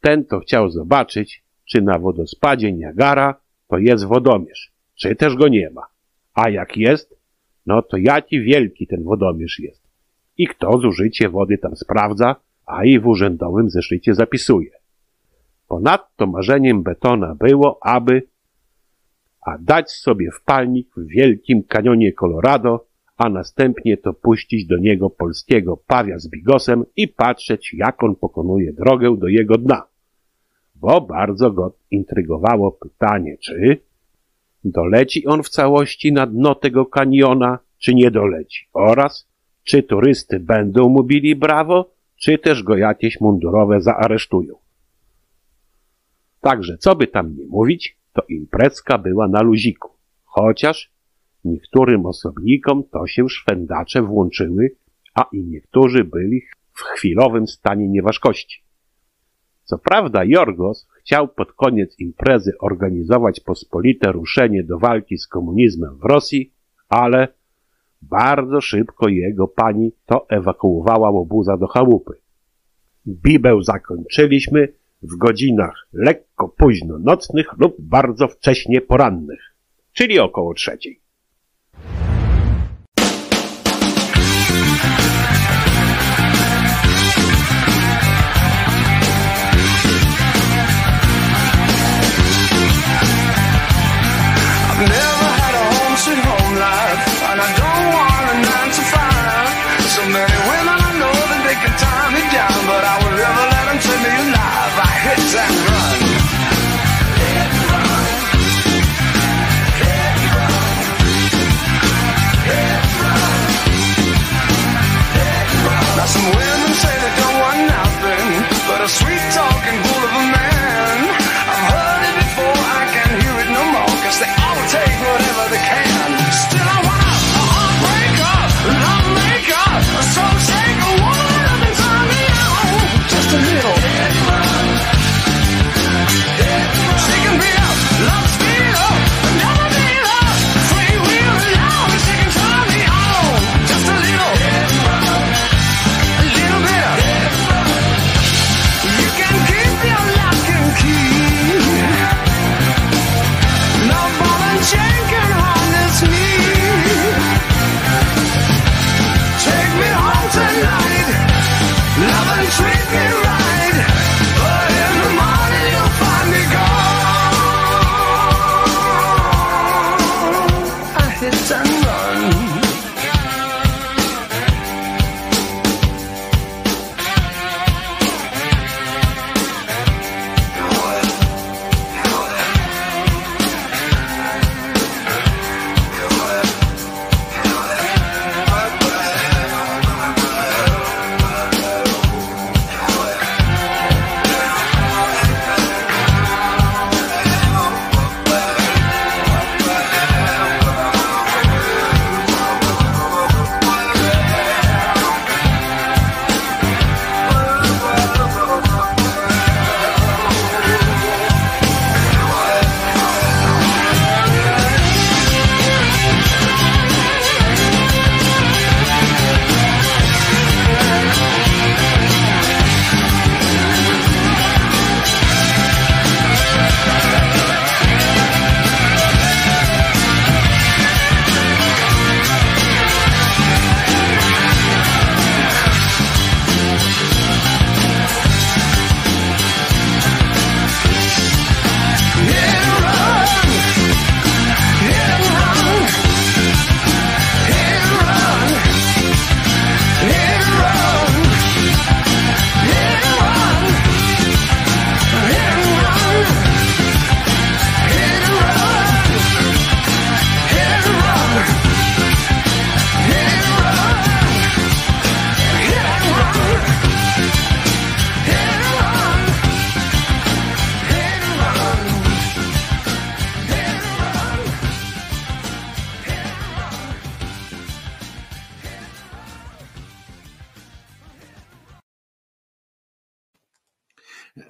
Ten 0.01 0.25
to 0.25 0.41
chciał 0.41 0.71
zobaczyć, 0.71 1.43
czy 1.65 1.83
na 1.83 1.99
wodospadzie 1.99 2.73
Niagara 2.73 3.41
to 3.69 3.79
jest 3.79 4.05
wodomierz, 4.05 4.73
czy 4.95 5.17
też 5.17 5.37
go 5.37 5.49
nie 5.49 5.71
ma. 5.71 5.83
A 6.35 6.51
jak 6.51 6.77
jest, 6.77 7.15
no 7.67 7.83
to 7.83 7.97
jaki 7.97 8.41
wielki 8.41 8.87
ten 8.87 9.05
wodomierz 9.05 9.59
jest. 9.59 9.83
I 10.39 10.47
kto 10.47 10.79
zużycie 10.79 11.29
wody 11.29 11.59
tam 11.59 11.77
sprawdza, 11.77 12.37
a 12.67 12.85
i 12.85 12.99
w 12.99 13.07
urzędowym 13.07 13.71
zeszycie 13.71 14.15
zapisuje. 14.15 14.71
Ponadto 15.69 16.27
marzeniem 16.27 16.83
Betona 16.83 17.35
było, 17.35 17.79
aby 17.83 18.23
a 19.41 19.59
dać 19.59 19.91
sobie 19.91 20.31
wpalnik 20.31 20.89
w 20.97 21.07
wielkim 21.07 21.63
kanionie 21.63 22.13
Colorado, 22.13 22.87
a 23.17 23.29
następnie 23.29 23.97
to 23.97 24.13
puścić 24.13 24.67
do 24.67 24.77
niego 24.77 25.11
polskiego 25.11 25.77
pawia 25.77 26.19
z 26.19 26.29
bigosem 26.29 26.85
i 26.97 27.09
patrzeć, 27.09 27.75
jak 27.75 28.03
on 28.03 28.17
pokonuje 28.17 28.73
drogę 28.73 29.17
do 29.17 29.29
jego 29.29 29.59
dna. 29.59 29.87
Bo 30.81 31.01
bardzo 31.01 31.51
go 31.51 31.73
intrygowało 31.91 32.73
pytanie, 32.73 33.37
czy 33.39 33.81
doleci 34.65 35.27
on 35.27 35.43
w 35.43 35.49
całości 35.49 36.13
na 36.13 36.27
dno 36.27 36.55
tego 36.55 36.87
kaniona, 36.87 37.59
czy 37.79 37.95
nie 37.95 38.11
doleci, 38.11 38.69
oraz 38.73 39.29
czy 39.65 39.83
turysty 39.83 40.41
będą 40.41 40.89
mu 40.89 41.05
bili 41.05 41.37
brawo, 41.37 41.91
czy 42.17 42.39
też 42.39 42.63
go 42.63 42.77
jakieś 42.77 43.21
mundurowe 43.21 43.81
zaaresztują. 43.81 44.55
Także 46.41 46.79
co 46.79 46.97
by 46.97 47.07
tam 47.07 47.37
nie 47.37 47.47
mówić, 47.47 47.97
to 48.13 48.23
imprezka 48.29 48.99
była 48.99 49.29
na 49.29 49.43
luziku, 49.43 49.91
chociaż 50.25 50.91
niektórym 51.45 52.07
osobnikom 52.07 52.85
to 52.91 53.07
się 53.07 53.29
szwendacze 53.29 54.03
włączyły, 54.03 54.77
a 55.15 55.27
i 55.33 55.45
niektórzy 55.45 56.05
byli 56.05 56.43
w 56.73 56.81
chwilowym 56.81 57.47
stanie 57.47 57.89
nieważkości. 57.89 58.68
Co 59.69 59.79
prawda 59.79 60.25
Jorgos 60.25 60.89
chciał 61.01 61.29
pod 61.29 61.53
koniec 61.53 61.99
imprezy 61.99 62.53
organizować 62.61 63.41
pospolite 63.41 64.13
ruszenie 64.13 64.65
do 64.65 64.79
walki 64.79 65.19
z 65.19 65.27
komunizmem 65.27 65.99
w 65.99 66.05
Rosji, 66.05 66.53
ale 66.89 67.29
bardzo 68.03 68.61
szybko 68.61 69.09
jego 69.09 69.49
pani 69.49 69.93
to 70.07 70.29
ewakuowała 70.29 71.11
łobuza 71.11 71.57
do 71.57 71.67
chałupy. 71.67 72.13
Bibę 73.07 73.59
zakończyliśmy 73.63 74.69
w 75.03 75.17
godzinach 75.17 75.89
lekko 75.93 76.49
późno 76.49 76.99
nocnych 76.99 77.47
lub 77.59 77.77
bardzo 77.79 78.29
wcześnie 78.29 78.81
porannych, 78.81 79.55
czyli 79.93 80.19
około 80.19 80.55
trzeciej. 80.55 81.01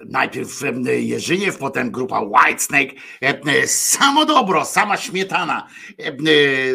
Najpierw 0.05 0.63
e, 0.63 1.01
Jerzyniew, 1.01 1.57
potem 1.57 1.91
grupa 1.91 2.21
Whitesnake, 2.21 2.93
e, 3.21 3.41
e, 3.41 3.67
samo 3.67 4.25
dobro, 4.25 4.65
sama 4.65 4.97
śmietana. 4.97 5.67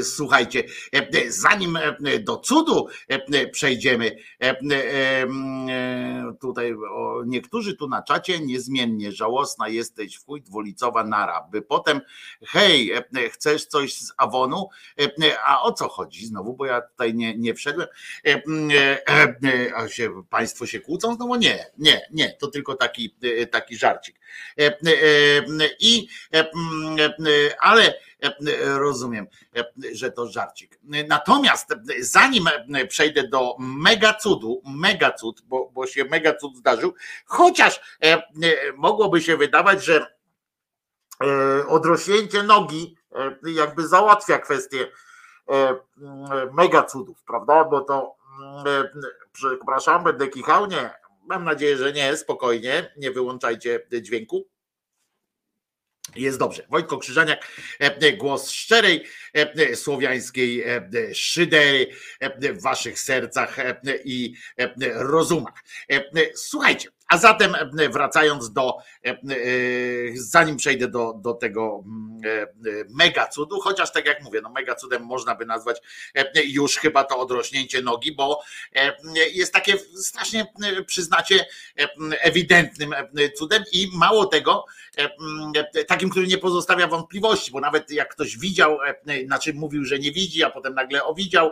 Słuchajcie, 0.03 0.65
zanim 1.29 1.79
do 2.21 2.37
cudu 2.37 2.89
przejdziemy, 3.53 4.17
tutaj 6.41 6.75
niektórzy 7.27 7.75
tu 7.75 7.89
na 7.89 8.03
czacie 8.03 8.41
niezmiennie 8.41 9.13
żałosna 9.13 9.69
jesteś 9.69 10.17
w 10.17 10.25
chuj 10.25 10.43
dwulicowa 10.43 11.05
nara, 11.05 11.49
by 11.53 11.63
potem 11.63 12.01
hej, 12.47 12.93
chcesz 13.31 13.67
coś 13.67 13.95
z 13.95 14.13
Awonu, 14.17 14.69
a 15.45 15.63
o 15.63 15.73
co 15.73 15.89
chodzi? 15.89 16.27
Znowu, 16.27 16.55
bo 16.55 16.67
ja 16.67 16.81
tutaj 16.81 17.15
nie, 17.15 17.37
nie 17.37 17.55
wszedłem, 17.55 17.89
a 19.77 19.89
się, 19.89 20.23
państwo 20.31 20.67
się 20.67 20.81
kłócą? 20.81 21.15
Znowu? 21.15 21.37
Nie, 21.37 21.67
nie, 21.79 22.01
nie, 22.13 22.37
to 22.41 22.47
tylko 22.47 22.75
taki 22.75 23.04
taki, 23.11 23.75
taki 23.75 23.77
żarcik. 23.77 24.17
E, 24.59 24.67
e, 24.67 24.75
I, 25.81 26.09
e, 26.35 26.51
ale 27.61 27.95
rozumiem, 28.63 29.27
że 29.93 30.11
to 30.11 30.27
żarcik. 30.27 30.79
Natomiast 31.09 31.75
zanim 32.01 32.45
przejdę 32.89 33.29
do 33.29 33.57
mega 33.59 34.15
cudu, 34.15 34.63
mega 34.67 35.13
cud, 35.13 35.41
bo, 35.41 35.71
bo 35.75 35.87
się 35.87 36.05
mega 36.05 36.35
cud 36.35 36.57
zdarzył, 36.57 36.95
chociaż 37.25 37.81
mogłoby 38.77 39.23
się 39.23 39.37
wydawać, 39.37 39.85
że 39.85 40.07
odrośnięcie 41.69 42.43
nogi 42.43 42.97
jakby 43.43 43.89
załatwia 43.89 44.39
kwestię 44.39 44.87
mega 46.53 46.83
cudów, 46.83 47.25
prawda? 47.25 47.65
Bo 47.65 47.81
to 47.81 48.17
przepraszam, 49.33 50.05
będę 50.05 50.29
kichał, 50.29 50.67
nie, 50.67 50.91
Mam 51.27 51.45
nadzieję, 51.45 51.77
że 51.77 51.93
nie, 51.93 52.17
spokojnie, 52.17 52.93
nie 52.97 53.11
wyłączajcie 53.11 53.87
dźwięku. 54.01 54.49
Jest 56.17 56.39
dobrze. 56.39 56.67
Wojtko 56.71 56.99
Krzyżaniak, 56.99 57.49
e, 57.79 58.13
głos 58.13 58.51
szczerej 58.51 59.05
e, 59.33 59.77
słowiańskiej 59.77 60.63
e, 60.63 60.91
szydery 61.15 61.87
w 62.41 62.63
waszych 62.63 62.99
sercach 62.99 63.57
i 64.05 64.35
rozumach. 64.95 65.65
Słuchajcie, 66.35 66.89
a 67.09 67.19
zatem 67.19 67.55
e, 67.55 67.89
wracając 67.89 68.53
do, 68.53 68.79
e, 69.07 69.11
e, 69.11 69.17
zanim 70.15 70.57
przejdę 70.57 70.89
do, 70.89 71.13
do 71.13 71.35
tego 71.35 71.85
mm, 71.87 72.15
mega 72.95 73.27
cudu, 73.27 73.61
chociaż 73.61 73.93
tak 73.93 74.07
jak 74.07 74.23
mówię, 74.23 74.41
no 74.41 74.51
mega 74.51 74.75
cudem 74.75 75.03
można 75.03 75.35
by 75.35 75.47
nazwać 75.47 75.81
już 76.45 76.77
chyba 76.77 77.05
to 77.05 77.19
odrośnięcie 77.19 77.83
nogi, 77.83 78.13
bo 78.13 78.43
jest 79.33 79.53
takie 79.53 79.79
strasznie, 79.79 80.47
przyznacie, 80.87 81.47
ewidentnym 82.21 82.95
cudem 83.37 83.65
i 83.73 83.91
mało 83.95 84.27
tego, 84.27 84.65
takim, 85.87 86.11
który 86.11 86.27
nie 86.27 86.39
pozostawia 86.39 86.87
wątpliwości, 86.87 87.53
bo 87.53 87.61
nawet 87.61 87.91
jak 87.91 88.09
ktoś 88.09 88.39
widział, 88.39 88.79
znaczy 89.27 89.55
mówił, 89.55 89.85
że 89.85 89.99
nie 89.99 90.13
widzi, 90.13 90.45
a 90.45 90.51
potem 90.51 90.75
nagle 90.75 91.05
owidział, 91.05 91.51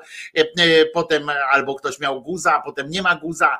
potem 0.95 1.29
albo 1.51 1.75
ktoś 1.75 1.99
miał 1.99 2.23
guza, 2.23 2.55
a 2.55 2.63
potem 2.63 2.91
nie 2.91 3.03
ma 3.03 3.17
guza, 3.17 3.59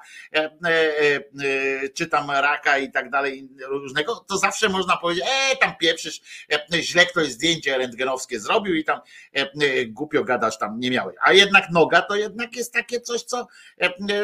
czy 1.89 2.07
tam 2.07 2.31
raka 2.31 2.79
i 2.79 2.93
tak 2.93 3.11
dalej 3.11 3.49
różnego, 3.69 4.17
to 4.17 4.39
zawsze 4.39 4.69
można 4.69 4.97
powiedzieć, 4.97 5.25
e 5.53 5.57
tam 5.57 5.77
pieprzysz, 5.77 6.21
e, 6.53 6.83
źle 6.83 7.07
ktoś 7.07 7.29
zdjęcie 7.29 7.79
rentgenowskie 7.79 8.41
zrobił 8.41 8.75
i 8.75 8.85
tam 8.85 9.01
e, 9.37 9.41
e, 9.41 9.87
głupio 9.87 10.25
gadasz 10.25 10.59
tam 10.59 10.81
nie 10.81 10.91
miałeś. 10.91 11.17
A 11.21 11.33
jednak 11.33 11.71
noga 11.71 12.03
to 12.03 12.17
jednak 12.17 12.57
jest 12.57 12.73
takie 12.73 13.01
coś, 13.01 13.23
co 13.23 13.47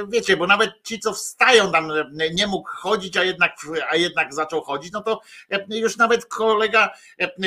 wiecie, 0.09 0.37
bo 0.37 0.47
nawet 0.47 0.71
ci, 0.83 1.01
co 1.01 1.13
wstają 1.13 1.73
tam, 1.73 1.93
nie 2.35 2.47
mógł 2.47 2.69
chodzić, 2.69 3.17
a 3.17 3.25
jednak, 3.25 3.53
a 3.91 3.97
jednak 3.97 4.35
zaczął 4.35 4.61
chodzić, 4.61 4.93
no 4.93 5.03
to 5.03 5.21
już 5.69 5.97
nawet 5.97 6.27
kolega, 6.27 6.95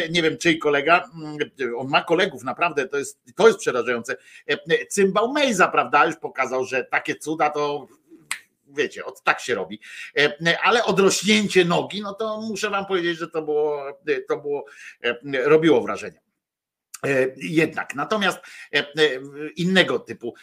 nie 0.09 0.21
wiem 0.21 0.37
czyj 0.37 0.59
kolega, 0.59 1.09
mm, 1.15 1.37
on 1.77 1.87
ma 1.87 2.03
kolegów, 2.03 2.43
naprawdę, 2.43 2.87
to 2.87 2.97
jest, 2.97 3.19
to 3.35 3.47
jest 3.47 3.59
przerażające. 3.59 4.15
Cymbał 4.89 5.31
Mejza, 5.31 5.67
prawda, 5.67 6.05
już 6.05 6.15
pokazał, 6.15 6.65
że 6.65 6.83
takie 6.83 7.15
cuda 7.15 7.49
to 7.49 7.87
wiecie, 8.77 9.05
od 9.05 9.23
tak 9.23 9.39
się 9.39 9.55
robi. 9.55 9.79
E, 10.17 10.57
ale 10.63 10.85
odrośnięcie 10.85 11.65
nogi, 11.65 12.01
no 12.01 12.13
to 12.13 12.41
muszę 12.41 12.69
wam 12.69 12.85
powiedzieć, 12.85 13.17
że 13.17 13.27
to 13.27 13.41
było, 13.41 13.83
to 14.29 14.37
było, 14.37 14.65
e, 15.03 15.15
robiło 15.49 15.81
wrażenie. 15.81 16.20
E, 17.05 17.27
jednak, 17.37 17.95
natomiast 17.95 18.39
e, 18.73 18.79
e, 18.79 18.85
innego 19.55 19.99
typu 19.99 20.33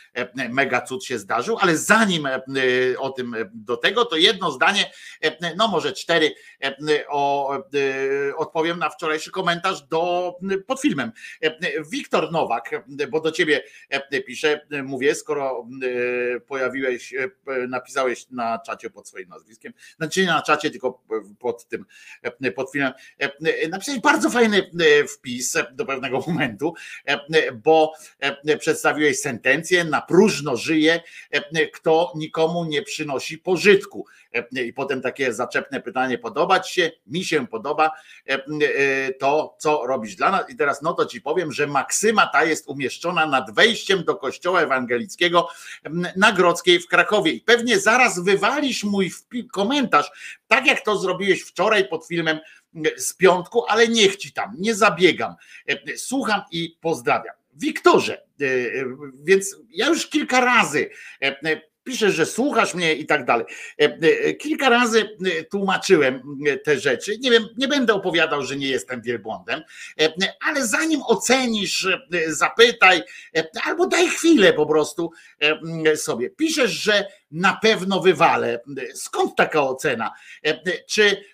mega 0.50 0.80
cud 0.80 1.04
się 1.04 1.18
zdarzył, 1.18 1.58
ale 1.60 1.76
zanim 1.76 2.28
o 2.98 3.10
tym 3.10 3.36
do 3.54 3.76
tego, 3.76 4.04
to 4.04 4.16
jedno 4.16 4.50
zdanie, 4.50 4.90
no 5.56 5.68
może 5.68 5.92
cztery, 5.92 6.34
o, 7.08 7.50
odpowiem 8.36 8.78
na 8.78 8.90
wczorajszy 8.90 9.30
komentarz 9.30 9.82
do, 9.82 10.34
pod 10.66 10.80
filmem. 10.80 11.12
Wiktor 11.92 12.32
Nowak, 12.32 12.86
bo 13.10 13.20
do 13.20 13.32
ciebie 13.32 13.62
piszę, 14.26 14.66
mówię, 14.84 15.14
skoro 15.14 15.68
pojawiłeś, 16.46 17.14
napisałeś 17.68 18.30
na 18.30 18.58
czacie 18.58 18.90
pod 18.90 19.08
swoim 19.08 19.28
nazwiskiem, 19.28 19.72
znaczy 19.96 20.20
nie 20.20 20.26
na 20.26 20.42
czacie, 20.42 20.70
tylko 20.70 21.04
pod 21.38 21.68
tym, 21.68 21.84
pod 22.56 22.72
filmem, 22.72 22.92
napisałeś 23.70 24.00
bardzo 24.00 24.30
fajny 24.30 24.70
wpis 25.08 25.56
do 25.72 25.86
pewnego 25.86 26.20
momentu, 26.26 26.47
momentu, 26.48 26.74
e, 27.04 27.52
bo 27.52 27.92
e, 28.20 28.56
przedstawiłeś 28.56 29.20
sentencję, 29.20 29.84
na 29.84 30.02
próżno 30.02 30.56
żyje, 30.56 31.00
e, 31.30 31.66
kto 31.66 32.12
nikomu 32.16 32.64
nie 32.64 32.82
przynosi 32.82 33.38
pożytku. 33.38 34.06
I 34.64 34.72
potem 34.72 35.02
takie 35.02 35.32
zaczepne 35.32 35.80
pytanie, 35.80 36.18
podobać 36.18 36.70
się? 36.70 36.90
Mi 37.06 37.24
się 37.24 37.46
podoba 37.46 37.90
to, 39.20 39.56
co 39.58 39.86
robisz 39.86 40.16
dla 40.16 40.30
nas. 40.30 40.50
I 40.50 40.56
teraz 40.56 40.82
no 40.82 40.92
to 40.92 41.06
ci 41.06 41.20
powiem, 41.20 41.52
że 41.52 41.66
maksyma 41.66 42.26
ta 42.26 42.44
jest 42.44 42.68
umieszczona 42.68 43.26
nad 43.26 43.54
wejściem 43.54 44.04
do 44.04 44.16
kościoła 44.16 44.60
ewangelickiego 44.62 45.48
na 46.16 46.32
Grodzkiej 46.32 46.80
w 46.80 46.86
Krakowie. 46.86 47.32
I 47.32 47.40
pewnie 47.40 47.80
zaraz 47.80 48.24
wywalisz 48.24 48.84
mój 48.84 49.10
komentarz, 49.52 50.38
tak 50.48 50.66
jak 50.66 50.80
to 50.80 50.98
zrobiłeś 50.98 51.42
wczoraj 51.42 51.88
pod 51.88 52.06
filmem 52.06 52.38
z 52.96 53.14
piątku, 53.14 53.64
ale 53.68 53.88
niech 53.88 54.16
ci 54.16 54.32
tam, 54.32 54.54
nie 54.58 54.74
zabiegam. 54.74 55.34
Słucham 55.96 56.42
i 56.52 56.78
pozdrawiam. 56.80 57.34
Wiktorze, 57.58 58.22
e, 58.40 58.46
więc 59.24 59.56
ja 59.70 59.86
już 59.86 60.06
kilka 60.06 60.40
razy 60.40 60.90
e, 61.22 61.60
piszesz, 61.84 62.14
że 62.14 62.26
słuchasz 62.26 62.74
mnie 62.74 62.94
i 62.94 63.06
tak 63.06 63.24
dalej. 63.24 63.46
E, 63.78 64.34
kilka 64.34 64.68
razy 64.68 65.16
tłumaczyłem 65.50 66.22
te 66.64 66.78
rzeczy. 66.78 67.18
Nie 67.18 67.30
wiem, 67.30 67.42
nie 67.56 67.68
będę 67.68 67.94
opowiadał, 67.94 68.42
że 68.42 68.56
nie 68.56 68.68
jestem 68.68 69.02
wielbłądem, 69.02 69.62
ale 70.40 70.66
zanim 70.66 71.02
ocenisz, 71.02 71.88
zapytaj, 72.26 73.02
albo 73.64 73.86
daj 73.86 74.08
chwilę 74.08 74.52
po 74.52 74.66
prostu 74.66 75.12
sobie. 75.96 76.30
Piszesz, 76.30 76.70
że 76.70 77.06
na 77.30 77.58
pewno 77.62 78.00
wywalę. 78.00 78.60
Skąd 78.94 79.36
taka 79.36 79.62
ocena? 79.62 80.12
Czy 80.88 81.24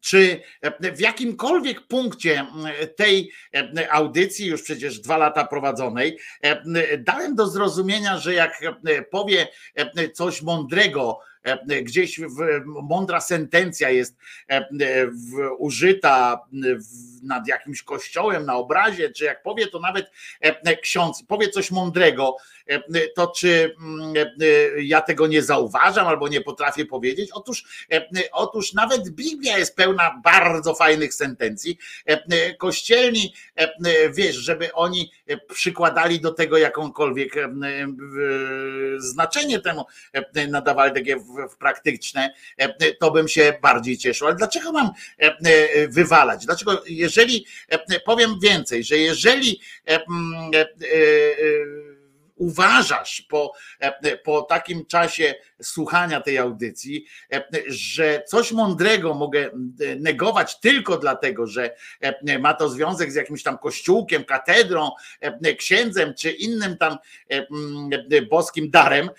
czy 0.00 0.40
w 0.80 1.00
jakimkolwiek 1.00 1.80
punkcie 1.80 2.46
tej 2.96 3.30
audycji, 3.90 4.46
już 4.46 4.62
przecież 4.62 5.00
dwa 5.00 5.16
lata 5.16 5.46
prowadzonej, 5.46 6.18
dałem 6.98 7.34
do 7.34 7.46
zrozumienia, 7.46 8.18
że 8.18 8.34
jak 8.34 8.60
powie 9.10 9.48
coś 10.14 10.42
mądrego, 10.42 11.18
gdzieś 11.82 12.20
mądra 12.64 13.20
sentencja 13.20 13.90
jest 13.90 14.16
użyta 15.58 16.40
nad 17.22 17.48
jakimś 17.48 17.82
kościołem 17.82 18.46
na 18.46 18.56
obrazie, 18.56 19.10
czy 19.10 19.24
jak 19.24 19.42
powie 19.42 19.66
to 19.66 19.80
nawet 19.80 20.10
ksiądz, 20.82 21.22
powie 21.28 21.48
coś 21.48 21.70
mądrego, 21.70 22.36
to 23.14 23.26
czy 23.36 23.74
ja 24.78 25.00
tego 25.00 25.26
nie 25.26 25.42
zauważam 25.42 26.06
albo 26.06 26.28
nie 26.28 26.40
potrafię 26.40 26.86
powiedzieć? 26.86 27.30
Otóż, 27.32 27.86
otóż 28.32 28.72
nawet 28.72 29.10
Biblia 29.10 29.58
jest 29.58 29.76
pełna 29.76 30.20
bardzo 30.24 30.74
fajnych 30.74 31.14
sentencji. 31.14 31.78
Kościelni, 32.58 33.34
wiesz, 34.14 34.36
żeby 34.36 34.72
oni 34.72 35.12
przykładali 35.54 36.20
do 36.20 36.32
tego 36.32 36.58
jakąkolwiek 36.58 37.34
znaczenie 38.98 39.60
temu, 39.60 39.84
nadawali 40.48 40.94
takie 40.94 41.16
praktyczne, 41.58 42.34
to 43.00 43.10
bym 43.10 43.28
się 43.28 43.58
bardziej 43.62 43.98
cieszył. 43.98 44.26
Ale 44.26 44.36
dlaczego 44.36 44.72
mam 44.72 44.90
wywalać? 45.88 46.46
Dlaczego, 46.46 46.82
jeżeli 46.86 47.46
powiem 48.04 48.40
więcej, 48.40 48.84
że 48.84 48.98
jeżeli 48.98 49.60
uważasz 52.36 53.22
po, 53.28 53.52
po 54.24 54.42
takim 54.42 54.86
czasie 54.86 55.34
słuchania 55.62 56.20
tej 56.20 56.38
audycji, 56.38 57.06
że 57.66 58.22
coś 58.26 58.52
mądrego 58.52 59.14
mogę 59.14 59.50
negować 60.00 60.60
tylko 60.60 60.96
dlatego, 60.96 61.46
że 61.46 61.76
ma 62.40 62.54
to 62.54 62.68
związek 62.68 63.12
z 63.12 63.14
jakimś 63.14 63.42
tam 63.42 63.58
kościółkiem, 63.58 64.24
katedrą, 64.24 64.90
księdzem 65.58 66.14
czy 66.14 66.30
innym 66.30 66.76
tam 66.76 66.98
boskim 68.30 68.70
darem, 68.70 69.10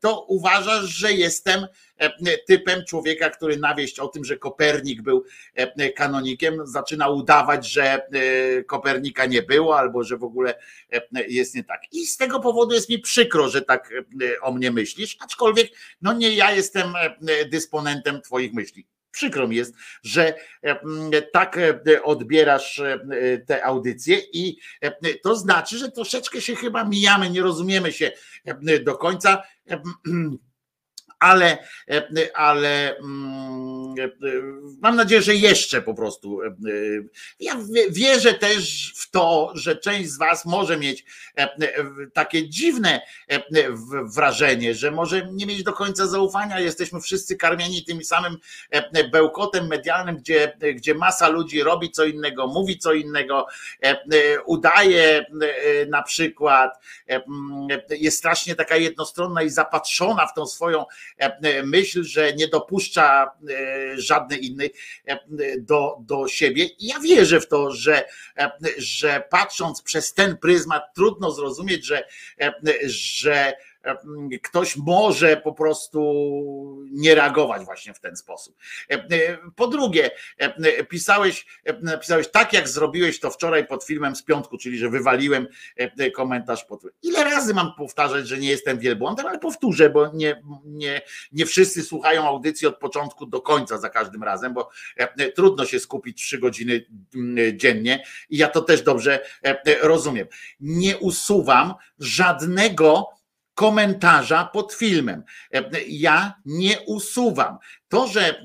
to 0.00 0.24
uważasz, 0.24 0.84
że 0.84 1.12
jestem 1.12 1.66
typem 2.46 2.84
człowieka, 2.88 3.30
który 3.30 3.56
na 3.56 3.74
wieść 3.74 3.98
o 3.98 4.08
tym, 4.08 4.24
że 4.24 4.36
Kopernik 4.36 5.02
był 5.02 5.24
kanonikiem, 5.96 6.66
zaczyna 6.66 7.08
udawać, 7.08 7.68
że 7.68 8.06
Kopernika 8.66 9.26
nie 9.26 9.42
było, 9.42 9.78
albo 9.78 10.04
że 10.04 10.16
w 10.16 10.24
ogóle 10.24 10.54
jest 11.28 11.54
nie 11.54 11.64
tak. 11.64 11.80
I 11.92 12.06
z 12.06 12.16
tego 12.16 12.40
powodu 12.40 12.74
jest 12.74 12.88
mi 12.88 12.98
przykro, 12.98 13.48
że 13.48 13.62
tak 13.62 13.94
o 14.42 14.52
mnie 14.52 14.70
myślisz, 14.70 15.16
aczkolwiek 15.20 15.70
no 16.02 16.12
nie 16.12 16.34
ja 16.34 16.52
jestem 16.52 16.92
dysponentem 17.50 18.22
twoich 18.22 18.52
myśli. 18.52 18.86
Przykro 19.10 19.48
mi 19.48 19.56
jest, 19.56 19.74
że 20.02 20.34
tak 21.32 21.58
odbierasz 22.02 22.82
te 23.46 23.64
audycje 23.64 24.18
i 24.32 24.56
to 25.22 25.36
znaczy, 25.36 25.78
że 25.78 25.90
troszeczkę 25.90 26.40
się 26.40 26.56
chyba 26.56 26.84
mijamy, 26.84 27.30
nie 27.30 27.42
rozumiemy 27.42 27.92
się 27.92 28.12
do 28.84 28.96
końca 28.96 29.42
ale, 31.22 31.58
ale 32.34 32.96
mm, 32.96 33.94
mam 34.80 34.96
nadzieję, 34.96 35.22
że 35.22 35.34
jeszcze 35.34 35.82
po 35.82 35.94
prostu. 35.94 36.40
Ja 37.40 37.56
wierzę 37.90 38.34
też 38.34 38.92
w 38.96 39.10
to, 39.10 39.52
że 39.54 39.76
część 39.76 40.10
z 40.10 40.18
Was 40.18 40.44
może 40.44 40.76
mieć 40.76 41.04
takie 42.12 42.48
dziwne 42.48 43.00
wrażenie, 44.14 44.74
że 44.74 44.90
może 44.90 45.28
nie 45.32 45.46
mieć 45.46 45.62
do 45.62 45.72
końca 45.72 46.06
zaufania. 46.06 46.60
Jesteśmy 46.60 47.00
wszyscy 47.00 47.36
karmieni 47.36 47.84
tym 47.84 48.04
samym 48.04 48.36
bełkotem 49.12 49.66
medialnym, 49.66 50.16
gdzie, 50.16 50.58
gdzie 50.74 50.94
masa 50.94 51.28
ludzi 51.28 51.62
robi 51.62 51.90
co 51.90 52.04
innego, 52.04 52.46
mówi 52.46 52.78
co 52.78 52.92
innego, 52.92 53.46
udaje 54.46 55.26
na 55.88 56.02
przykład, 56.02 56.78
jest 57.90 58.18
strasznie 58.18 58.54
taka 58.54 58.76
jednostronna 58.76 59.42
i 59.42 59.50
zapatrzona 59.50 60.26
w 60.26 60.34
tą 60.34 60.46
swoją 60.46 60.84
E, 61.11 61.11
myśl, 61.64 62.04
że 62.04 62.32
nie 62.32 62.48
dopuszcza 62.48 63.30
e, 63.50 64.00
żadnej 64.00 64.46
innej 64.46 64.72
e, 65.06 65.18
do, 65.58 65.96
do 66.00 66.28
siebie. 66.28 66.64
I 66.64 66.86
ja 66.86 67.00
wierzę 67.00 67.40
w 67.40 67.48
to, 67.48 67.72
że, 67.72 68.04
że 68.78 69.24
patrząc 69.30 69.82
przez 69.82 70.14
ten 70.14 70.36
pryzmat, 70.36 70.94
trudno 70.94 71.30
zrozumieć, 71.30 71.86
że, 71.86 72.04
że 72.84 73.52
ktoś 74.42 74.76
może 74.76 75.36
po 75.36 75.52
prostu 75.52 76.02
nie 76.90 77.14
reagować 77.14 77.64
właśnie 77.64 77.94
w 77.94 78.00
ten 78.00 78.16
sposób. 78.16 78.56
Po 79.56 79.66
drugie, 79.66 80.10
pisałeś, 80.88 81.46
napisałeś 81.82 82.28
tak, 82.28 82.52
jak 82.52 82.68
zrobiłeś 82.68 83.20
to 83.20 83.30
wczoraj 83.30 83.66
pod 83.66 83.84
filmem 83.84 84.16
z 84.16 84.22
piątku, 84.22 84.58
czyli 84.58 84.78
że 84.78 84.90
wywaliłem 84.90 85.46
komentarz 86.14 86.64
pod. 86.64 86.82
Ile 87.02 87.24
razy 87.24 87.54
mam 87.54 87.74
powtarzać, 87.74 88.28
że 88.28 88.38
nie 88.38 88.48
jestem 88.48 88.78
wielbłądem, 88.78 89.26
ale 89.26 89.38
powtórzę, 89.38 89.90
bo 89.90 90.12
nie, 90.14 90.42
nie, 90.64 91.02
nie 91.32 91.46
wszyscy 91.46 91.82
słuchają 91.82 92.28
audycji 92.28 92.66
od 92.66 92.78
początku 92.78 93.26
do 93.26 93.40
końca 93.40 93.78
za 93.78 93.88
każdym 93.88 94.22
razem, 94.22 94.54
bo 94.54 94.70
trudno 95.34 95.66
się 95.66 95.80
skupić 95.80 96.22
trzy 96.22 96.38
godziny 96.38 96.86
dziennie 97.54 98.04
i 98.30 98.36
ja 98.36 98.48
to 98.48 98.62
też 98.62 98.82
dobrze 98.82 99.24
rozumiem. 99.82 100.26
Nie 100.60 100.98
usuwam 100.98 101.74
żadnego 101.98 103.08
komentarza 103.54 104.44
pod 104.44 104.72
filmem. 104.72 105.22
Ja 105.88 106.34
nie 106.44 106.80
usuwam. 106.86 107.58
To, 107.92 108.06
że 108.06 108.28
e, 108.28 108.44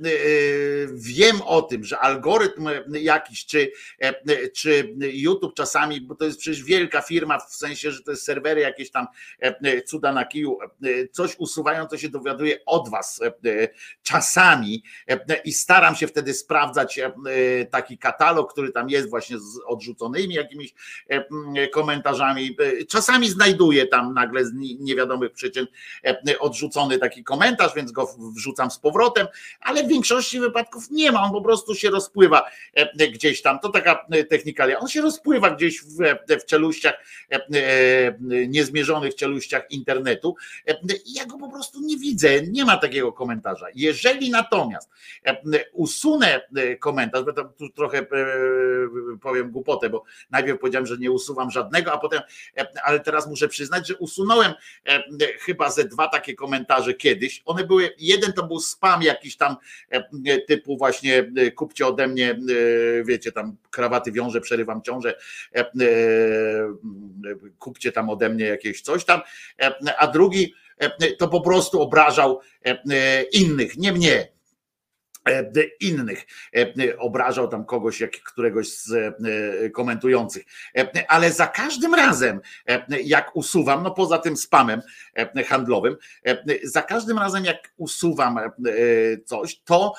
wiem 0.93 1.41
o 1.41 1.61
tym, 1.61 1.83
że 1.83 1.99
algorytm 1.99 2.69
jakiś, 2.91 3.45
czy, 3.45 3.71
e, 4.01 4.49
czy 4.49 4.95
YouTube 4.99 5.53
czasami, 5.55 6.01
bo 6.01 6.15
to 6.15 6.25
jest 6.25 6.39
przecież 6.39 6.63
wielka 6.63 7.01
firma, 7.01 7.39
w 7.39 7.55
sensie, 7.55 7.91
że 7.91 8.03
to 8.03 8.11
jest 8.11 8.23
serwery 8.23 8.61
jakieś 8.61 8.91
tam 8.91 9.07
e, 9.39 9.81
cuda 9.81 10.11
na 10.11 10.25
kiju, 10.25 10.57
coś 11.11 11.35
usuwają, 11.37 11.87
to 11.87 11.97
się 11.97 12.09
dowiaduje 12.09 12.65
od 12.65 12.89
was 12.89 13.19
czasami 14.03 14.83
i 15.45 15.53
staram 15.53 15.95
się 15.95 16.07
wtedy 16.07 16.33
sprawdzać 16.33 16.99
taki 17.71 17.97
katalog, 17.97 18.51
który 18.53 18.71
tam 18.71 18.89
jest 18.89 19.09
właśnie 19.09 19.39
z 19.39 19.59
odrzuconymi 19.67 20.33
jakimiś 20.35 20.73
komentarzami. 21.73 22.57
Czasami 22.89 23.29
znajduję 23.29 23.87
tam 23.87 24.13
nagle 24.13 24.45
z 24.45 24.53
niewiadomych 24.97 25.31
przyczyn 25.31 25.67
odrzucony 26.39 26.97
taki 26.97 27.23
komentarz, 27.23 27.75
więc 27.75 27.91
go 27.91 28.15
wrzucam 28.35 28.71
z 28.71 28.79
powrotem 28.79 29.27
ale 29.61 29.83
w 29.83 29.87
większości 29.87 30.39
wypadków 30.39 30.91
nie 30.91 31.11
ma, 31.11 31.23
on 31.23 31.31
po 31.31 31.41
prostu 31.41 31.75
się 31.75 31.89
rozpływa 31.89 32.45
e, 32.73 33.07
gdzieś 33.07 33.41
tam. 33.41 33.59
To 33.59 33.69
taka 33.69 34.05
e, 34.11 34.23
technikalia. 34.23 34.79
On 34.79 34.87
się 34.87 35.01
rozpływa 35.01 35.49
gdzieś 35.49 35.81
w, 35.81 35.97
w 36.41 36.45
czeluściach, 36.45 36.93
e, 37.29 37.39
niezmierzonych 38.47 39.15
czeluściach 39.15 39.71
internetu. 39.71 40.35
Ja 41.05 41.25
go 41.25 41.37
po 41.37 41.49
prostu 41.49 41.79
nie 41.81 41.97
widzę, 41.97 42.41
nie 42.41 42.65
ma 42.65 42.77
takiego 42.77 43.13
komentarza. 43.13 43.67
Jeżeli 43.75 44.29
natomiast 44.29 44.89
usunę 45.73 46.41
komentarz, 46.79 47.23
bo 47.23 47.33
tu 47.33 47.69
trochę 47.69 48.05
powiem 49.21 49.51
głupotę, 49.51 49.89
bo 49.89 50.03
najpierw 50.31 50.59
powiedziałem, 50.59 50.85
że 50.85 50.97
nie 50.97 51.11
usuwam 51.11 51.51
żadnego, 51.51 51.93
a 51.93 51.97
potem, 51.97 52.21
ale 52.83 52.99
teraz 52.99 53.27
muszę 53.27 53.47
przyznać, 53.47 53.87
że 53.87 53.95
usunąłem 53.95 54.53
chyba 55.39 55.71
ze 55.71 55.85
dwa 55.85 56.07
takie 56.07 56.35
komentarze 56.35 56.93
kiedyś. 56.93 57.41
One 57.45 57.63
były, 57.63 57.89
jeden 57.99 58.33
to 58.33 58.43
był 58.43 58.59
spam 58.59 59.01
jakiś 59.03 59.37
tam 59.37 59.55
e, 59.89 60.41
typu 60.41 60.77
właśnie 60.77 61.31
e, 61.37 61.51
kupcie 61.51 61.87
ode 61.87 62.07
mnie, 62.07 62.31
e, 62.31 63.03
wiecie, 63.03 63.31
tam 63.31 63.55
krawaty 63.71 64.11
wiąże, 64.11 64.41
przerywam 64.41 64.81
ciążę, 64.81 65.15
kupcie 67.59 67.91
tam 67.91 68.09
ode 68.09 68.29
mnie 68.29 68.45
jakieś 68.45 68.81
coś 68.81 69.05
tam, 69.05 69.21
a 69.97 70.07
drugi 70.07 70.53
to 71.17 71.27
po 71.27 71.41
prostu 71.41 71.81
obrażał 71.81 72.39
innych, 73.31 73.77
nie 73.77 73.91
mnie. 73.91 74.13
E, 74.15 74.36
innych. 75.79 76.25
E, 76.55 76.97
obrażał 76.97 77.47
tam 77.47 77.65
kogoś, 77.65 78.01
jak 78.01 78.11
któregoś 78.11 78.69
z 78.69 78.91
e, 78.91 79.69
komentujących. 79.69 80.45
Ale 81.07 81.31
za 81.31 81.47
każdym 81.47 81.95
razem, 81.95 82.41
jak 83.03 83.35
usuwam, 83.35 83.83
no 83.83 83.91
poza 83.91 84.17
tym 84.17 84.37
spamem 84.37 84.81
handlowym, 85.47 85.97
za 86.63 86.81
każdym 86.81 87.17
razem, 87.17 87.45
jak 87.45 87.73
usuwam 87.77 88.39
coś, 89.25 89.61
to 89.65 89.93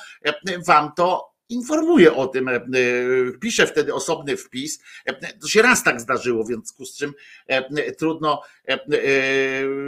wam 0.67 0.93
to 0.97 1.39
informuję 1.49 2.15
o 2.15 2.27
tym, 2.27 2.51
piszę 3.41 3.67
wtedy 3.67 3.95
osobny 3.95 4.37
wpis. 4.37 4.83
To 5.41 5.49
się 5.49 5.63
raz 5.63 5.83
tak 5.83 6.01
zdarzyło, 6.01 6.45
więc 6.45 6.75
z 6.79 6.97
czym 6.97 7.13
trudno, 7.99 8.43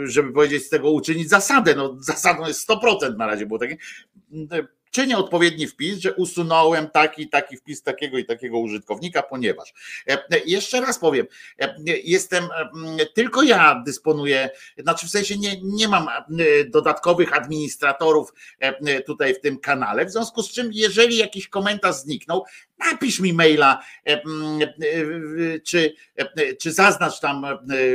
żeby 0.03 0.33
powiedzieć, 0.33 0.65
z 0.65 0.69
tego 0.69 0.91
uczynić 0.91 1.29
zasadę. 1.29 1.75
No, 1.75 1.95
zasadą 1.99 2.47
jest 2.47 2.69
100% 2.69 3.17
na 3.17 3.27
razie 3.27 3.45
było 3.45 3.59
takie 3.59 3.77
czynię 4.91 5.17
odpowiedni 5.17 5.67
wpis, 5.67 5.99
że 5.99 6.13
usunąłem 6.13 6.89
taki, 6.89 7.29
taki 7.29 7.57
wpis 7.57 7.83
takiego 7.83 8.17
i 8.17 8.25
takiego 8.25 8.59
użytkownika, 8.59 9.23
ponieważ 9.23 9.73
e, 10.09 10.13
e, 10.13 10.39
jeszcze 10.45 10.81
raz 10.81 10.99
powiem, 10.99 11.27
e, 11.59 11.75
jestem, 12.03 12.47
tylko 13.13 13.43
ja 13.43 13.83
dysponuję, 13.85 14.49
znaczy 14.77 15.07
w 15.07 15.09
sensie 15.09 15.37
nie, 15.37 15.61
nie 15.63 15.87
mam 15.87 16.07
dodatkowych 16.67 17.37
administratorów 17.37 18.33
tutaj 19.05 19.35
w 19.35 19.39
tym 19.39 19.59
kanale, 19.59 20.05
w 20.05 20.11
związku 20.11 20.43
z 20.43 20.51
czym 20.51 20.69
jeżeli 20.73 21.17
jakiś 21.17 21.47
komentarz 21.47 21.95
zniknął, 21.95 22.45
napisz 22.79 23.19
mi 23.19 23.33
maila, 23.33 23.83
czy, 25.63 25.93
czy 26.59 26.71
zaznacz 26.71 27.19
tam 27.19 27.45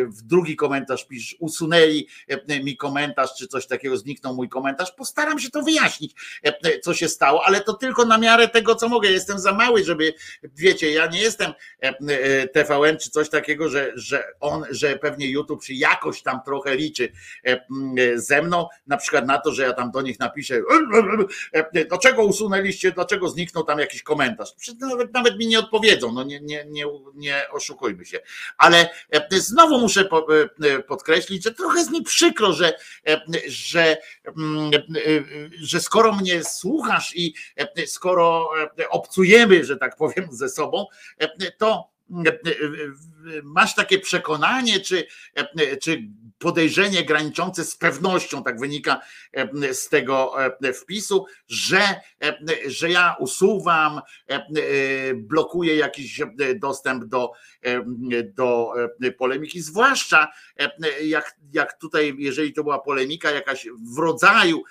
w 0.08 0.22
drugi 0.22 0.56
komentarz, 0.56 1.06
pisz, 1.06 1.36
usunęli 1.38 2.08
mi 2.62 2.76
komentarz, 2.76 3.30
czy 3.38 3.46
coś 3.46 3.66
takiego, 3.66 3.96
zniknął 3.96 4.34
mój 4.34 4.48
komentarz, 4.48 4.92
postaram 4.92 5.38
się 5.38 5.50
to 5.50 5.62
wyjaśnić 5.62 6.14
co 6.86 6.94
się 6.94 7.08
stało, 7.08 7.44
ale 7.44 7.60
to 7.60 7.74
tylko 7.74 8.04
na 8.04 8.18
miarę 8.18 8.48
tego, 8.48 8.74
co 8.74 8.88
mogę. 8.88 9.10
Jestem 9.10 9.38
za 9.38 9.52
mały, 9.52 9.84
żeby, 9.84 10.14
wiecie, 10.42 10.90
ja 10.90 11.06
nie 11.06 11.20
jestem 11.20 11.52
e, 11.82 11.94
e, 12.08 12.48
TVN 12.48 12.98
czy 12.98 13.10
coś 13.10 13.28
takiego, 13.28 13.68
że, 13.68 13.92
że 13.94 14.24
on, 14.40 14.64
że 14.70 14.98
pewnie 14.98 15.30
YouTube 15.30 15.64
się 15.64 15.74
jakoś 15.74 16.22
tam 16.22 16.40
trochę 16.44 16.76
liczy 16.76 17.12
e, 17.44 17.58
ze 18.14 18.42
mną, 18.42 18.68
na 18.86 18.96
przykład 18.96 19.26
na 19.26 19.38
to, 19.38 19.52
że 19.52 19.62
ja 19.62 19.72
tam 19.72 19.90
do 19.90 20.02
nich 20.02 20.18
napiszę, 20.18 20.62
dlaczego 21.88 22.24
usunęliście, 22.24 22.92
dlaczego 22.92 23.28
zniknął 23.28 23.64
tam 23.64 23.78
jakiś 23.78 24.02
komentarz. 24.02 24.48
Nawet, 24.80 25.14
nawet 25.14 25.38
mi 25.38 25.46
nie 25.46 25.58
odpowiedzą, 25.58 26.12
no 26.12 26.24
nie, 26.24 26.40
nie, 26.40 26.64
nie, 26.68 26.84
nie 27.14 27.42
oszukujmy 27.50 28.04
się. 28.04 28.20
Ale 28.58 28.88
znowu 29.30 29.78
muszę 29.78 30.08
podkreślić, 30.88 31.44
że 31.44 31.54
trochę 31.54 31.78
jest 31.78 31.90
mi 31.90 32.02
przykro, 32.02 32.52
że, 32.52 32.72
że, 33.46 33.96
że 35.60 35.80
skoro 35.80 36.12
mnie 36.12 36.44
słucha, 36.44 36.75
słuchasz 36.76 37.16
i 37.16 37.34
e, 37.56 37.86
skoro 37.86 38.50
e, 38.78 38.88
obcujemy, 38.88 39.64
że 39.64 39.76
tak 39.76 39.96
powiem, 39.96 40.28
ze 40.30 40.48
sobą, 40.48 40.86
e, 41.18 41.52
to 41.52 41.95
masz 43.44 43.74
takie 43.74 43.98
przekonanie, 43.98 44.80
czy, 44.80 45.06
czy 45.82 46.02
podejrzenie 46.38 47.04
graniczące 47.04 47.64
z 47.64 47.76
pewnością, 47.76 48.42
tak 48.42 48.60
wynika 48.60 49.00
z 49.72 49.88
tego 49.88 50.34
wpisu, 50.74 51.26
że, 51.48 51.80
że 52.66 52.90
ja 52.90 53.16
usuwam, 53.18 54.00
blokuję 55.14 55.76
jakiś 55.76 56.20
dostęp 56.56 57.04
do, 57.04 57.32
do 58.34 58.72
polemiki, 59.18 59.60
zwłaszcza 59.60 60.28
jak, 61.02 61.36
jak 61.52 61.78
tutaj, 61.78 62.14
jeżeli 62.18 62.52
to 62.52 62.62
była 62.62 62.78
polemika 62.78 63.30
jakaś 63.30 63.68
w 63.94 63.98
rodzaju 63.98 64.62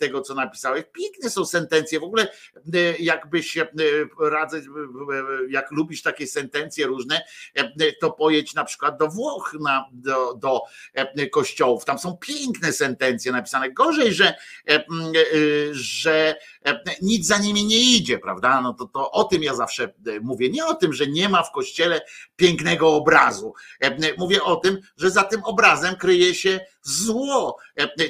tego, 0.00 0.20
co 0.20 0.34
napisałeś, 0.34 0.84
piękne 0.92 1.30
są 1.30 1.46
sentencje, 1.46 2.00
w 2.00 2.04
ogóle 2.04 2.28
jakbyś 2.98 3.58
radzę, 4.20 4.62
jak 5.48 5.70
lubisz 5.70 6.02
takie 6.02 6.26
sentencje 6.26 6.53
różne, 6.86 7.22
to 8.00 8.10
pojedź 8.10 8.54
na 8.54 8.64
przykład 8.64 8.98
do 8.98 9.08
Włoch, 9.08 9.56
na, 9.60 9.84
do, 9.92 10.34
do 10.34 10.60
kościołów, 11.32 11.84
tam 11.84 11.98
są 11.98 12.16
piękne 12.16 12.72
sentencje 12.72 13.32
napisane, 13.32 13.72
gorzej, 13.72 14.14
że, 14.14 14.34
że 15.72 16.36
nic 17.02 17.26
za 17.26 17.38
nimi 17.38 17.64
nie 17.64 17.78
idzie, 17.78 18.18
prawda, 18.18 18.60
no 18.60 18.74
to, 18.74 18.84
to 18.84 19.10
o 19.10 19.24
tym 19.24 19.42
ja 19.42 19.54
zawsze 19.54 19.94
mówię, 20.22 20.50
nie 20.50 20.66
o 20.66 20.74
tym, 20.74 20.92
że 20.92 21.06
nie 21.06 21.28
ma 21.28 21.42
w 21.42 21.52
kościele 21.52 22.00
pięknego 22.36 22.94
obrazu, 22.94 23.54
mówię 24.18 24.42
o 24.42 24.56
tym, 24.56 24.78
że 24.96 25.10
za 25.10 25.24
tym 25.24 25.44
obrazem 25.44 25.96
kryje 25.96 26.34
się 26.34 26.60
zło, 26.82 27.56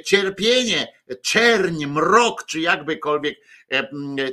cierpienie, 0.05 0.93
czerń, 1.23 1.87
mrok, 1.87 2.45
czy 2.47 2.61
jakbykolwiek 2.61 3.39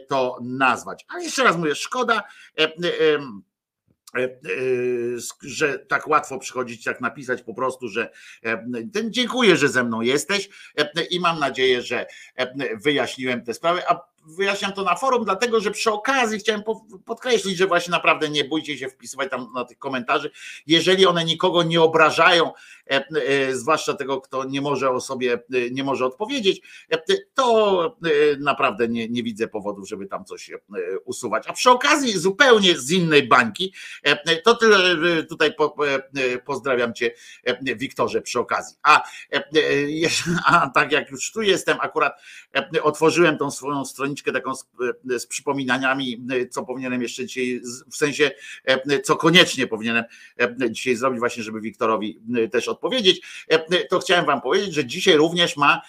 to 0.10 0.38
nazwać. 0.42 1.06
Ale 1.08 1.24
jeszcze 1.24 1.44
raz 1.44 1.58
mówię, 1.58 1.76
szkoda, 1.76 2.24
że 5.42 5.80
tak 5.80 6.08
łatwo 6.08 6.40
przychodzić, 6.40 6.84
tak 6.84 7.02
napisać 7.02 7.42
po 7.42 7.54
prostu, 7.54 7.88
że 7.88 8.12
dziękuję, 9.10 9.56
że 9.56 9.70
ze 9.70 9.84
mną 9.84 10.02
jesteś 10.02 10.50
i 11.10 11.20
mam 11.20 11.40
nadzieję, 11.40 11.82
że 11.82 12.06
wyjaśniłem 12.84 13.44
tę 13.44 13.54
sprawę. 13.54 13.84
A 13.90 14.11
wyjaśniam 14.26 14.74
to 14.74 14.84
na 14.84 14.96
forum, 14.96 15.26
dlatego 15.26 15.62
że 15.62 15.72
przy 15.72 15.92
okazji 15.92 16.40
chciałem 16.40 16.64
podkreślić, 17.06 17.58
że 17.58 17.68
właśnie 17.68 17.92
naprawdę 17.92 18.30
nie 18.30 18.44
bójcie 18.44 18.78
się 18.78 18.90
wpisywać 18.90 19.30
tam 19.30 19.48
na 19.54 19.66
tych 19.66 19.78
komentarzy, 19.78 20.32
jeżeli 20.68 21.06
one 21.06 21.26
nikogo 21.26 21.64
nie 21.64 21.82
obrażają, 21.82 22.52
e, 22.92 23.06
e, 23.28 23.56
zwłaszcza 23.56 23.94
tego, 23.94 24.22
kto 24.22 24.44
nie 24.44 24.62
może 24.62 24.90
o 24.90 25.02
sobie, 25.02 25.34
e, 25.34 25.40
nie 25.72 25.84
może 25.84 26.06
odpowiedzieć, 26.06 26.62
to 27.34 27.98
naprawdę 28.40 28.88
nie, 28.88 29.10
nie 29.10 29.24
widzę 29.24 29.48
powodów, 29.48 29.88
żeby 29.88 30.08
tam 30.08 30.26
coś 30.26 30.52
usuwać. 31.06 31.44
A 31.48 31.54
przy 31.54 31.70
okazji 31.70 32.20
zupełnie 32.20 32.78
z 32.78 32.92
innej 32.92 33.28
bańki, 33.28 33.74
to 34.44 34.56
tyle 34.56 34.78
tutaj 35.24 35.54
pozdrawiam 36.46 36.94
cię 36.94 37.12
Wiktorze 37.62 38.22
przy 38.22 38.40
okazji. 38.40 38.78
A, 38.84 39.04
a 40.46 40.70
tak 40.70 40.92
jak 40.92 41.12
już 41.12 41.32
tu 41.32 41.42
jestem, 41.42 41.78
akurat 41.82 42.22
otworzyłem 42.84 43.38
tą 43.38 43.52
swoją 43.52 43.86
stronę 43.86 44.11
stroniczkę 44.12 44.32
taką 44.32 44.56
z, 44.56 44.66
z 45.18 45.26
przypominaniami, 45.28 46.28
co 46.50 46.66
powinienem 46.66 47.02
jeszcze 47.02 47.26
dzisiaj, 47.26 47.62
w 47.92 47.96
sensie, 47.96 48.32
co 49.04 49.16
koniecznie 49.16 49.68
powinienem 49.68 50.04
dzisiaj 50.70 50.96
zrobić, 50.96 51.20
właśnie, 51.20 51.44
żeby 51.44 51.62
Wiktorowi 51.62 52.20
też 52.52 52.68
odpowiedzieć. 52.68 53.22
To 53.90 54.00
chciałem 54.00 54.26
Wam 54.26 54.42
powiedzieć, 54.42 54.74
że 54.74 54.86
dzisiaj 54.86 55.18
również 55.18 55.58
ma 55.58 55.82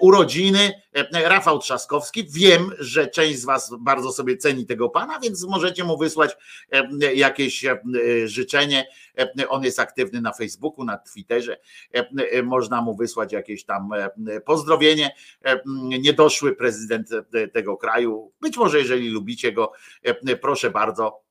urodziny 0.00 0.72
Rafał 1.12 1.58
Trzaskowski. 1.58 2.26
Wiem, 2.30 2.70
że 2.78 3.06
część 3.06 3.38
z 3.38 3.44
Was 3.44 3.72
bardzo 3.80 4.12
sobie 4.12 4.36
ceni 4.36 4.66
tego 4.66 4.88
pana, 4.88 5.20
więc 5.20 5.44
możecie 5.44 5.84
mu 5.84 5.98
wysłać 5.98 6.36
jakieś 7.14 7.64
życzenie. 8.24 8.86
On 9.48 9.64
jest 9.64 9.80
aktywny 9.80 10.20
na 10.20 10.32
Facebooku, 10.32 10.84
na 10.84 10.98
Twitterze. 10.98 11.56
Można 12.42 12.82
mu 12.82 12.96
wysłać 12.96 13.32
jakieś 13.32 13.64
tam 13.64 13.90
pozdrowienie. 14.44 15.14
Niedoszły 16.00 16.56
prezydent 16.56 17.08
tego 17.48 17.76
kraju. 17.76 18.32
Być 18.40 18.56
może, 18.56 18.78
jeżeli 18.78 19.08
lubicie 19.08 19.52
go, 19.52 19.72
e, 20.02 20.36
proszę 20.36 20.70
bardzo. 20.70 21.24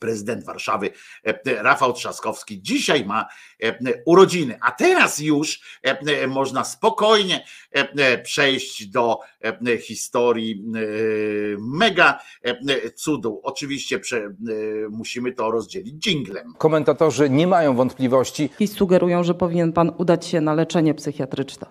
Prezydent 0.00 0.44
Warszawy 0.44 0.90
e, 1.24 1.62
Rafał 1.62 1.92
Trzaskowski 1.92 2.62
dzisiaj 2.62 3.04
ma 3.04 3.26
e, 3.62 3.78
urodziny, 4.06 4.58
a 4.60 4.70
teraz 4.70 5.18
już 5.18 5.60
można 6.28 6.64
spokojnie 6.64 7.44
przejść 8.22 8.86
do 8.86 9.18
historii 9.80 10.64
mega 11.58 12.20
cudu. 12.94 13.40
Oczywiście 13.42 14.00
musimy 14.90 15.32
to 15.32 15.50
rozdzielić 15.50 15.94
dżinglem. 15.94 16.54
Komentatorzy 16.58 17.30
nie 17.30 17.46
mają 17.46 17.76
wątpliwości. 17.76 18.50
I 18.60 18.68
sugerują, 18.68 19.24
że 19.24 19.34
powinien 19.34 19.72
pan 19.72 19.92
udać 19.98 20.26
się 20.26 20.40
na 20.40 20.54
leczenie 20.54 20.94
psychiatryczne. 20.94 21.66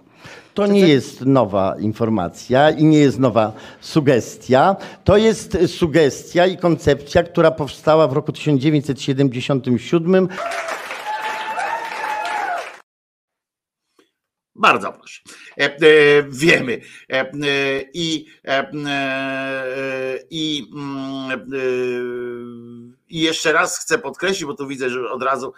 To 0.53 0.67
nie 0.67 0.87
jest 0.87 1.21
nowa 1.21 1.75
informacja 1.79 2.71
i 2.71 2.85
nie 2.85 2.99
jest 2.99 3.19
nowa 3.19 3.53
sugestia. 3.81 4.75
To 5.03 5.17
jest 5.17 5.57
sugestia 5.67 6.45
i 6.45 6.57
koncepcja, 6.57 7.23
która 7.23 7.51
powstała 7.51 8.07
w 8.07 8.13
roku 8.13 8.31
1977. 8.31 10.29
Bardzo 14.55 14.93
proszę. 14.93 15.21
E, 15.57 15.63
e, 15.65 15.77
wiemy. 16.29 16.81
E, 17.11 17.21
e 17.21 17.31
I, 17.93 18.25
e, 18.45 18.71
e, 18.87 20.19
i, 20.29 20.71
mm, 20.75 21.45
i 23.09 23.19
jeszcze 23.19 23.51
raz 23.51 23.79
chcę 23.79 23.97
podkreślić, 23.97 24.45
bo 24.45 24.53
tu 24.53 24.67
widzę, 24.67 24.89
że 24.89 25.09
od 25.11 25.23
razu 25.23 25.53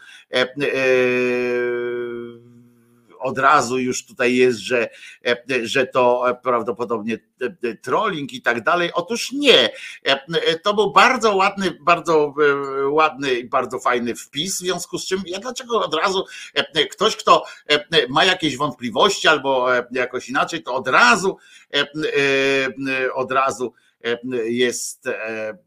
od 3.26 3.38
razu 3.38 3.80
już 3.80 4.06
tutaj 4.06 4.36
jest, 4.36 4.60
że, 4.60 4.90
e, 5.26 5.38
że 5.64 5.88
to 5.88 6.26
prawdopodobnie 6.44 7.18
e, 7.42 7.76
trolling 7.76 8.34
i 8.34 8.42
tak 8.42 8.64
dalej. 8.64 8.92
Otóż 8.94 9.32
nie. 9.32 9.70
E, 10.04 10.60
to 10.60 10.74
był 10.74 10.92
bardzo 10.92 11.36
ładny, 11.36 11.78
bardzo 11.82 12.34
ładny 12.90 13.34
i 13.34 13.50
bardzo 13.50 13.80
fajny 13.80 14.16
wpis, 14.16 14.56
w 14.56 14.60
związku 14.60 15.00
z 15.00 15.08
czym 15.08 15.22
ja 15.26 15.40
dlaczego 15.40 15.86
od 15.86 15.94
razu 15.94 16.26
ktoś, 16.92 17.16
kto 17.16 17.44
ma 18.10 18.26
jakieś 18.26 18.58
wątpliwości 18.58 19.28
albo 19.28 19.68
jakoś 19.92 20.30
inaczej, 20.30 20.64
to 20.64 20.76
od 20.76 20.88
razu 20.88 21.38
od 23.14 23.32
razu 23.32 23.74
jest 24.46 25.08
e, 25.08 25.58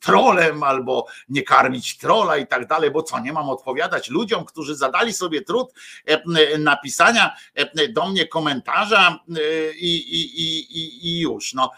trolem 0.00 0.62
albo 0.62 1.06
nie 1.28 1.42
karmić 1.42 1.98
trola 1.98 2.36
i 2.36 2.46
tak 2.46 2.66
dalej, 2.66 2.90
bo 2.90 3.02
co, 3.02 3.20
nie 3.20 3.32
mam 3.32 3.50
odpowiadać 3.50 4.10
ludziom, 4.10 4.44
którzy 4.44 4.76
zadali 4.76 5.12
sobie 5.12 5.42
trud 5.42 5.72
e, 6.06 6.58
napisania 6.58 7.30
e, 7.54 7.88
do 7.88 8.08
mnie 8.08 8.28
komentarza 8.28 9.18
i, 9.76 9.96
i, 9.96 10.42
i, 10.78 11.08
i 11.08 11.20
już, 11.20 11.54
no, 11.54 11.70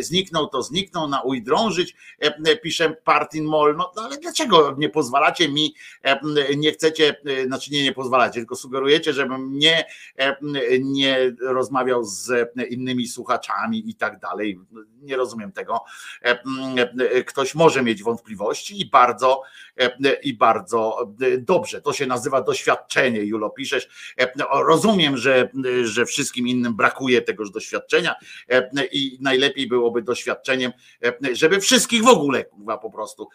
zniknął 0.00 0.46
to 0.48 0.62
zniknął, 0.62 1.08
na 1.08 1.22
uj 1.22 1.42
drążyć, 1.42 1.96
piszę 2.62 2.96
Partin 3.04 3.44
Mol, 3.44 3.76
no, 3.76 3.92
no 3.96 4.02
ale 4.02 4.18
dlaczego 4.18 4.74
nie 4.78 4.88
pozwalacie 4.88 5.48
mi, 5.48 5.74
nie 6.56 6.72
chcecie, 6.72 7.16
znaczy 7.46 7.70
nie, 7.70 7.82
nie 7.82 7.92
pozwalacie, 7.92 8.40
tylko 8.40 8.56
sugerujecie, 8.56 9.12
żebym 9.12 9.58
nie, 9.58 9.84
nie 10.80 11.32
rozmawiał 11.40 12.04
z 12.04 12.52
innymi 12.70 13.08
słuchaczami 13.08 13.90
i 13.90 13.94
tak 13.94 14.20
dalej, 14.20 14.60
nie 15.02 15.16
rozumiem 15.16 15.35
rozumiem 15.36 15.52
tego. 15.52 15.84
E, 16.24 16.42
e, 16.98 17.24
ktoś 17.24 17.54
może 17.54 17.82
mieć 17.82 18.02
wątpliwości 18.02 18.80
i 18.80 18.90
bardzo, 18.90 19.42
e, 19.78 20.14
i 20.22 20.34
bardzo 20.34 21.12
dobrze. 21.38 21.80
To 21.80 21.92
się 21.92 22.06
nazywa 22.06 22.42
doświadczenie, 22.42 23.20
Julo, 23.20 23.50
piszesz. 23.50 23.88
Rozumiem, 24.50 25.16
że, 25.16 25.48
że 25.82 26.06
wszystkim 26.06 26.48
innym 26.48 26.76
brakuje 26.76 27.22
tegoż 27.22 27.50
doświadczenia 27.50 28.14
i 28.92 29.18
najlepiej 29.20 29.66
byłoby 29.66 30.02
doświadczeniem, 30.02 30.72
żeby 31.32 31.60
wszystkich 31.60 32.04
w 32.04 32.08
ogóle 32.08 32.44
po 32.82 32.90
prostu 32.90 33.28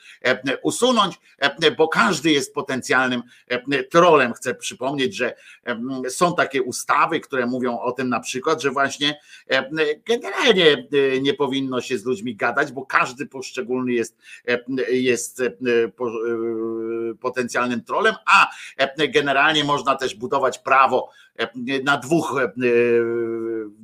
usunąć, 0.63 1.15
bo 1.77 1.87
każdy 1.87 2.31
jest 2.31 2.53
potencjalnym 2.53 3.23
trolem. 3.89 4.33
Chcę 4.33 4.55
przypomnieć, 4.55 5.15
że 5.15 5.33
są 6.09 6.35
takie 6.35 6.63
ustawy, 6.63 7.19
które 7.19 7.45
mówią 7.45 7.79
o 7.79 7.91
tym 7.91 8.09
na 8.09 8.19
przykład, 8.19 8.61
że 8.61 8.71
właśnie 8.71 9.19
generalnie 10.05 10.87
nie 11.21 11.33
powinno 11.33 11.80
się 11.81 11.97
z 11.97 12.05
ludźmi 12.05 12.35
gadać, 12.35 12.71
bo 12.71 12.85
każdy 12.85 13.25
poszczególny 13.25 13.93
jest, 13.93 14.17
e, 14.47 14.91
jest 14.91 15.39
e, 15.39 15.45
e, 15.45 15.51
potencjalnym 17.19 17.83
trolem, 17.83 18.15
a 18.25 18.51
generalnie 19.13 19.63
można 19.63 19.95
też 19.95 20.15
budować 20.15 20.59
prawo 20.59 21.09
na 21.83 21.97
dwóch 21.97 22.35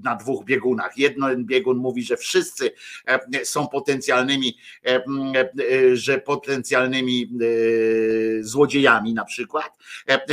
na 0.03 0.15
dwóch 0.15 0.45
biegunach. 0.45 0.97
Jeden 0.97 1.45
biegun 1.45 1.77
mówi, 1.77 2.03
że 2.03 2.17
wszyscy 2.17 2.71
e, 3.05 3.45
są 3.45 3.67
potencjalnymi, 3.67 4.57
e, 4.85 4.95
e, 4.95 5.95
że 5.95 6.17
potencjalnymi 6.17 7.31
złodziejami 8.41 9.13
na 9.13 9.25
przykład, 9.25 9.77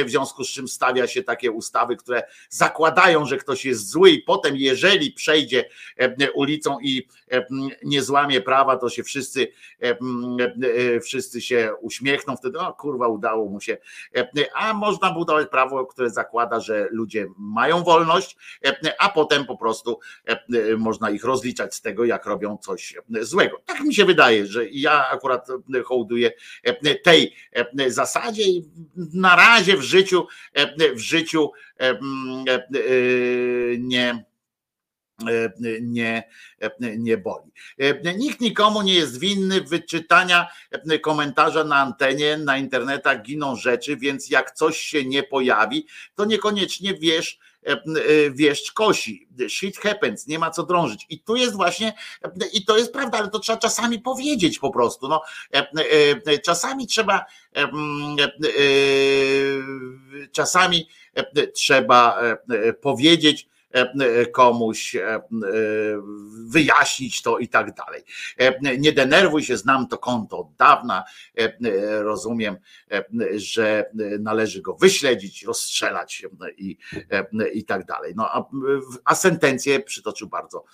w 0.07 0.11
związku 0.11 0.45
z 0.45 0.49
czym 0.49 0.69
stawia 0.69 1.07
się 1.07 1.23
takie 1.23 1.51
ustawy, 1.51 1.97
które 1.97 2.23
zakładają, 2.49 3.27
że 3.27 3.37
ktoś 3.37 3.65
jest 3.65 3.89
zły 3.89 4.11
i 4.11 4.23
potem 4.23 4.57
jeżeli 4.57 5.13
przejdzie 5.13 5.65
ulicą 6.35 6.79
i 6.83 7.09
nie 7.85 8.03
złamie 8.03 8.41
prawa, 8.41 8.77
to 8.77 8.89
się 8.89 9.03
wszyscy 9.03 9.49
wszyscy 11.03 11.41
się 11.41 11.73
uśmiechną, 11.81 12.37
wtedy 12.37 12.59
o 12.59 12.73
kurwa 12.73 13.09
udało 13.09 13.49
mu 13.49 13.61
się, 13.61 13.77
a 14.55 14.75
można 14.75 15.13
budować 15.13 15.49
prawo, 15.49 15.87
które 15.87 16.11
zakłada, 16.11 16.61
że 16.61 16.89
ludzie 16.91 17.04
mają 17.39 17.85
wolność, 17.85 18.37
a 18.99 19.09
potem 19.09 19.47
po 19.47 19.57
prostu 19.57 19.99
można 20.79 21.11
ich 21.11 21.25
rozliczać 21.25 21.75
z 21.75 21.81
tego, 21.83 22.05
jak 22.05 22.27
robią 22.27 22.59
coś 22.59 22.95
złego. 23.21 23.63
Tak 23.67 23.81
mi 23.81 23.95
się 23.95 24.05
wydaje, 24.05 24.47
że 24.47 24.69
ja 24.71 25.09
akurat 25.09 25.49
hołduję 25.85 26.33
tej 27.03 27.35
zasadzie 27.87 28.43
i 28.43 28.65
na 29.15 29.37
razie 29.37 29.77
w 29.77 29.83
życiu 29.83 30.27
w 30.95 30.99
życiu 30.99 31.51
nie 33.79 34.25
nie, 35.81 36.23
nie 36.99 37.19
boli. 37.19 37.51
Nikt 38.17 38.41
nikomu 38.41 38.83
nie 38.83 38.95
jest 38.95 39.19
winny 39.19 39.61
wyczytania 39.61 40.49
komentarza 41.03 41.65
na 41.65 41.77
antenie, 41.77 42.37
na 42.37 42.59
internetach 42.59 43.23
giną 43.23 43.57
rzeczy, 43.57 43.97
więc 43.97 44.31
jak 44.31 44.53
coś 44.53 44.79
się 44.79 45.05
nie 45.05 45.23
pojawi, 45.23 45.87
to 46.15 46.25
niekoniecznie 46.25 46.95
wiesz, 46.95 47.39
wieszcz 48.31 48.73
kosi. 48.73 49.29
Shit 49.49 49.79
happens, 49.79 50.27
nie 50.27 50.39
ma 50.39 50.51
co 50.51 50.63
drążyć. 50.63 51.07
I 51.09 51.21
tu 51.21 51.37
jest 51.37 51.55
właśnie, 51.57 51.93
i 52.53 52.65
to 52.65 52.79
jest 52.79 52.93
prawda, 52.93 53.19
ale 53.19 53.31
to 53.31 53.39
trzeba 53.39 53.59
czasami 53.59 53.99
powiedzieć 53.99 54.59
po 54.59 54.71
prostu. 54.71 55.09
No, 55.09 55.23
czasami 56.45 56.87
trzeba 56.87 57.25
czasami 60.33 60.89
trzeba 61.55 62.21
powiedzieć, 62.81 63.49
komuś 64.33 64.97
e, 64.97 65.15
e, 65.15 65.21
wyjaśnić 66.49 67.23
to 67.23 67.39
i 67.39 67.49
tak 67.49 67.75
dalej. 67.75 68.03
Nie 68.79 68.93
denerwuj 68.93 69.43
się, 69.43 69.57
znam 69.57 69.89
to 69.89 69.99
konto 69.99 70.39
od 70.39 70.57
dawna, 70.57 71.05
rozumiem, 72.01 72.57
że 73.35 73.91
należy 74.21 74.63
go 74.63 74.75
wyśledzić, 74.75 75.43
rozstrzelać 75.43 76.27
i, 76.57 76.79
i 77.55 77.65
tak 77.65 77.87
dalej. 77.87 78.13
No, 78.17 78.29
a, 78.31 78.45
a 79.05 79.15
sentencję 79.15 79.81
przytoczył 79.81 80.29
bardzo 80.29 80.65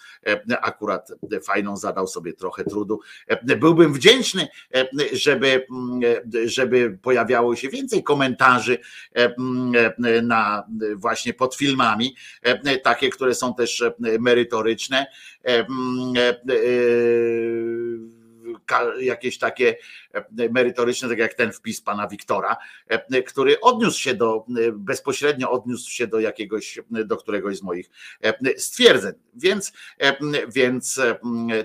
akurat 0.60 1.12
fajną, 1.42 1.76
zadał 1.76 2.06
sobie 2.06 2.32
trochę 2.32 2.64
trudu. 2.64 3.00
Byłbym 3.42 3.92
wdzięczny, 3.92 4.48
żeby, 5.12 5.66
żeby 6.44 6.98
pojawiało 7.02 7.56
się 7.56 7.68
więcej 7.68 8.02
komentarzy 8.02 8.78
na 10.22 10.64
właśnie 10.96 11.34
pod 11.34 11.56
filmami, 11.56 12.14
takie, 12.90 13.10
które 13.10 13.34
są 13.34 13.54
też 13.54 13.82
e, 13.82 13.92
merytoryczne 14.20 15.06
e, 15.44 15.58
e, 15.58 15.64
jakieś 19.00 19.38
takie 19.38 19.76
merytoryczne, 20.50 21.08
tak 21.08 21.18
jak 21.18 21.34
ten 21.34 21.52
wpis 21.52 21.80
pana 21.80 22.08
Wiktora, 22.08 22.56
który 23.26 23.60
odniósł 23.60 24.00
się 24.00 24.14
do, 24.14 24.44
bezpośrednio 24.72 25.50
odniósł 25.50 25.90
się 25.90 26.06
do 26.06 26.20
jakiegoś, 26.20 26.78
do 26.90 27.16
któregoś 27.16 27.56
z 27.56 27.62
moich 27.62 27.90
stwierdzeń. 28.56 29.12
Więc, 29.34 29.72
więc 30.48 31.00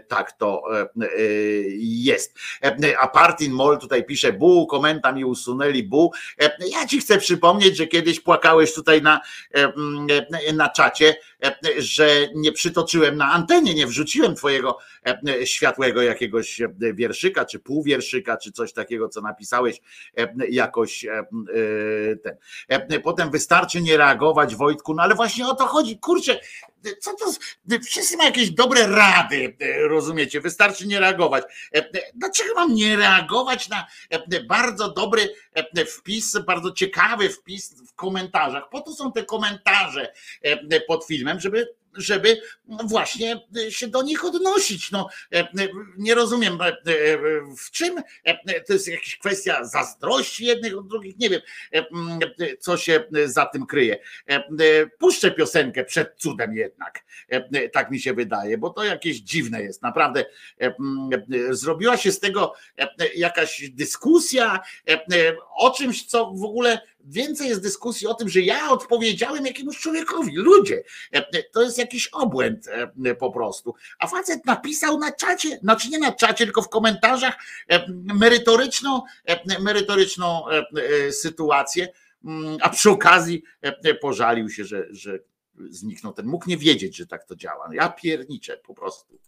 tak 0.08 0.32
to 0.32 0.64
jest. 1.78 2.38
A 3.00 3.08
Partin 3.08 3.52
Mol 3.52 3.78
tutaj 3.78 4.06
pisze, 4.06 4.34
bu, 4.34 4.68
komenta 4.68 5.12
mi 5.12 5.26
usunęli, 5.26 5.84
bu. 5.84 6.12
Ja 6.72 6.88
ci 6.88 7.00
chcę 7.00 7.18
przypomnieć, 7.18 7.78
że 7.78 7.88
kiedyś 7.88 8.20
płakałeś 8.20 8.74
tutaj 8.74 9.02
na, 9.02 9.22
na 10.54 10.70
czacie, 10.70 11.16
że 11.78 12.28
nie 12.36 12.52
przytoczyłem 12.52 13.18
na 13.18 13.32
antenie, 13.32 13.74
nie 13.74 13.88
wrzuciłem 13.88 14.36
twojego 14.36 14.78
światłego 15.44 16.02
jakiegoś 16.02 16.62
wierszyka, 16.80 17.46
czy 17.46 17.60
półwierszyka, 17.60 18.35
czy 18.38 18.52
coś 18.52 18.74
takiego, 18.74 19.10
co 19.10 19.22
napisałeś 19.22 19.82
jakoś 20.50 21.06
ten. 22.24 23.02
Potem 23.04 23.32
wystarczy 23.32 23.82
nie 23.82 23.98
reagować, 23.98 24.56
Wojtku, 24.56 24.94
no 24.94 25.04
ale 25.04 25.16
właśnie 25.16 25.48
o 25.48 25.56
to 25.56 25.66
chodzi. 25.66 26.00
Kurczę, 26.00 26.40
co 27.02 27.12
to, 27.14 27.26
wszyscy 27.86 28.18
mają 28.18 28.30
jakieś 28.30 28.52
dobre 28.52 28.88
rady, 28.88 29.58
rozumiecie, 29.90 30.42
wystarczy 30.42 30.88
nie 30.88 31.00
reagować. 31.00 31.44
Dlaczego 32.16 32.56
mam 32.56 32.74
nie 32.74 32.96
reagować 32.96 33.70
na 33.70 33.88
bardzo 34.48 34.92
dobry 34.92 35.36
wpis, 35.88 36.38
bardzo 36.48 36.72
ciekawy 36.72 37.30
wpis 37.30 37.82
w 37.92 37.96
komentarzach? 37.96 38.70
Po 38.70 38.82
to 38.82 38.92
są 38.92 39.12
te 39.12 39.24
komentarze 39.24 40.14
pod 40.88 41.06
filmem, 41.06 41.40
żeby 41.40 41.68
żeby 41.98 42.42
właśnie 42.84 43.42
się 43.70 43.88
do 43.88 44.02
nich 44.02 44.26
odnosić. 44.26 44.92
No, 44.92 45.10
nie 45.98 46.16
rozumiem, 46.16 46.58
w 47.66 47.72
czym 47.72 47.96
to 48.68 48.74
jest 48.74 48.88
jakaś 48.88 49.18
kwestia 49.18 49.66
zazdrości 49.66 50.46
jednych 50.46 50.78
od 50.78 50.88
drugich, 50.88 51.18
nie 51.18 51.30
wiem, 51.30 51.42
co 52.60 52.78
się 52.78 53.04
za 53.26 53.46
tym 53.46 53.66
kryje. 53.66 53.98
Puszczę 55.00 55.32
piosenkę 55.32 55.86
przed 55.86 56.16
cudem 56.18 56.54
jednak, 56.54 57.04
tak 57.74 57.92
mi 57.92 58.00
się 58.00 58.14
wydaje, 58.14 58.58
bo 58.58 58.70
to 58.70 58.84
jakieś 58.84 59.18
dziwne 59.18 59.64
jest, 59.64 59.82
naprawdę. 59.82 60.26
Zrobiła 61.50 61.98
się 61.98 62.12
z 62.12 62.20
tego 62.20 62.54
jakaś 63.16 63.70
dyskusja 63.70 64.60
o 65.58 65.72
czymś, 65.72 66.06
co 66.06 66.32
w 66.32 66.44
ogóle 66.44 66.82
więcej 67.06 67.50
jest 67.50 67.62
dyskusji 67.62 68.08
o 68.08 68.14
tym, 68.14 68.30
że 68.30 68.42
ja 68.42 68.70
odpowiedziałem 68.70 69.46
jakiemuś 69.46 69.80
człowiekowi. 69.80 70.36
Ludzie, 70.36 70.84
to 71.52 71.62
jest 71.62 71.78
jakiś 71.78 72.08
obłęd 72.08 72.68
e, 73.06 73.16
po 73.16 73.32
prostu. 73.32 73.74
A 74.00 74.08
facet 74.08 74.46
napisał 74.46 75.00
na 75.00 75.12
czacie, 75.12 75.58
znaczy 75.58 75.90
nie 75.90 76.00
na 76.00 76.12
czacie, 76.12 76.46
tylko 76.46 76.62
w 76.62 76.70
komentarzach 76.70 77.38
e, 77.68 77.86
merytoryczną, 77.92 79.02
e, 79.26 79.60
merytoryczną 79.62 80.44
sytuację, 81.12 81.88
mm, 82.26 82.58
a 82.62 82.70
przy 82.70 82.90
okazji 82.90 83.44
pożalił 84.02 84.50
się, 84.50 84.66
że, 84.66 84.88
że 84.92 85.20
zniknął 85.70 86.14
ten. 86.14 86.26
Mógł 86.26 86.50
nie 86.50 86.58
wiedzieć, 86.58 86.96
że 86.96 87.08
tak 87.08 87.26
to 87.26 87.36
działa. 87.36 87.70
Ja 87.74 87.90
pierniczę 87.90 88.58
po 88.58 88.74
prostu. 88.74 89.20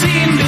seem 0.00 0.38
to 0.38 0.47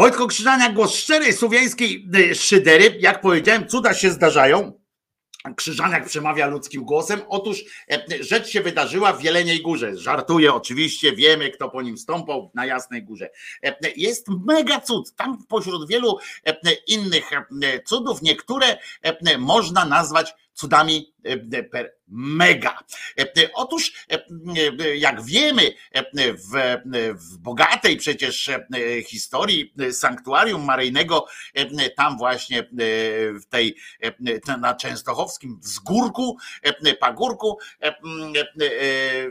Wojtko 0.00 0.26
Krzyżania, 0.26 0.72
głos 0.72 0.94
szczerej 0.94 1.32
słowiańskiej 1.32 2.08
y, 2.16 2.34
szydery. 2.34 2.96
Jak 3.00 3.20
powiedziałem, 3.20 3.68
cuda 3.68 3.94
się 3.94 4.10
zdarzają. 4.10 4.80
Krzyżaniak 5.56 6.06
przemawia 6.06 6.46
ludzkim 6.46 6.84
głosem. 6.84 7.20
Otóż 7.28 7.64
e, 7.90 8.24
rzecz 8.24 8.48
się 8.48 8.60
wydarzyła 8.60 9.12
w 9.12 9.24
Jeleniej 9.24 9.62
Górze. 9.62 9.96
Żartuję 9.96 10.54
oczywiście, 10.54 11.12
wiemy 11.12 11.50
kto 11.50 11.68
po 11.68 11.82
nim 11.82 11.98
stąpał 11.98 12.50
na 12.54 12.66
Jasnej 12.66 13.02
Górze. 13.02 13.30
E, 13.62 13.76
Jest 13.96 14.26
mega 14.46 14.80
cud. 14.80 15.14
Tam 15.16 15.46
pośród 15.48 15.88
wielu 15.88 16.18
e, 16.46 16.56
innych 16.86 17.32
e, 17.32 17.82
cudów 17.82 18.22
niektóre 18.22 18.78
e, 19.02 19.38
można 19.38 19.84
nazwać 19.84 20.34
cudami 20.54 21.14
e, 21.24 21.36
mega. 22.10 22.78
E, 23.18 23.50
Otóż, 23.54 23.92
e, 24.10 24.24
e, 24.84 24.96
jak 24.96 25.24
wiemy, 25.24 25.74
e, 25.92 26.04
w, 26.32 26.78
w 27.14 27.38
bogatej 27.38 27.96
przecież 27.96 28.48
e, 28.48 28.62
historii 29.02 29.74
sanktuarium 29.92 30.64
maryjnego, 30.64 31.26
e, 31.54 31.90
tam 31.90 32.18
właśnie 32.18 32.58
e, 32.58 32.64
w 33.32 33.46
tej 33.50 33.76
e, 34.02 34.56
na 34.56 34.74
Częstochowskim 34.74 35.60
wzgórku, 35.60 36.36
e, 36.62 36.94
pagórku, 36.94 37.58
e, 37.82 37.86
e, 37.86 37.92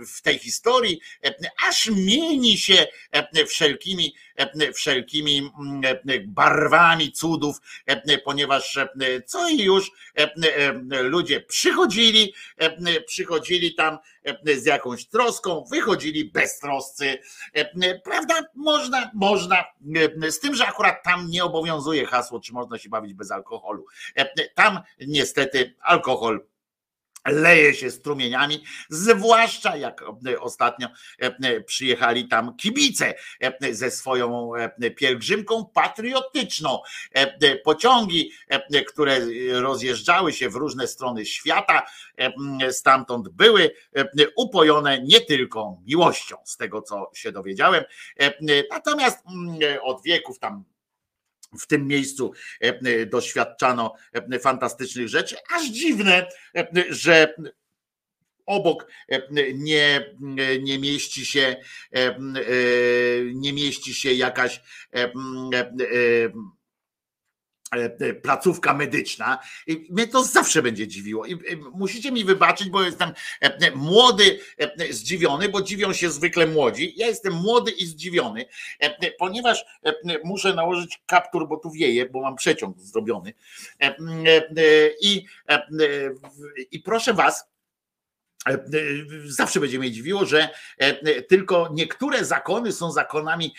w 0.06 0.22
tej 0.22 0.40
historii, 0.40 1.02
e, 1.24 1.34
aż 1.68 1.90
mieni 1.90 2.58
się 2.58 2.88
e, 3.12 3.46
wszelkimi, 3.46 4.16
e, 4.36 4.74
wszelkimi 4.74 5.52
mm, 5.60 5.82
e, 5.86 6.20
barwami 6.20 7.12
cudów, 7.12 7.58
e, 7.86 8.18
ponieważ 8.18 8.78
e, 8.78 8.88
co 9.26 9.50
i 9.50 9.62
już 9.62 9.92
e, 10.18 10.24
e, 10.24 10.74
ludzie 11.04 11.42
przychodzili, 11.42 12.34
e, 12.58 12.69
przychodzili 13.08 13.76
tam 13.76 13.98
e, 14.24 14.56
z 14.56 14.66
jakąś 14.66 15.08
troską, 15.08 15.64
wychodzili 15.72 16.26
beztroscy, 16.26 17.20
e, 17.54 18.00
prawda? 18.00 18.36
Można, 18.56 19.12
można, 19.14 19.66
e, 20.26 20.32
z 20.32 20.40
tym, 20.40 20.56
że 20.56 20.68
akurat 20.68 21.04
tam 21.04 21.30
nie 21.30 21.44
obowiązuje 21.44 22.06
hasło, 22.06 22.40
czy 22.40 22.54
można 22.54 22.78
się 22.78 22.90
bawić 22.90 23.14
bez 23.14 23.32
alkoholu. 23.32 23.86
E, 24.16 24.50
Tam 24.50 24.80
niestety 25.08 25.76
alkohol 25.82 26.46
leje 27.26 27.74
się 27.74 27.92
strumieniami, 27.92 28.64
zwłaszcza 28.90 29.76
jak 29.76 30.04
e, 30.28 30.40
ostatnio 30.40 30.88
e, 31.20 31.62
przyjechali 31.62 32.28
tam 32.28 32.56
kibice 32.56 33.14
e, 33.42 33.74
ze 33.74 33.92
swoją 33.92 34.52
pielgrzymką 34.96 35.66
patriotyczną. 35.74 36.80
Pociągi, 37.64 38.32
które 38.88 39.20
rozjeżdżały 39.52 40.34
się 40.34 40.50
w 40.50 40.56
różne 40.56 40.88
strony 40.88 41.26
świata, 41.26 41.82
stamtąd 42.72 43.30
były 43.30 43.72
upojone 44.36 45.02
nie 45.02 45.22
tylko 45.22 45.78
miłością, 45.86 46.36
z 46.46 46.58
tego 46.58 46.82
co 46.82 47.12
się 47.14 47.32
dowiedziałem. 47.32 47.84
Natomiast 48.72 49.20
od 49.82 50.04
wieków 50.04 50.40
tam 50.40 50.64
w 51.60 51.68
tym 51.68 51.88
miejscu 51.88 52.32
e, 52.60 53.06
doświadczano 53.06 53.94
e, 54.14 54.40
fantastycznych 54.40 55.08
rzeczy, 55.08 55.36
aż 55.56 55.66
dziwne, 55.66 56.28
e, 56.56 56.68
że 56.90 57.34
obok 58.46 58.88
nie, 59.54 60.16
nie 60.62 60.80
mieści 60.80 61.26
się 61.26 61.56
nie 63.34 63.54
mieści 63.54 63.94
się 63.94 64.14
jakaś 64.14 64.62
E, 64.94 65.12
placówka 68.22 68.74
medyczna. 68.74 69.40
I 69.68 69.88
mnie 69.90 70.08
to 70.08 70.24
zawsze 70.24 70.62
będzie 70.62 70.88
dziwiło. 70.88 71.26
I 71.26 71.38
musicie 71.74 72.12
mi 72.12 72.26
wybaczyć, 72.26 72.70
bo 72.70 72.84
jestem 72.84 73.14
e, 73.42 73.72
młody, 73.72 74.40
e, 74.58 74.94
zdziwiony, 74.94 75.50
bo 75.50 75.62
dziwią 75.62 75.94
się 75.94 76.10
zwykle 76.10 76.48
młodzi. 76.48 76.94
Ja 76.98 77.08
jestem 77.08 77.34
młody 77.34 77.72
i 77.72 77.86
zdziwiony, 77.86 78.46
ponieważ 79.20 79.66
muszę 80.24 80.54
nałożyć 80.54 81.02
kaptur, 81.06 81.48
bo 81.48 81.58
tu 81.58 81.72
wieje, 81.72 82.10
bo 82.10 82.22
mam 82.22 82.36
przeciąg 82.36 82.80
zrobiony. 82.80 83.34
I, 85.02 85.26
i 86.72 86.80
proszę 86.80 87.14
was, 87.14 87.44
E, 87.44 87.44
e, 87.44 87.59
zawsze 89.26 89.60
będzie 89.60 89.80
mnie 89.80 89.92
dziwiło, 89.92 90.26
że 90.26 90.50
e, 90.78 91.22
tylko 91.22 91.70
niektóre 91.74 92.26
zakony 92.26 92.72
są 92.72 92.92
zakonami 92.92 93.54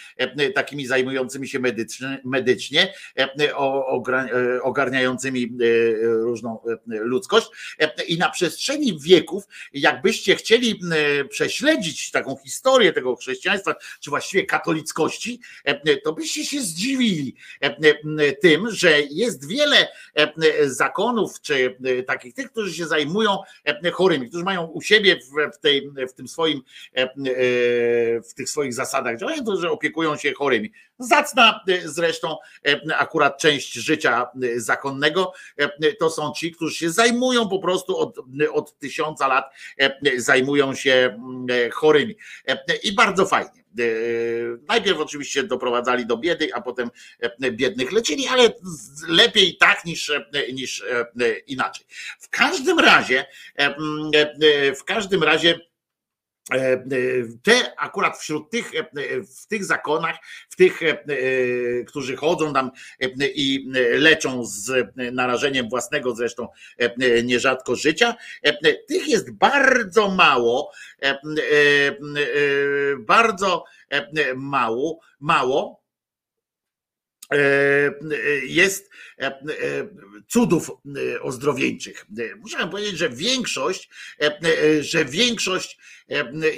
takimi 0.55 0.87
zajmującymi 0.87 1.49
się 1.49 1.61
medycznie 2.25 2.95
ogarniającymi 4.63 5.57
różną 6.03 6.59
ludzkość. 6.87 7.47
I 8.09 8.19
na 8.19 8.31
przestrzeni 8.31 8.99
wieków, 9.01 9.45
jakbyście 9.73 10.37
chcieli 10.37 10.81
prześledzić 11.31 12.11
taką 12.11 12.37
historię 12.37 12.93
tego 12.93 13.17
chrześcijaństwa, 13.17 13.75
czy 14.01 14.11
właściwie 14.11 14.47
katolickości, 14.47 15.41
to 16.05 16.13
byście 16.13 16.45
się 16.45 16.61
zdziwili 16.61 17.37
tym, 18.41 18.71
że 18.71 19.01
jest 19.01 19.49
wiele 19.49 19.89
zakonów, 20.67 21.41
czy 21.41 21.77
takich 22.07 22.35
tych, 22.35 22.51
którzy 22.51 22.75
się 22.75 22.87
zajmują 22.87 23.39
chorymi, 23.93 24.29
którzy 24.29 24.45
mają 24.45 24.70
u 24.75 24.83
siebie 24.83 25.17
w, 25.55 25.59
tej, 25.59 25.91
w 26.09 26.13
tym 26.13 26.29
swoim, 26.29 26.63
e, 26.97 27.03
e, 27.03 27.09
w 28.23 28.35
tych 28.37 28.51
swoich 28.51 28.75
zasadach 28.75 29.19
działania, 29.19 29.43
to 29.43 29.57
że 29.57 29.71
opiekują 29.71 30.17
się 30.17 30.33
chorymi. 30.33 30.73
Zacna 30.99 31.61
e, 31.69 31.89
zresztą 31.89 32.37
akurat 32.99 33.39
część 33.39 33.73
życia 33.73 34.27
zakonnego 34.57 35.33
to 35.99 36.11
są 36.11 36.33
ci, 36.33 36.53
którzy 36.53 36.75
się 36.75 36.91
zajmują 36.91 37.49
po 37.49 37.59
prostu 37.59 37.99
od, 37.99 38.19
od 38.53 38.79
tysiąca 38.79 39.29
lat, 39.29 39.45
zajmują 40.17 40.75
się 40.75 41.19
chorymi. 41.73 42.17
I 42.83 42.93
bardzo 42.93 43.27
fajnie. 43.27 43.61
Najpierw 44.69 44.99
oczywiście 44.99 45.43
doprowadzali 45.43 46.07
do 46.07 46.17
biedy, 46.17 46.55
a 46.55 46.61
potem 46.61 46.91
biednych 47.53 47.93
leczyli, 47.93 48.27
ale 48.27 48.53
lepiej 49.09 49.57
tak 49.57 49.85
niż, 49.85 50.13
niż 50.53 50.85
inaczej. 51.47 51.87
W 52.21 52.29
każdym 52.29 52.79
razie, 52.79 53.27
w 54.77 54.85
każdym 54.85 55.23
razie 55.23 55.70
te 57.43 57.77
akurat 57.79 58.19
wśród 58.19 58.51
tych, 58.51 58.71
w 59.41 59.47
tych 59.47 59.65
zakonach, 59.65 60.17
w 60.49 60.57
tych, 60.57 60.81
którzy 61.87 62.17
chodzą 62.17 62.53
tam 62.53 62.71
i 63.21 63.71
leczą 63.93 64.45
z 64.45 64.93
narażeniem 64.97 65.69
własnego 65.69 66.15
zresztą 66.15 66.49
nierzadko 67.25 67.77
życia, 67.77 68.15
tych 68.89 69.09
jest 69.09 69.31
bardzo 69.31 70.11
mało, 70.11 70.73
bardzo 72.99 73.65
mało, 74.37 75.01
mało 75.21 75.80
jest 78.47 78.91
cudów 80.29 80.71
ozdrowieńczych. 81.21 82.07
Muszę 82.39 82.69
powiedzieć, 82.69 82.99
że 82.99 83.11
większość, 83.11 83.91
że 84.81 85.05
większość 85.05 85.79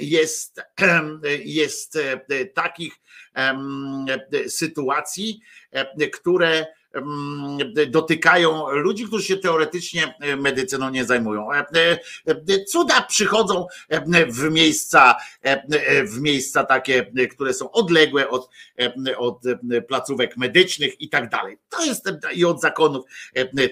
jest, 0.01 0.61
jest 1.61 1.97
takich 2.53 2.93
sytuacji, 4.47 5.41
które 6.13 6.65
dotykają 7.87 8.71
ludzi, 8.71 9.05
którzy 9.05 9.23
się 9.23 9.37
teoretycznie 9.37 10.15
medycyną 10.37 10.89
nie 10.89 11.05
zajmują. 11.05 11.47
Cuda 12.67 13.01
przychodzą 13.01 13.67
w 14.27 14.51
miejsca, 14.51 15.15
w 16.05 16.21
miejsca 16.21 16.63
takie, 16.63 17.11
które 17.31 17.53
są 17.53 17.71
odległe 17.71 18.29
od, 18.29 18.49
od 19.17 19.43
placówek 19.87 20.37
medycznych 20.37 21.01
i 21.01 21.09
tak 21.09 21.29
dalej. 21.29 21.57
To 21.69 21.85
jest 21.85 22.11
i 22.33 22.45
od 22.45 22.61
zakonów 22.61 23.05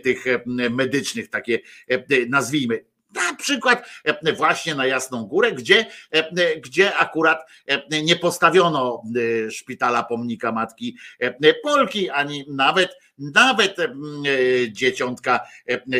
tych 0.03 0.25
medycznych, 0.69 1.29
takie 1.29 1.59
nazwijmy 2.29 2.90
na 3.15 3.35
przykład 3.35 3.89
właśnie 4.37 4.75
na 4.75 4.85
Jasną 4.85 5.23
Górę, 5.25 5.51
gdzie, 5.51 5.85
gdzie 6.61 6.95
akurat 6.95 7.49
nie 8.03 8.15
postawiono 8.15 9.03
szpitala 9.49 10.03
pomnika 10.03 10.51
Matki 10.51 10.97
Polki, 11.63 12.09
ani 12.09 12.45
nawet, 12.49 12.97
nawet 13.17 13.75
dzieciątka 14.69 15.39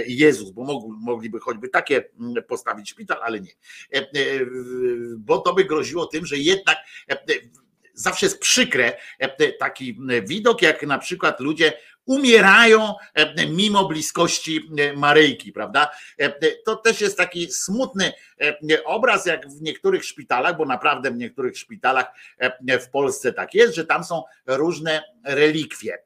Jezus, 0.08 0.52
bo 0.52 0.90
mogliby 1.00 1.40
choćby 1.40 1.70
takie 1.70 2.04
postawić 2.48 2.90
szpital, 2.90 3.18
ale 3.24 3.40
nie. 3.40 3.52
Bo 5.18 5.38
to 5.38 5.54
by 5.54 5.66
groziło 5.66 6.06
tym, 6.06 6.26
że 6.26 6.38
jednak 6.38 6.78
zawsze 7.94 8.26
jest 8.26 8.40
przykre 8.40 8.98
taki 9.60 10.00
widok, 10.28 10.62
jak 10.62 10.84
na 10.84 10.98
przykład 10.98 11.40
ludzie 11.40 11.74
umierają 12.06 12.96
e, 13.14 13.48
mimo 13.48 13.88
bliskości 13.88 14.70
e, 14.78 14.94
Maryjki, 14.94 15.52
prawda? 15.52 15.92
E, 16.18 16.56
to 16.66 16.76
też 16.76 17.02
jest 17.02 17.18
taki 17.18 17.52
smutny 17.52 18.14
obraz, 18.86 19.26
jak 19.26 19.50
w 19.50 19.62
niektórych 19.62 20.06
szpitalach, 20.06 20.58
bo 20.58 20.66
naprawdę 20.66 21.12
w 21.12 21.16
niektórych 21.16 21.58
szpitalach 21.58 22.06
w 22.82 22.90
Polsce 22.90 23.34
tak 23.34 23.54
jest, 23.54 23.76
że 23.76 23.86
tam 23.86 24.04
są 24.04 24.24
różne 24.48 25.04
relikwie. 25.26 25.98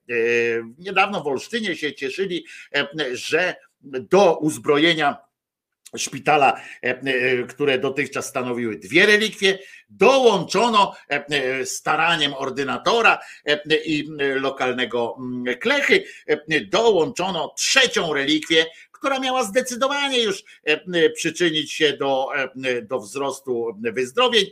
Niedawno 0.77 1.23
w 1.23 1.27
Olsztynie 1.27 1.75
się 1.75 1.93
cieszyli, 1.93 2.45
że 3.13 3.55
do 3.81 4.37
uzbrojenia 4.37 5.24
szpitala, 5.97 6.61
e, 6.83 6.89
e, 6.89 7.43
które 7.43 7.79
dotychczas 7.79 8.25
stanowiły 8.25 8.75
dwie 8.75 9.05
relikwie, 9.05 9.59
dołączono 9.89 10.95
e, 11.09 11.65
staraniem 11.65 12.33
ordynatora 12.33 13.19
i 13.85 14.07
lokalnego 14.35 15.17
mm, 15.19 15.57
klechy, 15.59 16.03
dołączono 16.69 17.53
trzecią 17.57 18.13
relikwię, 18.13 18.65
która 18.91 19.19
miała 19.19 19.43
zdecydowanie 19.43 20.23
już 20.23 20.43
przyczynić 21.15 21.73
się 21.73 21.97
do, 21.97 22.27
do 22.81 22.99
wzrostu 22.99 23.77
wyzdrowień. 23.81 24.45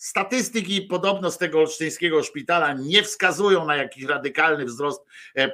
Statystyki 0.00 0.82
podobno 0.82 1.30
z 1.30 1.38
tego 1.38 1.58
olsztyńskiego 1.58 2.22
szpitala 2.22 2.72
nie 2.72 3.02
wskazują 3.02 3.66
na 3.66 3.76
jakiś 3.76 4.04
radykalny 4.04 4.64
wzrost 4.64 5.04
e, 5.36 5.42
e, 5.44 5.50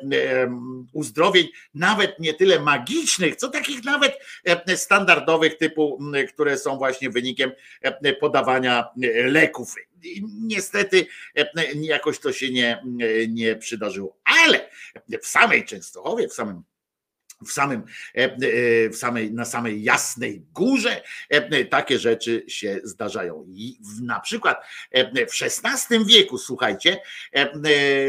uzdrowień, 0.93 1.49
nawet 1.75 2.19
nie 2.19 2.35
tyle 2.35 2.61
magicznych, 2.61 3.37
co 3.37 3.49
takich 3.49 3.85
nawet 3.85 4.13
e, 4.45 4.77
standardowych 4.77 5.57
typu, 5.57 5.99
które 6.35 6.59
są 6.59 6.79
właśnie 6.79 7.11
wynikiem 7.11 7.53
podawania 8.21 8.89
leków. 9.25 9.75
Niestety 10.41 11.07
jakoś 11.75 12.19
to 12.19 12.33
się 12.33 12.51
nie, 12.51 12.83
nie 13.29 13.57
przydarzyło. 13.57 14.17
Ale 14.25 14.71
w 15.23 15.27
samej 15.27 15.65
Częstochowie, 15.65 16.29
w 16.29 16.35
samym 16.35 16.63
w 17.45 17.53
samym, 17.53 17.83
e, 18.15 18.25
e, 18.25 18.91
w 18.91 18.97
samej, 18.97 19.33
na 19.33 19.45
samej 19.45 19.83
jasnej 19.83 20.43
górze 20.53 21.03
e, 21.29 21.65
takie 21.65 21.99
rzeczy 21.99 22.45
się 22.49 22.81
zdarzają. 22.85 23.47
I 23.49 23.79
na 24.03 24.21
przykład 24.21 24.65
w 25.29 25.43
XVI 25.63 26.05
wieku, 26.05 26.39
słuchajcie, 26.39 27.01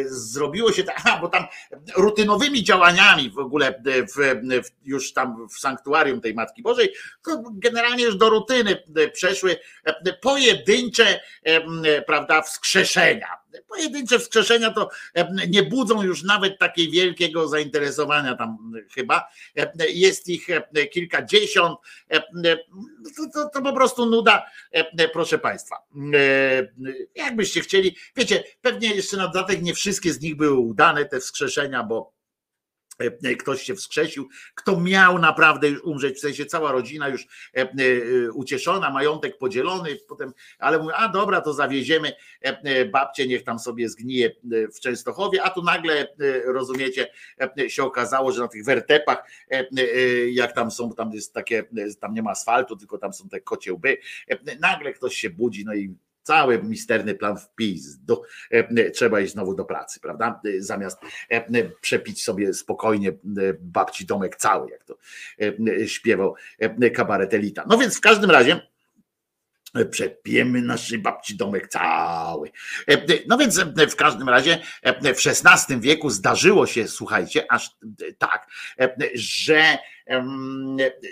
zrobiło 0.05 0.71
się 0.71 0.83
tak, 0.83 1.01
bo 1.21 1.27
tam 1.27 1.45
rutynowymi 1.95 2.63
działaniami 2.63 3.29
w 3.29 3.39
ogóle 3.39 3.83
w, 4.15 4.41
już 4.83 5.13
tam 5.13 5.47
w 5.47 5.59
sanktuarium 5.59 6.21
tej 6.21 6.33
Matki 6.33 6.61
Bożej, 6.61 6.93
generalnie 7.53 8.03
już 8.03 8.15
do 8.15 8.29
rutyny 8.29 8.83
przeszły 9.13 9.59
pojedyncze, 10.21 11.19
prawda, 12.07 12.41
wskrzeszenia. 12.41 13.46
Pojedyncze 13.67 14.19
wskrzeszenia 14.19 14.71
to 14.71 14.89
e, 15.15 15.35
nie 15.49 15.63
budzą 15.63 16.03
już 16.03 16.23
nawet 16.23 16.59
takiej 16.59 16.91
wielkiego 16.91 17.47
zainteresowania 17.47 18.35
tam 18.35 18.71
chyba. 18.95 19.27
E, 19.57 19.71
Jest 19.89 20.27
ich 20.29 20.49
e, 20.49 20.87
kilkadziesiąt. 20.87 21.79
E, 22.11 22.21
To, 23.17 23.29
to, 23.33 23.49
to 23.49 23.61
po 23.61 23.73
prostu 23.73 24.05
nuda, 24.05 24.45
e, 24.71 25.07
proszę 25.09 25.37
Państwa. 25.37 25.75
E, 26.13 26.67
Jakbyście 27.15 27.61
chcieli, 27.61 27.95
wiecie, 28.15 28.43
pewnie 28.61 28.95
jeszcze 28.95 29.17
na 29.17 29.27
dodatek 29.27 29.61
nie 29.61 29.73
wszystkie 29.73 30.13
z 30.13 30.21
nich 30.21 30.35
były 30.35 30.57
udane, 30.57 31.05
te 31.05 31.19
wskrzeszenia, 31.19 31.83
bo 31.83 32.13
e, 32.13 32.16
ktoś 33.39 33.61
się 33.61 33.75
wskrzesił, 33.75 34.29
kto 34.55 34.79
miał 34.79 35.19
naprawdę 35.19 35.69
już 35.69 35.83
umrzeć, 35.83 36.17
w 36.17 36.19
sensie 36.19 36.45
cała 36.45 36.71
rodzina 36.71 37.07
już 37.07 37.23
e, 37.23 37.61
e, 37.61 37.67
ucieszona, 38.31 38.89
majątek 38.89 39.37
podzielony, 39.37 39.97
potem, 40.07 40.33
ale 40.59 40.79
mówię, 40.79 40.95
a 40.95 41.09
dobra, 41.09 41.41
to 41.41 41.53
zawieziemy 41.53 42.13
e, 42.45 42.61
e, 42.63 42.85
babcię, 42.85 43.27
niech 43.27 43.43
tam 43.43 43.59
sobie 43.59 43.89
zgnije 43.89 44.27
e, 44.27 44.67
w 44.67 44.79
Częstochowie, 44.79 45.43
a 45.43 45.49
tu 45.49 45.63
nagle, 45.63 46.01
e, 46.01 46.07
rozumiecie, 46.45 47.11
e, 47.59 47.69
się 47.69 47.83
okazało, 47.83 48.31
że 48.31 48.41
na 48.41 48.47
tych 48.47 48.65
wertepach, 48.65 49.23
e, 49.51 49.67
e, 49.77 50.29
jak 50.29 50.55
tam 50.55 50.71
są, 50.71 50.93
tam 50.93 51.11
jest 51.11 51.33
takie, 51.33 51.59
e, 51.59 51.95
tam 51.99 52.13
nie 52.13 52.23
ma 52.23 52.31
asfaltu, 52.31 52.75
tylko 52.75 52.97
tam 52.97 53.13
są 53.13 53.29
te 53.29 53.41
kocie 53.41 53.73
łby, 53.73 53.97
e, 54.27 54.55
nagle 54.59 54.93
ktoś 54.93 55.15
się 55.15 55.29
budzi, 55.29 55.65
no 55.65 55.73
i 55.73 55.95
cały 56.27 56.63
misterny 56.63 57.15
plan 57.15 57.37
wpis, 57.37 57.97
do, 57.97 58.21
e, 58.51 58.91
trzeba 58.91 59.19
iść 59.19 59.33
znowu 59.33 59.55
do 59.55 59.65
pracy, 59.65 59.99
prawda? 59.99 60.41
E, 60.45 60.61
Zamiast 60.61 60.99
e, 61.29 61.69
przepić 61.81 62.23
sobie 62.23 62.53
spokojnie 62.53 63.09
e, 63.09 63.13
babci 63.59 64.05
domek 64.05 64.35
cały, 64.35 64.71
jak 64.71 64.83
to 64.83 64.97
e, 65.81 65.87
śpiewał 65.87 66.35
e, 66.59 66.89
kabaret 66.89 67.33
Elita. 67.33 67.65
No 67.69 67.77
więc 67.77 67.97
w 67.97 68.01
każdym 68.01 68.31
razie 68.31 68.61
e, 69.75 69.85
przepijemy 69.85 70.61
naszej 70.61 70.99
babci 70.99 71.37
domek 71.37 71.67
cały. 71.67 72.51
E, 72.87 72.97
No 73.27 73.37
więc 73.37 73.59
e, 73.59 73.87
w 73.87 73.95
każdym 73.95 74.29
razie 74.29 74.59
e, 74.81 75.13
w 75.13 75.27
XVI 75.27 75.79
wieku 75.79 76.09
zdarzyło 76.09 76.67
się, 76.67 76.87
słuchajcie, 76.87 77.51
aż 77.51 77.67
e, 77.67 78.13
tak, 78.13 78.47
e, 78.79 78.95
że, 79.15 79.77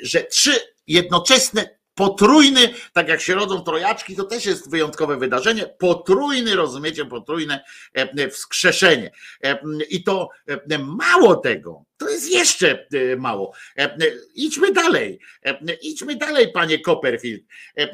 że 0.02 0.24
trzy 0.24 0.52
jednoczesne 0.88 1.69
potrójny, 1.95 2.74
tak 2.93 3.07
jak 3.07 3.22
się 3.22 3.35
rodzą 3.35 3.64
trojaczki, 3.64 4.15
to 4.15 4.24
też 4.24 4.45
jest 4.45 4.69
wyjątkowe 4.69 5.17
wydarzenie, 5.17 5.65
potrójny, 5.80 6.56
rozumiecie, 6.56 7.06
potrójne 7.06 7.64
e, 7.93 8.30
wskrzeszenie. 8.30 9.11
E, 9.43 9.59
I 9.90 10.03
to 10.03 10.30
e, 10.69 10.80
mało 10.80 11.35
tego, 11.35 11.85
to 11.98 12.09
jest 12.09 12.32
jeszcze 12.32 12.88
e, 12.93 13.15
mało. 13.15 13.53
E, 13.77 13.83
e, 13.83 13.98
Idźmy 14.35 14.72
dalej, 14.72 15.19
E, 15.45 15.74
idźmy 15.82 16.15
dalej, 16.15 16.51
panie 16.51 16.80
Copperfield. 16.80 17.43
E, 17.77 17.82
e, 17.82 17.88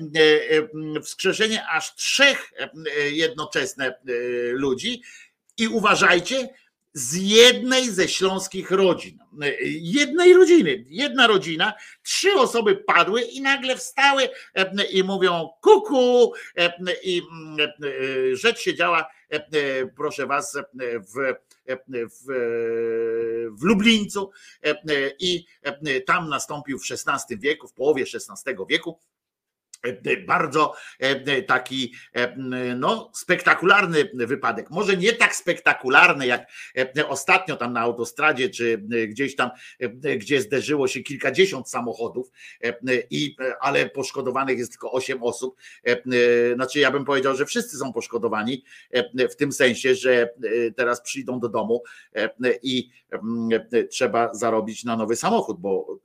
e, 0.98 1.02
Wskrzeszenie 1.02 1.68
aż 1.68 1.96
trzech 1.96 2.54
e, 2.60 2.70
e, 2.98 3.10
jednoczesne 3.10 3.88
e, 3.88 3.94
ludzi 4.52 5.02
i 5.58 5.68
uważajcie, 5.68 6.50
z 6.94 7.16
jednej 7.16 7.90
ze 7.90 8.08
śląskich 8.08 8.72
rodzin. 8.72 9.20
Jednej 9.82 10.34
rodziny, 10.34 10.86
jedna 10.88 11.28
rodzina, 11.28 11.74
trzy 12.04 12.34
osoby 12.34 12.76
padły 12.76 13.22
i 13.22 13.42
nagle 13.42 13.78
wstały 13.78 14.30
e, 14.56 14.86
i 14.92 15.04
mówią 15.04 15.50
kuku 15.62 16.34
e, 16.58 16.74
i 17.04 17.22
mm, 17.32 17.60
e, 17.62 18.36
rzecz 18.36 18.60
się 18.60 18.76
działa, 18.76 19.10
proszę 19.96 20.28
was, 20.28 20.58
w, 21.14 21.34
w, 21.94 22.26
w 23.52 23.64
Lublińcu 23.64 24.32
i 25.20 25.46
tam 26.06 26.30
nastąpił 26.30 26.80
w 26.80 26.84
XVI 26.92 27.38
wieku, 27.38 27.68
w 27.68 27.74
połowie 27.74 28.04
XVI 28.04 28.56
wieku 28.70 29.00
bardzo 30.28 30.74
e, 31.00 31.42
taki 31.42 31.94
e, 32.14 32.36
no, 32.76 33.12
spektakularny 33.16 34.12
wypadek. 34.14 34.70
Może 34.70 34.98
nie 34.98 35.14
tak 35.14 35.36
spektakularny 35.36 36.28
jak 36.28 36.52
e, 36.78 37.08
ostatnio 37.08 37.56
tam 37.56 37.74
na 37.74 37.80
autostradzie, 37.80 38.50
czy 38.50 38.84
e, 38.92 39.08
gdzieś 39.08 39.36
tam, 39.36 39.50
e, 39.80 40.18
gdzie 40.18 40.42
zderzyło 40.42 40.88
się 40.88 41.02
kilkadziesiąt 41.02 41.70
samochodów, 41.70 42.32
e, 42.64 42.74
i, 43.10 43.36
ale 43.60 43.90
poszkodowanych 43.90 44.58
jest 44.58 44.72
tylko 44.72 44.92
osiem 44.92 45.24
osób. 45.24 45.56
E, 45.88 45.92
e, 45.92 46.56
Znaczy, 46.56 46.80
ja 46.80 46.92
bym 46.92 47.06
powiedział, 47.06 47.36
że 47.36 47.46
wszyscy 47.46 47.78
są 47.78 47.94
poszkodowani, 47.94 48.64
e, 48.92 49.28
w 49.28 49.36
tym 49.36 49.52
sensie, 49.52 49.96
że 49.96 50.22
e, 50.22 50.72
teraz 50.72 51.02
przyjdą 51.02 51.40
do 51.40 51.50
domu 51.50 51.84
e, 52.16 52.30
i 52.64 52.90
e, 53.12 53.86
trzeba 53.86 54.34
zarobić 54.34 54.84
na 54.84 54.98
nowy 54.98 55.16
samochód, 55.16 55.60
bo 55.60 56.00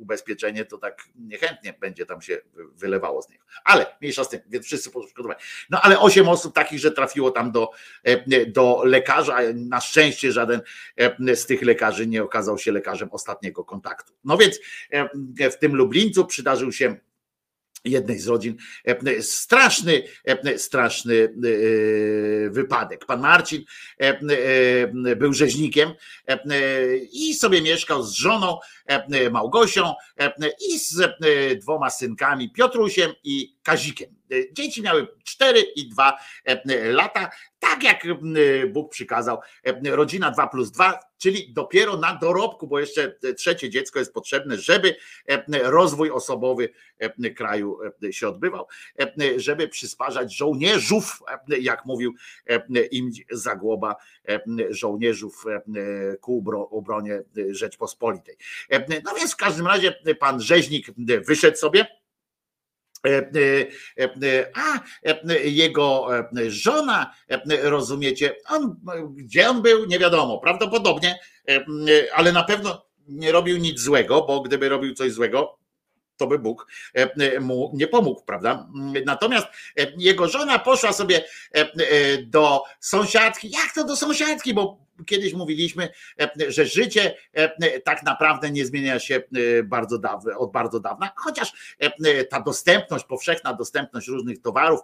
ubezpieczenie 0.00 0.64
to 0.64 0.78
tak 0.78 1.02
niechętnie 1.14 1.74
będzie 1.80 2.06
tam 2.06 2.22
się 2.22 2.38
wylewało 2.74 3.22
z 3.22 3.30
niego. 3.30 3.44
Ale 3.64 3.86
mniejsza 4.00 4.24
z 4.24 4.28
tym, 4.28 4.40
więc 4.48 4.66
wszyscy 4.66 4.90
poszkodowani. 4.90 5.40
No 5.70 5.80
ale 5.82 6.00
osiem 6.00 6.28
osób 6.28 6.54
takich, 6.54 6.78
że 6.78 6.90
trafiło 6.90 7.30
tam 7.30 7.52
do, 7.52 7.70
e, 8.04 8.46
do 8.46 8.82
lekarza. 8.84 9.38
Na 9.54 9.80
szczęście 9.80 10.32
żaden 10.32 10.60
e, 10.96 11.36
z 11.36 11.46
tych 11.46 11.62
lekarzy 11.62 12.06
nie 12.06 12.22
okazał 12.22 12.58
się 12.58 12.72
lekarzem 12.72 13.08
ostatniego 13.12 13.64
kontaktu. 13.64 14.12
No 14.24 14.36
więc 14.36 14.60
e, 15.40 15.50
w 15.50 15.58
tym 15.58 15.76
Lublińcu 15.76 16.26
przydarzył 16.26 16.72
się 16.72 16.96
jednej 17.84 18.18
z 18.18 18.26
rodzin 18.26 18.56
e, 18.84 19.22
straszny, 19.22 20.02
e, 20.24 20.58
straszny 20.58 21.14
e, 21.14 22.50
wypadek. 22.50 23.06
Pan 23.06 23.20
Marcin 23.20 23.64
był 25.16 25.32
rzeźnikiem 25.32 25.92
i 27.12 27.34
sobie 27.34 27.62
mieszkał 27.62 28.02
z 28.02 28.12
żoną 28.12 28.58
Małgosią 29.30 29.94
i 30.68 30.78
z 30.78 31.16
dwoma 31.60 31.90
synkami 31.90 32.52
Piotrusiem 32.52 33.12
i 33.24 33.56
Kazikiem. 33.62 34.19
E, 34.32 34.52
Dzieci 34.52 34.82
miały 34.82 35.06
4 35.24 35.60
i 35.60 35.88
2 35.88 36.18
lata, 36.84 37.30
tak 37.58 37.82
jak 37.82 38.06
e, 38.06 38.66
Bóg 38.66 38.92
przykazał. 38.92 39.38
E, 39.66 39.96
Rodzina 39.96 40.30
2 40.30 40.46
plus 40.46 40.70
2, 40.70 40.98
czyli 41.18 41.52
dopiero 41.52 41.96
na 41.96 42.14
dorobku, 42.16 42.66
bo 42.66 42.80
jeszcze 42.80 43.14
trzecie 43.36 43.70
dziecko 43.70 43.98
jest 43.98 44.12
potrzebne, 44.14 44.58
żeby 44.58 44.96
e, 45.28 45.42
rozwój 45.70 46.10
osobowy 46.10 46.68
e, 46.98 47.30
kraju 47.30 47.78
e, 48.04 48.12
się 48.12 48.28
odbywał, 48.28 48.66
e, 49.00 49.40
żeby 49.40 49.68
przysparzać 49.68 50.36
żołnierzów, 50.36 51.18
e, 51.50 51.58
jak 51.58 51.84
mówił 51.86 52.14
e, 52.46 52.84
im 52.86 53.10
Zagłoba, 53.30 53.96
e, 54.28 54.40
żołnierzów 54.70 55.44
e, 55.46 56.16
ku 56.16 56.42
obro- 56.42 56.66
obronie 56.70 57.22
Rzeczpospolitej. 57.50 58.36
E, 58.70 59.00
No 59.04 59.14
więc 59.14 59.32
w 59.32 59.36
każdym 59.36 59.66
razie 59.66 59.92
pan 60.18 60.40
rzeźnik 60.40 60.86
wyszedł 61.26 61.56
sobie. 61.56 61.99
E, 63.06 63.30
e, 63.98 64.10
e, 64.22 64.50
A 64.54 64.80
jego 65.44 66.08
żona, 66.48 67.14
rozumiecie, 67.62 68.36
on, 68.48 68.76
gdzie 69.14 69.50
on 69.50 69.62
był, 69.62 69.86
nie 69.86 69.98
wiadomo, 69.98 70.38
prawdopodobnie, 70.38 71.18
ale 72.14 72.32
na 72.32 72.44
pewno 72.44 72.86
nie 73.08 73.32
robił 73.32 73.56
nic 73.56 73.80
złego, 73.80 74.22
bo 74.22 74.40
gdyby 74.40 74.68
robił 74.68 74.94
coś 74.94 75.12
złego, 75.12 75.58
to 76.16 76.26
by 76.26 76.38
Bóg 76.38 76.66
mu 77.40 77.70
nie 77.74 77.86
pomógł, 77.86 78.24
prawda? 78.24 78.68
Natomiast 79.06 79.46
jego 79.96 80.28
żona 80.28 80.58
poszła 80.58 80.92
sobie 80.92 81.24
do 82.26 82.62
sąsiadki. 82.80 83.50
Jak 83.50 83.74
to 83.74 83.84
do 83.84 83.96
sąsiadki? 83.96 84.54
Bo 84.54 84.78
kiedyś 85.06 85.34
mówiliśmy, 85.34 85.88
że 86.48 86.66
życie 86.66 87.14
tak 87.84 88.02
naprawdę 88.02 88.50
nie 88.50 88.66
zmienia 88.66 88.98
się 88.98 89.22
bardzo 89.64 89.98
dawno, 89.98 90.38
od 90.38 90.52
bardzo 90.52 90.80
dawna, 90.80 91.10
chociaż 91.16 91.76
ta 92.30 92.40
dostępność, 92.40 93.04
powszechna 93.04 93.54
dostępność 93.54 94.08
różnych 94.08 94.42
towarów 94.42 94.80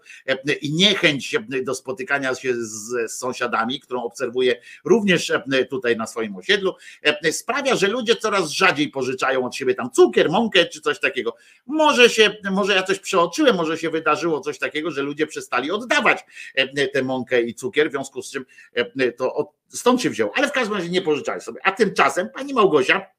i 0.61 0.73
niechęć 0.73 1.37
do 1.63 1.75
spotykania 1.75 2.35
się 2.35 2.55
z 2.55 3.13
sąsiadami, 3.13 3.81
którą 3.81 4.03
obserwuję 4.03 4.61
również 4.85 5.33
tutaj 5.71 5.97
na 5.97 6.07
swoim 6.07 6.37
osiedlu, 6.37 6.75
sprawia, 7.31 7.77
że 7.77 7.89
ludzie 7.89 8.17
coraz 8.17 8.51
rzadziej 8.51 8.89
pożyczają 8.89 9.47
od 9.47 9.57
siebie 9.57 9.75
tam 9.75 9.91
cukier, 9.91 10.31
mąkę 10.31 10.67
czy 10.67 10.81
coś 10.81 11.01
takiego. 11.01 11.37
Może 11.67 12.11
się, 12.11 12.37
może 12.51 12.75
ja 12.75 12.83
coś 12.83 12.99
przeoczyłem, 12.99 13.57
może 13.57 13.79
się 13.79 13.91
wydarzyło 13.91 14.41
coś 14.41 14.59
takiego, 14.59 14.91
że 14.91 15.03
ludzie 15.03 15.27
przestali 15.27 15.71
oddawać 15.71 16.25
tę 16.93 17.03
mąkę 17.03 17.43
i 17.43 17.55
cukier, 17.55 17.89
w 17.89 17.93
związku 17.93 18.23
z 18.23 18.31
czym 18.31 18.47
to 19.17 19.35
od, 19.35 19.49
stąd 19.69 20.03
się 20.03 20.11
wziął, 20.11 20.31
ale 20.35 20.49
w 20.49 20.53
każdym 20.53 20.77
razie 20.77 20.89
nie 20.89 21.03
pożyczali 21.03 21.41
sobie. 21.41 21.61
A 21.65 21.73
tymczasem 21.73 22.31
pani 22.31 22.55
Małgosia 22.55 23.16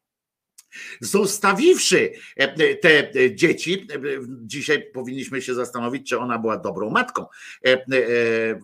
Zostawiwszy 1.01 2.11
e, 2.35 2.75
te 2.75 3.11
dzieci, 3.35 3.87
e, 3.93 3.99
dzisiaj 4.27 4.91
powinniśmy 4.93 5.41
się 5.41 5.53
zastanowić, 5.53 6.09
czy 6.09 6.19
ona 6.19 6.39
była 6.39 6.57
dobrą 6.57 6.89
matką. 6.89 7.25
E, 7.65 7.85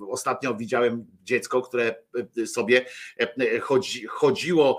ostatnio 0.09 0.55
widziałem 0.55 1.05
dziecko, 1.23 1.61
które 1.61 1.95
sobie 2.45 2.85
chodzi, 3.61 4.05
chodziło 4.07 4.77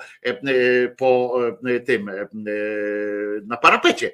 po 0.97 1.41
tym 1.87 2.11
na 3.47 3.57
parapecie. 3.57 4.11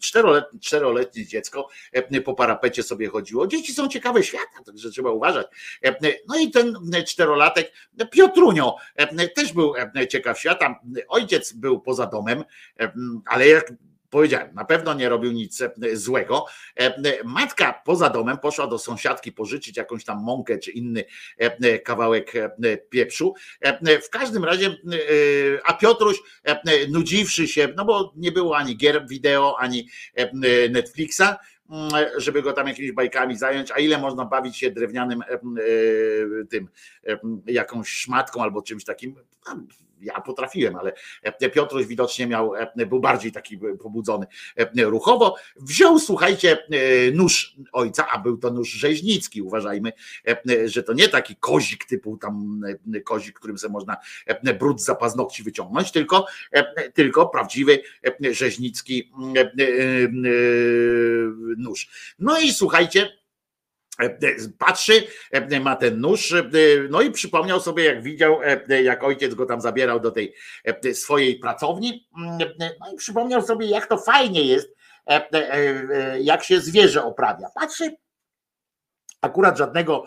Czteroletnie, 0.00 0.60
czteroletnie 0.60 1.26
dziecko 1.26 1.68
po 2.24 2.34
parapecie 2.34 2.82
sobie 2.82 3.08
chodziło. 3.08 3.46
Dzieci 3.46 3.72
są 3.72 3.88
ciekawe 3.88 4.22
świata, 4.22 4.62
także 4.66 4.90
trzeba 4.90 5.10
uważać. 5.10 5.46
No 6.28 6.38
i 6.40 6.50
ten 6.50 6.76
czterolatek, 7.06 7.72
Piotrunio, 8.10 8.76
też 9.36 9.52
był 9.52 9.74
ciekaw 10.08 10.40
świata. 10.40 10.80
Ojciec 11.08 11.52
był 11.52 11.80
poza 11.94 12.06
domem, 12.06 12.44
ale 13.26 13.48
jak 13.48 13.72
powiedziałem, 14.10 14.54
na 14.54 14.64
pewno 14.64 14.94
nie 14.94 15.08
robił 15.08 15.32
nic 15.32 15.62
złego. 15.92 16.46
Matka 17.24 17.82
poza 17.84 18.10
domem 18.10 18.38
poszła 18.38 18.66
do 18.66 18.78
sąsiadki 18.78 19.32
pożyczyć 19.32 19.76
jakąś 19.76 20.04
tam 20.04 20.22
mąkę 20.22 20.58
czy 20.58 20.70
inny 20.70 21.04
kawałek 21.84 22.32
pieprzu. 22.90 23.34
W 24.02 24.10
każdym 24.10 24.44
razie, 24.44 24.76
a 25.64 25.74
Piotruś, 25.74 26.16
nudziwszy 26.88 27.48
się, 27.48 27.68
no 27.76 27.84
bo 27.84 28.12
nie 28.16 28.32
było 28.32 28.56
ani 28.56 28.76
gier 28.76 29.06
wideo, 29.08 29.58
ani 29.58 29.88
Netflixa, 30.70 31.36
żeby 32.16 32.42
go 32.42 32.52
tam 32.52 32.68
jakimiś 32.68 32.92
bajkami 32.92 33.36
zająć, 33.36 33.70
a 33.70 33.78
ile 33.78 33.98
można 33.98 34.24
bawić 34.24 34.56
się 34.56 34.70
drewnianym 34.70 35.22
tym, 36.50 36.68
jakąś 37.46 37.88
szmatką 37.88 38.42
albo 38.42 38.62
czymś 38.62 38.84
takim 38.84 39.16
ja 40.04 40.20
potrafiłem, 40.20 40.76
ale 40.76 40.92
e, 41.22 41.50
Piotruś 41.50 41.86
widocznie 41.86 42.26
miał, 42.26 42.54
e, 42.54 42.86
był 42.86 43.00
bardziej 43.00 43.32
taki 43.32 43.58
pobudzony 43.82 44.26
e, 44.56 44.84
ruchowo. 44.84 45.36
Wziął, 45.56 45.98
słuchajcie, 45.98 46.58
nóż 47.12 47.56
ojca, 47.72 48.08
a 48.08 48.18
był 48.18 48.38
to 48.38 48.50
nóż 48.50 48.68
rzeźnicki, 48.68 49.42
uważajmy, 49.42 49.92
że 50.64 50.82
to 50.82 50.92
nie 50.92 51.08
taki 51.08 51.36
kozik 51.36 51.84
typu 51.84 52.16
tam 52.16 52.60
kozik, 53.04 53.38
którym 53.38 53.58
sobie 53.58 53.72
można 53.72 53.96
brud 54.58 54.82
za 54.82 54.94
paznokci 54.94 55.42
wyciągnąć, 55.42 55.92
tylko, 55.92 56.26
tylko 56.94 57.28
prawdziwy 57.28 57.82
rzeźnicki 58.20 59.12
nóż. 61.56 61.88
No 62.18 62.40
i 62.40 62.52
słuchajcie, 62.52 63.23
patrzy, 64.58 65.02
e, 65.30 65.60
ma 65.60 65.76
ten 65.76 66.00
nóż, 66.00 66.34
no 66.90 67.02
i 67.02 67.10
przypomniał 67.10 67.60
sobie, 67.60 67.84
jak 67.84 68.02
widział, 68.02 68.40
jak 68.82 69.04
ojciec 69.04 69.34
go 69.34 69.46
tam 69.46 69.60
zabierał 69.60 70.00
do 70.00 70.10
tej 70.10 70.34
swojej 70.92 71.38
pracowni, 71.38 72.08
mm, 72.18 72.38
no 72.80 72.92
i 72.92 72.96
przypomniał 72.96 73.42
sobie, 73.42 73.66
jak 73.66 73.86
to 73.86 73.98
fajnie 73.98 74.42
jest, 74.42 74.68
jak 76.20 76.44
się 76.44 76.60
zwierzę 76.60 77.04
oprawia. 77.04 77.46
Patrzy, 77.54 77.96
akurat 79.24 79.58
żadnego 79.58 80.04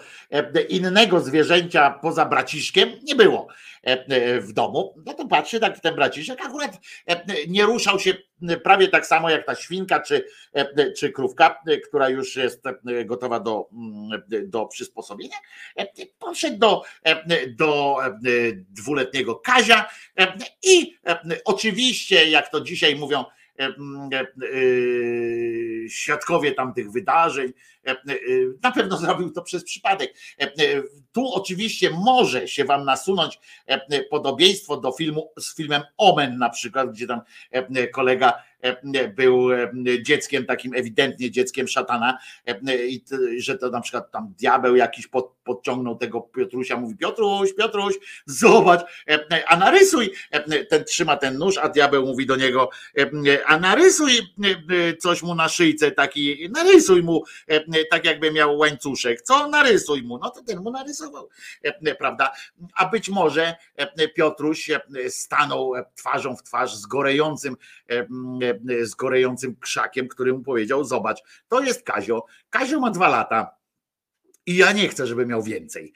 innego 0.70 1.20
zwierzęcia 1.20 2.00
poza 2.02 2.26
braciszkiem 2.26 2.90
nie 3.04 3.16
było 3.16 3.48
w 4.42 4.54
domu. 4.54 4.96
No 5.06 5.14
to 5.14 5.28
patrzy 5.28 5.60
tak 5.60 5.80
ten 5.80 5.96
braciszek, 5.96 6.46
akurat 6.46 6.80
nie 7.48 7.66
ruszał 7.66 8.00
się 8.00 8.14
prawie 8.64 8.88
tak 8.88 9.06
samo 9.06 9.30
jak 9.30 9.46
ta 9.46 9.56
świnka 9.56 10.00
czy, 10.00 10.26
czy 10.98 11.12
krówka, 11.12 11.60
która 11.88 12.10
już 12.10 12.36
jest 12.36 12.64
gotowa 13.06 13.40
do, 13.40 13.70
do 14.44 14.66
przysposobienia. 14.66 15.38
Poszedł 16.20 16.58
do, 16.58 16.82
do 17.48 17.98
dwuletniego 18.70 19.36
Kazia 19.36 19.90
i 20.64 20.98
oczywiście, 21.46 22.30
jak 22.30 22.52
to 22.52 22.62
dzisiaj 22.62 22.96
mówią, 22.96 23.26
świadkowie 25.90 26.52
tamtych 26.52 26.92
wydarzeń. 26.92 27.54
Na 28.64 28.72
pewno 28.72 28.98
zrobił 28.98 29.32
to 29.32 29.42
przez 29.42 29.64
przypadek. 29.64 30.14
Tu 31.12 31.34
oczywiście 31.34 31.90
może 31.90 32.48
się 32.48 32.66
wam 32.66 32.86
nasunąć 32.86 33.40
podobieństwo 34.10 34.78
do 34.78 34.92
filmu 34.92 35.32
z 35.40 35.56
filmem 35.56 35.82
Omen 35.98 36.38
na 36.38 36.50
przykład, 36.50 36.92
gdzie 36.92 37.08
tam 37.08 37.22
kolega 37.94 38.44
był 39.16 39.50
dzieckiem 40.02 40.46
takim 40.46 40.74
ewidentnie 40.74 41.32
dzieckiem 41.32 41.68
szatana 41.68 42.18
i 42.68 43.04
że 43.38 43.58
to 43.58 43.70
na 43.70 43.82
przykład 43.82 44.12
tam 44.12 44.34
diabeł 44.40 44.76
jakiś 44.76 45.08
pod, 45.08 45.34
podciągnął 45.44 45.98
tego 45.98 46.22
Piotrusia, 46.22 46.78
mówi 46.78 46.98
Piotruś, 46.98 47.54
Piotruś, 47.54 47.96
zobacz, 48.26 48.82
a 49.48 49.58
narysuj, 49.58 50.12
ten 50.70 50.84
trzyma 50.84 51.18
ten 51.18 51.38
nóż, 51.38 51.58
a 51.58 51.70
diabeł 51.70 52.06
mówi 52.06 52.26
do 52.26 52.36
niego, 52.36 52.70
a 53.46 53.60
narysuj 53.60 54.12
coś 55.00 55.24
mu 55.24 55.36
na 55.36 55.50
szyjce 55.50 55.92
taki, 55.92 56.50
narysuj 56.50 57.04
mu 57.04 57.24
tak 57.86 58.06
jakby 58.06 58.32
miał 58.32 58.58
łańcuszek, 58.58 59.22
co 59.22 59.48
narysuj 59.48 60.04
mu, 60.04 60.18
no 60.18 60.30
to 60.30 60.44
ten 60.44 60.60
mu 60.60 60.72
narysował, 60.72 61.30
prawda, 62.00 62.32
a 62.76 62.86
być 62.86 63.10
może 63.10 63.56
Piotruś 64.16 64.70
stanął 65.10 65.74
twarzą 65.96 66.36
w 66.36 66.44
twarz 66.44 66.76
z 66.76 66.86
gorejącym 66.86 67.58
z 68.82 68.96
gorejącym 68.96 69.56
krzakiem, 69.56 70.08
który 70.08 70.34
mu 70.34 70.44
powiedział: 70.44 70.84
Zobacz, 70.84 71.20
to 71.48 71.62
jest 71.62 71.84
Kazio. 71.84 72.26
Kazio 72.50 72.80
ma 72.80 72.92
dwa 72.92 73.08
lata. 73.08 73.57
I 74.48 74.56
ja 74.56 74.72
nie 74.72 74.88
chcę, 74.88 75.08
żeby 75.08 75.26
miał 75.26 75.44
więcej. 75.44 75.94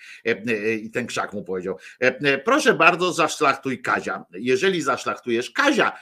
I 0.82 0.92
ten 0.92 1.08
krzak 1.08 1.34
mu 1.34 1.44
powiedział: 1.44 1.78
Proszę 2.46 2.74
bardzo, 2.74 3.14
zaszlachtuj 3.14 3.82
Kazia. 3.82 4.26
Jeżeli 4.32 4.82
zaszlachtujesz 4.82 5.52
Kazia, 5.52 6.00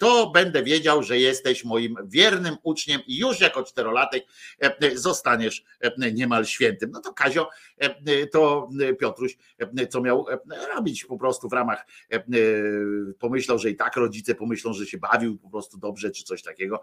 to 0.00 0.30
będę 0.30 0.62
wiedział, 0.62 1.02
że 1.02 1.18
jesteś 1.18 1.64
moim 1.64 1.96
wiernym 2.06 2.56
uczniem 2.62 3.00
i 3.06 3.18
już 3.18 3.40
jako 3.40 3.62
czterolatek 3.62 4.24
zostaniesz 4.94 5.64
niemal 6.12 6.46
świętym. 6.46 6.90
No 6.90 7.00
to 7.00 7.12
Kazio, 7.12 7.48
to 8.32 8.68
Piotruś, 9.00 9.36
co 9.90 10.00
miał 10.00 10.26
robić 10.74 11.04
po 11.04 11.18
prostu 11.18 11.48
w 11.48 11.52
ramach, 11.52 11.86
pomyślał, 13.18 13.58
że 13.58 13.70
i 13.70 13.76
tak 13.76 13.96
rodzice 13.96 14.34
pomyślą, 14.34 14.72
że 14.72 14.86
się 14.86 14.98
bawił 14.98 15.38
po 15.38 15.50
prostu 15.50 15.78
dobrze, 15.78 16.10
czy 16.10 16.24
coś 16.24 16.42
takiego. 16.42 16.82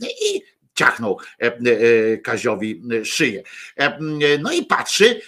I 0.00 0.42
ciachnął 0.78 1.18
e, 1.42 1.46
e, 1.46 2.18
Kaziowi 2.18 2.82
szyję. 3.04 3.42
E, 3.76 3.98
no 4.40 4.52
i 4.52 4.64
patrzy 4.64 5.20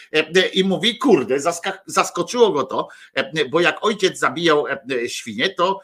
i 0.53 0.65
mówi, 0.65 0.99
kurde, 0.99 1.37
zaskoczyło 1.87 2.53
go 2.53 2.63
to, 2.63 2.89
bo 3.51 3.61
jak 3.61 3.85
ojciec 3.85 4.19
zabijał 4.19 4.65
świnie, 5.07 5.55
to, 5.55 5.81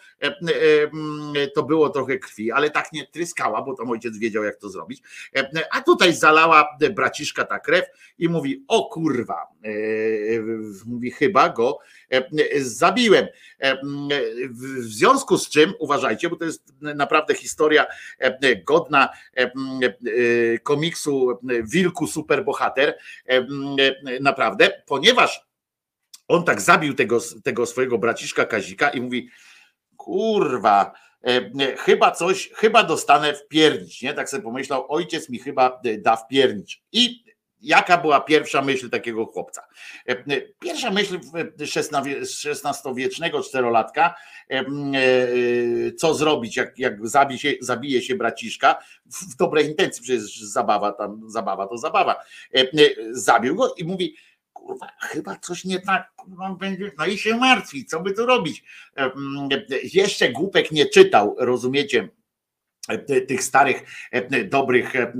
to 1.55 1.62
było 1.62 1.91
trochę 1.91 2.19
krwi, 2.19 2.53
ale 2.53 2.70
tak 2.70 2.93
nie 2.93 3.07
tryskała, 3.07 3.62
bo 3.62 3.75
tam 3.75 3.91
ojciec 3.91 4.19
wiedział, 4.19 4.45
jak 4.45 4.57
to 4.57 4.69
zrobić. 4.69 5.03
A 5.73 5.81
tutaj 5.81 6.12
zalała 6.12 6.77
braciszka 6.91 7.45
ta 7.45 7.59
krew 7.59 7.85
i 8.19 8.28
mówi, 8.28 8.65
o 8.69 8.89
kurwa, 8.89 9.47
mówi, 10.86 11.11
chyba 11.11 11.49
go 11.49 11.78
zabiłem. 12.60 13.26
W 14.51 14.83
związku 14.83 15.39
z 15.39 15.49
czym, 15.49 15.75
uważajcie, 15.78 16.28
bo 16.28 16.36
to 16.36 16.44
jest 16.44 16.62
naprawdę 16.81 17.35
historia 17.35 17.86
godna 18.67 19.09
komiksu 20.62 21.39
Wilku 21.62 22.07
Superbohater, 22.07 22.99
naprawdę, 24.20 24.83
ponieważ 24.86 25.47
on 26.28 26.44
tak 26.44 26.60
zabił 26.60 26.94
tego, 26.94 27.18
tego 27.44 27.67
swojego 27.67 27.99
braciszka 27.99 28.44
Kazika 28.44 28.91
i 28.91 29.01
mówi, 29.01 29.28
kurwa, 29.97 30.93
chyba 31.78 32.10
coś, 32.10 32.51
chyba 32.55 32.85
dostanę 32.85 33.35
w 33.35 33.49
piernicz, 33.49 34.02
nie? 34.02 34.15
Tak 34.15 34.31
sobie 34.31 34.43
pomyślał, 34.43 34.93
ojciec 34.93 35.28
mi 35.28 35.39
chyba 35.39 35.81
da 35.99 36.17
w 36.17 36.28
piernicz. 36.28 36.83
I 36.93 37.25
Jaka 37.60 37.99
była 37.99 38.20
pierwsza 38.20 38.62
myśl 38.62 38.91
takiego 38.91 39.26
chłopca? 39.26 39.62
E, 40.07 40.41
pierwsza 40.59 40.91
myśl 40.91 41.20
XVI-wiecznego 42.44 43.43
czterolatka, 43.43 44.15
e, 44.51 44.55
e, 44.55 44.65
co 45.93 46.15
zrobić, 46.15 46.57
jak, 46.57 46.78
jak 46.78 47.09
zabije, 47.09 47.39
się, 47.39 47.52
zabije 47.60 48.02
się 48.02 48.15
braciszka, 48.15 48.76
w 49.07 49.36
dobrej 49.36 49.67
intencji, 49.67 50.02
przecież 50.02 50.41
zabawa 50.41 50.93
tam, 50.93 51.31
zabawa 51.31 51.67
to 51.67 51.78
zabawa. 51.78 52.17
Zabił 53.10 53.57
go 53.57 53.75
i 53.75 53.85
mówi, 53.85 54.17
kurwa, 54.52 54.86
chyba 55.01 55.36
coś 55.36 55.65
nie 55.65 55.81
tak, 55.81 56.12
kurwa, 56.17 56.55
będzie, 56.55 56.93
no 56.99 57.07
i 57.07 57.18
się 57.18 57.36
martwi, 57.36 57.86
co 57.86 58.01
by 58.01 58.12
tu 58.12 58.26
robić. 58.26 58.65
Jeszcze 59.83 60.33
głupek 60.33 60.73
nie 60.73 60.86
czytał, 60.86 61.36
rozumiecie, 61.39 62.09
tych 63.29 63.43
starych, 63.43 63.83
e, 64.11 64.45
dobrych 64.45 64.97
e, 64.97 65.13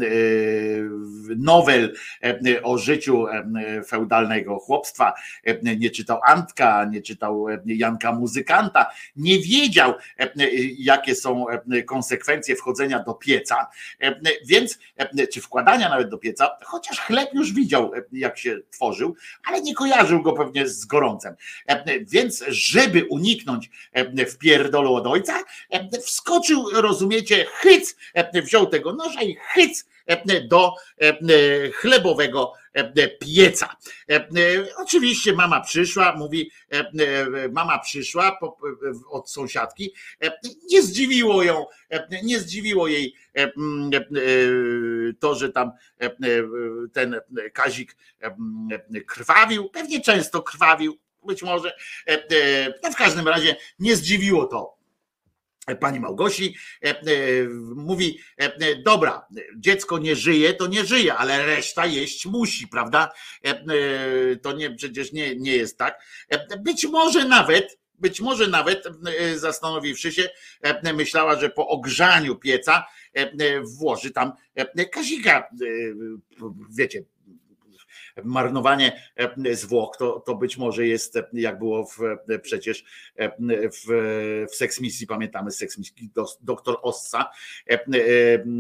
nowel 1.36 1.95
e, 2.25 2.62
o 2.62 2.78
życiu 2.78 3.27
e, 3.28 3.45
feudalnego 3.86 4.59
chłopstwa. 4.59 5.15
E, 5.45 5.77
Nie 5.77 5.91
czytał 5.91 6.20
Antka, 6.27 6.85
nie 6.85 7.03
czytał 7.03 7.49
e, 7.49 7.62
Janka 7.67 8.12
Muzykanta, 8.12 8.86
nie 9.17 9.39
wiedział, 9.39 9.95
e, 10.19 10.31
jakie 10.78 11.15
są 11.15 11.49
e, 11.49 11.83
konsekwencje 11.83 12.57
wchodzenia 12.57 13.03
do 13.03 13.15
pieca, 13.15 13.67
e, 14.01 14.20
więc, 14.47 14.78
e, 14.97 15.27
czy 15.27 15.41
wkładania 15.41 15.89
nawet 15.89 16.09
do 16.09 16.19
pieca, 16.19 16.51
chociaż 16.65 17.01
chleb 17.01 17.28
już 17.35 17.53
widział, 17.53 17.95
e, 17.95 18.03
jak 18.12 18.39
się 18.39 18.59
tworzył, 18.70 19.15
ale 19.45 19.61
nie 19.62 19.75
kojarzył 19.75 20.23
go 20.23 20.33
pewnie 20.33 20.69
z 20.69 20.85
gorącem. 20.85 21.35
E, 21.67 22.01
Więc, 22.01 22.45
żeby 22.49 23.05
uniknąć 23.05 23.70
e, 23.93 24.27
wpierdolu 24.27 24.95
od 24.95 25.07
ojca, 25.07 25.45
e, 25.70 25.89
wskoczył, 26.01 26.70
rozumiecie, 26.73 27.47
hyc, 27.60 27.97
e, 28.15 28.43
wziął 28.43 28.67
tego 28.67 28.93
noża 28.93 29.23
i 29.23 29.35
hyc 29.35 29.89
e, 30.07 30.41
do 30.41 30.73
e, 31.01 31.12
chlebowego 31.70 32.52
pieca. 33.20 33.76
Oczywiście 34.76 35.33
mama 35.33 35.60
przyszła, 35.60 36.17
mówi, 36.17 36.51
mama 37.52 37.78
przyszła 37.78 38.39
od 39.10 39.31
sąsiadki, 39.31 39.94
nie 40.70 40.83
zdziwiło 40.83 41.43
ją, 41.43 41.67
nie 42.23 42.41
zdziwiło 42.41 42.89
jej 42.89 43.15
mm, 43.35 43.91
to, 45.20 45.35
że 45.35 45.52
tam 45.52 45.70
ten 46.93 47.20
Kazik 47.52 47.97
krwawił, 49.07 49.70
pewnie 49.70 50.01
często 50.01 50.43
krwawił, 50.43 50.99
być 51.26 51.43
może, 51.43 51.76
no 52.83 52.91
w 52.91 52.97
każdym 52.97 53.28
razie 53.28 53.57
nie 53.78 53.97
zdziwiło 53.97 54.47
to 54.47 54.75
pani 55.75 56.01
Małgosi, 56.01 56.57
e, 56.85 56.89
e, 56.89 57.03
mówi, 57.77 58.19
e, 58.36 58.77
dobra, 58.83 59.27
dziecko 59.57 59.99
nie 59.99 60.17
żyje, 60.17 60.55
to 60.55 60.67
nie 60.67 60.85
żyje, 60.85 61.15
ale 61.15 61.47
reszta 61.47 61.86
jeść 61.86 62.27
musi, 62.27 62.69
prawda? 62.69 63.12
To 64.43 64.53
nie, 64.53 64.75
przecież 64.75 65.12
nie, 65.12 65.36
nie 65.36 65.57
jest 65.57 65.78
tak. 65.78 66.01
Być 66.59 66.86
może 66.86 67.25
nawet, 67.25 67.78
być 67.95 68.20
może 68.20 68.49
nawet 68.49 68.85
zastanowiwszy 69.36 70.12
się, 70.12 70.28
myślała, 70.95 71.41
że 71.41 71.51
po 71.51 71.69
ogrzaniu 71.69 72.36
pieca 72.36 72.86
włoży 73.78 74.11
tam 74.11 74.33
kazika, 74.93 75.49
wiecie, 76.70 77.03
marnowanie 78.25 79.03
e, 79.17 79.55
zwłok, 79.55 79.97
to, 79.97 80.20
to 80.20 80.35
być 80.35 80.57
może 80.57 80.86
jest, 80.86 81.17
e, 81.17 81.28
jak 81.33 81.59
było 81.59 81.86
w, 81.86 82.01
e, 82.28 82.39
przecież 82.39 82.85
w, 83.73 84.47
w 84.53 84.55
Sex 84.55 84.81
Misji, 84.81 85.07
pamiętamy 85.07 85.51
Sex 85.51 85.78
Misji, 85.78 86.11
dos- 86.15 86.39
doktor 86.41 86.78
Ossa. 86.83 87.31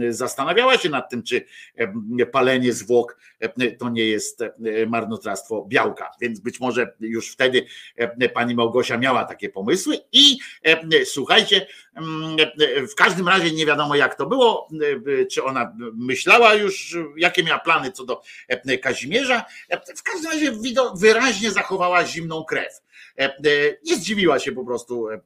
Zastanawiała 0.08 0.78
się 0.78 0.88
nad 0.88 1.10
tym, 1.10 1.22
czy 1.22 1.44
palenie 2.32 2.72
zwłok 2.72 3.18
to 3.78 3.88
nie 3.88 4.04
jest 4.04 4.44
marnotrawstwo 4.86 5.64
białka, 5.68 6.10
więc 6.20 6.40
być 6.40 6.60
może 6.60 6.94
już 7.00 7.32
wtedy 7.32 7.66
pani 8.34 8.54
Małgosia 8.54 8.98
miała 8.98 9.24
takie 9.24 9.48
pomysły 9.48 9.98
i 10.12 10.38
słuchajcie, 11.04 11.66
w 12.90 12.94
każdym 12.94 13.28
razie 13.28 13.52
nie 13.52 13.66
wiadomo 13.66 13.96
jak 13.96 14.14
to 14.14 14.26
było, 14.26 14.68
e, 15.22 15.26
czy 15.26 15.44
ona 15.44 15.76
myślała 15.94 16.54
już, 16.54 16.96
jakie 17.16 17.42
miała 17.42 17.58
plany 17.58 17.92
co 17.92 18.04
do 18.04 18.22
e, 18.48 18.78
Kazimierza, 18.78 19.44
w 19.96 20.02
każdym 20.02 20.30
razie 20.30 20.52
wyraźnie 20.94 21.50
zachowała 21.50 22.06
zimną 22.06 22.44
krew. 22.44 22.72
E, 23.18 23.24
e, 23.24 23.32
Nie 23.84 23.96
zdziwiła 23.96 24.38
się 24.38 24.52
po 24.52 24.64
prostu 24.64 25.08
e, 25.08 25.14
e, 25.14 25.18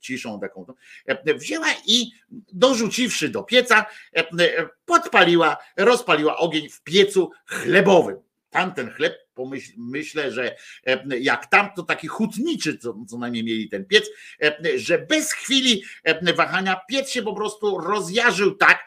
ciszą 0.00 0.40
taką. 0.40 0.66
E, 1.06 1.34
Wzięła 1.34 1.66
i 1.86 2.10
dorzuciwszy 2.52 3.28
do 3.28 3.42
pieca, 3.42 3.86
e, 4.16 4.18
e, 4.18 4.68
podpaliła, 4.84 5.56
rozpaliła 5.76 6.36
ogień 6.36 6.68
w 6.68 6.82
piecu 6.82 7.30
chlebowym. 7.46 8.16
Tamten 8.50 8.90
chleb, 8.90 9.14
pomyśl, 9.40 9.72
myślę, 9.76 10.32
że 10.32 10.56
e, 10.86 11.18
jak 11.18 11.46
tam, 11.46 11.70
to 11.76 11.82
taki 11.82 12.08
hutniczy, 12.08 12.78
co, 12.78 12.96
co 13.08 13.18
najmniej 13.18 13.44
mieli 13.44 13.68
ten 13.68 13.84
piec, 13.84 14.10
e, 14.42 14.78
że 14.78 14.98
bez 14.98 15.32
chwili 15.32 15.82
e, 16.04 16.34
wahania 16.34 16.80
piec 16.88 17.10
się 17.10 17.22
po 17.22 17.34
prostu 17.34 17.78
rozjarzył 17.78 18.54
tak, 18.54 18.78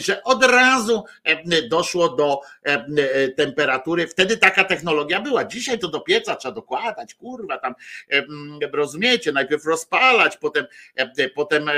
że 0.00 0.22
od 0.22 0.44
razu 0.44 1.04
doszło 1.70 2.08
do 2.08 2.40
temperatury. 3.36 4.06
Wtedy 4.06 4.36
taka 4.36 4.64
technologia 4.64 5.20
była. 5.20 5.44
Dzisiaj 5.44 5.78
to 5.78 5.88
do 5.88 6.00
pieca 6.00 6.36
trzeba 6.36 6.54
dokładać, 6.54 7.14
kurwa, 7.14 7.58
tam 7.58 7.74
e, 8.10 8.16
m, 8.16 8.58
rozumiecie, 8.72 9.32
najpierw 9.32 9.64
rozpalać, 9.64 10.36
potem, 10.36 10.66
potem 11.34 11.70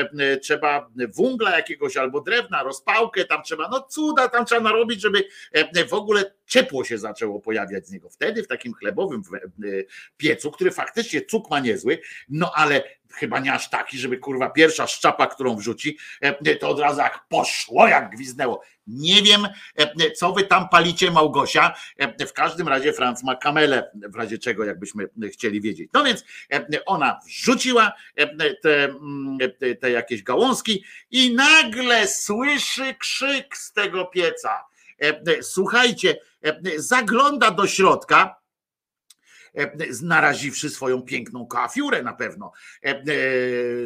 trzeba 0.42 0.90
węgla 0.94 1.56
jakiegoś 1.56 1.96
albo 1.96 2.20
drewna, 2.20 2.62
rozpałkę, 2.62 3.24
tam 3.24 3.42
trzeba, 3.42 3.68
no 3.68 3.80
cuda 3.80 4.28
tam 4.28 4.46
trzeba 4.46 4.60
narobić, 4.60 5.00
żeby 5.00 5.24
w 5.88 5.94
ogóle 5.94 6.39
ciepło 6.50 6.84
się 6.84 6.98
zaczęło 6.98 7.40
pojawiać 7.40 7.86
z 7.86 7.90
niego. 7.90 8.10
Wtedy 8.10 8.42
w 8.42 8.48
takim 8.48 8.74
chlebowym 8.74 9.22
e, 9.32 9.68
piecu, 10.16 10.50
który 10.50 10.70
faktycznie 10.70 11.22
cuk 11.22 11.50
ma 11.50 11.60
niezły, 11.60 12.00
no 12.28 12.52
ale 12.54 12.82
chyba 13.12 13.40
nie 13.40 13.52
aż 13.52 13.70
taki, 13.70 13.98
żeby 13.98 14.18
kurwa 14.18 14.50
pierwsza 14.50 14.86
szczapa, 14.86 15.26
którą 15.26 15.56
wrzuci, 15.56 15.98
e, 16.20 16.56
to 16.56 16.68
od 16.68 16.80
razu 16.80 17.00
jak 17.00 17.28
poszło, 17.28 17.88
jak 17.88 18.10
gwizdnęło. 18.10 18.62
Nie 18.86 19.22
wiem, 19.22 19.48
e, 19.76 20.10
co 20.10 20.32
wy 20.32 20.44
tam 20.44 20.68
palicie, 20.68 21.10
Małgosia. 21.10 21.74
E, 21.98 22.26
W 22.26 22.32
każdym 22.32 22.68
razie 22.68 22.92
Franc 22.92 23.22
ma 23.22 23.36
kamelę, 23.36 23.90
w 23.94 24.16
razie 24.16 24.38
czego, 24.38 24.64
jakbyśmy 24.64 25.08
chcieli 25.32 25.60
wiedzieć. 25.60 25.90
No 25.94 26.04
więc 26.04 26.24
e, 26.52 26.84
ona 26.84 27.20
wrzuciła 27.26 27.92
e, 28.18 28.22
mm, 28.22 29.38
te, 29.58 29.74
te 29.74 29.90
jakieś 29.90 30.22
gałązki 30.22 30.84
i 31.10 31.34
nagle 31.34 32.08
słyszy 32.08 32.94
krzyk 32.94 33.56
z 33.56 33.72
tego 33.72 34.06
pieca. 34.06 34.69
E, 35.00 35.42
Słuchajcie, 35.42 36.16
e, 36.44 36.60
zagląda 36.76 37.50
do 37.50 37.66
środka, 37.66 38.40
e, 39.54 39.70
naraziwszy 40.02 40.70
swoją 40.70 41.02
piękną 41.02 41.46
kafiurę 41.46 42.02
na 42.02 42.12
pewno, 42.12 42.52
e, 42.84 42.88
e, 42.88 43.02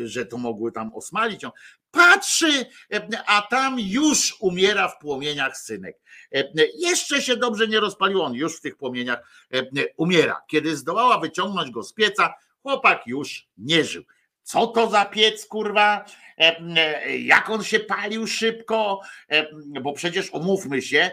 że 0.06 0.26
to 0.26 0.38
mogły 0.38 0.72
tam 0.72 0.94
osmalić 0.94 1.42
ją. 1.42 1.50
Patrzy, 1.90 2.66
e, 2.92 3.08
a 3.26 3.42
tam 3.42 3.76
już 3.78 4.36
umiera 4.40 4.88
w 4.88 4.98
płomieniach 4.98 5.56
synek. 5.58 5.96
E, 6.34 6.44
Jeszcze 6.78 7.22
się 7.22 7.36
dobrze 7.36 7.68
nie 7.68 7.80
rozpalił, 7.80 8.22
on 8.22 8.34
już 8.34 8.56
w 8.56 8.60
tych 8.60 8.76
płomieniach 8.76 9.46
e, 9.54 9.62
umiera. 9.96 10.42
Kiedy 10.48 10.76
zdołała 10.76 11.18
wyciągnąć 11.18 11.70
go 11.70 11.82
z 11.82 11.92
pieca, 11.92 12.34
chłopak 12.62 13.06
już 13.06 13.48
nie 13.58 13.84
żył. 13.84 14.04
Co 14.44 14.66
to 14.66 14.90
za 14.90 15.04
piec, 15.04 15.46
kurwa? 15.46 16.04
E, 16.38 16.58
e, 16.76 17.18
Jak 17.18 17.50
on 17.50 17.64
się 17.64 17.80
palił 17.80 18.26
szybko? 18.26 19.00
E, 19.28 19.46
Bo 19.82 19.92
przecież 19.92 20.30
umówmy 20.30 20.82
się, 20.82 21.10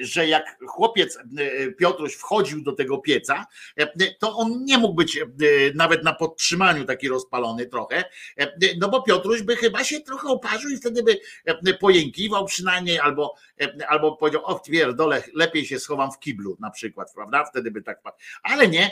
że 0.00 0.28
jak 0.28 0.58
chłopiec 0.68 1.18
Piotruś 1.78 2.14
wchodził 2.14 2.62
do 2.62 2.72
tego 2.72 2.98
pieca, 2.98 3.46
to 4.18 4.36
on 4.36 4.64
nie 4.64 4.78
mógł 4.78 4.94
być 4.94 5.18
nawet 5.74 6.04
na 6.04 6.12
podtrzymaniu 6.14 6.84
taki 6.84 7.08
rozpalony 7.08 7.66
trochę, 7.66 8.04
no 8.78 8.88
bo 8.88 9.02
Piotruś 9.02 9.42
by 9.42 9.56
chyba 9.56 9.84
się 9.84 10.00
trochę 10.00 10.28
oparzył 10.28 10.70
i 10.70 10.76
wtedy 10.76 11.02
by 11.62 11.74
pojękiwał 11.74 12.44
przynajmniej, 12.44 12.98
albo, 12.98 13.34
albo 13.88 14.16
powiedział, 14.16 14.44
o 14.44 14.58
pierdolę, 14.58 15.22
lepiej 15.34 15.66
się 15.66 15.78
schowam 15.78 16.12
w 16.12 16.18
kiblu 16.18 16.56
na 16.60 16.70
przykład, 16.70 17.12
prawda? 17.14 17.44
Wtedy 17.44 17.70
by 17.70 17.82
tak 17.82 18.02
padł. 18.02 18.16
Ale 18.42 18.68
nie, 18.68 18.90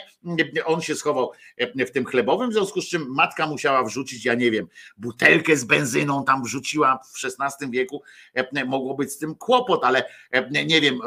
on 0.65 0.81
się 0.81 0.95
schował 0.95 1.31
e, 1.57 1.85
w 1.85 1.91
tym 1.91 2.05
chlebowym, 2.05 2.49
w 2.49 2.53
związku 2.53 2.81
z 2.81 2.89
czym 2.89 3.05
matka 3.09 3.47
musiała 3.47 3.83
wrzucić, 3.83 4.25
ja 4.25 4.33
nie 4.33 4.51
wiem, 4.51 4.67
butelkę 4.97 5.55
z 5.55 5.63
benzyną 5.63 6.23
tam 6.25 6.43
wrzuciła 6.43 6.99
w 7.13 7.25
XVI 7.25 7.71
wieku, 7.71 8.03
e, 8.33 8.65
mogło 8.65 8.95
być 8.95 9.11
z 9.11 9.17
tym 9.17 9.35
kłopot, 9.35 9.83
ale 9.83 10.03
e, 10.31 10.65
nie 10.65 10.81
wiem, 10.81 10.99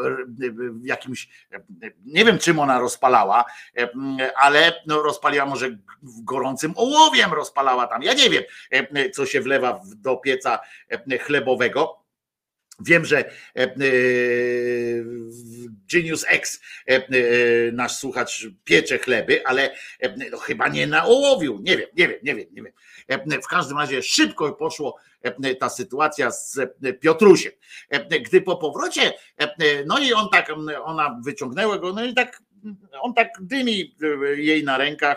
jakimś, 0.84 1.28
e, 1.52 1.60
nie 2.05 2.24
wiem 2.24 2.39
czym 2.39 2.58
ona 2.58 2.78
rozpalała, 2.78 3.44
e, 3.76 3.89
ale 4.36 4.82
no 4.86 5.02
rozpaliła 5.02 5.47
może 5.47 5.78
gorącym 6.02 6.73
ołowiem 6.76 7.32
rozpalała 7.32 7.86
tam, 7.86 8.02
ja 8.02 8.15
nie 8.15 8.31
wiem, 8.31 8.42
e, 8.70 9.10
co 9.10 9.26
się 9.26 9.41
wlewa 9.41 9.81
do 9.97 10.16
pieca 10.16 10.60
e, 10.89 11.18
chlebowego. 11.18 12.01
Wiem, 12.86 13.05
że 13.05 13.19
e, 13.19 13.31
e, 13.57 13.69
Genius 15.93 16.25
X, 16.28 16.61
e, 16.86 17.02
nasz 17.73 17.97
słuchacz, 17.97 18.47
piecze 18.65 18.99
chleby, 18.99 19.47
ale 19.47 19.70
no, 20.33 20.39
chyba 20.39 20.69
nie 20.69 20.86
na 20.86 21.05
ołowiu. 21.05 21.61
Nie 21.62 21.77
wiem, 21.77 21.89
nie 21.97 22.09
wiem, 22.09 22.19
nie 22.23 22.35
wiem, 22.35 22.47
nie 22.52 22.62
wiem. 22.62 23.43
W 23.43 23.47
każdym 23.47 23.78
razie 23.78 24.02
szybko 24.02 24.52
poszło 24.52 24.97
ta 25.61 25.69
sytuacja 25.69 26.31
z 26.31 26.59
Piotrusiem. 27.01 27.52
Gdy 28.27 28.41
po 28.41 28.57
powrocie, 28.57 29.12
no 29.86 29.99
i 29.99 30.12
on 30.12 30.28
tak, 30.33 30.52
ona 30.85 31.20
wyciągnęła 31.25 31.78
go, 31.78 31.93
no 31.93 32.05
i 32.05 32.15
tak, 32.15 32.43
on 33.01 33.15
tak 33.15 33.28
dymi 33.41 33.97
jej 34.36 34.65
na 34.65 34.78
rękach, 34.78 35.17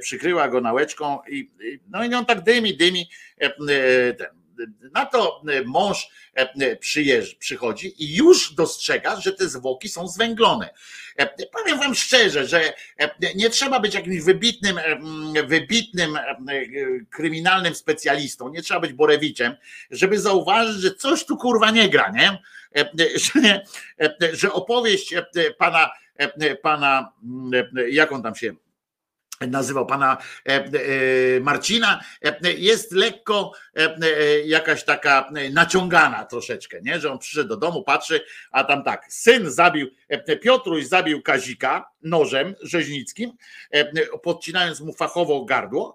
przykryła 0.00 0.48
go 0.48 0.60
nałeczką 0.60 1.18
i 1.28 1.50
no 1.88 2.04
i 2.04 2.14
on 2.14 2.26
tak 2.26 2.42
dymi, 2.42 2.76
dymi 2.76 3.10
ten, 4.18 4.41
Na 4.92 5.06
to 5.06 5.42
mąż 5.64 6.08
przyjeżdż, 6.80 7.34
przychodzi 7.34 8.04
i 8.04 8.16
już 8.16 8.54
dostrzega, 8.54 9.20
że 9.20 9.32
te 9.32 9.48
zwłoki 9.48 9.88
są 9.88 10.08
zwęglone. 10.08 10.74
Powiem 11.52 11.78
wam 11.78 11.94
szczerze, 11.94 12.46
że 12.46 12.72
nie 13.34 13.50
trzeba 13.50 13.80
być 13.80 13.94
jakimś 13.94 14.22
wybitnym, 14.22 14.80
wybitnym 15.46 16.18
kryminalnym 17.10 17.74
specjalistą, 17.74 18.48
nie 18.48 18.62
trzeba 18.62 18.80
być 18.80 18.92
Borewiczem, 18.92 19.56
żeby 19.90 20.20
zauważyć, 20.20 20.76
że 20.82 20.94
coś 20.94 21.24
tu 21.24 21.36
kurwa 21.36 21.70
nie 21.70 21.88
gra, 21.88 22.10
nie? 22.10 22.38
Że, 23.14 23.60
że 24.32 24.52
opowieść 24.52 25.14
pana, 25.58 25.90
pana, 26.62 27.12
jak 27.90 28.12
on 28.12 28.22
tam 28.22 28.34
się 28.34 28.52
nazywał 29.50 29.86
pana 29.86 30.16
e, 30.48 30.52
e, 30.52 31.40
Marcina, 31.40 32.00
e, 32.22 32.52
jest 32.52 32.92
lekko 32.92 33.52
jakaś 34.44 34.84
taka 34.84 35.30
naciągana 35.52 36.24
troszeczkę, 36.24 36.80
nie? 36.82 37.00
że 37.00 37.12
on 37.12 37.18
przyszedł 37.18 37.48
do 37.48 37.56
domu, 37.56 37.82
patrzy, 37.82 38.20
a 38.50 38.64
tam 38.64 38.84
tak, 38.84 39.06
syn 39.08 39.50
zabił, 39.50 39.88
Piotruś 40.42 40.84
zabił 40.84 41.22
Kazika 41.22 41.90
nożem 42.02 42.54
rzeźnickim, 42.62 43.32
podcinając 44.22 44.80
mu 44.80 44.92
fachowo 44.92 45.44
gardło, 45.44 45.94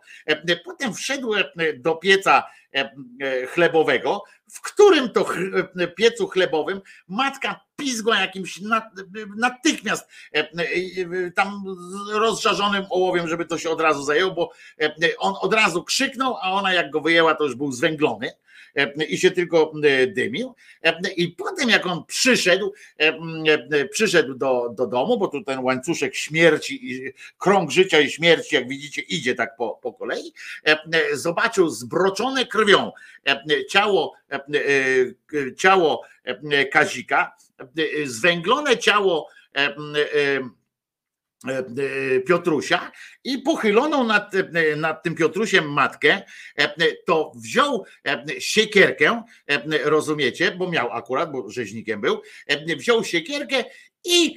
potem 0.66 0.93
wszedł 0.93 1.34
do 1.77 1.95
pieca 1.95 2.43
chlebowego, 3.53 4.23
w 4.53 4.61
którym 4.61 5.09
to 5.09 5.25
piecu 5.97 6.27
chlebowym 6.27 6.81
matka 7.07 7.59
pizgła 7.75 8.19
jakimś 8.19 8.59
natychmiast 9.38 10.09
tam 11.35 11.64
rozżarzonym 12.11 12.85
ołowiem, 12.89 13.27
żeby 13.27 13.45
to 13.45 13.57
się 13.57 13.69
od 13.69 13.81
razu 13.81 14.03
zajęło, 14.03 14.33
bo 14.33 14.51
on 15.17 15.33
od 15.41 15.53
razu 15.53 15.83
krzyknął, 15.83 16.38
a 16.41 16.51
ona 16.51 16.73
jak 16.73 16.91
go 16.91 17.01
wyjęła, 17.01 17.35
to 17.35 17.43
już 17.43 17.56
był 17.56 17.72
zwęglony 17.72 18.31
i 19.09 19.17
się 19.17 19.31
tylko 19.31 19.73
dymił. 20.07 20.56
I 21.17 21.27
potem 21.27 21.69
jak 21.69 21.85
on 21.85 22.06
przyszedł, 22.06 22.73
przyszedł 23.91 24.35
do, 24.35 24.69
do 24.69 24.88
domu, 24.88 25.17
bo 25.17 25.27
tu 25.27 25.43
ten 25.43 25.59
łańcuszek 25.59 26.15
śmierci, 26.15 26.91
i 26.91 27.14
krąg 27.38 27.72
życia 27.72 27.99
i 27.99 28.09
śmierci, 28.09 28.56
jak 28.56 28.67
widzicie, 28.67 29.01
idzie 29.01 29.35
tak 29.35 29.56
po, 29.56 29.80
po 29.81 29.93
kolei, 29.93 30.33
zobaczył 31.14 31.69
zbroczone 31.69 32.45
krwią 32.45 32.91
ciało, 33.69 34.14
ciało 35.57 36.03
Kazika, 36.72 37.35
zwęglone 38.06 38.77
ciało 38.77 39.30
E, 39.57 39.65
e, 39.65 40.49
Piotrusia 42.27 42.91
i 43.24 43.38
pochyloną 43.38 44.03
nad, 44.03 44.35
e, 44.35 44.75
nad 44.75 45.03
tym 45.03 45.16
Piotrusiem 45.16 45.74
matkę, 45.74 46.22
to 47.06 47.32
wziął 47.35 47.85
siekierkę, 48.40 49.24
rozumiecie, 49.83 50.51
bo 50.51 50.72
miał 50.72 50.91
akurat, 50.91 51.32
bo 51.32 51.49
rzeźnikiem 51.49 52.01
był, 52.01 52.22
wziął 52.77 53.03
siekierkę 53.03 53.64
i 54.06 54.35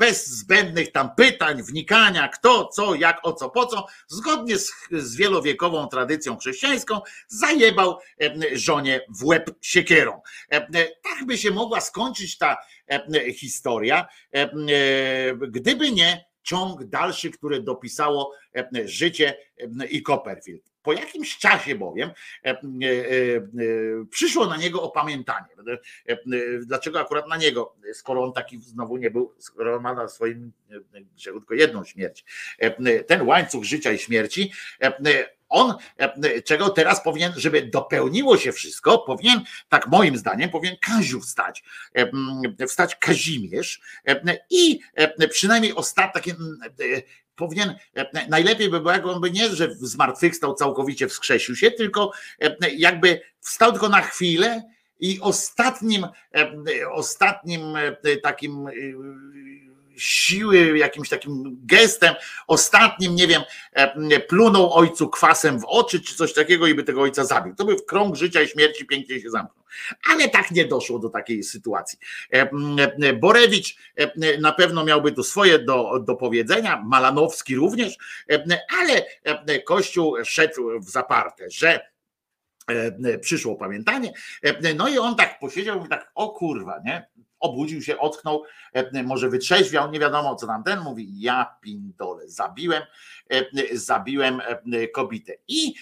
bez 0.00 0.26
zbędnych 0.26 0.92
tam 0.92 1.14
pytań, 1.16 1.62
wnikania, 1.62 2.28
kto, 2.28 2.68
co, 2.68 2.94
jak, 2.94 3.20
o 3.22 3.32
co, 3.32 3.50
po 3.50 3.66
co, 3.66 3.86
zgodnie 4.08 4.58
z, 4.58 4.72
z 4.92 5.16
wielowiekową 5.16 5.86
tradycją 5.86 6.36
chrześcijańską, 6.36 7.00
zajebał 7.28 7.98
żonie 8.52 9.00
w 9.20 9.24
łeb 9.24 9.50
siekierą. 9.60 10.20
Tak 11.02 11.26
by 11.26 11.38
się 11.38 11.50
mogła 11.50 11.80
skończyć 11.80 12.38
ta 12.38 12.56
historia, 13.34 14.06
gdyby 15.48 15.90
nie 15.90 16.33
ciąg 16.44 16.84
dalszy, 16.84 17.30
który 17.30 17.62
dopisało 17.62 18.32
e, 18.56 18.88
życie 18.88 19.36
e, 19.58 19.86
i 19.86 20.02
Copperfield. 20.02 20.74
Po 20.82 20.92
jakimś 20.92 21.38
czasie 21.38 21.74
bowiem 21.74 22.10
e, 22.44 22.60
przyszło 24.10 24.46
na 24.46 24.56
niego 24.56 24.82
opamiętanie. 24.82 25.48
Dlaczego 26.66 27.00
akurat 27.00 27.28
na 27.28 27.36
niego, 27.36 27.74
skoro 27.92 28.24
on 28.24 28.32
taki 28.32 28.60
znowu 28.60 28.96
nie 28.96 29.10
był, 29.10 29.34
skoro 29.38 29.80
ma 29.80 29.94
na 29.94 30.08
swoim 30.08 30.52
grzechu 31.16 31.40
tylko 31.40 31.54
jedną 31.54 31.84
śmierć. 31.84 32.24
Ten 33.06 33.22
łańcuch 33.22 33.64
życia 33.64 33.92
i 33.92 33.98
śmierci 33.98 34.52
on, 35.54 35.74
czego 36.44 36.70
teraz 36.70 37.04
powinien, 37.04 37.32
żeby 37.36 37.62
dopełniło 37.62 38.38
się 38.38 38.52
wszystko, 38.52 38.98
powinien, 38.98 39.40
tak 39.68 39.86
moim 39.86 40.16
zdaniem, 40.16 40.50
powinien 40.50 40.76
Kaziu 40.80 41.20
wstać. 41.20 41.62
Wstać 42.68 42.96
Kazimierz 42.96 43.80
i 44.50 44.80
przynajmniej 45.30 45.74
ostatni 45.74 46.32
powinien, 47.36 47.74
najlepiej 48.28 48.70
by 48.70 48.80
było, 48.80 48.92
jak 48.92 49.06
on 49.06 49.20
by 49.20 49.30
nie, 49.30 49.48
że 49.48 49.74
zmartwychwstał 49.74 50.54
całkowicie, 50.54 51.08
wskrzesił 51.08 51.56
się, 51.56 51.70
tylko 51.70 52.12
jakby 52.76 53.20
wstał 53.40 53.72
tylko 53.72 53.88
na 53.88 54.00
chwilę 54.00 54.62
i 55.00 55.20
ostatnim, 55.20 56.06
ostatnim 56.92 57.62
takim 58.22 58.68
siły, 59.96 60.78
jakimś 60.78 61.08
takim 61.08 61.58
gestem, 61.62 62.14
ostatnim, 62.46 63.14
nie 63.14 63.26
wiem, 63.26 63.42
e, 63.72 64.20
plunął 64.20 64.72
ojcu 64.72 65.08
kwasem 65.08 65.60
w 65.60 65.64
oczy, 65.64 66.00
czy 66.00 66.14
coś 66.14 66.32
takiego 66.32 66.66
i 66.66 66.74
by 66.74 66.84
tego 66.84 67.02
ojca 67.02 67.24
zabił. 67.24 67.54
To 67.54 67.64
by 67.64 67.76
w 67.76 67.84
krąg 67.86 68.16
życia 68.16 68.42
i 68.42 68.48
śmierci 68.48 68.86
pięknie 68.86 69.20
się 69.20 69.30
zamknął. 69.30 69.64
Ale 70.10 70.28
tak 70.28 70.50
nie 70.50 70.64
doszło 70.64 70.98
do 70.98 71.08
takiej 71.08 71.42
sytuacji. 71.42 71.98
E, 72.32 72.50
e, 73.02 73.12
Borewicz 73.12 73.76
na 74.40 74.52
pewno 74.52 74.84
miałby 74.84 75.12
tu 75.12 75.22
swoje 75.22 75.58
do, 75.58 75.98
do 75.98 76.16
powiedzenia, 76.16 76.82
Malanowski 76.84 77.56
również, 77.56 77.96
ale 78.78 79.06
Kościół 79.64 80.16
szedł 80.24 80.80
w 80.80 80.90
zaparte, 80.90 81.50
że 81.50 81.80
przyszło 83.20 83.56
pamiętanie. 83.56 84.12
No 84.76 84.88
i 84.88 84.98
on 84.98 85.16
tak 85.16 85.38
posiedział 85.38 85.86
i 85.86 85.88
tak, 85.88 86.10
o 86.14 86.28
kurwa, 86.28 86.80
nie? 86.84 87.06
Obudził 87.44 87.82
się, 87.82 87.98
ocknął, 87.98 88.42
e, 88.72 89.02
może 89.02 89.28
wytrzeźwiał, 89.28 89.90
nie 89.90 90.00
wiadomo 90.00 90.36
co 90.36 90.46
tam 90.46 90.64
ten 90.64 90.80
mówi, 90.80 91.20
ja 91.20 91.56
pindole, 91.60 92.28
zabiłem, 92.28 92.82
e, 93.30 93.44
zabiłem 93.72 94.40
e, 94.72 94.88
kobietę. 94.88 95.32
I, 95.48 95.74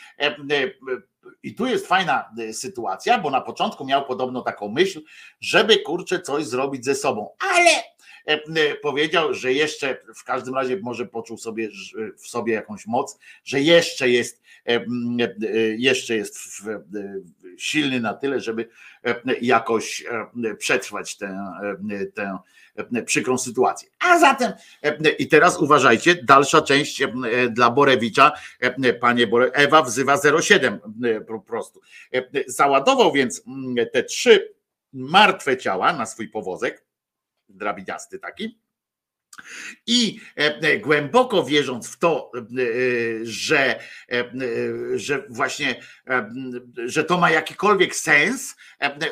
I 1.43 1.55
tu 1.55 1.67
jest 1.67 1.87
fajna 1.87 2.31
sytuacja, 2.53 3.19
bo 3.19 3.31
na 3.31 3.41
początku 3.41 3.85
miał 3.85 4.05
podobno 4.05 4.43
taką 4.43 4.69
myśl, 4.69 5.03
żeby 5.41 5.79
kurczę 5.79 6.21
coś 6.21 6.45
zrobić 6.45 6.85
ze 6.85 6.95
sobą, 6.95 7.31
ale 7.39 7.71
powiedział, 8.83 9.35
że 9.35 9.53
jeszcze 9.53 9.97
w 10.17 10.25
każdym 10.25 10.55
razie 10.55 10.81
może 10.83 11.07
poczuł 11.07 11.39
sobie 11.39 11.69
w 12.17 12.27
sobie 12.29 12.53
jakąś 12.53 12.87
moc, 12.87 13.19
że 13.45 13.61
jeszcze 13.61 14.09
jest 14.09 14.43
jeszcze 15.79 16.17
jest 16.17 16.39
silny 17.57 18.01
na 18.01 18.15
tyle, 18.15 18.41
żeby 18.41 18.69
jakoś 19.41 20.05
przetrwać 20.59 21.17
tę, 21.17 21.53
tę 22.15 22.39
przykrą 23.07 23.39
sytuację. 23.39 23.89
A 24.01 24.19
zatem, 24.19 24.53
i 25.19 25.29
teraz 25.29 25.59
uważajcie, 25.59 26.15
dalsza 26.15 26.63
część 26.63 27.03
dla 27.51 27.71
Borewicza, 27.71 28.33
panie 29.01 29.27
Bore, 29.27 29.51
Ewa 29.53 29.83
wzywa 29.83 30.19
07 30.43 30.79
po 31.27 31.41
prostu. 31.41 31.81
Załadował 32.47 33.13
więc 33.13 33.45
te 33.93 34.03
trzy 34.03 34.55
martwe 34.93 35.57
ciała 35.57 35.93
na 35.93 36.07
swój 36.07 36.29
powozek, 36.29 36.82
drabiniasty 37.57 38.19
taki, 38.19 38.62
i 39.87 40.21
e, 40.39 40.57
e, 40.57 40.79
głęboko 40.79 41.45
wierząc 41.45 41.89
w 41.89 41.99
to, 41.99 42.31
e, 42.37 42.41
że, 43.23 43.81
że 44.95 45.25
właśnie, 45.29 45.81
że 46.85 47.05
to 47.05 47.19
ma 47.19 47.31
jakikolwiek 47.31 47.97
sens, 47.97 48.57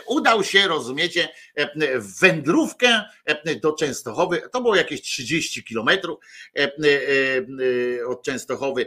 udał 0.06 0.44
się, 0.44 0.68
rozumiecie, 0.68 1.28
w 1.94 2.20
wędrówkę 2.20 3.04
do 3.62 3.72
Częstochowy. 3.72 4.42
To 4.52 4.60
było 4.60 4.76
jakieś 4.76 5.02
30 5.02 5.64
kilometrów 5.64 6.18
od 8.06 8.22
Częstochowy. 8.22 8.86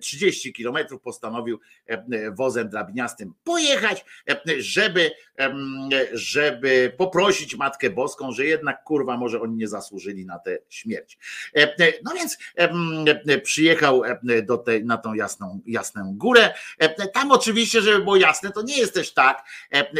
30 0.00 0.52
kilometrów 0.52 1.02
postanowił 1.02 1.60
wozem 2.32 2.68
drabiniastym 2.68 3.34
pojechać, 3.44 4.04
żeby, 4.58 5.10
żeby 6.12 6.92
poprosić 6.96 7.56
Matkę 7.56 7.90
Boską, 7.90 8.32
że 8.32 8.44
jednak 8.44 8.84
kurwa 8.84 9.16
może 9.16 9.40
oni 9.40 9.56
nie 9.56 9.68
zasłużyli 9.68 10.26
na 10.26 10.38
tę 10.38 10.58
śmierć. 10.68 11.18
No 12.04 12.12
więc 12.14 12.38
przyjechał 13.42 14.02
do 14.42 14.58
tej, 14.58 14.84
na 14.84 14.98
tą 14.98 15.14
jasną, 15.14 15.60
jasną 15.66 16.14
górę. 16.16 16.54
Tam 17.12 17.32
oczywiście, 17.32 17.80
żeby 17.80 18.04
było 18.04 18.16
jasne, 18.16 18.50
to 18.50 18.62
nie 18.62 18.78
jest 18.78 18.94
też 18.94 19.14
tak, 19.14 19.44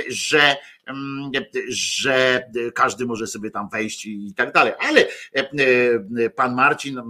że 0.08 0.56
że 1.68 2.44
każdy 2.74 3.06
może 3.06 3.26
sobie 3.26 3.50
tam 3.50 3.68
wejść 3.68 4.06
i 4.06 4.34
tak 4.36 4.52
dalej. 4.52 4.72
Ale 4.78 5.06
pan 6.30 6.54
Marcin 6.54 7.00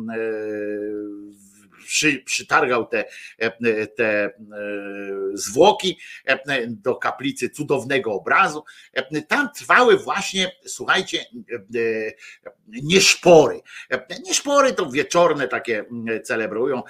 przy, 1.87 2.19
przytargał 2.19 2.87
te, 2.87 3.05
te 3.97 4.31
zwłoki 5.35 5.99
do 6.69 6.95
kaplicy 6.95 7.51
cudownego 7.51 8.13
obrazu. 8.13 8.65
Tam 9.29 9.49
trwały 9.57 9.97
właśnie, 9.97 10.53
słuchajcie, 10.67 11.25
nieszpory. 12.67 13.61
Nieszpory 14.25 14.73
to 14.73 14.91
wieczorne 14.91 15.49
takie 15.49 15.85
celebrują 16.25 16.83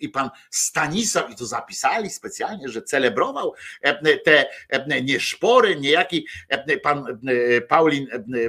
i 0.00 0.08
pan 0.08 0.30
Stanisław, 0.50 1.30
i 1.30 1.36
to 1.36 1.46
zapisali 1.46 2.10
specjalnie, 2.10 2.68
że 2.68 2.82
celebrował 2.82 3.54
te 4.24 4.46
nieszpory, 5.02 5.76
niejaki 5.76 6.26
pan 6.82 7.20
Paulin, 7.68 8.06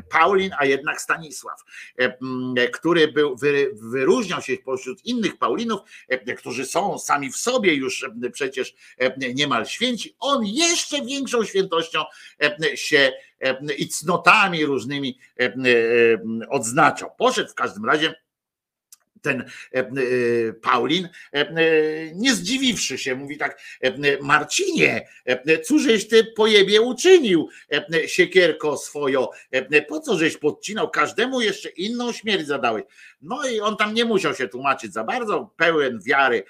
Paulin, 0.10 0.52
a 0.60 0.66
jednak 0.66 1.02
Stanisław, 1.02 1.60
który 2.74 3.08
był, 3.08 3.36
wyróżniał 3.74 4.42
się 4.42 4.58
pośród 4.88 5.06
innych 5.06 5.38
Paulinów, 5.38 5.80
którzy 6.38 6.66
są 6.66 6.98
sami 6.98 7.32
w 7.32 7.38
sobie 7.38 7.74
już 7.74 8.06
przecież 8.34 8.76
niemal 9.36 9.66
święci, 9.66 10.16
on 10.20 10.46
jeszcze 10.46 11.06
większą 11.06 11.44
świętością 11.44 12.04
się 12.76 13.12
i 13.78 13.88
cnotami 13.88 14.66
różnymi 14.66 15.20
odznaczał. 16.50 17.12
Poszedł 17.18 17.52
w 17.52 17.56
każdym 17.56 17.86
razie 17.86 18.16
ten 19.22 19.50
Paulin, 20.62 21.10
nie 22.16 22.34
zdziwiwszy 22.34 22.98
się, 22.98 23.16
mówi 23.16 23.38
tak, 23.38 23.62
Marcinie, 24.22 25.08
cóżeś 25.66 26.08
ty 26.08 26.24
pojebie 26.24 26.82
uczynił 26.82 27.50
siekierko 28.08 28.78
swojo, 28.78 29.30
po 29.88 30.00
co 30.00 30.18
żeś 30.18 30.38
podcinał, 30.38 30.90
każdemu 30.90 31.42
jeszcze 31.42 31.70
inną 31.70 32.12
śmierć 32.12 32.48
zadałeś. 32.48 32.84
No 33.22 33.48
i 33.48 33.60
on 33.60 33.78
tam 33.78 33.94
nie 33.94 34.06
musiał 34.06 34.36
się 34.36 34.48
tłumaczyć 34.48 34.94
za 34.94 35.04
bardzo, 35.04 35.54
pełen 35.58 36.00
wiary 36.06 36.44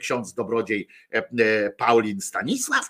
ksiądz 0.00 0.34
dobrodziej 0.34 0.88
Paulin 1.76 2.20
Stanisław 2.20 2.88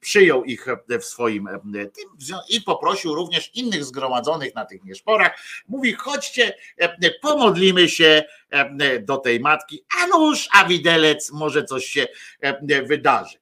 przyjął 0.00 0.44
ich 0.44 0.66
w 1.00 1.04
swoim 1.04 1.48
tym 1.74 2.38
i 2.48 2.60
poprosił 2.60 3.14
również 3.14 3.50
innych 3.54 3.84
zgromadzonych 3.84 4.54
na 4.54 4.64
tych 4.64 4.84
nieszporach, 4.84 5.38
mówi 5.68 5.92
chodźcie, 5.92 6.54
pomodlimy 7.22 7.88
się 7.88 8.07
do 9.00 9.16
tej 9.16 9.40
matki, 9.40 9.84
a 9.98 10.06
nuż, 10.06 10.48
a 10.52 10.64
widelec, 10.64 11.30
może 11.32 11.64
coś 11.64 11.86
się 11.86 12.06
wydarzy. 12.84 13.38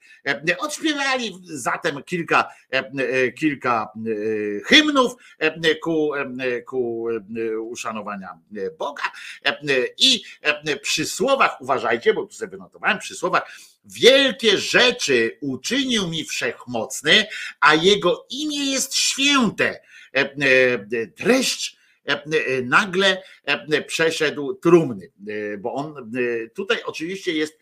Odśpiewali 0.59 1.39
zatem 1.45 2.03
kilka, 2.03 2.49
kilka 3.39 3.89
hymnów 4.67 5.13
ku, 5.83 6.11
ku 6.67 7.09
uszanowania 7.61 8.39
Boga 8.79 9.03
i 9.99 10.23
przy 10.83 11.07
słowach, 11.07 11.61
uważajcie, 11.61 12.15
bo 12.15 12.27
tu 12.27 12.33
sobie 12.33 12.51
wynotowałem, 12.51 12.99
przy 12.99 13.15
słowach 13.15 13.53
Wielkie 13.89 14.59
rzeczy 14.59 15.39
uczynił 15.41 16.09
mi 16.09 16.25
wszechmocny, 16.25 17.27
a 17.61 17.75
jego 17.75 18.27
imię 18.31 18.71
jest 18.71 18.95
święte. 18.95 19.81
Dreszcz 21.17 21.76
nagle 22.65 23.23
przeszedł 23.87 24.55
trumny, 24.55 25.13
bo 25.59 25.75
on 25.75 26.13
tutaj 26.55 26.79
oczywiście 26.85 27.33
jest 27.33 27.59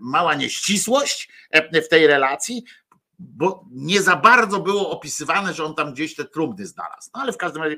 mała 0.00 0.34
nieścisłość 0.34 1.28
w 1.84 1.88
tej 1.88 2.06
relacji, 2.06 2.64
bo 3.18 3.64
nie 3.72 4.02
za 4.02 4.16
bardzo 4.16 4.60
było 4.60 4.90
opisywane, 4.90 5.54
że 5.54 5.64
on 5.64 5.74
tam 5.74 5.92
gdzieś 5.92 6.14
te 6.14 6.24
trumny 6.24 6.66
znalazł. 6.66 7.10
No 7.14 7.20
ale 7.20 7.32
w 7.32 7.36
każdym 7.36 7.62
razie 7.62 7.76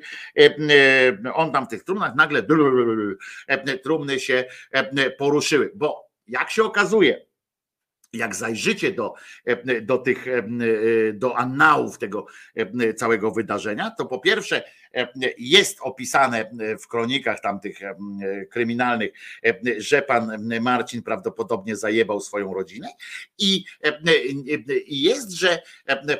on 1.34 1.52
tam 1.52 1.66
w 1.66 1.68
tych 1.68 1.84
trumnach 1.84 2.14
nagle 2.14 2.42
trumny 3.82 4.20
się 4.20 4.44
poruszyły, 5.18 5.72
bo 5.74 6.10
jak 6.26 6.50
się 6.50 6.62
okazuje, 6.62 7.26
jak 8.12 8.34
zajrzycie 8.34 8.92
do, 8.92 9.14
do 9.82 9.98
tych, 9.98 10.24
do 11.14 11.38
annałów 11.38 11.98
tego 11.98 12.26
całego 12.96 13.30
wydarzenia, 13.30 13.90
to 13.98 14.06
po 14.06 14.18
pierwsze 14.18 14.64
jest 15.38 15.78
opisane 15.80 16.50
w 16.82 16.88
kronikach 16.88 17.40
tamtych 17.40 17.78
kryminalnych, 18.50 19.10
że 19.78 20.02
pan 20.02 20.48
Marcin 20.60 21.02
prawdopodobnie 21.02 21.76
zajebał 21.76 22.20
swoją 22.20 22.54
rodzinę 22.54 22.88
i 23.38 23.64
jest, 24.86 25.30
że 25.30 25.62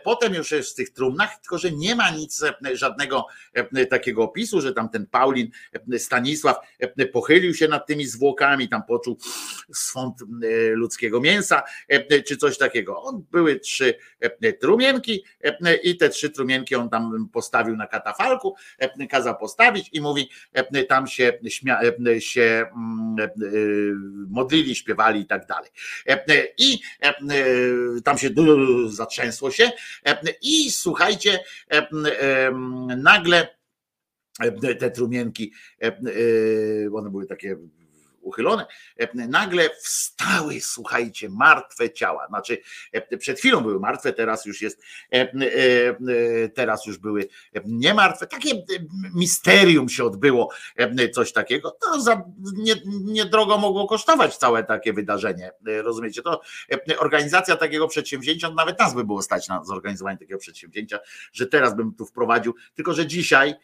potem 0.05 0.35
już 0.35 0.51
jest 0.51 0.73
w 0.73 0.75
tych 0.75 0.91
trumnach, 0.91 1.41
tylko 1.41 1.59
że 1.59 1.71
nie 1.71 1.95
ma 1.95 2.11
nic, 2.11 2.43
żadnego 2.73 3.27
takiego 3.91 4.23
opisu, 4.23 4.61
że 4.61 4.73
tam 4.73 4.89
ten 4.89 5.07
Paulin 5.07 5.51
Stanisław 5.99 6.57
pochylił 7.13 7.55
się 7.55 7.69
nad 7.69 7.87
tymi 7.87 8.07
zwłokami, 8.07 8.69
tam 8.69 8.83
poczuł 8.83 9.19
swąd 9.73 10.15
ludzkiego 10.71 11.21
mięsa, 11.21 11.63
czy 12.27 12.37
coś 12.37 12.59
takiego. 12.59 13.03
On 13.03 13.25
były 13.31 13.61
trzy 13.61 13.95
trumienki 14.61 15.25
i 15.83 15.97
te 15.97 16.09
trzy 16.09 16.31
trumienki 16.31 16.75
on 16.75 16.91
tam 16.91 17.29
postawił 17.33 17.77
na 17.77 17.87
katafalku, 17.87 18.57
kazał 19.11 19.39
postawić 19.39 19.91
i 19.93 20.01
mówi, 20.01 20.31
tam 20.89 21.07
się, 21.07 21.33
śmia, 21.49 21.81
się 22.19 22.67
modlili, 24.29 24.75
śpiewali 24.75 25.21
i 25.21 25.27
tak 25.27 25.47
dalej. 25.47 25.71
I 26.59 26.79
tam 28.05 28.19
się 28.19 28.31
zatrzęsło 28.89 29.51
się 29.51 29.71
i 30.43 30.71
słuchajcie, 30.71 31.39
nagle 32.97 33.49
te 34.79 34.91
trumienki, 34.91 35.53
one 36.95 37.11
były 37.11 37.27
takie 37.27 37.57
uchylone, 38.25 38.67
nagle 39.15 39.71
wstały, 39.83 40.61
słuchajcie, 40.61 41.29
martwe 41.29 41.91
ciała. 41.91 42.27
Znaczy, 42.29 42.59
przed 43.19 43.39
chwilą 43.39 43.61
były 43.61 43.81
martwe, 43.81 44.13
teraz 44.13 44.47
już 44.47 44.63
jest, 44.63 44.83
teraz 46.55 46.87
już 46.87 46.99
były 46.99 47.29
niemartwe. 47.65 48.27
Takie 48.27 48.51
misterium 49.15 49.89
się 49.89 50.05
odbyło, 50.05 50.51
coś 51.15 51.33
takiego. 51.33 51.77
To 51.81 52.01
za 52.01 52.25
niedrogo 53.05 53.59
mogło 53.59 53.87
kosztować 53.87 54.37
całe 54.37 54.65
takie 54.65 54.93
wydarzenie. 54.93 55.51
Rozumiecie? 55.65 56.23
To 56.23 56.41
organizacja 56.99 57.57
takiego 57.57 57.89
przedsięwzięcia, 57.89 58.51
nawet 58.51 58.79
nas 58.79 58.95
by 58.95 59.05
było 59.05 59.23
stać 59.23 59.49
na 59.49 59.65
zorganizowanie 59.65 60.19
takiego 60.19 60.39
przedsięwzięcia, 60.39 60.99
że 61.33 61.47
teraz 61.47 61.77
bym 61.77 61.95
tu 61.95 62.07
wprowadził, 62.07 62.55
tylko 62.75 62.95
że 62.95 63.07
dzisiaj 63.07 63.55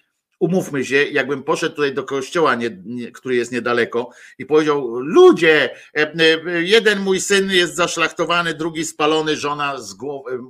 umówmy 0.40 0.84
się, 0.84 0.96
jakbym 0.96 1.42
poszedł 1.42 1.74
tutaj 1.74 1.94
do 1.94 2.04
kościoła, 2.04 2.54
nie, 2.54 2.70
nie, 2.84 3.12
który 3.12 3.36
jest 3.36 3.52
niedaleko 3.52 4.10
i 4.38 4.46
powiedział, 4.46 4.88
ludzie, 5.00 5.70
e, 5.96 6.12
e, 6.12 6.62
jeden 6.62 7.00
mój 7.00 7.20
syn 7.20 7.50
jest 7.50 7.76
zaszlachtowany, 7.76 8.54
drugi 8.54 8.84
spalony, 8.84 9.36
żona 9.36 9.78
z, 9.78 9.96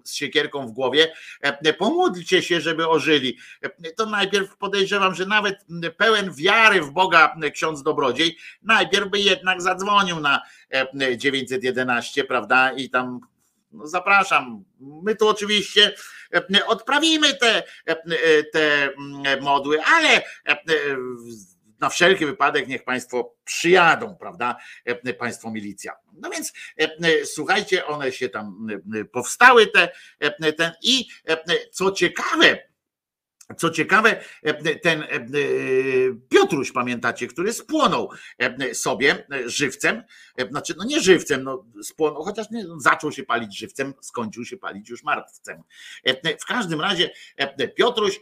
z 0.05 0.15
siekierką 0.15 0.67
w 0.67 0.73
głowie, 0.73 1.13
e, 1.41 1.73
pomódlcie 1.73 2.43
się, 2.43 2.61
żeby 2.61 2.89
ożyli. 2.89 3.39
To 3.97 4.07
najpierw 4.07 4.57
podejrzewam, 4.57 5.15
że 5.15 5.27
nawet 5.27 5.57
pełen 5.97 6.35
wiary 6.35 6.83
w 6.83 6.91
Boga 6.91 7.37
ksiądz 7.53 7.83
Dobrodziej, 7.83 8.37
najpierw 8.63 9.11
by 9.11 9.21
jednak 9.21 9.63
zadzwonił 9.63 10.21
na 10.21 10.43
911, 11.17 12.25
prawda, 12.25 12.73
i 12.73 12.91
tam 12.91 13.21
zapraszam. 13.85 14.65
My 14.81 15.17
tu 15.17 15.29
oczywiście 15.29 15.95
e, 16.35 16.67
odprawimy 16.67 17.35
te, 17.35 17.63
e, 17.87 17.97
te 18.45 18.83
mm, 18.83 19.43
modły, 19.43 19.83
ale 19.83 20.09
e, 20.19 20.57
na 21.81 21.89
wszelki 21.89 22.27
wypadek 22.27 22.69
niech 22.69 22.85
Państwo 22.85 23.35
przyjadą, 23.45 24.17
prawda? 24.17 24.57
Państwo 25.19 25.51
milicja. 25.51 25.97
No 26.13 26.31
więc 26.31 26.53
słuchajcie, 27.25 27.87
one 27.87 28.13
się 28.13 28.29
tam 28.29 28.67
powstały 29.13 29.67
te, 29.67 29.89
ten 30.57 30.73
i 30.83 31.09
co 31.73 31.93
ciekawe, 31.93 32.70
co 33.57 33.71
ciekawe, 33.71 34.21
ten 34.83 35.05
Piotruś, 36.29 36.73
pamiętacie, 36.73 37.27
który 37.27 37.53
spłonął 37.53 38.11
sobie 38.73 39.27
żywcem, 39.47 40.03
znaczy, 40.51 40.75
no 40.79 40.85
nie 40.85 41.01
żywcem, 41.01 41.43
no 41.43 41.65
spłonął, 41.83 42.23
chociaż 42.23 42.51
nie, 42.51 42.65
no, 42.65 42.81
zaczął 42.81 43.13
się 43.13 43.23
palić 43.23 43.59
żywcem, 43.59 43.95
skończył 44.01 44.45
się 44.45 44.57
palić 44.57 44.89
już 44.89 45.03
martwcem. 45.03 45.63
W 46.41 46.47
każdym 46.47 46.81
razie 46.81 47.11
Piotruś 47.75 48.21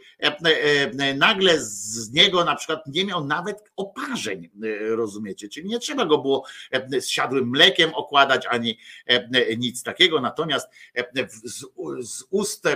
nagle 1.15 1.59
z 1.59 2.11
niego 2.11 2.45
na 2.45 2.55
przykład 2.55 2.87
nie 2.87 3.05
miał 3.05 3.25
nawet 3.25 3.71
oparzeń, 3.75 4.49
rozumiecie, 4.79 5.49
czyli 5.49 5.69
nie 5.69 5.79
trzeba 5.79 6.05
go 6.05 6.17
było 6.17 6.45
z 6.99 7.07
siadłym 7.07 7.49
mlekiem 7.49 7.93
okładać, 7.93 8.45
ani 8.45 8.79
nic 9.57 9.83
takiego, 9.83 10.21
natomiast 10.21 10.67
z, 11.43 11.65
ust, 12.29 12.67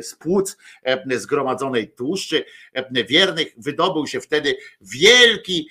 z 0.00 0.14
płuc 0.14 0.56
zgromadzonej 1.54 1.88
tłuszczy 1.88 2.44
wiernych 3.08 3.54
wydobył 3.56 4.06
się 4.06 4.20
wtedy 4.20 4.56
wielki, 4.80 5.68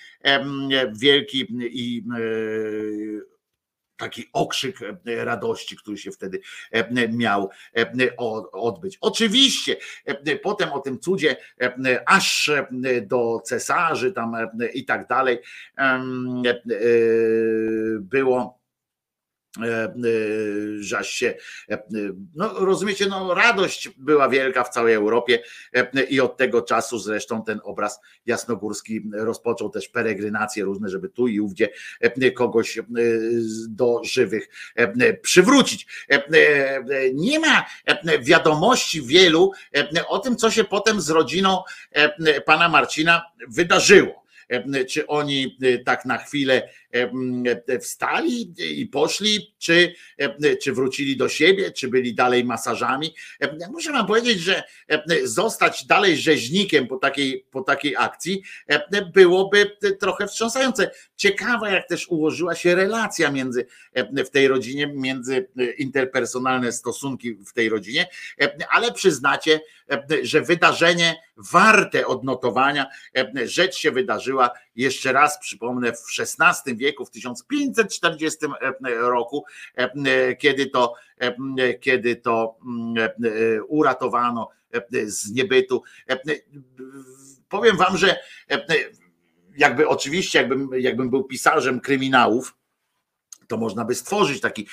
wielki 1.00 1.48
i 1.60 2.04
taki 3.98 4.30
okrzyk 4.34 4.78
radości, 5.06 5.78
który 5.78 5.98
się 5.98 6.12
wtedy 6.12 6.42
miał 7.10 7.50
odbyć. 8.52 8.98
Oczywiście 9.02 9.78
potem 10.44 10.70
o 10.74 10.80
tym 10.80 11.00
cudzie 11.00 11.36
aż 12.06 12.52
do 13.02 13.42
cesarzy 13.46 14.12
tam 14.12 14.36
i 14.74 14.86
tak 14.86 15.08
dalej 15.08 15.40
było 18.00 18.63
E, 19.62 19.66
e, 19.66 19.94
żaś 20.80 21.10
się, 21.10 21.34
e, 21.72 21.84
no 22.36 22.54
rozumiecie, 22.54 23.06
no 23.06 23.34
radość 23.34 23.90
była 23.98 24.30
wielka 24.30 24.64
w 24.64 24.70
całej 24.70 24.94
Europie 24.94 25.44
i 26.10 26.20
od 26.20 26.38
tego 26.38 26.62
czasu 26.62 27.00
zresztą 27.00 27.44
ten 27.44 27.60
obraz 27.64 28.00
jasnogórski 28.26 29.02
rozpoczął 29.14 29.70
też 29.70 29.88
peregrinacje 29.88 30.64
różne, 30.64 30.90
żeby 30.90 31.10
tu 31.10 31.28
i 31.28 31.40
ówdzie 31.40 31.70
kogoś 32.36 32.80
do 33.68 34.04
żywych 34.04 34.50
przywrócić. 35.22 35.88
Nie 37.14 37.40
ma 37.40 37.66
wiadomości 38.22 39.02
wielu 39.02 39.52
o 40.08 40.20
tym, 40.20 40.36
co 40.36 40.52
się 40.52 40.64
potem 40.64 41.02
z 41.02 41.10
rodziną 41.10 41.64
pana 42.46 42.70
Marcina 42.70 43.22
wydarzyło. 43.50 44.24
Czy 44.90 45.08
oni 45.08 45.58
tak 45.86 46.06
na 46.06 46.18
chwilę 46.18 46.70
wstali 47.82 48.54
i 48.82 48.86
poszli, 48.86 49.56
czy, 49.58 49.94
czy 50.62 50.74
wrócili 50.74 51.18
do 51.18 51.30
siebie, 51.30 51.72
czy 51.72 51.88
byli 51.88 52.16
dalej 52.16 52.46
masażami. 52.46 53.16
Muszę 53.72 53.92
wam 53.92 54.08
powiedzieć, 54.08 54.40
że 54.40 54.64
zostać 55.24 55.86
dalej 55.86 56.18
rzeźnikiem 56.18 56.88
po 56.88 56.98
takiej, 56.98 57.46
po 57.52 57.62
takiej 57.62 57.96
akcji 57.98 58.44
byłoby 59.14 59.78
trochę 60.00 60.28
wstrząsające. 60.28 60.92
Ciekawa, 61.16 61.70
jak 61.70 61.88
też 61.88 62.08
ułożyła 62.08 62.56
się 62.56 62.76
relacja 62.76 63.32
między 63.32 63.66
w 64.26 64.30
tej 64.30 64.48
rodzinie, 64.48 64.88
między 64.88 65.50
interpersonalne 65.78 66.72
stosunki 66.72 67.36
w 67.36 67.54
tej 67.54 67.70
rodzinie, 67.70 68.08
ale 68.70 68.92
przyznacie, 68.92 69.60
że 70.24 70.42
wydarzenie 70.42 71.16
warte 71.38 72.08
odnotowania, 72.08 72.86
rzecz 73.46 73.76
się 73.76 73.92
wydarzyła, 73.92 74.50
jeszcze 74.76 75.14
raz 75.14 75.40
przypomnę, 75.40 75.94
w 75.94 76.06
XVI 76.20 76.76
wieku, 76.76 77.06
w 77.06 77.10
1540 77.12 78.38
roku, 78.84 79.46
kiedy 80.40 80.66
to, 80.66 80.94
kiedy 81.82 82.16
to 82.16 82.58
uratowano 83.68 84.50
z 85.06 85.32
niebytu. 85.32 85.84
Powiem 87.50 87.78
wam, 87.78 87.98
że 87.98 88.20
jakby 89.58 89.88
oczywiście, 89.88 90.40
jakbym, 90.40 90.70
jakbym 90.78 91.10
był 91.10 91.24
pisarzem 91.24 91.80
kryminałów, 91.80 92.56
to 93.48 93.58
można 93.58 93.86
by 93.86 93.96
stworzyć 93.96 94.42
taki 94.42 94.68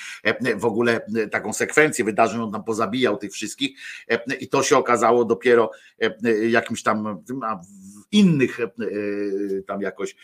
w 0.55 0.65
ogóle 0.65 1.01
taką 1.31 1.53
sekwencję 1.53 2.05
wydarzeń, 2.05 2.41
on 2.41 2.51
tam 2.51 2.63
pozabijał 2.63 3.17
tych 3.17 3.31
wszystkich 3.31 3.79
i 4.39 4.49
to 4.49 4.63
się 4.63 4.77
okazało 4.77 5.25
dopiero 5.25 5.71
jakimś 6.49 6.83
tam 6.83 7.23
innych 8.11 8.59
e, 8.59 8.67
tam 9.67 9.81
jakoś 9.81 10.15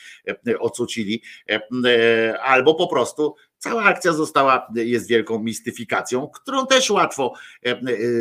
e, 0.47 0.59
ocucili, 0.59 1.21
e, 1.49 2.39
albo 2.41 2.75
po 2.75 2.87
prostu 2.87 3.35
Cała 3.59 3.83
akcja 3.83 4.13
została, 4.13 4.67
jest 4.75 5.07
wielką 5.07 5.39
mistyfikacją, 5.39 6.27
którą 6.27 6.67
też 6.67 6.89
łatwo, 6.89 7.33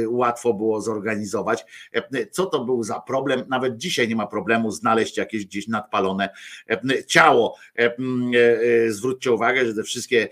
łatwo 0.09 0.55
było 0.55 0.81
zorganizować. 0.81 1.65
Co 2.31 2.47
to 2.47 2.65
był 2.65 2.83
za 2.83 3.01
problem? 3.01 3.45
Nawet 3.49 3.77
dzisiaj 3.77 4.09
nie 4.09 4.17
ma 4.17 4.27
problemu 4.27 4.71
znaleźć 4.71 5.17
jakieś 5.17 5.47
gdzieś 5.47 5.69
nadpalone 5.69 6.29
ciało. 7.07 7.57
Zwróćcie 8.89 9.33
uwagę, 9.33 9.67
że 9.67 9.75
te 9.75 9.83
wszystkie 9.83 10.29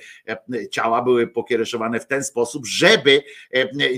ciała 0.71 1.03
były 1.03 1.27
pokiereszowane 1.27 2.01
w 2.01 2.07
ten 2.07 2.25
sposób, 2.25 2.67
żeby 2.67 3.23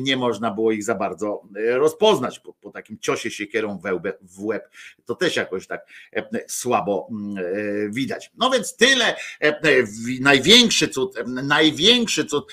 nie 0.00 0.16
można 0.16 0.50
było 0.50 0.72
ich 0.72 0.84
za 0.84 0.94
bardzo 0.94 1.42
rozpoznać. 1.54 2.38
Po, 2.38 2.52
po 2.52 2.70
takim 2.70 2.98
ciosie 2.98 3.30
siekierą 3.30 3.80
w 4.22 4.44
łeb 4.44 4.68
to 5.04 5.14
też 5.14 5.36
jakoś 5.36 5.66
tak 5.66 5.86
słabo 6.48 7.08
widać. 7.90 8.30
No 8.36 8.50
więc 8.50 8.76
tyle. 8.76 9.16
Największy 10.20 10.88
cud, 10.96 11.14
największy 11.26 12.24
cud 12.24 12.52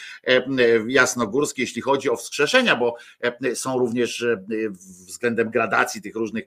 jasnogórski, 0.87 1.61
jeśli 1.61 1.81
chodzi 1.81 2.09
o 2.09 2.15
wskrzeszenia, 2.15 2.75
bo 2.75 2.95
są 3.53 3.79
również 3.79 4.25
względem 5.07 5.49
gradacji 5.49 6.01
tych 6.01 6.15
różnych 6.15 6.43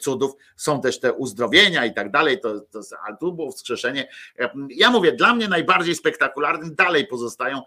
cudów, 0.00 0.32
są 0.56 0.80
też 0.80 1.00
te 1.00 1.12
uzdrowienia 1.12 1.86
i 1.86 1.94
tak 1.94 2.10
dalej, 2.10 2.40
to, 2.40 2.60
to, 2.60 2.80
a 3.08 3.16
tu 3.16 3.32
było 3.32 3.52
wskrzeszenie. 3.52 4.08
Ja 4.68 4.90
mówię, 4.90 5.12
dla 5.12 5.34
mnie 5.34 5.48
najbardziej 5.48 5.94
spektakularnym 5.94 6.74
dalej 6.74 7.06
pozostają 7.06 7.62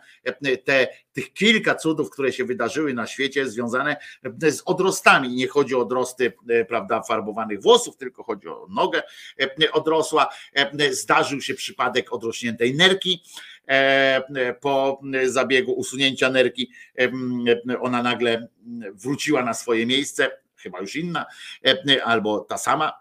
te, 0.65 0.87
tych 1.13 1.33
kilka 1.33 1.75
cudów, 1.75 2.09
które 2.09 2.33
się 2.33 2.45
wydarzyły 2.45 2.93
na 2.93 3.07
świecie 3.07 3.49
związane 3.49 3.97
z 4.41 4.61
odrostami. 4.65 5.29
Nie 5.29 5.47
chodzi 5.47 5.75
o 5.75 5.79
odrosty, 5.79 6.33
prawda, 6.67 7.01
farbowanych 7.01 7.61
włosów, 7.61 7.97
tylko 7.97 8.23
chodzi 8.23 8.47
o 8.47 8.67
nogę 8.69 9.03
odrosła. 9.71 10.29
Zdarzył 10.91 11.41
się 11.41 11.53
przypadek 11.53 12.13
odrośniętej 12.13 12.75
nerki, 12.75 13.04
nerki. 13.05 13.23
E, 13.67 14.53
po 14.61 15.01
zabiegu 15.25 15.73
usunięcia 15.73 16.29
nerki 16.29 16.71
ona 17.81 18.03
nagle 18.03 18.47
wróciła 18.93 19.43
na 19.43 19.53
swoje 19.53 19.85
miejsce, 19.85 20.31
chyba 20.55 20.79
już 20.79 20.95
inna, 20.95 21.25
e, 21.65 22.03
albo 22.05 22.39
ta 22.39 22.57
sama, 22.57 22.93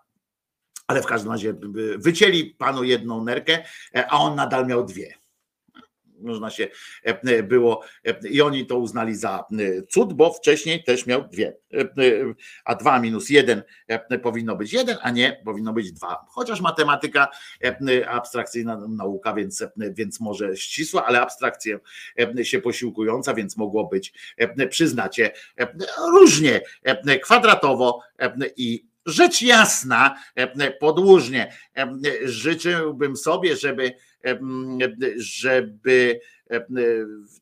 ale 0.86 1.02
w 1.02 1.06
każdym 1.06 1.32
razie 1.32 1.54
wycięli 1.96 2.44
panu 2.44 2.84
jedną 2.84 3.24
nerkę, 3.24 3.64
e, 3.94 4.06
a 4.10 4.18
on 4.18 4.36
nadal 4.36 4.66
miał 4.66 4.84
dwie 4.84 5.14
można 6.24 6.50
się 6.50 6.68
e, 7.02 7.42
było 7.42 7.82
e, 8.04 8.28
i 8.28 8.42
oni 8.42 8.66
to 8.66 8.78
uznali 8.78 9.14
za 9.16 9.38
e, 9.38 9.82
cud, 9.82 10.12
bo 10.12 10.32
wcześniej 10.32 10.84
też 10.84 11.06
miał 11.06 11.28
dwie. 11.28 11.56
A 12.64 12.74
dwa 12.74 13.00
minus 13.00 13.30
jeden 13.30 13.62
powinno 14.22 14.56
być 14.56 14.72
jeden, 14.72 14.96
a 15.02 15.10
nie 15.10 15.40
powinno 15.44 15.72
być 15.72 15.92
dwa. 15.92 16.26
Chociaż 16.28 16.60
matematyka, 16.60 17.28
abstrakcyjna 18.08 18.88
nauka, 18.88 19.34
więc, 19.34 19.64
więc 19.76 20.20
może 20.20 20.56
ścisła, 20.56 21.06
ale 21.06 21.20
abstrakcja 21.20 21.78
się 22.42 22.60
posiłkująca, 22.60 23.34
więc 23.34 23.56
mogło 23.56 23.86
być, 23.86 24.12
przyznacie, 24.70 25.30
różnie, 25.98 26.60
kwadratowo 27.22 28.00
i 28.56 28.86
rzecz 29.06 29.42
jasna, 29.42 30.14
podłużnie. 30.80 31.52
Życzyłbym 32.24 33.16
sobie, 33.16 33.56
żeby 33.56 33.94
żeby 35.16 36.20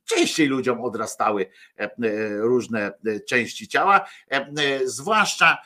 częściej 0.04 0.46
ludziom 0.46 0.80
odrastały 0.80 1.46
różne 2.40 2.92
części 3.28 3.68
ciała, 3.68 4.08
zwłaszcza 4.84 5.58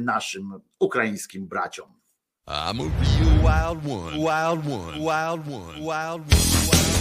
naszym 0.00 0.60
ukraińskim 0.78 1.48
braciom. 1.48 1.98
I'm 2.46 2.80
a 2.80 2.84
real 2.84 3.42
wild 3.42 3.86
one, 3.86 4.16
wild 4.16 4.66
one, 4.66 4.98
wild 4.98 5.46
one, 5.48 5.80
wild 5.80 6.22
one. 6.22 6.38
school 6.38 6.72
like 6.72 6.97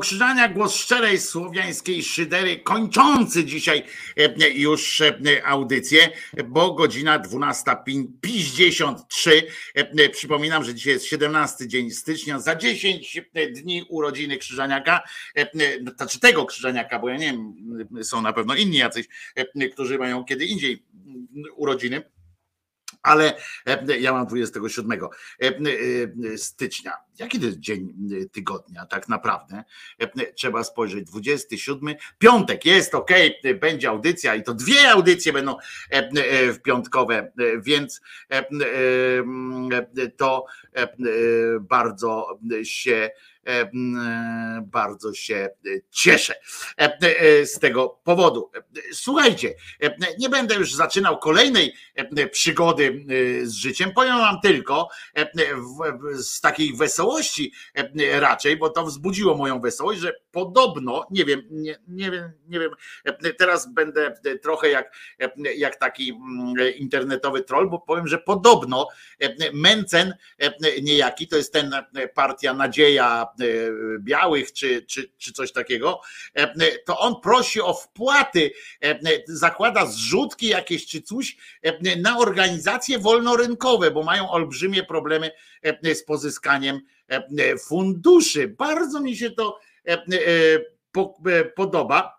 Krzyżania, 0.00 0.48
głos 0.48 0.74
szczerej 0.74 1.18
słowiańskiej 1.18 2.02
szydery, 2.02 2.56
kończący 2.56 3.44
dzisiaj 3.44 3.82
e, 4.16 4.50
już 4.50 5.00
e, 5.00 5.16
audycję, 5.44 6.08
bo 6.44 6.74
godzina 6.74 7.18
12.53. 7.18 9.42
E, 9.74 10.08
Przypominam, 10.08 10.64
że 10.64 10.74
dzisiaj 10.74 10.92
jest 10.92 11.06
17 11.06 11.68
dzień 11.68 11.90
stycznia, 11.90 12.40
za 12.40 12.56
10 12.56 13.20
dni 13.50 13.84
urodziny 13.88 14.36
Krzyżaniaka, 14.36 15.02
znaczy 15.96 16.20
tego 16.20 16.44
Krzyżaniaka, 16.44 16.98
bo 16.98 17.08
ja 17.08 17.16
nie 17.16 17.26
wiem, 17.26 17.54
są 18.02 18.22
na 18.22 18.32
pewno 18.32 18.54
inni 18.54 18.76
jacyś, 18.76 19.06
którzy 19.72 19.98
mają 19.98 20.24
kiedy 20.24 20.44
indziej 20.44 20.82
urodziny 21.56 22.02
ale 23.06 23.36
e, 23.66 23.98
ja 23.98 24.12
mam 24.12 24.26
27 24.26 24.92
e, 24.92 24.98
e, 26.32 26.38
stycznia. 26.38 26.92
Jaki 27.18 27.40
to 27.40 27.46
jest 27.46 27.58
dzień 27.58 27.94
tygodnia 28.32 28.86
tak 28.86 29.08
naprawdę? 29.08 29.64
Trzeba 30.34 30.64
spojrzeć. 30.64 31.04
27, 31.04 31.94
piątek 32.18 32.64
jest 32.64 32.94
ok, 32.94 33.10
będzie 33.60 33.88
audycja 33.88 34.34
i 34.34 34.42
to 34.42 34.54
dwie 34.54 34.90
audycje 34.90 35.32
będą 35.32 35.56
w 36.52 36.58
piątkowe, 36.62 37.32
więc 37.58 38.00
to 40.16 40.46
bardzo 41.60 42.38
się 42.62 43.10
bardzo 44.62 45.14
się 45.14 45.48
cieszę 45.90 46.34
e, 46.78 46.98
e, 47.00 47.46
z 47.46 47.58
tego 47.58 48.00
powodu. 48.04 48.50
Słuchajcie, 48.92 49.54
nie 50.18 50.28
będę 50.28 50.54
już 50.54 50.74
zaczynał 50.74 51.18
kolejnej 51.18 51.74
przygody 52.32 53.04
z 53.42 53.52
życiem. 53.52 53.92
Powiem 53.92 54.18
wam 54.18 54.40
tylko 54.40 54.88
z 56.14 56.40
takiej 56.40 56.76
wesołości 56.76 57.52
raczej, 58.12 58.56
bo 58.56 58.70
to 58.70 58.84
wzbudziło 58.84 59.36
moją 59.36 59.60
wesołość, 59.60 60.00
że 60.00 60.12
podobno, 60.30 61.06
nie 61.10 61.24
wiem, 61.24 61.42
nie, 61.50 61.78
nie 61.88 62.10
wiem, 62.10 62.32
nie 62.48 62.60
wiem, 62.60 62.70
teraz 63.38 63.72
będę 63.72 64.14
trochę 64.42 64.68
jak, 64.68 64.96
jak 65.56 65.76
taki 65.76 66.18
internetowy 66.76 67.42
troll, 67.42 67.70
bo 67.70 67.78
powiem, 67.78 68.06
że 68.06 68.18
podobno 68.18 68.88
Mencen 69.52 70.14
niejaki, 70.82 71.28
to 71.28 71.36
jest 71.36 71.52
ten 71.52 71.70
partia 72.14 72.54
Nadzieja 72.54 73.26
białych 73.98 74.52
czy, 74.52 74.82
czy, 74.82 75.12
czy 75.18 75.32
coś 75.32 75.52
takiego, 75.52 76.00
to 76.86 76.98
on 76.98 77.20
prosi 77.20 77.60
o 77.60 77.74
wpłaty, 77.74 78.50
zakłada 79.26 79.86
zrzutki 79.86 80.46
jakieś 80.46 80.86
czy 80.86 81.02
coś 81.02 81.36
na 81.98 82.18
organizacje 82.18 82.98
wolnorynkowe, 82.98 83.90
bo 83.90 84.02
mają 84.02 84.30
olbrzymie 84.30 84.82
problemy 84.82 85.30
z 85.94 86.04
pozyskaniem 86.04 86.80
funduszy. 87.68 88.48
Bardzo 88.48 89.00
mi 89.00 89.16
się 89.16 89.30
to 89.30 89.58
podoba 91.56 92.15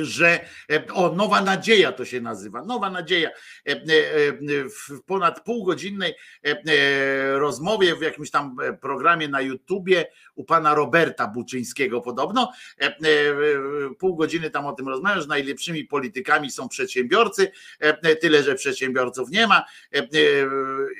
że 0.00 0.40
o, 0.92 1.12
Nowa 1.12 1.42
Nadzieja 1.42 1.92
to 1.92 2.04
się 2.04 2.20
nazywa. 2.20 2.64
Nowa 2.64 2.90
Nadzieja 2.90 3.30
w 4.88 5.00
ponad 5.06 5.44
półgodzinnej 5.44 6.14
rozmowie 7.34 7.96
w 7.96 8.02
jakimś 8.02 8.30
tam 8.30 8.56
programie 8.80 9.28
na 9.28 9.40
YouTubie 9.40 10.06
u 10.34 10.44
pana 10.44 10.74
Roberta 10.74 11.26
Buczyńskiego 11.26 12.00
podobno. 12.00 12.52
Pół 13.98 14.16
godziny 14.16 14.50
tam 14.50 14.66
o 14.66 14.72
tym 14.72 14.88
rozmawiasz, 14.88 15.26
najlepszymi 15.26 15.84
politykami 15.84 16.50
są 16.50 16.68
przedsiębiorcy, 16.68 17.52
tyle 18.20 18.42
że 18.42 18.54
przedsiębiorców 18.54 19.30
nie 19.30 19.46
ma. 19.46 19.64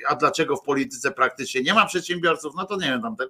A 0.07 0.15
dlaczego 0.15 0.55
w 0.55 0.63
polityce 0.63 1.11
praktycznie 1.11 1.61
nie 1.61 1.73
ma 1.73 1.85
przedsiębiorców? 1.85 2.53
No 2.57 2.65
to 2.65 2.75
nie 2.75 2.87
wiem 2.87 3.01
tam 3.01 3.15
ten 3.15 3.27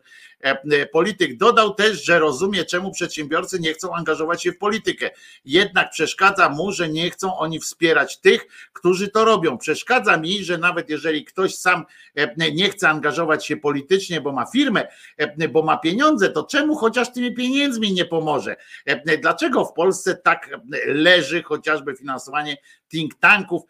polityk 0.92 1.38
dodał 1.38 1.74
też, 1.76 2.06
że 2.06 2.20
rozumie, 2.20 2.66
czemu 2.66 2.92
przedsiębiorcy 2.92 3.60
nie 3.60 3.74
chcą 3.74 3.96
angażować 3.96 4.44
się 4.44 4.52
w 4.52 4.58
politykę 4.58 5.10
jednak 5.54 5.90
przeszkadza 5.90 6.50
mu, 6.50 6.72
że 6.72 6.90
nie 6.90 7.12
chcą 7.12 7.38
oni 7.38 7.60
wspierać 7.60 8.20
tych, 8.20 8.48
którzy 8.74 9.08
to 9.08 9.26
robią. 9.26 9.58
Przeszkadza 9.58 10.18
mi, 10.18 10.44
że 10.44 10.58
nawet 10.58 10.90
jeżeli 10.90 11.26
ktoś 11.26 11.56
sam 11.56 11.86
e, 12.16 12.52
nie 12.52 12.70
chce 12.70 12.90
angażować 12.90 13.46
się 13.46 13.58
politycznie, 13.58 14.22
bo 14.22 14.32
ma 14.32 14.46
firmę, 14.46 14.88
e, 15.18 15.48
bo 15.48 15.62
ma 15.64 15.78
pieniądze, 15.78 16.30
to 16.30 16.44
czemu 16.44 16.76
chociaż 16.76 17.14
tymi 17.14 17.34
pieniędzmi 17.34 17.94
nie 17.94 18.06
pomoże? 18.06 18.56
E, 18.86 19.18
dlaczego 19.18 19.66
w 19.66 19.74
Polsce 19.74 20.16
tak 20.16 20.50
leży 20.86 21.44
chociażby 21.44 21.96
finansowanie 21.96 22.58
think 22.92 23.16
tanków? 23.20 23.62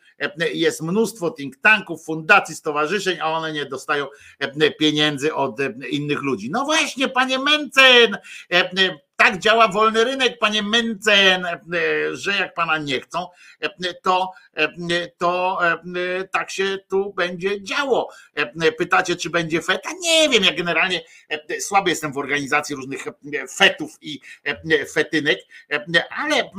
Jest 0.54 0.82
mnóstwo 0.82 1.32
think 1.32 1.58
tanków, 1.58 2.06
fundacji, 2.06 2.56
stowarzyszeń, 2.56 3.18
a 3.22 3.32
one 3.32 3.54
nie 3.54 3.66
dostają 3.66 4.08
pieniędzy 4.80 5.34
od 5.34 5.60
innych 5.90 6.22
ludzi. 6.22 6.50
No 6.52 6.66
właśnie, 6.66 7.10
panie 7.10 7.40
Mencen, 7.40 8.18
tak 9.16 9.38
działa 9.38 9.68
wolny 9.68 10.04
rynek, 10.04 10.40
panie 10.40 10.64
Mencen, 10.64 11.48
że 12.14 12.36
jak 12.36 12.54
pana 12.54 12.78
nie 12.78 13.02
chcą, 13.02 13.28
to, 14.04 14.32
to 15.18 15.60
tak 16.32 16.52
się 16.52 16.78
tu 16.90 17.14
będzie 17.14 17.64
działo. 17.64 18.10
Pytacie, 18.78 19.16
czy 19.16 19.30
będzie 19.30 19.62
feta? 19.62 19.90
Nie 20.02 20.30
wiem, 20.30 20.44
ja 20.44 20.54
generalnie 20.54 21.02
słaby 21.60 21.90
jestem 21.90 22.14
w 22.14 22.18
organizacji 22.18 22.76
różnych 22.76 23.04
fetów 23.56 23.98
i 24.02 24.20
fetynek, 24.94 25.40
ale 26.10 26.50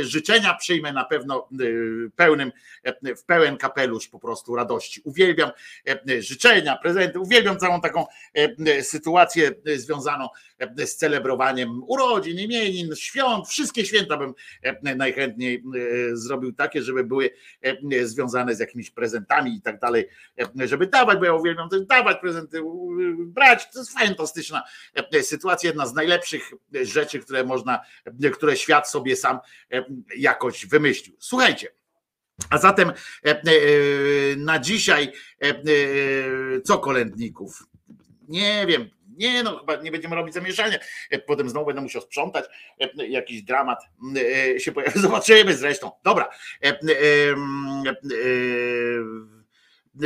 życzenia 0.00 0.54
przyjmę 0.54 0.92
na 0.92 1.04
pewno 1.04 1.48
pełnym, 2.16 2.52
w 3.16 3.24
pełen 3.24 3.56
kapelusz 3.56 4.08
po 4.08 4.18
prostu 4.18 4.56
radości. 4.56 5.00
Uwielbiam 5.04 5.50
życzenia, 6.18 6.76
prezenty, 6.82 7.20
uwielbiam 7.20 7.58
całą 7.58 7.80
taką 7.80 8.06
sytuację 8.82 9.50
związaną 9.76 10.28
z 10.76 10.96
celebrowaniem 10.96 11.82
urodzin, 11.86 12.38
imienin, 12.38 12.96
świąt, 12.96 13.48
wszystkie 13.48 13.86
święta 13.86 14.16
bym 14.16 14.34
e, 14.62 14.94
najchętniej 14.94 15.56
e, 15.56 16.16
zrobił 16.16 16.52
takie, 16.52 16.82
żeby 16.82 17.04
były 17.04 17.17
e, 17.20 18.06
związane 18.06 18.54
z 18.54 18.58
jakimiś 18.58 18.90
prezentami 18.90 19.56
i 19.56 19.62
tak 19.62 19.80
dalej, 19.80 20.08
żeby 20.64 20.86
dawać, 20.86 21.18
bo 21.18 21.24
ja 21.24 21.34
uwielbiam 21.34 21.68
też 21.68 21.80
dawać 21.86 22.20
prezenty, 22.20 22.62
brać, 23.16 23.72
to 23.72 23.78
jest 23.78 23.98
fantastyczna 23.98 24.62
sytuacja, 25.22 25.68
jedna 25.68 25.86
z 25.86 25.94
najlepszych 25.94 26.50
rzeczy, 26.82 27.18
które 27.18 27.44
można, 27.44 27.80
które 28.32 28.56
świat 28.56 28.90
sobie 28.90 29.16
sam 29.16 29.38
jakoś 30.16 30.66
wymyślił. 30.66 31.16
Słuchajcie, 31.18 31.68
a 32.50 32.58
zatem 32.58 32.92
na 34.36 34.58
dzisiaj 34.58 35.12
co 36.64 36.78
kolędników? 36.78 37.66
Nie 38.28 38.66
wiem, 38.66 38.90
nie, 39.18 39.42
no 39.42 39.58
chyba 39.58 39.76
nie 39.76 39.90
będziemy 39.92 40.16
robić 40.16 40.34
zamieszania. 40.34 40.78
Potem 41.26 41.48
znowu 41.48 41.66
będę 41.66 41.82
musiał 41.82 42.02
sprzątać. 42.02 42.44
Jakiś 43.08 43.42
dramat 43.42 43.84
e, 44.16 44.60
się 44.60 44.72
pojawi. 44.72 45.00
Zobaczymy 45.08 45.54
zresztą. 45.54 45.90
Dobra. 46.04 46.28
E, 46.64 46.68
e, 46.68 46.78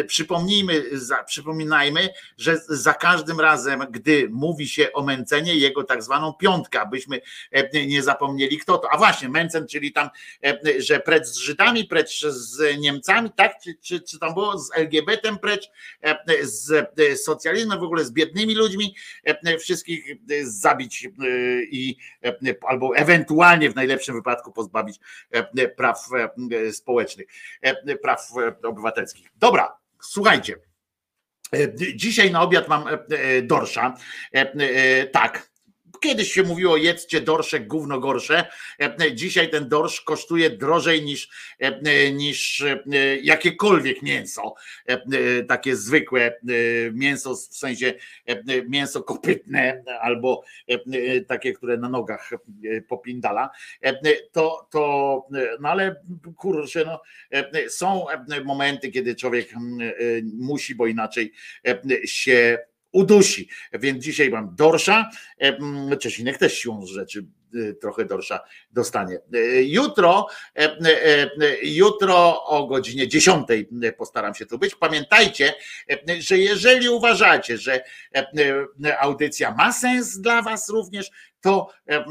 przypomnijmy, 0.06 0.84
przypominajmy, 1.26 2.08
że 2.38 2.56
za 2.68 2.94
każdym 2.94 3.40
razem, 3.40 3.86
gdy 3.90 4.28
mówi 4.30 4.68
się 4.68 4.92
o 4.92 5.02
Mencenie, 5.02 5.54
jego 5.54 5.84
tak 5.84 6.02
zwaną 6.02 6.32
piątkę, 6.32 6.80
abyśmy 6.80 7.20
e, 7.50 7.86
nie 7.86 8.02
zapomnieli 8.02 8.58
kto 8.58 8.78
to. 8.78 8.88
A 8.92 8.98
właśnie, 8.98 9.28
Mencen, 9.28 9.66
czyli 9.66 9.92
tam, 9.92 10.08
e, 10.44 10.58
że 10.78 11.00
precz 11.00 11.26
z 11.26 11.36
Żydami, 11.36 11.84
precz 11.84 12.20
z 12.28 12.78
Niemcami, 12.78 13.30
tak? 13.36 13.52
Czy, 13.64 13.74
czy, 13.80 14.00
czy 14.00 14.18
tam 14.18 14.34
było 14.34 14.58
z 14.58 14.70
LGBT 14.74 15.36
precz, 15.36 15.70
e, 16.02 16.46
z 16.46 17.22
socjalizmem, 17.24 17.80
w 17.80 17.82
ogóle 17.82 18.04
z 18.04 18.12
biednymi 18.12 18.54
ludźmi, 18.54 18.94
wszystkich 19.60 20.04
zabić 20.42 21.08
i 21.70 21.96
albo 22.66 22.96
ewentualnie 22.96 23.70
w 23.70 23.74
najlepszym 23.74 24.14
wypadku 24.14 24.52
pozbawić 24.52 25.00
praw 25.76 26.08
społecznych, 26.72 27.26
praw 28.02 28.28
obywatelskich. 28.62 29.28
Dobra, 29.36 29.81
Słuchajcie, 30.02 30.56
e, 31.54 31.74
dzisiaj 31.96 32.30
na 32.30 32.42
obiad 32.42 32.68
mam 32.68 32.88
e, 32.88 32.90
e, 32.90 33.42
dorsza. 33.42 33.94
Tak, 35.12 35.51
Kiedyś 36.02 36.32
się 36.32 36.42
mówiło, 36.42 36.76
jedzcie 36.76 37.20
dorsze, 37.20 37.60
gówno 37.60 38.00
gorsze. 38.00 38.46
E, 38.80 39.14
dzisiaj 39.14 39.50
ten 39.50 39.68
dorsz 39.68 40.00
kosztuje 40.00 40.50
drożej 40.50 41.02
niż, 41.02 41.28
e, 41.58 42.12
niż 42.12 42.60
e, 42.62 42.82
jakiekolwiek 43.22 44.02
mięso. 44.02 44.54
Takie 45.48 45.76
zwykłe 45.76 46.38
mięso, 46.92 47.34
w 47.34 47.38
sensie 47.38 47.94
mięso 48.68 49.02
kopytne 49.02 49.82
albo 50.00 50.42
takie, 51.26 51.52
które 51.52 51.76
na 51.76 51.88
nogach 51.88 52.30
popindala. 52.88 53.50
To, 54.32 54.68
to 54.70 55.26
no 55.60 55.68
ale 55.68 55.96
kurczę, 56.36 56.84
no, 56.84 57.02
są 57.68 58.06
momenty, 58.44 58.90
kiedy 58.90 59.14
człowiek 59.14 59.48
musi, 60.38 60.74
bo 60.74 60.86
inaczej 60.86 61.32
się 62.04 62.58
udusi. 62.92 63.48
Więc 63.72 64.04
dzisiaj 64.04 64.30
mam 64.30 64.54
dorsza, 64.54 65.10
Czesinek 66.00 66.38
też 66.38 66.58
siłą 66.58 66.86
rzeczy 66.86 67.26
e, 67.54 67.72
trochę 67.72 68.04
dorsza 68.04 68.40
dostanie. 68.70 69.20
E, 69.34 69.62
Jutro, 69.62 70.26
e, 70.56 70.60
e, 70.60 71.22
e, 71.22 71.28
jutro 71.62 72.44
o 72.44 72.66
godzinie 72.66 73.08
10 73.08 73.46
postaram 73.98 74.34
się 74.34 74.46
tu 74.46 74.58
być. 74.58 74.74
Pamiętajcie, 74.74 75.54
e, 75.90 76.20
że 76.22 76.38
jeżeli 76.38 76.88
uważacie, 76.88 77.58
że 77.58 77.74
e, 78.14 78.26
e, 78.84 78.98
audycja 78.98 79.54
ma 79.54 79.72
sens 79.72 80.18
dla 80.18 80.42
Was 80.42 80.68
również, 80.68 81.10
to 81.40 81.68
e, 81.86 82.04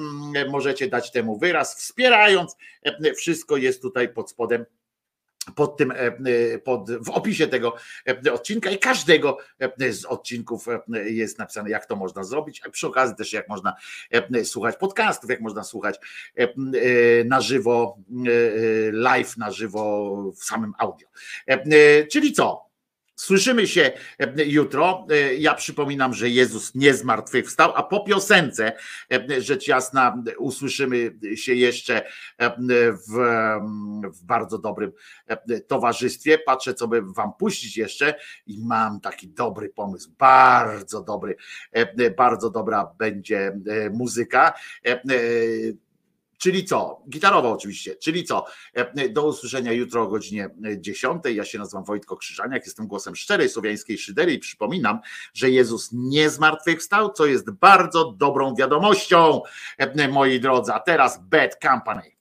możecie 0.50 0.88
dać 0.88 1.12
temu 1.12 1.38
wyraz, 1.38 1.76
wspierając. 1.76 2.56
E, 2.84 3.14
Wszystko 3.14 3.58
jest 3.58 3.82
tutaj 3.82 4.14
pod 4.14 4.30
spodem 4.30 4.66
pod 5.56 5.78
tym, 5.78 5.92
e, 5.92 5.96
e, 5.96 6.60
pod, 6.60 6.92
w 6.92 7.10
opisie 7.10 7.48
tego 7.48 7.76
e, 8.26 8.34
odcinka 8.34 8.70
i 8.70 8.80
każdego 8.80 9.38
z 9.92 10.06
odcinków 10.06 10.66
jest 11.06 11.40
napisane, 11.40 11.70
jak 11.70 11.86
to 11.86 11.96
można 11.96 12.24
zrobić, 12.24 12.62
a 12.66 12.70
przy 12.70 12.88
okazji 12.88 13.16
też 13.16 13.34
jak 13.34 13.50
można 13.50 13.76
słuchać 14.44 14.76
podcastów, 14.78 15.30
jak 15.30 15.42
można 15.42 15.64
słuchać 15.64 16.00
na 17.26 17.42
żywo, 17.42 17.98
live 18.92 19.38
na 19.38 19.52
żywo 19.52 20.16
w 20.36 20.44
samym 20.44 20.74
audio. 20.78 21.08
Czyli 22.12 22.34
co? 22.34 22.71
Słyszymy 23.22 23.68
się 23.68 23.92
e, 24.20 24.46
jutro. 24.46 25.08
E, 25.10 25.36
Ja 25.36 25.54
przypominam, 25.54 26.14
że 26.14 26.30
Jezus 26.30 26.76
nie 26.76 26.94
zmartwychwstał, 26.94 27.72
a 27.76 27.84
po 27.84 28.04
piosence, 28.04 28.74
e, 29.12 29.42
rzecz 29.42 29.68
jasna, 29.68 30.24
usłyszymy 30.38 31.16
się 31.36 31.54
jeszcze 31.54 32.02
w, 33.08 33.18
w 34.04 34.24
bardzo 34.26 34.58
dobrym 34.58 34.92
towarzystwie. 35.68 36.38
Patrzę, 36.38 36.74
co 36.74 36.88
by 36.88 37.02
wam 37.02 37.32
puścić 37.40 37.78
jeszcze 37.78 38.16
i 38.48 38.60
mam 38.66 39.02
taki 39.02 39.28
dobry 39.28 39.70
pomysł, 39.70 40.12
bardzo 40.18 41.04
dobry, 41.04 41.36
bardzo 42.18 42.50
dobra 42.50 42.92
będzie 42.98 43.60
muzyka. 43.94 44.54
E, 46.42 46.50
e, 46.50 46.52
Czyli 46.52 46.66
co? 46.66 47.02
Gitarowa 47.10 47.50
oczywiście. 47.50 47.96
Czyli 47.96 48.24
co? 48.24 48.46
E, 48.74 49.10
Do 49.10 49.28
usłyszenia 49.28 49.72
jutro 49.72 50.02
o 50.02 50.08
godzinie 50.08 50.50
10. 50.78 51.24
Ja 51.26 51.46
się 51.46 51.60
nazywam 51.60 51.84
Wojtko 51.84 52.18
Krzyżaniak, 52.18 52.66
jestem 52.66 52.88
głosem 52.88 53.16
szczerej 53.16 53.50
słowiańskiej 53.50 53.98
szydery 53.98 54.34
i 54.34 54.40
przypominam, 54.40 55.00
że 55.34 55.50
Jezus 55.50 55.90
nie 55.94 56.30
zmartwychwstał, 56.30 57.14
co 57.14 57.26
jest 57.26 57.52
bardzo 57.52 58.12
dobrą 58.12 58.56
wiadomością, 58.56 59.42
e, 59.78 60.08
moi 60.08 60.40
drodzy. 60.40 60.74
A 60.74 60.80
teraz 60.80 61.20
Bad 61.30 61.58
Company. 61.62 62.12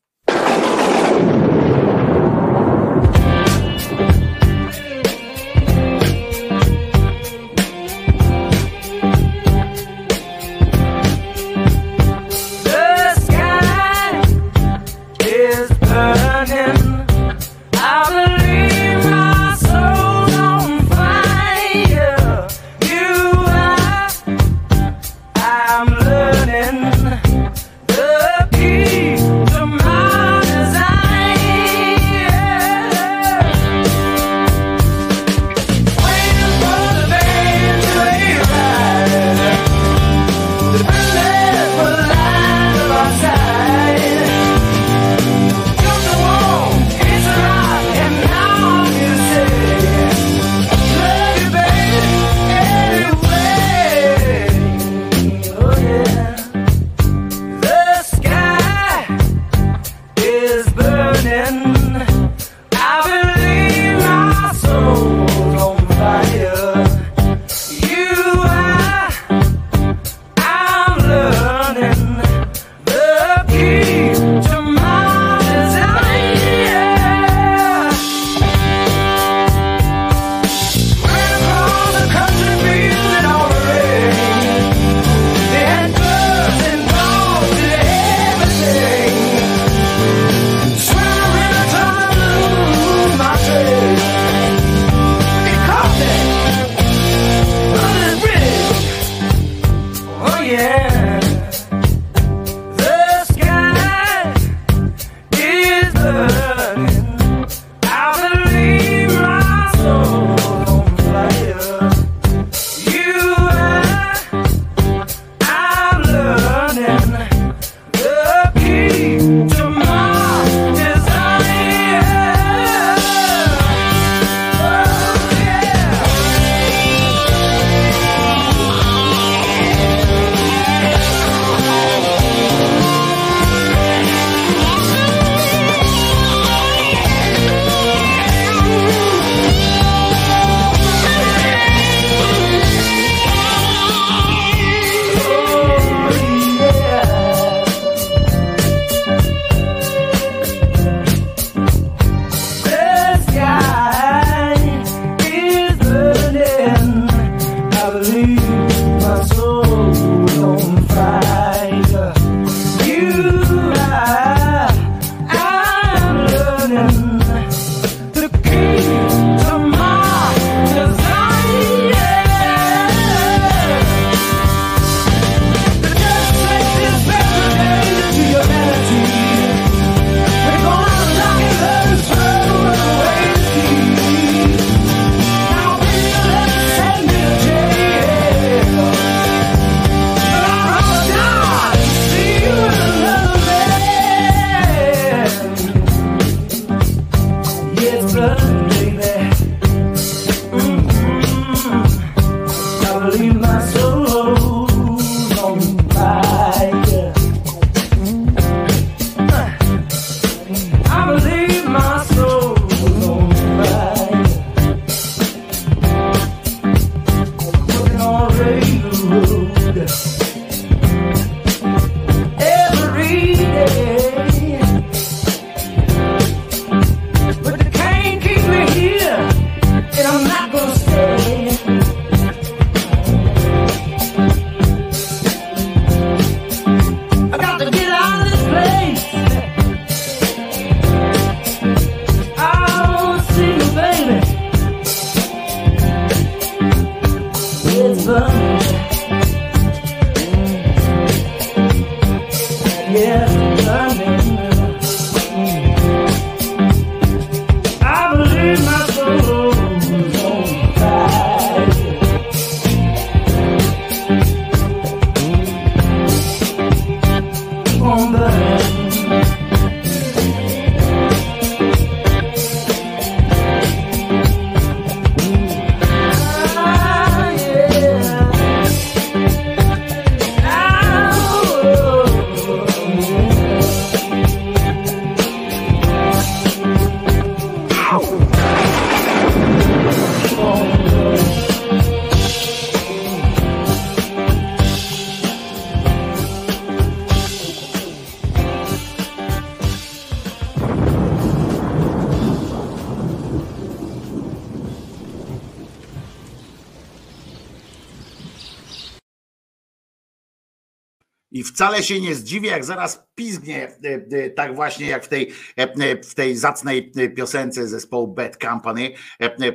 Wcale 311.61 311.83
się 311.83 312.01
nie 312.01 312.15
zdziwię, 312.15 312.51
jak 312.51 312.65
zaraz 312.65 313.07
pizgnie, 313.15 313.69
e, 313.85 314.19
e, 314.19 314.31
tak 314.31 314.55
właśnie 314.55 314.87
jak 314.87 315.05
w 315.05 315.09
tej, 315.09 315.33
e, 315.57 316.03
w 316.03 316.15
tej 316.15 316.37
zacnej 316.37 316.93
piosence 317.17 317.69
zespołu 317.69 318.09
Bad 318.09 318.37
Company. 318.37 318.91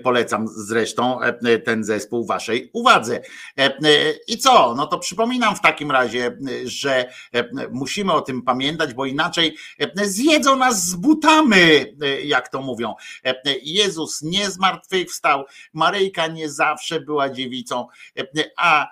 Polecam 0.03 0.47
zresztą 0.47 1.19
ten 1.65 1.83
zespół 1.83 2.25
waszej 2.25 2.69
uwadze. 2.73 3.21
I 4.27 4.37
co? 4.37 4.75
No 4.75 4.87
to 4.87 4.99
przypominam 4.99 5.55
w 5.55 5.61
takim 5.61 5.91
razie, 5.91 6.37
że 6.65 7.09
musimy 7.71 8.13
o 8.13 8.21
tym 8.21 8.41
pamiętać, 8.41 8.93
bo 8.93 9.05
inaczej 9.05 9.57
zjedzą 10.03 10.55
nas 10.55 10.85
z 10.87 10.95
butamy, 10.95 11.93
jak 12.23 12.49
to 12.49 12.61
mówią. 12.61 12.93
Jezus 13.61 14.21
nie 14.21 14.49
zmartwychwstał, 14.49 15.45
Maryjka 15.73 16.27
nie 16.27 16.49
zawsze 16.49 16.99
była 16.99 17.29
dziewicą, 17.29 17.87
a 18.57 18.87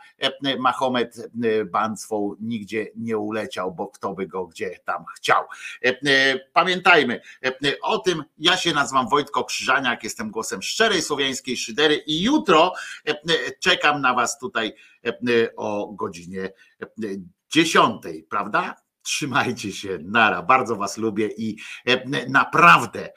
Mahomet 0.59 1.29
bandzwą 1.65 2.35
nigdzie 2.41 2.87
nie 2.95 3.17
uleciał, 3.17 3.71
bo 3.71 3.87
kto 3.87 4.13
by 4.13 4.27
go 4.27 4.45
gdzie 4.45 4.79
tam 4.85 5.05
chciał. 5.17 5.43
Pamiętajmy 6.53 7.21
o 7.81 7.97
tym, 7.97 8.23
ja 8.37 8.57
się 8.57 8.73
nazywam 8.73 9.09
Wojtko 9.09 9.43
Krzyżaniak, 9.43 10.03
jestem 10.03 10.31
głosem 10.31 10.61
szczerej 10.61 11.01
słowiańskiej 11.01 11.57
szydery 11.57 11.95
i 11.95 12.21
jutro 12.21 12.73
czekam 13.59 14.01
na 14.01 14.13
was 14.13 14.37
tutaj 14.71 15.49
o 15.57 15.93
godzinie 15.93 16.49
10, 17.49 18.01
prawda? 18.29 18.75
Trzymajcie 19.01 19.71
się, 19.71 19.99
nara, 20.01 20.41
bardzo 20.41 20.75
was 20.75 20.97
lubię 20.97 21.29
i 21.37 21.57
naprawdę 22.29 23.09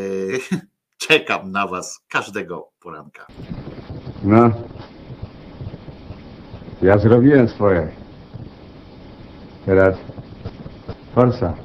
czekam 1.06 1.52
na 1.52 1.66
was 1.66 2.04
każdego 2.08 2.70
poranka. 2.80 3.26
No. 4.22 4.50
Ja 6.82 6.98
zrobiłem 6.98 7.48
swoje. 7.48 7.88
Teraz 9.66 9.96
forsa. 11.14 11.63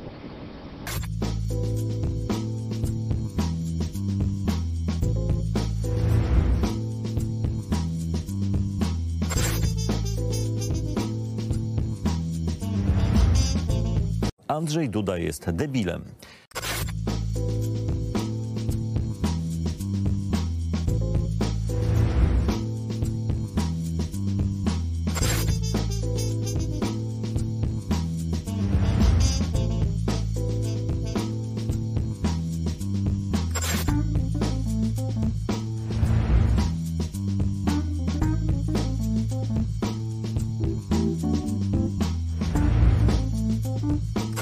Andrzej 14.60 14.90
Duda 14.90 15.18
jest 15.18 15.50
debilem. 15.50 16.04